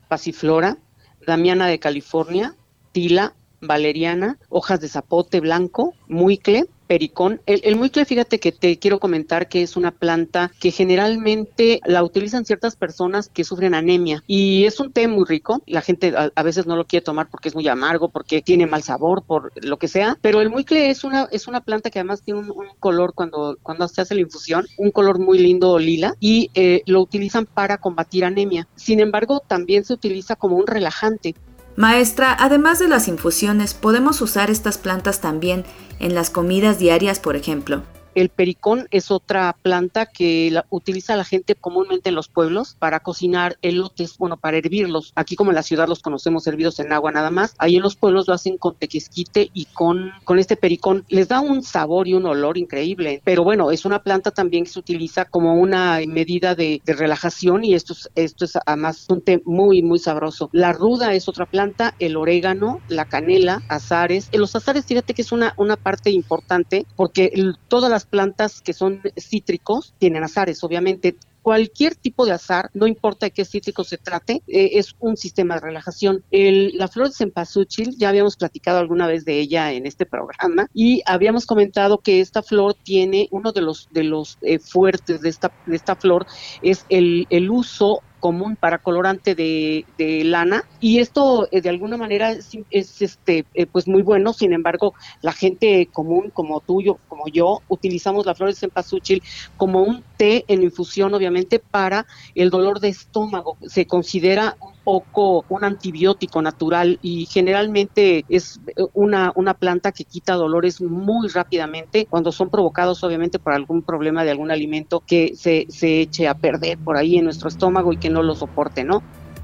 pasiflora, 0.09 0.79
damiana 1.27 1.67
de 1.67 1.79
California, 1.79 2.55
tila, 2.93 3.35
valeriana, 3.61 4.39
hojas 4.49 4.81
de 4.81 4.89
zapote 4.89 5.41
blanco, 5.41 5.95
muicle, 6.07 6.67
pericón. 6.89 7.41
El, 7.47 7.61
el 7.63 7.77
muicle, 7.77 8.05
fíjate 8.05 8.41
que 8.41 8.51
te 8.51 8.79
quiero 8.79 8.99
comentar 8.99 9.49
que 9.49 9.63
es 9.63 9.77
una 9.77 9.93
planta 9.93 10.51
que 10.59 10.73
generalmente 10.73 11.81
la 11.85 12.03
utilizan 12.03 12.45
ciertas 12.45 12.75
personas 12.75 13.29
que 13.29 13.45
sufren 13.45 13.75
anemia 13.75 14.25
y 14.27 14.65
es 14.65 14.81
un 14.81 14.91
té 14.91 15.07
muy 15.07 15.25
rico. 15.27 15.63
La 15.67 15.83
gente 15.83 16.15
a, 16.17 16.43
veces 16.43 16.67
no 16.67 16.75
lo 16.75 16.87
quiere 16.87 17.05
tomar 17.05 17.29
porque 17.31 17.51
es 17.51 17.55
muy 17.55 17.69
amargo, 17.69 18.09
porque 18.09 18.43
tiene 18.43 18.67
mal 18.67 18.83
sabor, 18.83 19.23
por 19.23 19.53
lo 19.63 19.77
que 19.77 19.87
sea, 19.87 20.19
pero 20.21 20.41
el 20.41 20.51
muicle 20.51 20.91
es 20.91 21.05
una, 21.05 21.29
es 21.31 21.47
una 21.47 21.61
planta 21.61 21.91
que 21.91 22.01
además 22.01 22.23
tiene 22.23 22.41
un, 22.41 22.69
color 22.81 23.13
cuando, 23.15 23.59
cuando 23.63 23.87
se 23.87 24.01
hace 24.01 24.15
la 24.15 24.23
infusión, 24.23 24.67
un 24.79 24.91
color 24.91 25.19
muy 25.19 25.39
lindo 25.39 25.79
lila 25.79 26.15
y 26.19 26.51
eh, 26.55 26.83
lo 26.87 27.03
utilizan 27.03 27.45
para 27.45 27.79
combatir 27.79 28.25
anemia. 28.25 28.67
Sin 28.75 29.01
embargo, 29.01 29.43
también 29.47 29.85
se 29.85 29.93
utiliza 29.93 30.37
como 30.37 30.57
un 30.57 30.67
relajante. 30.67 31.35
Maestra, 31.79 32.37
además 32.37 32.81
de 32.81 32.89
las 32.89 33.07
infusiones, 33.07 33.73
¿podemos 33.73 34.21
usar 34.21 34.51
estas 34.51 34.79
plantas 34.79 35.21
también 35.21 35.65
en 36.01 36.13
las 36.13 36.29
comidas 36.29 36.81
diarias, 36.81 37.21
por 37.21 37.37
ejemplo? 37.37 37.85
El 38.19 38.31
pericón 38.31 38.89
es 38.91 39.13
otra 39.13 39.57
planta 39.63 40.07
que 40.07 40.53
utiliza 40.71 41.15
la 41.15 41.23
gente 41.23 41.55
comúnmente 41.55 42.09
en 42.09 42.17
los 42.17 42.27
pueblos 42.27 42.75
para 42.77 42.99
cocinar 42.99 43.59
elotes, 43.63 44.19
bueno, 44.19 44.37
para 44.37 44.57
hervirlos. 44.57 45.13
Aquí 45.15 45.37
como 45.37 45.53
en 45.53 45.55
la 45.55 45.63
ciudad 45.63 45.87
los 45.87 46.03
conocemos 46.03 46.45
hervidos 46.49 46.81
en 46.81 46.93
agua 46.93 47.13
nada 47.13 47.31
más. 47.31 47.55
Ahí 47.59 47.77
en 47.77 47.83
los 47.83 47.95
pueblos 47.95 48.27
lo 48.27 48.35
hacen 48.35 48.59
con 48.59 48.75
tequesquite 48.75 49.51
y 49.55 49.67
con, 49.67 50.11
con 50.25 50.41
este 50.41 50.57
pericón. 50.57 51.05
Les 51.09 51.29
da 51.29 51.39
un 51.39 51.63
sabor 51.63 52.09
y 52.09 52.15
un 52.15 52.27
olor 52.27 52.59
increíble. 52.59 53.23
Pero 53.23 53.45
bueno, 53.45 53.71
es 53.71 53.85
una 53.85 54.03
planta 54.03 54.33
también 54.33 54.65
que 54.65 54.71
se 54.71 54.81
utiliza 54.81 55.25
como 55.25 55.55
una 55.55 56.01
medida 56.05 56.57
de, 56.57 56.83
relajación 56.87 57.65
y 57.65 57.75
esto 57.75 57.93
es, 57.93 58.11
esto 58.17 58.47
es 58.47 58.59
además 58.67 59.07
un 59.11 59.21
té 59.21 59.43
muy, 59.45 59.85
muy 59.85 60.01
sabroso. 60.01 60.51
La 60.53 60.73
ruda 60.73 61.15
es 61.15 61.29
otra 61.29 61.47
planta, 61.47 61.95
el 62.01 62.17
orégano, 62.17 62.81
la 62.89 63.05
canela, 63.05 63.63
azares. 63.69 64.29
Los 64.33 64.57
azares, 64.57 64.87
fíjate 64.87 65.15
que 65.15 65.23
es 65.23 65.31
una, 65.31 65.55
una 65.57 65.77
parte 65.77 66.11
importante 66.11 66.85
porque 66.97 67.31
todas 67.69 67.93
las 67.93 68.08
plantas 68.09 68.61
que 68.61 68.73
son 68.73 69.01
cítricos 69.17 69.95
tienen 69.99 70.25
azares, 70.25 70.63
obviamente 70.65 71.17
cualquier 71.49 71.95
tipo 71.95 72.27
de 72.27 72.33
azar, 72.33 72.69
no 72.75 72.87
importa 72.87 73.25
de 73.25 73.31
qué 73.31 73.43
cítrico 73.45 73.83
se 73.83 73.97
trate, 73.97 74.43
eh, 74.49 74.73
es 74.75 74.95
un 74.99 75.17
sistema 75.17 75.55
de 75.55 75.61
relajación. 75.63 76.23
la 76.31 76.89
flor 76.89 77.09
de 77.09 77.15
cempasúchil, 77.15 77.97
ya 77.97 78.11
habíamos 78.11 78.37
platicado 78.37 78.79
alguna 78.79 79.07
vez 79.07 79.25
de 79.25 79.39
ella 79.39 79.73
en 79.73 79.87
este 79.87 80.05
programa 80.05 80.67
y 80.75 81.03
habíamos 81.07 81.47
comentado 81.47 81.99
que 81.99 82.21
esta 82.21 82.43
flor 82.43 82.75
tiene 82.75 83.29
uno 83.31 83.53
de 83.53 83.63
los 83.63 83.89
de 83.91 84.05
los 84.05 84.37
eh, 84.43 84.59
fuertes 84.59 85.23
de 85.23 85.31
esta 85.31 85.51
de 85.65 85.77
esta 85.77 85.97
flor 85.97 86.27
es 86.61 86.85
el, 86.91 87.27
el 87.31 87.51
uso 87.51 88.03
común 88.19 88.57
para 88.57 88.79
colorante 88.79 89.35
de, 89.35 89.85
lana. 90.25 90.65
Y 90.81 90.99
esto 90.99 91.49
eh, 91.51 91.61
de 91.61 91.69
alguna 91.69 91.97
manera 91.97 92.33
es, 92.33 93.03
este 93.03 93.45
eh, 93.55 93.67
pues 93.67 93.89
muy 93.89 94.03
bueno. 94.03 94.33
Sin 94.33 94.53
embargo 94.53 94.95
la 95.23 95.33
gente 95.33 95.89
común 95.93 96.31
como 96.33 96.61
tuyo 96.61 96.99
como 97.09 97.29
yo 97.29 97.63
utilizamos 97.69 98.27
la 98.27 98.35
flor 98.35 98.51
de 98.51 98.57
cempasúchil 98.57 99.23
como 99.57 99.83
un 99.83 100.03
té 100.17 100.45
en 100.49 100.63
infusión 100.63 101.15
obviamente 101.15 101.59
para 101.59 102.07
el 102.35 102.51
dolor 102.51 102.81
de 102.81 102.89
estómago. 102.89 103.57
Se 103.67 103.87
considera 103.87 104.57
un 104.61 104.78
poco 104.89 105.45
un 105.51 105.65
antibiótico 105.65 106.41
natural 106.41 106.99
y 107.03 107.27
generalmente 107.27 108.25
es 108.31 108.59
una, 108.95 109.33
una 109.35 109.53
planta 109.53 109.93
que 109.93 110.05
quita 110.05 110.33
dolores 110.33 110.81
muy 110.81 111.29
rápidamente 111.29 112.07
cuando 112.07 112.33
son 112.33 112.49
provocados 112.49 113.05
obviamente 113.05 113.39
por 113.39 113.53
algún 113.53 113.83
problema 113.83 114.25
de 114.25 114.31
algún 114.31 114.51
alimento 114.51 115.03
que 115.07 115.37
se, 115.37 115.67
se 115.69 116.01
eche 116.01 116.27
a 116.27 116.39
perder 116.39 116.79
por 116.79 116.97
ahí 116.97 117.19
en 117.19 117.25
nuestro 117.25 117.51
estómago 117.51 117.93
y 117.93 117.99
que 117.99 118.09
no 118.09 118.23
lo 118.23 118.35
soporte, 118.35 118.83
¿no? 118.83 119.03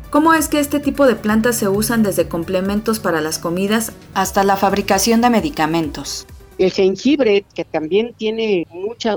¿Cómo 0.08 0.32
es 0.32 0.48
que 0.48 0.60
este 0.60 0.80
tipo 0.80 1.06
de 1.06 1.14
plantas 1.14 1.56
se 1.56 1.68
usan 1.68 2.02
desde 2.02 2.26
complementos 2.26 2.98
para 2.98 3.20
las 3.20 3.38
comidas 3.38 3.92
hasta 4.14 4.44
la 4.44 4.56
fabricación 4.56 5.20
de 5.20 5.28
medicamentos? 5.28 6.26
El 6.56 6.72
jengibre, 6.72 7.44
que 7.54 7.66
también 7.66 8.14
tiene 8.16 8.66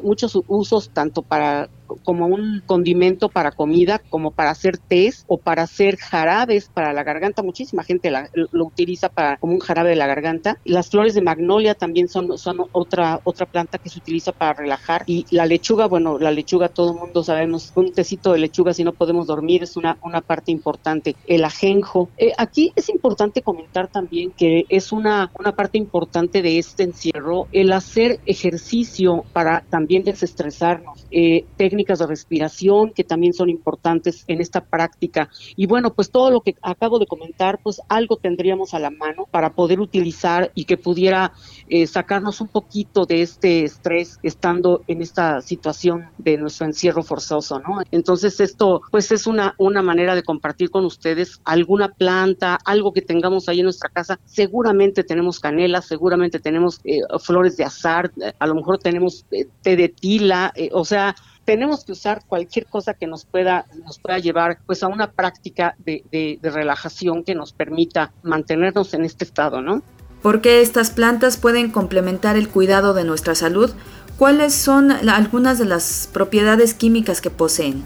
muchos 0.04 0.38
usos 0.48 0.90
tanto 0.90 1.22
para 1.22 1.70
como 2.04 2.28
un 2.28 2.62
condimento 2.66 3.30
para 3.30 3.52
comida, 3.52 4.02
como 4.10 4.32
para 4.32 4.52
hacer 4.52 4.78
tés 4.78 5.26
o 5.28 5.38
para 5.38 5.64
hacer 5.64 5.98
jarabes 5.98 6.70
para 6.70 6.94
la 6.94 7.04
garganta. 7.04 7.44
Muchísima 7.44 7.84
gente 7.84 8.12
lo 8.34 8.66
utiliza 8.66 9.10
para 9.10 9.38
como 9.38 9.54
un 9.54 9.60
jarabe 9.60 9.90
de 9.90 9.96
la 9.96 10.08
garganta. 10.08 10.58
Las 10.66 10.90
flores 10.90 11.14
de 11.14 11.22
magnolia 11.22 11.76
también 11.76 12.08
son, 12.08 12.38
son 12.38 12.58
otra, 12.72 13.22
otra 13.24 13.46
planta 13.46 13.78
que 13.78 13.90
se 13.90 14.00
utiliza 14.00 14.32
para 14.32 14.54
relajar. 14.54 15.04
Y 15.06 15.26
la 15.32 15.46
lechuga, 15.46 15.88
bueno, 15.88 16.18
la 16.20 16.32
lechuga 16.32 16.70
todo 16.70 16.94
el 16.94 17.00
mundo 17.00 17.24
sabemos, 17.24 17.72
un 17.76 17.94
tecito 17.94 18.34
de 18.34 18.40
lechuga 18.40 18.74
si 18.74 18.84
no 18.84 18.94
podemos 18.94 19.28
dormir 19.28 19.64
es 19.64 19.78
una, 19.78 19.98
una 20.04 20.22
parte 20.22 20.52
importante. 20.52 21.16
El 21.28 21.44
ajenjo. 21.44 22.10
Eh, 22.18 22.34
aquí 22.38 22.72
es 22.76 22.90
importante 22.90 23.42
comentar 23.42 23.88
también 23.88 24.32
que 24.32 24.66
es 24.70 24.92
una, 24.92 25.32
una 25.40 25.54
parte 25.54 25.78
importante 25.78 26.42
de 26.42 26.58
este 26.58 26.84
encierro 26.84 27.48
el 27.52 27.72
hacer 27.72 28.20
ejercicio 28.26 29.24
para 29.34 29.62
también 29.70 30.04
desestresarnos. 30.04 31.06
Eh, 31.12 31.46
de 31.78 32.08
respiración 32.08 32.92
que 32.92 33.04
también 33.04 33.34
son 33.34 33.50
importantes 33.50 34.24
en 34.28 34.42
esta 34.42 34.62
práctica. 34.62 35.30
Y 35.56 35.68
bueno, 35.68 35.94
pues 35.94 36.10
todo 36.10 36.32
lo 36.32 36.42
que 36.42 36.56
acabo 36.62 37.00
de 37.00 37.06
comentar, 37.06 37.60
pues 37.62 37.82
algo 37.88 38.18
tendríamos 38.18 38.74
a 38.74 38.80
la 38.80 38.90
mano 38.90 39.26
para 39.30 39.54
poder 39.54 39.80
utilizar 39.80 40.52
y 40.56 40.66
que 40.66 40.78
pudiera 40.78 41.34
eh, 41.70 41.86
sacarnos 41.88 42.42
un 42.42 42.48
poquito 42.48 43.06
de 43.06 43.22
este 43.22 43.64
estrés 43.64 44.20
estando 44.24 44.84
en 44.88 45.02
esta 45.02 45.42
situación 45.42 46.10
de 46.18 46.38
nuestro 46.38 46.66
encierro 46.66 47.04
forzoso, 47.04 47.60
¿no? 47.60 47.82
Entonces 47.92 48.40
esto, 48.40 48.82
pues 48.92 49.12
es 49.12 49.28
una, 49.28 49.54
una 49.58 49.82
manera 49.82 50.16
de 50.16 50.24
compartir 50.24 50.70
con 50.70 50.86
ustedes 50.86 51.40
alguna 51.46 51.90
planta, 51.90 52.58
algo 52.66 52.92
que 52.92 53.02
tengamos 53.02 53.48
ahí 53.48 53.60
en 53.60 53.66
nuestra 53.66 53.90
casa. 53.90 54.20
Seguramente 54.26 55.04
tenemos 55.04 55.40
canela, 55.40 55.82
seguramente 55.82 56.40
tenemos 56.40 56.82
eh, 56.84 57.02
flores 57.20 57.56
de 57.58 57.64
azar, 57.64 58.12
a 58.40 58.48
lo 58.48 58.56
mejor 58.56 58.80
tenemos 58.80 59.26
té 59.62 59.76
de 59.76 59.90
tila, 59.90 60.54
o 60.72 60.86
sea, 60.86 61.16
tenemos 61.48 61.86
que 61.86 61.94
usar 61.94 62.26
cualquier 62.28 62.66
cosa 62.66 62.94
que 62.94 63.08
nos 63.08 63.24
pueda, 63.24 63.68
nos 63.86 64.00
pueda 64.00 64.20
llevar 64.20 64.60
pues 64.66 64.84
a 64.84 64.90
una 64.90 65.12
práctica 65.12 65.78
de, 65.78 66.04
de, 66.12 66.50
relajación 66.50 67.24
que 67.24 67.36
nos 67.36 67.54
permita 67.54 68.12
mantenernos 68.22 68.94
en 68.94 69.06
este 69.06 69.24
estado, 69.24 69.62
¿no? 69.62 69.82
Porque 70.22 70.60
estas 70.60 70.92
plantas 70.92 71.38
pueden 71.38 71.72
complementar 71.72 72.36
el 72.36 72.50
cuidado 72.50 72.94
de 72.94 73.06
nuestra 73.06 73.34
salud. 73.34 73.72
¿Cuáles 74.18 74.54
son 74.56 74.92
algunas 74.92 75.58
de 75.58 75.64
las 75.64 76.10
propiedades 76.12 76.74
químicas 76.74 77.22
que 77.22 77.30
poseen? 77.30 77.86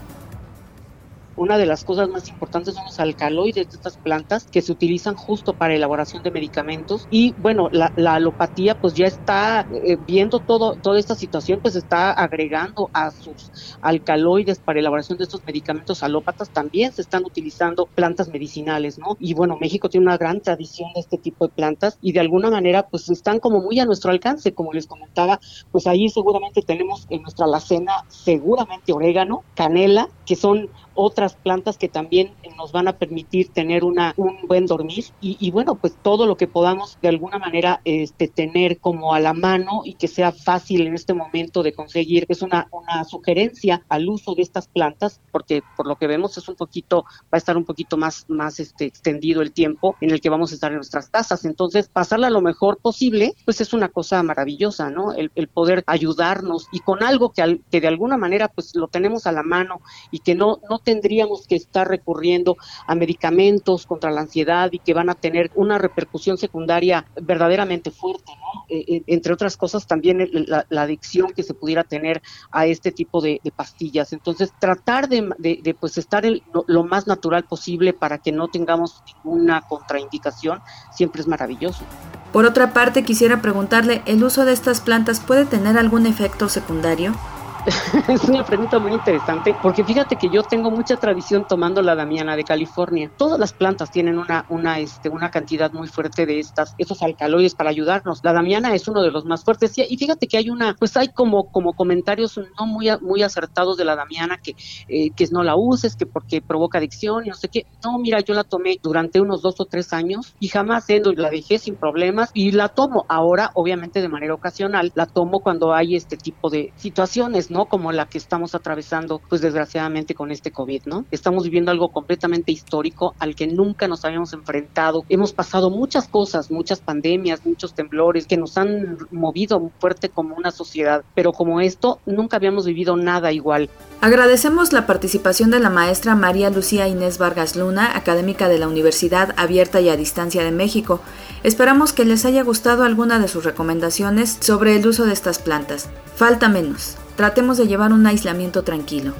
Una 1.36 1.58
de 1.58 1.66
las 1.66 1.84
cosas 1.84 2.08
más 2.08 2.28
importantes 2.28 2.74
son 2.74 2.84
los 2.84 3.00
alcaloides 3.00 3.70
de 3.70 3.76
estas 3.76 3.96
plantas 3.96 4.46
que 4.50 4.62
se 4.62 4.72
utilizan 4.72 5.14
justo 5.14 5.54
para 5.54 5.74
elaboración 5.74 6.22
de 6.22 6.30
medicamentos. 6.30 7.06
Y 7.10 7.34
bueno, 7.38 7.68
la, 7.72 7.92
alopatía 8.14 8.78
pues 8.78 8.94
ya 8.94 9.06
está 9.06 9.66
eh, 9.72 9.96
viendo 10.06 10.40
todo, 10.40 10.76
toda 10.76 10.98
esta 10.98 11.14
situación, 11.14 11.60
pues 11.62 11.76
está 11.76 12.12
agregando 12.12 12.90
a 12.92 13.10
sus 13.10 13.78
alcaloides 13.80 14.58
para 14.58 14.80
elaboración 14.80 15.18
de 15.18 15.24
estos 15.24 15.44
medicamentos 15.44 16.02
alópatas, 16.02 16.50
también 16.50 16.92
se 16.92 17.02
están 17.02 17.24
utilizando 17.24 17.86
plantas 17.86 18.28
medicinales, 18.28 18.98
¿no? 18.98 19.16
Y 19.18 19.34
bueno, 19.34 19.56
México 19.60 19.88
tiene 19.88 20.06
una 20.06 20.18
gran 20.18 20.40
tradición 20.40 20.92
de 20.94 21.00
este 21.00 21.18
tipo 21.18 21.46
de 21.46 21.52
plantas 21.52 21.98
y 22.00 22.12
de 22.12 22.20
alguna 22.20 22.50
manera 22.50 22.88
pues 22.88 23.08
están 23.10 23.40
como 23.40 23.60
muy 23.60 23.80
a 23.80 23.84
nuestro 23.84 24.10
alcance, 24.10 24.54
como 24.54 24.72
les 24.72 24.86
comentaba, 24.86 25.40
pues 25.70 25.86
ahí 25.86 26.08
seguramente 26.08 26.62
tenemos 26.62 27.06
en 27.10 27.22
nuestra 27.22 27.46
alacena 27.46 28.04
seguramente 28.08 28.92
orégano, 28.92 29.44
canela, 29.54 30.08
que 30.26 30.36
son 30.36 30.70
otras 30.94 31.34
plantas 31.34 31.78
que 31.78 31.88
también 31.88 32.34
nos 32.56 32.72
van 32.72 32.88
a 32.88 32.96
permitir 32.98 33.52
tener 33.52 33.84
una, 33.84 34.14
un 34.16 34.46
buen 34.46 34.66
dormir 34.66 35.04
y, 35.20 35.50
bueno, 35.50 35.76
pues 35.76 35.94
todo 36.02 36.26
lo 36.26 36.36
que 36.36 36.46
podamos 36.46 36.98
de 37.00 37.08
alguna 37.08 37.38
manera 37.38 37.80
este, 37.84 38.28
tener 38.28 38.78
como 38.78 39.14
a 39.14 39.20
la 39.20 39.32
mano 39.32 39.82
y 39.84 39.94
que 39.94 40.08
sea 40.08 40.32
fácil 40.32 40.86
en 40.86 40.94
este 40.94 41.14
momento 41.14 41.62
de 41.62 41.72
conseguir 41.72 42.26
es 42.28 42.42
una, 42.42 42.68
una 42.70 43.04
sugerencia 43.04 43.84
al 43.88 44.08
uso 44.08 44.34
de 44.34 44.42
estas 44.42 44.68
plantas 44.68 45.20
porque 45.30 45.62
por 45.76 45.86
lo 45.86 45.96
que 45.96 46.06
vemos 46.06 46.36
es 46.36 46.48
un 46.48 46.56
poquito, 46.56 47.04
va 47.24 47.32
a 47.32 47.36
estar 47.36 47.56
un 47.56 47.64
poquito 47.64 47.96
más, 47.96 48.26
más 48.28 48.60
este, 48.60 48.84
extendido 48.84 49.42
el 49.42 49.52
tiempo 49.52 49.96
en 50.00 50.10
el 50.10 50.20
que 50.20 50.28
vamos 50.28 50.52
a 50.52 50.54
estar 50.54 50.70
en 50.70 50.76
nuestras 50.76 51.08
casas. 51.08 51.44
Entonces, 51.44 51.88
pasarla 51.88 52.30
lo 52.30 52.40
mejor 52.40 52.78
posible, 52.78 53.34
pues 53.44 53.60
es 53.60 53.72
una 53.72 53.88
cosa 53.88 54.22
maravillosa, 54.22 54.90
¿no? 54.90 55.12
El, 55.12 55.30
el 55.34 55.48
poder 55.48 55.84
ayudarnos 55.86 56.68
y 56.72 56.80
con 56.80 57.02
algo 57.02 57.32
que, 57.32 57.60
que 57.70 57.80
de 57.80 57.88
alguna 57.88 58.16
manera 58.16 58.48
pues 58.48 58.74
lo 58.74 58.88
tenemos 58.88 59.26
a 59.26 59.32
la 59.32 59.42
mano 59.42 59.80
y 60.10 60.20
que 60.20 60.34
no, 60.34 60.60
no 60.68 60.78
tendríamos 60.82 61.46
que 61.46 61.56
estar 61.56 61.88
recurriendo 61.88 62.56
a 62.86 62.94
medicamentos 62.94 63.86
contra 63.86 64.10
la 64.10 64.22
ansiedad 64.22 64.70
y 64.72 64.78
que 64.78 64.94
van 64.94 65.10
a 65.10 65.14
tener 65.14 65.50
una 65.54 65.78
repercusión 65.78 66.38
secundaria 66.38 67.06
verdaderamente 67.20 67.90
fuerte, 67.90 68.32
¿no? 68.32 68.64
Eh, 68.68 68.84
eh, 68.88 69.02
entre 69.06 69.32
otras 69.32 69.56
cosas 69.56 69.86
también 69.86 70.28
la, 70.32 70.82
adicción 70.82 71.32
que 71.34 71.42
se 71.42 71.54
pudiera 71.54 71.84
tener 71.84 72.22
a 72.50 72.66
este 72.66 72.90
tipo 72.90 73.20
de, 73.20 73.40
pastillas. 73.54 74.12
Entonces, 74.12 74.52
tratar 74.58 75.08
de, 75.08 75.76
pues 75.78 75.98
estar 75.98 76.24
lo, 76.66 76.84
más 76.84 77.06
natural 77.06 77.44
posible 77.44 77.92
para 77.92 78.18
que 78.18 78.32
no 78.32 78.48
tengamos 78.48 79.02
ninguna 79.24 79.62
contraindicación 79.62 80.60
siempre 80.92 81.20
es 81.20 81.28
maravilloso. 81.28 81.84
Por 82.32 82.46
otra 82.46 82.72
parte, 82.72 83.04
quisiera 83.04 83.42
preguntarle, 83.42 84.02
¿el 84.06 84.24
uso 84.24 84.44
de 84.44 84.52
estas 84.52 84.80
plantas 84.80 85.20
puede 85.20 85.44
tener 85.44 85.76
algún 85.76 86.06
efecto 86.06 86.48
secundario? 86.48 87.14
es 88.08 88.24
una 88.24 88.44
pregunta 88.44 88.78
muy 88.78 88.92
interesante 88.92 89.54
porque 89.60 89.84
fíjate 89.84 90.16
que 90.16 90.28
yo 90.28 90.42
tengo 90.42 90.70
mucha 90.70 90.96
tradición 90.96 91.46
tomando 91.46 91.82
la 91.82 91.94
damiana 91.94 92.36
de 92.36 92.44
California. 92.44 93.10
Todas 93.16 93.38
las 93.38 93.52
plantas 93.52 93.90
tienen 93.90 94.18
una, 94.18 94.46
una, 94.48 94.78
este, 94.78 95.08
una 95.08 95.30
cantidad 95.30 95.72
muy 95.72 95.88
fuerte 95.88 96.26
de 96.26 96.40
estas, 96.40 96.74
esos 96.78 97.02
alcaloides 97.02 97.54
para 97.54 97.70
ayudarnos. 97.70 98.20
La 98.22 98.32
damiana 98.32 98.74
es 98.74 98.88
uno 98.88 99.02
de 99.02 99.10
los 99.10 99.24
más 99.24 99.44
fuertes 99.44 99.72
y 99.76 99.96
fíjate 99.96 100.26
que 100.26 100.36
hay 100.36 100.50
una, 100.50 100.74
pues 100.74 100.96
hay 100.96 101.08
como, 101.08 101.50
como 101.50 101.72
comentarios 101.72 102.38
no 102.58 102.66
muy, 102.66 102.88
muy 103.00 103.22
acertados 103.22 103.76
de 103.76 103.84
la 103.84 103.96
damiana 103.96 104.38
que, 104.38 104.56
eh, 104.88 105.10
que 105.10 105.26
no 105.30 105.42
la 105.42 105.56
uses, 105.56 105.96
que 105.96 106.06
porque 106.06 106.42
provoca 106.42 106.78
adicción 106.78 107.24
y 107.26 107.28
no 107.28 107.36
sé 107.36 107.48
qué. 107.48 107.66
No, 107.82 107.98
mira, 107.98 108.20
yo 108.20 108.34
la 108.34 108.44
tomé 108.44 108.78
durante 108.82 109.20
unos 109.20 109.40
dos 109.40 109.60
o 109.60 109.64
tres 109.64 109.92
años 109.92 110.34
y 110.40 110.48
jamás 110.48 110.86
la 111.16 111.30
dejé 111.30 111.58
sin 111.58 111.76
problemas 111.76 112.30
y 112.34 112.50
la 112.50 112.68
tomo 112.68 113.06
ahora, 113.08 113.50
obviamente 113.54 114.00
de 114.00 114.08
manera 114.08 114.34
ocasional, 114.34 114.92
la 114.94 115.06
tomo 115.06 115.40
cuando 115.40 115.72
hay 115.72 115.96
este 115.96 116.16
tipo 116.16 116.50
de 116.50 116.72
situaciones 116.76 117.50
¿no? 117.52 117.66
Como 117.66 117.92
la 117.92 118.06
que 118.06 118.18
estamos 118.18 118.54
atravesando, 118.54 119.20
pues 119.28 119.40
desgraciadamente 119.40 120.14
con 120.14 120.32
este 120.32 120.50
COVID, 120.50 120.82
¿no? 120.86 121.04
Estamos 121.10 121.44
viviendo 121.44 121.70
algo 121.70 121.92
completamente 121.92 122.50
histórico 122.50 123.14
al 123.18 123.36
que 123.36 123.46
nunca 123.46 123.86
nos 123.86 124.04
habíamos 124.04 124.32
enfrentado. 124.32 125.04
Hemos 125.08 125.32
pasado 125.32 125.70
muchas 125.70 126.08
cosas, 126.08 126.50
muchas 126.50 126.80
pandemias, 126.80 127.44
muchos 127.44 127.74
temblores 127.74 128.26
que 128.26 128.36
nos 128.36 128.58
han 128.58 128.98
movido 129.10 129.70
fuerte 129.78 130.08
como 130.08 130.34
una 130.34 130.50
sociedad, 130.50 131.04
pero 131.14 131.32
como 131.32 131.60
esto 131.60 132.00
nunca 132.06 132.38
habíamos 132.38 132.66
vivido 132.66 132.96
nada 132.96 133.30
igual. 133.32 133.68
Agradecemos 134.00 134.72
la 134.72 134.86
participación 134.86 135.50
de 135.50 135.60
la 135.60 135.70
maestra 135.70 136.16
María 136.16 136.50
Lucía 136.50 136.88
Inés 136.88 137.18
Vargas 137.18 137.54
Luna, 137.54 137.96
académica 137.96 138.48
de 138.48 138.58
la 138.58 138.66
Universidad 138.66 139.34
Abierta 139.36 139.80
y 139.80 139.90
a 139.90 139.96
Distancia 139.96 140.42
de 140.42 140.50
México. 140.50 141.00
Esperamos 141.42 141.92
que 141.92 142.04
les 142.04 142.24
haya 142.24 142.42
gustado 142.42 142.84
alguna 142.84 143.18
de 143.18 143.28
sus 143.28 143.44
recomendaciones 143.44 144.38
sobre 144.40 144.76
el 144.76 144.86
uso 144.86 145.04
de 145.04 145.12
estas 145.12 145.38
plantas. 145.38 145.88
Falta 146.16 146.48
menos. 146.48 146.96
Tratemos 147.22 147.56
de 147.56 147.68
llevar 147.68 147.92
un 147.92 148.04
aislamiento 148.04 148.64
tranquilo. 148.64 149.12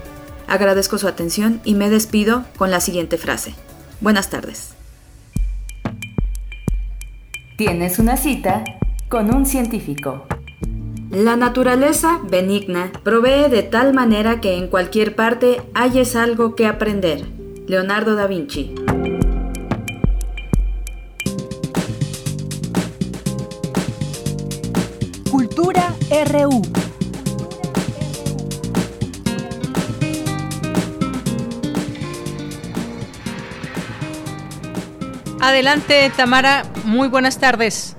Agradezco 0.48 0.98
su 0.98 1.06
atención 1.06 1.60
y 1.64 1.74
me 1.74 1.88
despido 1.88 2.44
con 2.56 2.72
la 2.72 2.80
siguiente 2.80 3.16
frase. 3.16 3.54
Buenas 4.00 4.28
tardes. 4.28 4.74
Tienes 7.56 8.00
una 8.00 8.16
cita 8.16 8.64
con 9.08 9.32
un 9.32 9.46
científico. 9.46 10.26
La 11.12 11.36
naturaleza 11.36 12.18
benigna 12.28 12.90
provee 13.04 13.48
de 13.48 13.62
tal 13.62 13.94
manera 13.94 14.40
que 14.40 14.56
en 14.56 14.66
cualquier 14.66 15.14
parte 15.14 15.62
hayes 15.72 16.16
algo 16.16 16.56
que 16.56 16.66
aprender. 16.66 17.24
Leonardo 17.68 18.16
da 18.16 18.26
Vinci. 18.26 18.74
Cultura 25.30 25.94
RU. 26.10 26.62
Adelante, 35.42 36.08
Tamara. 36.16 36.62
Muy 36.84 37.08
buenas 37.08 37.40
tardes. 37.40 37.96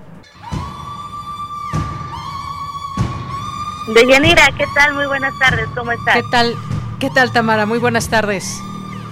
Deyanira, 3.93 4.43
¿qué 4.57 4.65
tal? 4.73 4.93
Muy 4.93 5.05
buenas 5.07 5.37
tardes. 5.37 5.67
¿Cómo 5.75 5.91
estás? 5.91 6.15
¿Qué 6.15 6.23
tal? 6.31 6.55
¿Qué 7.01 7.09
tal, 7.09 7.33
Tamara? 7.33 7.65
Muy 7.65 7.79
buenas 7.79 8.07
tardes. 8.09 8.61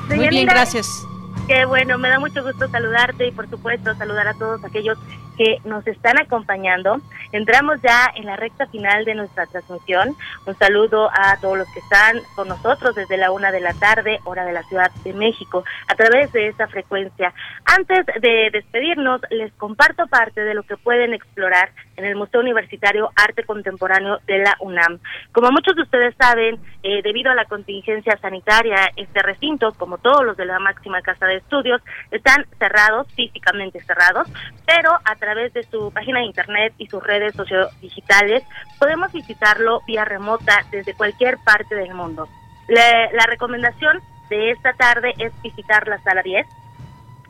Muy 0.08 0.30
bien, 0.30 0.46
gracias. 0.46 1.06
Qué 1.46 1.66
bueno, 1.66 1.98
me 1.98 2.08
da 2.08 2.20
mucho 2.20 2.42
gusto 2.42 2.70
saludarte 2.70 3.28
y 3.28 3.32
por 3.34 3.50
supuesto 3.50 3.94
saludar 3.96 4.30
a 4.30 4.34
todos 4.36 4.64
aquellos 4.64 4.98
que 5.38 5.58
nos 5.66 5.86
están 5.86 6.18
acompañando. 6.18 7.02
Entramos 7.32 7.82
ya 7.82 8.12
en 8.16 8.26
la 8.26 8.36
recta 8.36 8.68
final 8.68 9.06
de 9.06 9.16
nuestra 9.16 9.46
transmisión. 9.46 10.16
Un 10.46 10.58
saludo 10.58 11.10
a 11.14 11.38
todos 11.40 11.58
los 11.58 11.68
que 11.70 11.80
están 11.80 12.20
con 12.36 12.48
nosotros 12.48 12.96
desde 12.96 13.18
la 13.18 13.32
una 13.32 13.52
de 13.52 13.62
la 13.62 13.74
tarde, 13.74 14.20
hora 14.26 14.46
de 14.46 14.52
la 14.52 14.64
Ciudad 14.64 14.92
de 15.04 15.14
México, 15.14 15.64
a 15.88 15.96
través 15.96 16.32
de 16.34 16.48
esta 16.48 16.68
frecuencia. 16.68 17.34
Antes 17.66 18.06
de 18.22 18.50
despedirnos, 18.52 19.22
les 19.30 19.52
comparto 19.54 20.08
parte 20.08 20.42
de 20.42 20.54
lo 20.54 20.64
que 20.64 20.78
pueden 20.78 21.14
explorar 21.14 21.72
en 22.02 22.10
el 22.10 22.16
Museo 22.16 22.42
Universitario 22.42 23.12
Arte 23.16 23.44
Contemporáneo 23.44 24.20
de 24.28 24.40
la 24.40 24.56
UNAM. 24.60 25.00
Como 25.32 25.52
muchos 25.52 25.76
de 25.76 25.84
ustedes 25.84 26.16
saben, 26.20 26.60
eh, 26.84 27.02
debido 27.04 27.32
a 27.32 27.36
la 27.36 27.46
contingencia 27.46 28.18
sanitaria, 28.18 28.92
este 28.96 29.22
recinto, 29.22 29.74
como 29.74 29.98
todos 29.98 30.26
los 30.26 30.36
de 30.38 30.46
la 30.46 30.60
máxima 30.60 31.02
casa 31.02 31.26
de 31.28 31.38
estudios, 31.38 31.82
están 32.12 32.46
cerrados, 32.58 33.08
físicamente 33.14 33.82
cerrados, 33.84 34.28
pero 34.66 34.92
a 35.06 35.16
través 35.16 35.54
de 35.54 35.64
su 35.64 35.92
página 35.94 36.20
de 36.20 36.26
internet 36.26 36.74
y 36.78 36.88
sus 36.88 37.04
redes 37.04 37.36
sociodigitales 37.36 38.44
podemos 38.80 39.12
visitarlo 39.14 39.82
vía 39.86 40.06
remota 40.06 40.66
desde 40.72 40.94
cualquier 40.94 41.38
parte 41.46 41.76
del 41.76 41.94
mundo. 41.94 42.28
la 42.68 43.26
recomendación 43.28 44.00
de 44.32 44.52
esta 44.52 44.74
tarde 44.74 45.14
es 45.20 45.34
visitar 45.44 45.88
la 45.88 46.00
sala 46.00 46.24
10. 46.24 46.48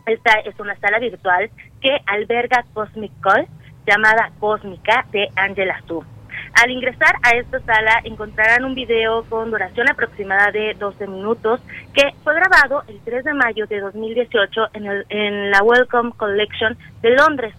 Esta 0.05 0.33
es 0.45 0.57
una 0.59 0.75
sala 0.77 0.99
virtual 0.99 1.49
que 1.81 1.97
alberga 2.05 2.63
Cosmic 2.73 3.11
Call, 3.21 3.47
llamada 3.85 4.31
Cósmica 4.39 5.05
de 5.11 5.29
Angela 5.35 5.81
Su. 5.87 6.03
Al 6.61 6.69
ingresar 6.69 7.15
a 7.23 7.31
esta 7.31 7.59
sala 7.61 8.01
encontrarán 8.03 8.65
un 8.65 8.75
video 8.75 9.23
con 9.29 9.51
duración 9.51 9.89
aproximada 9.89 10.51
de 10.51 10.75
12 10.77 11.07
minutos 11.07 11.61
que 11.93 12.13
fue 12.23 12.35
grabado 12.35 12.83
el 12.87 12.99
3 13.03 13.23
de 13.23 13.33
mayo 13.33 13.67
de 13.67 13.79
2018 13.79 14.61
en, 14.73 14.85
el, 14.85 15.05
en 15.09 15.51
la 15.51 15.63
Welcome 15.63 16.11
Collection 16.17 16.77
de 17.01 17.11
Londres. 17.11 17.55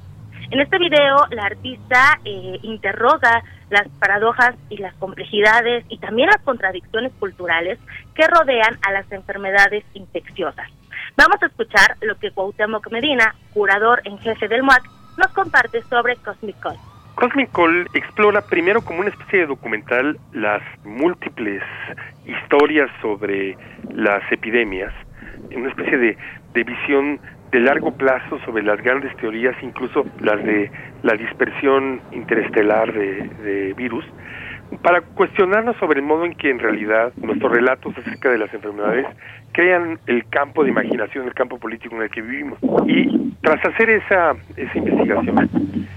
En 0.51 0.61
este 0.61 0.78
video 0.78 1.16
la 1.31 1.44
artista 1.44 2.20
eh, 2.24 2.59
interroga 2.62 3.43
las 3.70 3.89
paradojas 3.99 4.55
y 4.69 4.77
las 4.77 4.94
complejidades 4.97 5.85
y 5.89 5.99
también 5.99 6.28
las 6.28 6.43
contradicciones 6.43 7.12
culturales 7.19 7.78
que 8.15 8.27
rodean 8.27 8.78
a 8.86 8.93
las 8.93 9.11
enfermedades 9.11 9.85
infecciosas. 9.94 10.69
Vamos 11.16 11.43
a 11.43 11.47
escuchar 11.47 11.97
lo 12.03 12.16
que 12.19 12.31
Cuauhtémoc 12.31 12.90
Medina, 12.90 13.35
curador 13.55 14.03
en 14.05 14.19
jefe 14.19 14.49
del 14.49 14.62
MUAC, 14.62 14.82
nos 15.17 15.29
comparte 15.33 15.83
sobre 15.83 16.17
Cosmic 16.17 16.59
Call. 16.61 16.77
Cosmic 17.15 17.51
Call 17.53 17.87
explora 17.95 18.41
primero 18.41 18.81
como 18.83 19.01
una 19.01 19.11
especie 19.11 19.41
de 19.41 19.47
documental 19.47 20.19
las 20.33 20.63
múltiples 20.85 21.63
historias 22.25 22.91
sobre 23.01 23.57
las 23.93 24.23
epidemias, 24.33 24.93
una 25.55 25.69
especie 25.69 25.99
de, 25.99 26.17
de 26.55 26.65
visión 26.65 27.21
de 27.53 27.61
largo 27.61 27.93
plazo 27.93 28.41
sobre 28.47 28.63
las 28.63 28.83
grandes 28.83 29.15
teorías, 29.19 29.55
incluso 29.63 30.05
las 30.21 30.43
de 30.43 30.71
la 31.03 31.15
dispersión 31.15 32.01
interestelar 32.11 32.93
de, 32.93 33.75
virus, 33.77 34.05
para 34.81 35.01
cuestionarnos 35.01 35.77
sobre 35.77 36.01
el 36.01 36.07
modo 36.07 36.24
en 36.24 36.35
que 36.35 36.51
en 36.51 36.59
realidad 36.59 37.12
nuestros 37.16 37.53
relatos 37.53 37.97
acerca 37.99 38.31
de 38.31 38.39
las 38.39 38.53
enfermedades 38.55 39.07
crean 39.53 39.99
el 40.07 40.27
campo 40.28 40.65
de 40.65 40.70
imaginación, 40.70 41.27
el 41.27 41.35
campo 41.35 41.59
político 41.59 41.94
en 41.97 42.03
el 42.03 42.11
que 42.11 42.23
vivimos. 42.23 42.59
Y 42.86 43.32
tras 43.43 43.65
hacer 43.65 43.90
esa, 43.90 44.35
esa 44.57 44.78
investigación, 44.78 45.51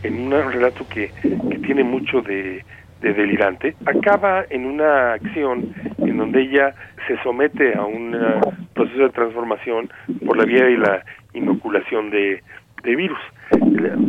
en 0.03 0.34
un 0.34 0.52
relato 0.52 0.85
que, 0.89 1.11
que 1.22 1.60
tiene 1.60 1.84
mucho 1.84 2.22
de, 2.22 2.64
de 3.02 3.14
delirante, 3.14 3.76
acaba 3.85 4.45
en 4.49 4.65
una 4.65 5.14
acción 5.14 5.73
en 5.97 6.18
donde 6.18 6.41
ella 6.41 6.73
se 7.07 7.22
somete 7.23 7.76
a 7.76 7.84
un 7.84 8.15
proceso 8.73 9.03
de 9.03 9.10
transformación 9.10 9.89
por 10.26 10.38
la 10.38 10.45
vía 10.45 10.65
de 10.65 10.77
la 10.77 11.03
inoculación 11.34 12.10
de, 12.10 12.41
virus. 12.84 13.19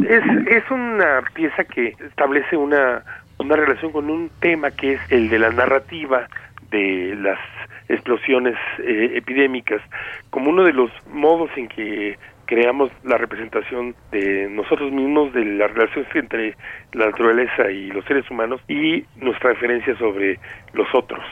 Es, 0.09 0.23
es 0.49 0.71
una 0.71 1.23
pieza 1.35 1.65
que 1.65 1.95
establece 1.99 2.57
una, 2.57 3.03
una 3.39 3.57
relación 3.57 3.93
con 3.93 4.11
un 4.11 4.31
tema 4.41 4.71
que 4.71 4.95
es 4.95 5.01
el 5.11 5.29
de 5.29 5.39
la 5.39 5.51
narrativa 5.51 6.29
de 6.71 7.17
las 7.21 7.39
explosiones 7.89 8.57
eh, 8.79 9.13
epidémicas 9.15 9.81
como 10.31 10.51
uno 10.51 10.65
de 10.65 10.73
los 10.73 10.91
modos 11.13 11.51
en 11.57 11.69
que 11.69 12.19
creamos 12.47 12.91
la 13.05 13.19
representación 13.19 13.95
de 14.13 14.49
nosotros 14.49 14.93
mismos, 14.93 15.33
de 15.33 15.45
las 15.45 15.73
relaciones 15.73 16.15
entre 16.15 16.57
la 16.93 17.07
naturaleza 17.07 17.71
y 17.71 17.89
los 17.89 18.05
seres 18.05 18.29
humanos 18.31 18.61
y 18.69 19.05
nuestra 19.17 19.51
referencia 19.51 19.97
sobre 19.99 20.39
los 20.73 20.87
otros. 20.95 21.25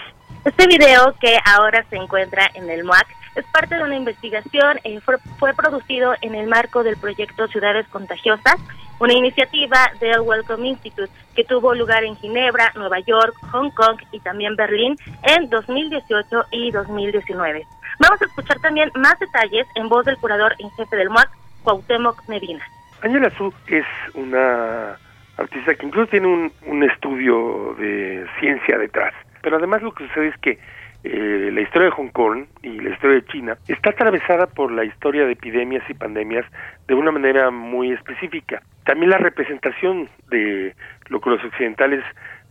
Este 0.44 0.66
video 0.66 1.14
que 1.22 1.38
ahora 1.56 1.86
se 1.88 1.96
encuentra 1.96 2.50
en 2.52 2.68
el 2.68 2.84
MUAC 2.84 3.06
es 3.34 3.46
parte 3.46 3.76
de 3.76 3.82
una 3.82 3.96
investigación, 3.96 4.78
eh, 4.84 5.00
fue, 5.00 5.54
producido 5.54 6.12
en 6.20 6.34
el 6.34 6.46
marco 6.48 6.82
del 6.82 6.98
proyecto 6.98 7.48
Ciudades 7.48 7.88
Contagiosas, 7.88 8.56
una 9.00 9.14
iniciativa 9.14 9.90
del 10.00 10.20
Welcome 10.20 10.68
Institute 10.68 11.10
que 11.34 11.44
tuvo 11.44 11.74
lugar 11.74 12.04
en 12.04 12.14
Ginebra, 12.16 12.72
Nueva 12.74 13.00
York, 13.00 13.34
Hong 13.52 13.70
Kong 13.70 13.98
y 14.12 14.20
también 14.20 14.54
Berlín 14.54 14.96
en 15.22 15.48
2018 15.48 16.44
y 16.50 16.70
2019. 16.72 17.66
Vamos 18.00 18.20
a 18.20 18.24
escuchar 18.26 18.60
también 18.60 18.90
más 18.96 19.18
detalles 19.18 19.66
en 19.76 19.88
voz 19.88 20.04
del 20.04 20.18
curador 20.18 20.54
en 20.58 20.70
jefe 20.72 20.94
del 20.94 21.08
MUAC, 21.08 21.30
Cuauhtémoc 21.62 22.28
Medina. 22.28 22.62
Ángela 23.00 23.30
Su 23.38 23.50
es 23.68 23.86
una 24.12 24.98
artista 25.38 25.74
que 25.74 25.86
incluso 25.86 26.10
tiene 26.10 26.52
un 26.66 26.82
estudio 26.82 27.74
de 27.78 28.26
ciencia 28.40 28.76
detrás, 28.76 29.14
pero 29.44 29.58
además 29.58 29.82
lo 29.82 29.92
que 29.92 30.08
sucede 30.08 30.28
es 30.28 30.38
que 30.38 30.58
eh, 31.04 31.50
la 31.52 31.60
historia 31.60 31.90
de 31.90 31.94
Hong 31.94 32.08
Kong 32.08 32.46
y 32.62 32.80
la 32.80 32.88
historia 32.88 33.16
de 33.16 33.26
China 33.26 33.58
está 33.68 33.90
atravesada 33.90 34.46
por 34.46 34.72
la 34.72 34.84
historia 34.84 35.26
de 35.26 35.32
epidemias 35.32 35.84
y 35.90 35.92
pandemias 35.92 36.46
de 36.88 36.94
una 36.94 37.12
manera 37.12 37.50
muy 37.50 37.92
específica. 37.92 38.62
También 38.86 39.10
la 39.10 39.18
representación 39.18 40.08
de 40.30 40.74
lo 41.08 41.20
que 41.20 41.28
los 41.28 41.44
occidentales 41.44 42.02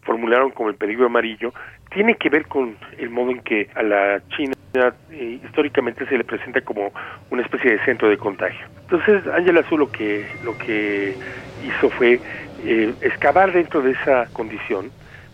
formularon 0.03 0.51
como 0.51 0.69
el 0.69 0.75
peligro 0.75 1.07
amarillo 1.07 1.51
tiene 1.91 2.13
que 2.15 2.29
ver 2.29 2.45
con 2.45 2.77
el 2.99 3.09
modo 3.09 3.31
en 3.31 3.41
que 3.41 3.69
a 3.73 3.81
la 3.81 4.21
China 4.37 4.53
eh, 5.09 5.39
históricamente 5.43 6.05
se 6.05 6.15
le 6.15 6.23
presenta 6.23 6.61
como 6.61 6.91
una 7.31 7.41
especie 7.41 7.71
de 7.71 7.85
centro 7.85 8.07
de 8.07 8.17
contagio. 8.17 8.67
Entonces, 8.81 9.25
Ángela 9.33 9.61
Azul 9.61 9.79
lo 9.79 9.91
que 9.91 10.27
lo 10.43 10.55
que 10.59 11.15
hizo 11.65 11.89
fue 11.89 12.19
eh, 12.65 12.93
excavar 13.01 13.51
dentro 13.51 13.81
de 13.81 13.91
esa 13.91 14.27
condición 14.33 14.91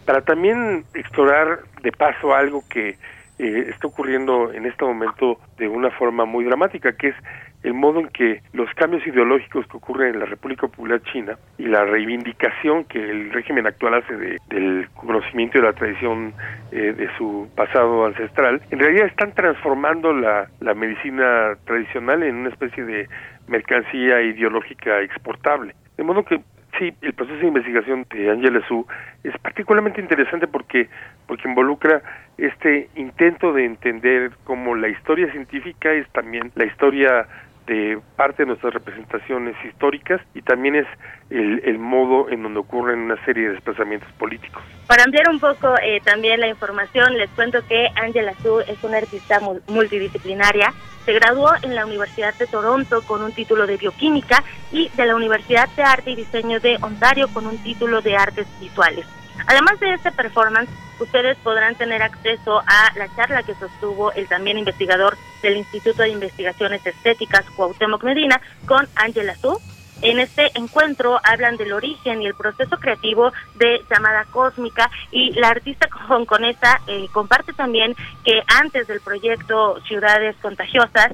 para 0.10 0.22
también 0.22 0.86
explorar 0.96 1.60
de 1.84 1.92
paso 1.92 2.34
algo 2.34 2.64
que 2.68 2.98
eh, 3.38 3.66
está 3.70 3.86
ocurriendo 3.86 4.52
en 4.52 4.66
este 4.66 4.84
momento 4.84 5.38
de 5.60 5.68
una 5.68 5.92
forma 5.92 6.26
muy 6.26 6.46
dramática, 6.46 6.94
que 6.94 7.10
es 7.10 7.16
el 7.62 7.76
modo 7.76 8.00
en 8.00 8.08
que 8.08 8.42
los 8.54 8.74
cambios 8.74 9.06
ideológicos 9.06 9.68
que 9.68 9.78
ocurren 9.78 10.16
en 10.16 10.22
la 10.22 10.26
República 10.26 10.66
Popular 10.66 11.00
China 11.14 11.38
y 11.60 11.66
la 11.66 11.86
reivindicación 11.86 12.86
que 12.86 12.98
el 12.98 13.32
régimen 13.32 13.68
actual 13.68 14.02
hace 14.02 14.18
de, 14.18 14.38
del 14.50 14.90
conocimiento 14.96 15.60
y 15.60 15.62
la 15.62 15.74
tradición 15.74 16.34
eh, 16.72 16.92
de 16.92 17.08
su 17.16 17.48
pasado 17.56 18.08
ancestral, 18.08 18.64
en 18.72 18.80
realidad 18.80 19.06
están 19.06 19.36
transformando 19.36 20.12
la, 20.12 20.48
la 20.60 20.74
medicina 20.74 21.56
tradicional 21.66 22.24
en 22.24 22.36
una 22.36 22.50
especie 22.50 22.84
de 22.84 23.08
mercancía 23.48 24.24
ideológica 24.24 25.02
exportable. 25.02 25.76
De 25.98 26.04
modo 26.04 26.24
que 26.24 26.42
Sí, 26.80 26.94
el 27.02 27.12
proceso 27.12 27.42
de 27.42 27.48
investigación 27.48 28.06
de 28.10 28.32
Angela 28.32 28.66
Su 28.66 28.88
es 29.26 29.38
particularmente 29.40 30.00
interesante 30.00 30.48
porque 30.48 30.88
porque 31.28 31.50
involucra 31.50 32.02
este 32.38 32.90
intento 32.96 33.52
de 33.52 33.66
entender 33.66 34.32
cómo 34.46 34.76
la 34.76 34.88
historia 34.88 35.30
científica 35.30 35.92
es 35.92 36.10
también 36.12 36.54
la 36.56 36.64
historia 36.64 37.28
de 37.70 38.00
parte 38.16 38.42
de 38.42 38.48
nuestras 38.48 38.74
representaciones 38.74 39.56
históricas 39.64 40.20
y 40.34 40.42
también 40.42 40.76
es 40.76 40.88
el, 41.30 41.62
el, 41.64 41.78
modo 41.78 42.28
en 42.30 42.42
donde 42.42 42.60
ocurren 42.60 43.00
una 43.00 43.24
serie 43.26 43.48
de 43.48 43.54
desplazamientos 43.54 44.12
políticos. 44.14 44.64
Para 44.88 45.04
ampliar 45.04 45.30
un 45.30 45.40
poco 45.40 45.76
eh, 45.84 46.02
también 46.04 46.40
la 46.40 46.48
información, 46.48 47.16
les 47.16 47.30
cuento 47.30 47.60
que 47.68 47.88
Angela 47.96 48.34
Su 48.42 48.60
es 48.62 48.84
una 48.84 48.98
artista 48.98 49.40
multidisciplinaria. 49.68 50.74
Se 51.06 51.14
graduó 51.14 51.52
en 51.62 51.76
la 51.76 51.86
Universidad 51.86 52.34
de 52.40 52.48
Toronto 52.48 53.04
con 53.04 53.22
un 53.22 53.34
título 53.34 53.68
de 53.68 53.78
bioquímica 53.78 54.44
y 54.72 54.90
de 54.90 55.06
la 55.06 55.16
Universidad 55.16 55.70
de 55.76 55.84
Arte 55.84 56.10
y 56.12 56.16
Diseño 56.16 56.60
de 56.60 56.78
Ontario 56.82 57.28
con 57.32 57.46
un 57.46 57.62
título 57.62 58.02
de 58.02 58.18
artes 58.18 58.48
visuales. 58.60 59.06
Además 59.50 59.80
de 59.80 59.96
este 59.96 60.12
performance, 60.12 60.70
ustedes 61.00 61.36
podrán 61.40 61.74
tener 61.74 62.04
acceso 62.04 62.60
a 62.68 62.92
la 62.96 63.08
charla 63.16 63.42
que 63.42 63.56
sostuvo 63.56 64.12
el 64.12 64.28
también 64.28 64.60
investigador 64.60 65.18
del 65.42 65.58
Instituto 65.58 66.04
de 66.04 66.10
Investigaciones 66.10 66.86
Estéticas, 66.86 67.50
Cuauhtémoc 67.56 68.04
Medina, 68.04 68.40
con 68.68 68.88
Ángela 68.94 69.34
Su. 69.38 69.60
En 70.04 70.20
este 70.20 70.52
encuentro 70.54 71.20
hablan 71.24 71.58
del 71.58 71.74
origen 71.74 72.22
y 72.22 72.28
el 72.28 72.36
proceso 72.36 72.78
creativo 72.78 73.34
de 73.56 73.82
llamada 73.90 74.24
cósmica 74.26 74.92
y 75.12 75.32
la 75.32 75.50
artista 75.50 75.90
hongkonesa 76.10 76.82
eh, 76.86 77.08
comparte 77.12 77.52
también 77.54 77.96
que 78.24 78.44
antes 78.62 78.86
del 78.86 79.02
proyecto 79.02 79.82
Ciudades 79.88 80.36
Contagiosas, 80.44 81.14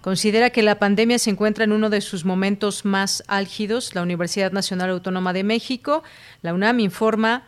considera 0.02 0.50
que 0.50 0.62
la 0.62 0.78
pandemia 0.78 1.18
se 1.18 1.30
encuentra 1.30 1.64
en 1.64 1.72
uno 1.72 1.88
de 1.88 2.02
sus 2.02 2.26
momentos 2.26 2.84
más 2.84 3.24
álgidos, 3.28 3.94
la 3.94 4.02
Universidad 4.02 4.52
Nacional 4.52 4.90
Autónoma 4.90 5.32
de 5.32 5.42
México, 5.42 6.02
la 6.42 6.52
UNAM 6.52 6.80
informa 6.80 7.44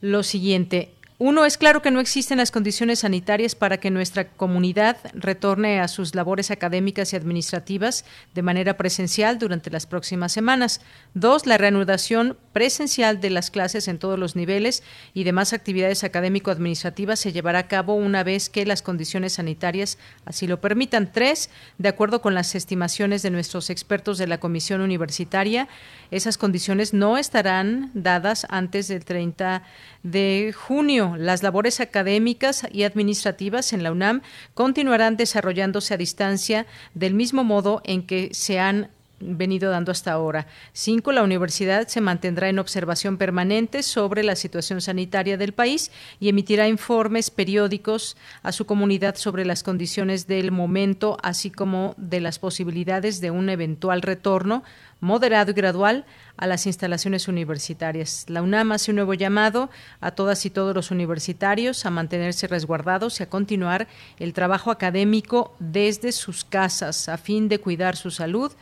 lo 0.00 0.24
siguiente. 0.24 0.92
Uno, 1.22 1.44
es 1.44 1.58
claro 1.58 1.82
que 1.82 1.90
no 1.90 2.00
existen 2.00 2.38
las 2.38 2.50
condiciones 2.50 3.00
sanitarias 3.00 3.54
para 3.54 3.78
que 3.78 3.90
nuestra 3.90 4.28
comunidad 4.28 4.96
retorne 5.12 5.78
a 5.78 5.86
sus 5.86 6.14
labores 6.14 6.50
académicas 6.50 7.12
y 7.12 7.16
administrativas 7.16 8.06
de 8.34 8.40
manera 8.40 8.78
presencial 8.78 9.38
durante 9.38 9.68
las 9.68 9.84
próximas 9.84 10.32
semanas. 10.32 10.80
Dos, 11.12 11.44
la 11.44 11.58
reanudación 11.58 12.38
presencial 12.54 13.20
de 13.20 13.28
las 13.28 13.50
clases 13.50 13.86
en 13.86 13.98
todos 13.98 14.18
los 14.18 14.34
niveles 14.34 14.82
y 15.12 15.24
demás 15.24 15.52
actividades 15.52 16.04
académico-administrativas 16.04 17.20
se 17.20 17.32
llevará 17.32 17.58
a 17.58 17.68
cabo 17.68 17.96
una 17.96 18.24
vez 18.24 18.48
que 18.48 18.64
las 18.64 18.80
condiciones 18.80 19.34
sanitarias 19.34 19.98
así 20.24 20.46
lo 20.46 20.62
permitan. 20.62 21.12
Tres, 21.12 21.50
de 21.76 21.90
acuerdo 21.90 22.22
con 22.22 22.32
las 22.32 22.54
estimaciones 22.54 23.20
de 23.20 23.28
nuestros 23.28 23.68
expertos 23.68 24.16
de 24.16 24.26
la 24.26 24.40
Comisión 24.40 24.80
Universitaria, 24.80 25.68
esas 26.10 26.38
condiciones 26.38 26.94
no 26.94 27.18
estarán 27.18 27.90
dadas 27.92 28.46
antes 28.48 28.88
del 28.88 29.04
30 29.04 29.62
de 30.02 30.54
junio. 30.56 31.09
Las 31.16 31.42
labores 31.42 31.80
académicas 31.80 32.66
y 32.72 32.84
administrativas 32.84 33.72
en 33.72 33.82
la 33.82 33.92
UNAM 33.92 34.22
continuarán 34.54 35.16
desarrollándose 35.16 35.94
a 35.94 35.98
distancia 35.98 36.66
del 36.94 37.14
mismo 37.14 37.44
modo 37.44 37.82
en 37.84 38.06
que 38.06 38.30
se 38.32 38.58
han 38.58 38.88
venido 39.20 39.70
dando 39.70 39.92
hasta 39.92 40.12
ahora. 40.12 40.46
Cinco, 40.72 41.12
la 41.12 41.22
universidad 41.22 41.86
se 41.88 42.00
mantendrá 42.00 42.48
en 42.48 42.58
observación 42.58 43.18
permanente 43.18 43.82
sobre 43.82 44.22
la 44.22 44.34
situación 44.34 44.80
sanitaria 44.80 45.36
del 45.36 45.52
país 45.52 45.90
y 46.18 46.28
emitirá 46.30 46.68
informes 46.68 47.30
periódicos 47.30 48.16
a 48.42 48.52
su 48.52 48.64
comunidad 48.64 49.16
sobre 49.16 49.44
las 49.44 49.62
condiciones 49.62 50.26
del 50.26 50.50
momento, 50.50 51.18
así 51.22 51.50
como 51.50 51.94
de 51.98 52.20
las 52.20 52.38
posibilidades 52.38 53.20
de 53.20 53.30
un 53.30 53.50
eventual 53.50 54.02
retorno 54.02 54.62
moderado 55.00 55.50
y 55.50 55.54
gradual 55.54 56.04
a 56.36 56.46
las 56.46 56.66
instalaciones 56.66 57.28
universitarias. 57.28 58.24
La 58.28 58.42
UNAM 58.42 58.72
hace 58.72 58.90
un 58.90 58.96
nuevo 58.96 59.14
llamado 59.14 59.70
a 60.00 60.12
todas 60.12 60.44
y 60.46 60.50
todos 60.50 60.74
los 60.74 60.90
universitarios 60.90 61.84
a 61.86 61.90
mantenerse 61.90 62.46
resguardados 62.46 63.20
y 63.20 63.22
a 63.22 63.28
continuar 63.28 63.88
el 64.18 64.32
trabajo 64.32 64.70
académico 64.70 65.54
desde 65.58 66.12
sus 66.12 66.44
casas 66.44 67.08
a 67.08 67.18
fin 67.18 67.48
de 67.48 67.58
cuidar 67.58 67.96
su 67.96 68.10
salud 68.10 68.52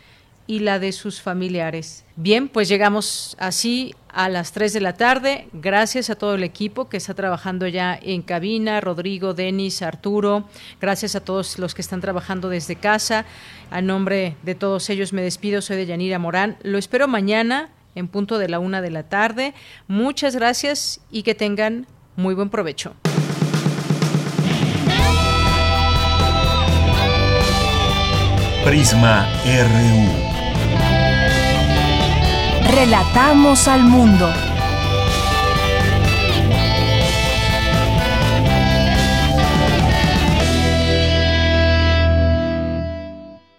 y 0.48 0.60
la 0.60 0.80
de 0.80 0.90
sus 0.92 1.20
familiares. 1.20 2.04
Bien, 2.16 2.48
pues 2.48 2.68
llegamos 2.68 3.36
así 3.38 3.94
a 4.08 4.30
las 4.30 4.50
3 4.52 4.72
de 4.72 4.80
la 4.80 4.94
tarde. 4.94 5.48
Gracias 5.52 6.08
a 6.10 6.16
todo 6.16 6.34
el 6.34 6.42
equipo 6.42 6.88
que 6.88 6.96
está 6.96 7.12
trabajando 7.14 7.68
ya 7.68 7.96
en 8.02 8.22
cabina, 8.22 8.80
Rodrigo, 8.80 9.34
Denis, 9.34 9.82
Arturo. 9.82 10.48
Gracias 10.80 11.14
a 11.14 11.20
todos 11.20 11.58
los 11.58 11.74
que 11.74 11.82
están 11.82 12.00
trabajando 12.00 12.48
desde 12.48 12.76
casa. 12.76 13.26
A 13.70 13.82
nombre 13.82 14.36
de 14.42 14.54
todos 14.54 14.88
ellos 14.88 15.12
me 15.12 15.22
despido. 15.22 15.60
Soy 15.60 15.76
de 15.76 15.86
Yanira 15.86 16.18
Morán. 16.18 16.56
Lo 16.62 16.78
espero 16.78 17.06
mañana 17.06 17.68
en 17.94 18.08
punto 18.08 18.38
de 18.38 18.48
la 18.48 18.58
una 18.58 18.80
de 18.80 18.90
la 18.90 19.02
tarde. 19.02 19.52
Muchas 19.86 20.34
gracias 20.34 21.00
y 21.10 21.24
que 21.24 21.34
tengan 21.34 21.86
muy 22.16 22.34
buen 22.34 22.48
provecho. 22.48 22.94
Prisma 28.64 29.26
RU. 29.44 30.27
Relatamos 32.68 33.66
al 33.66 33.82
mundo. 33.82 34.30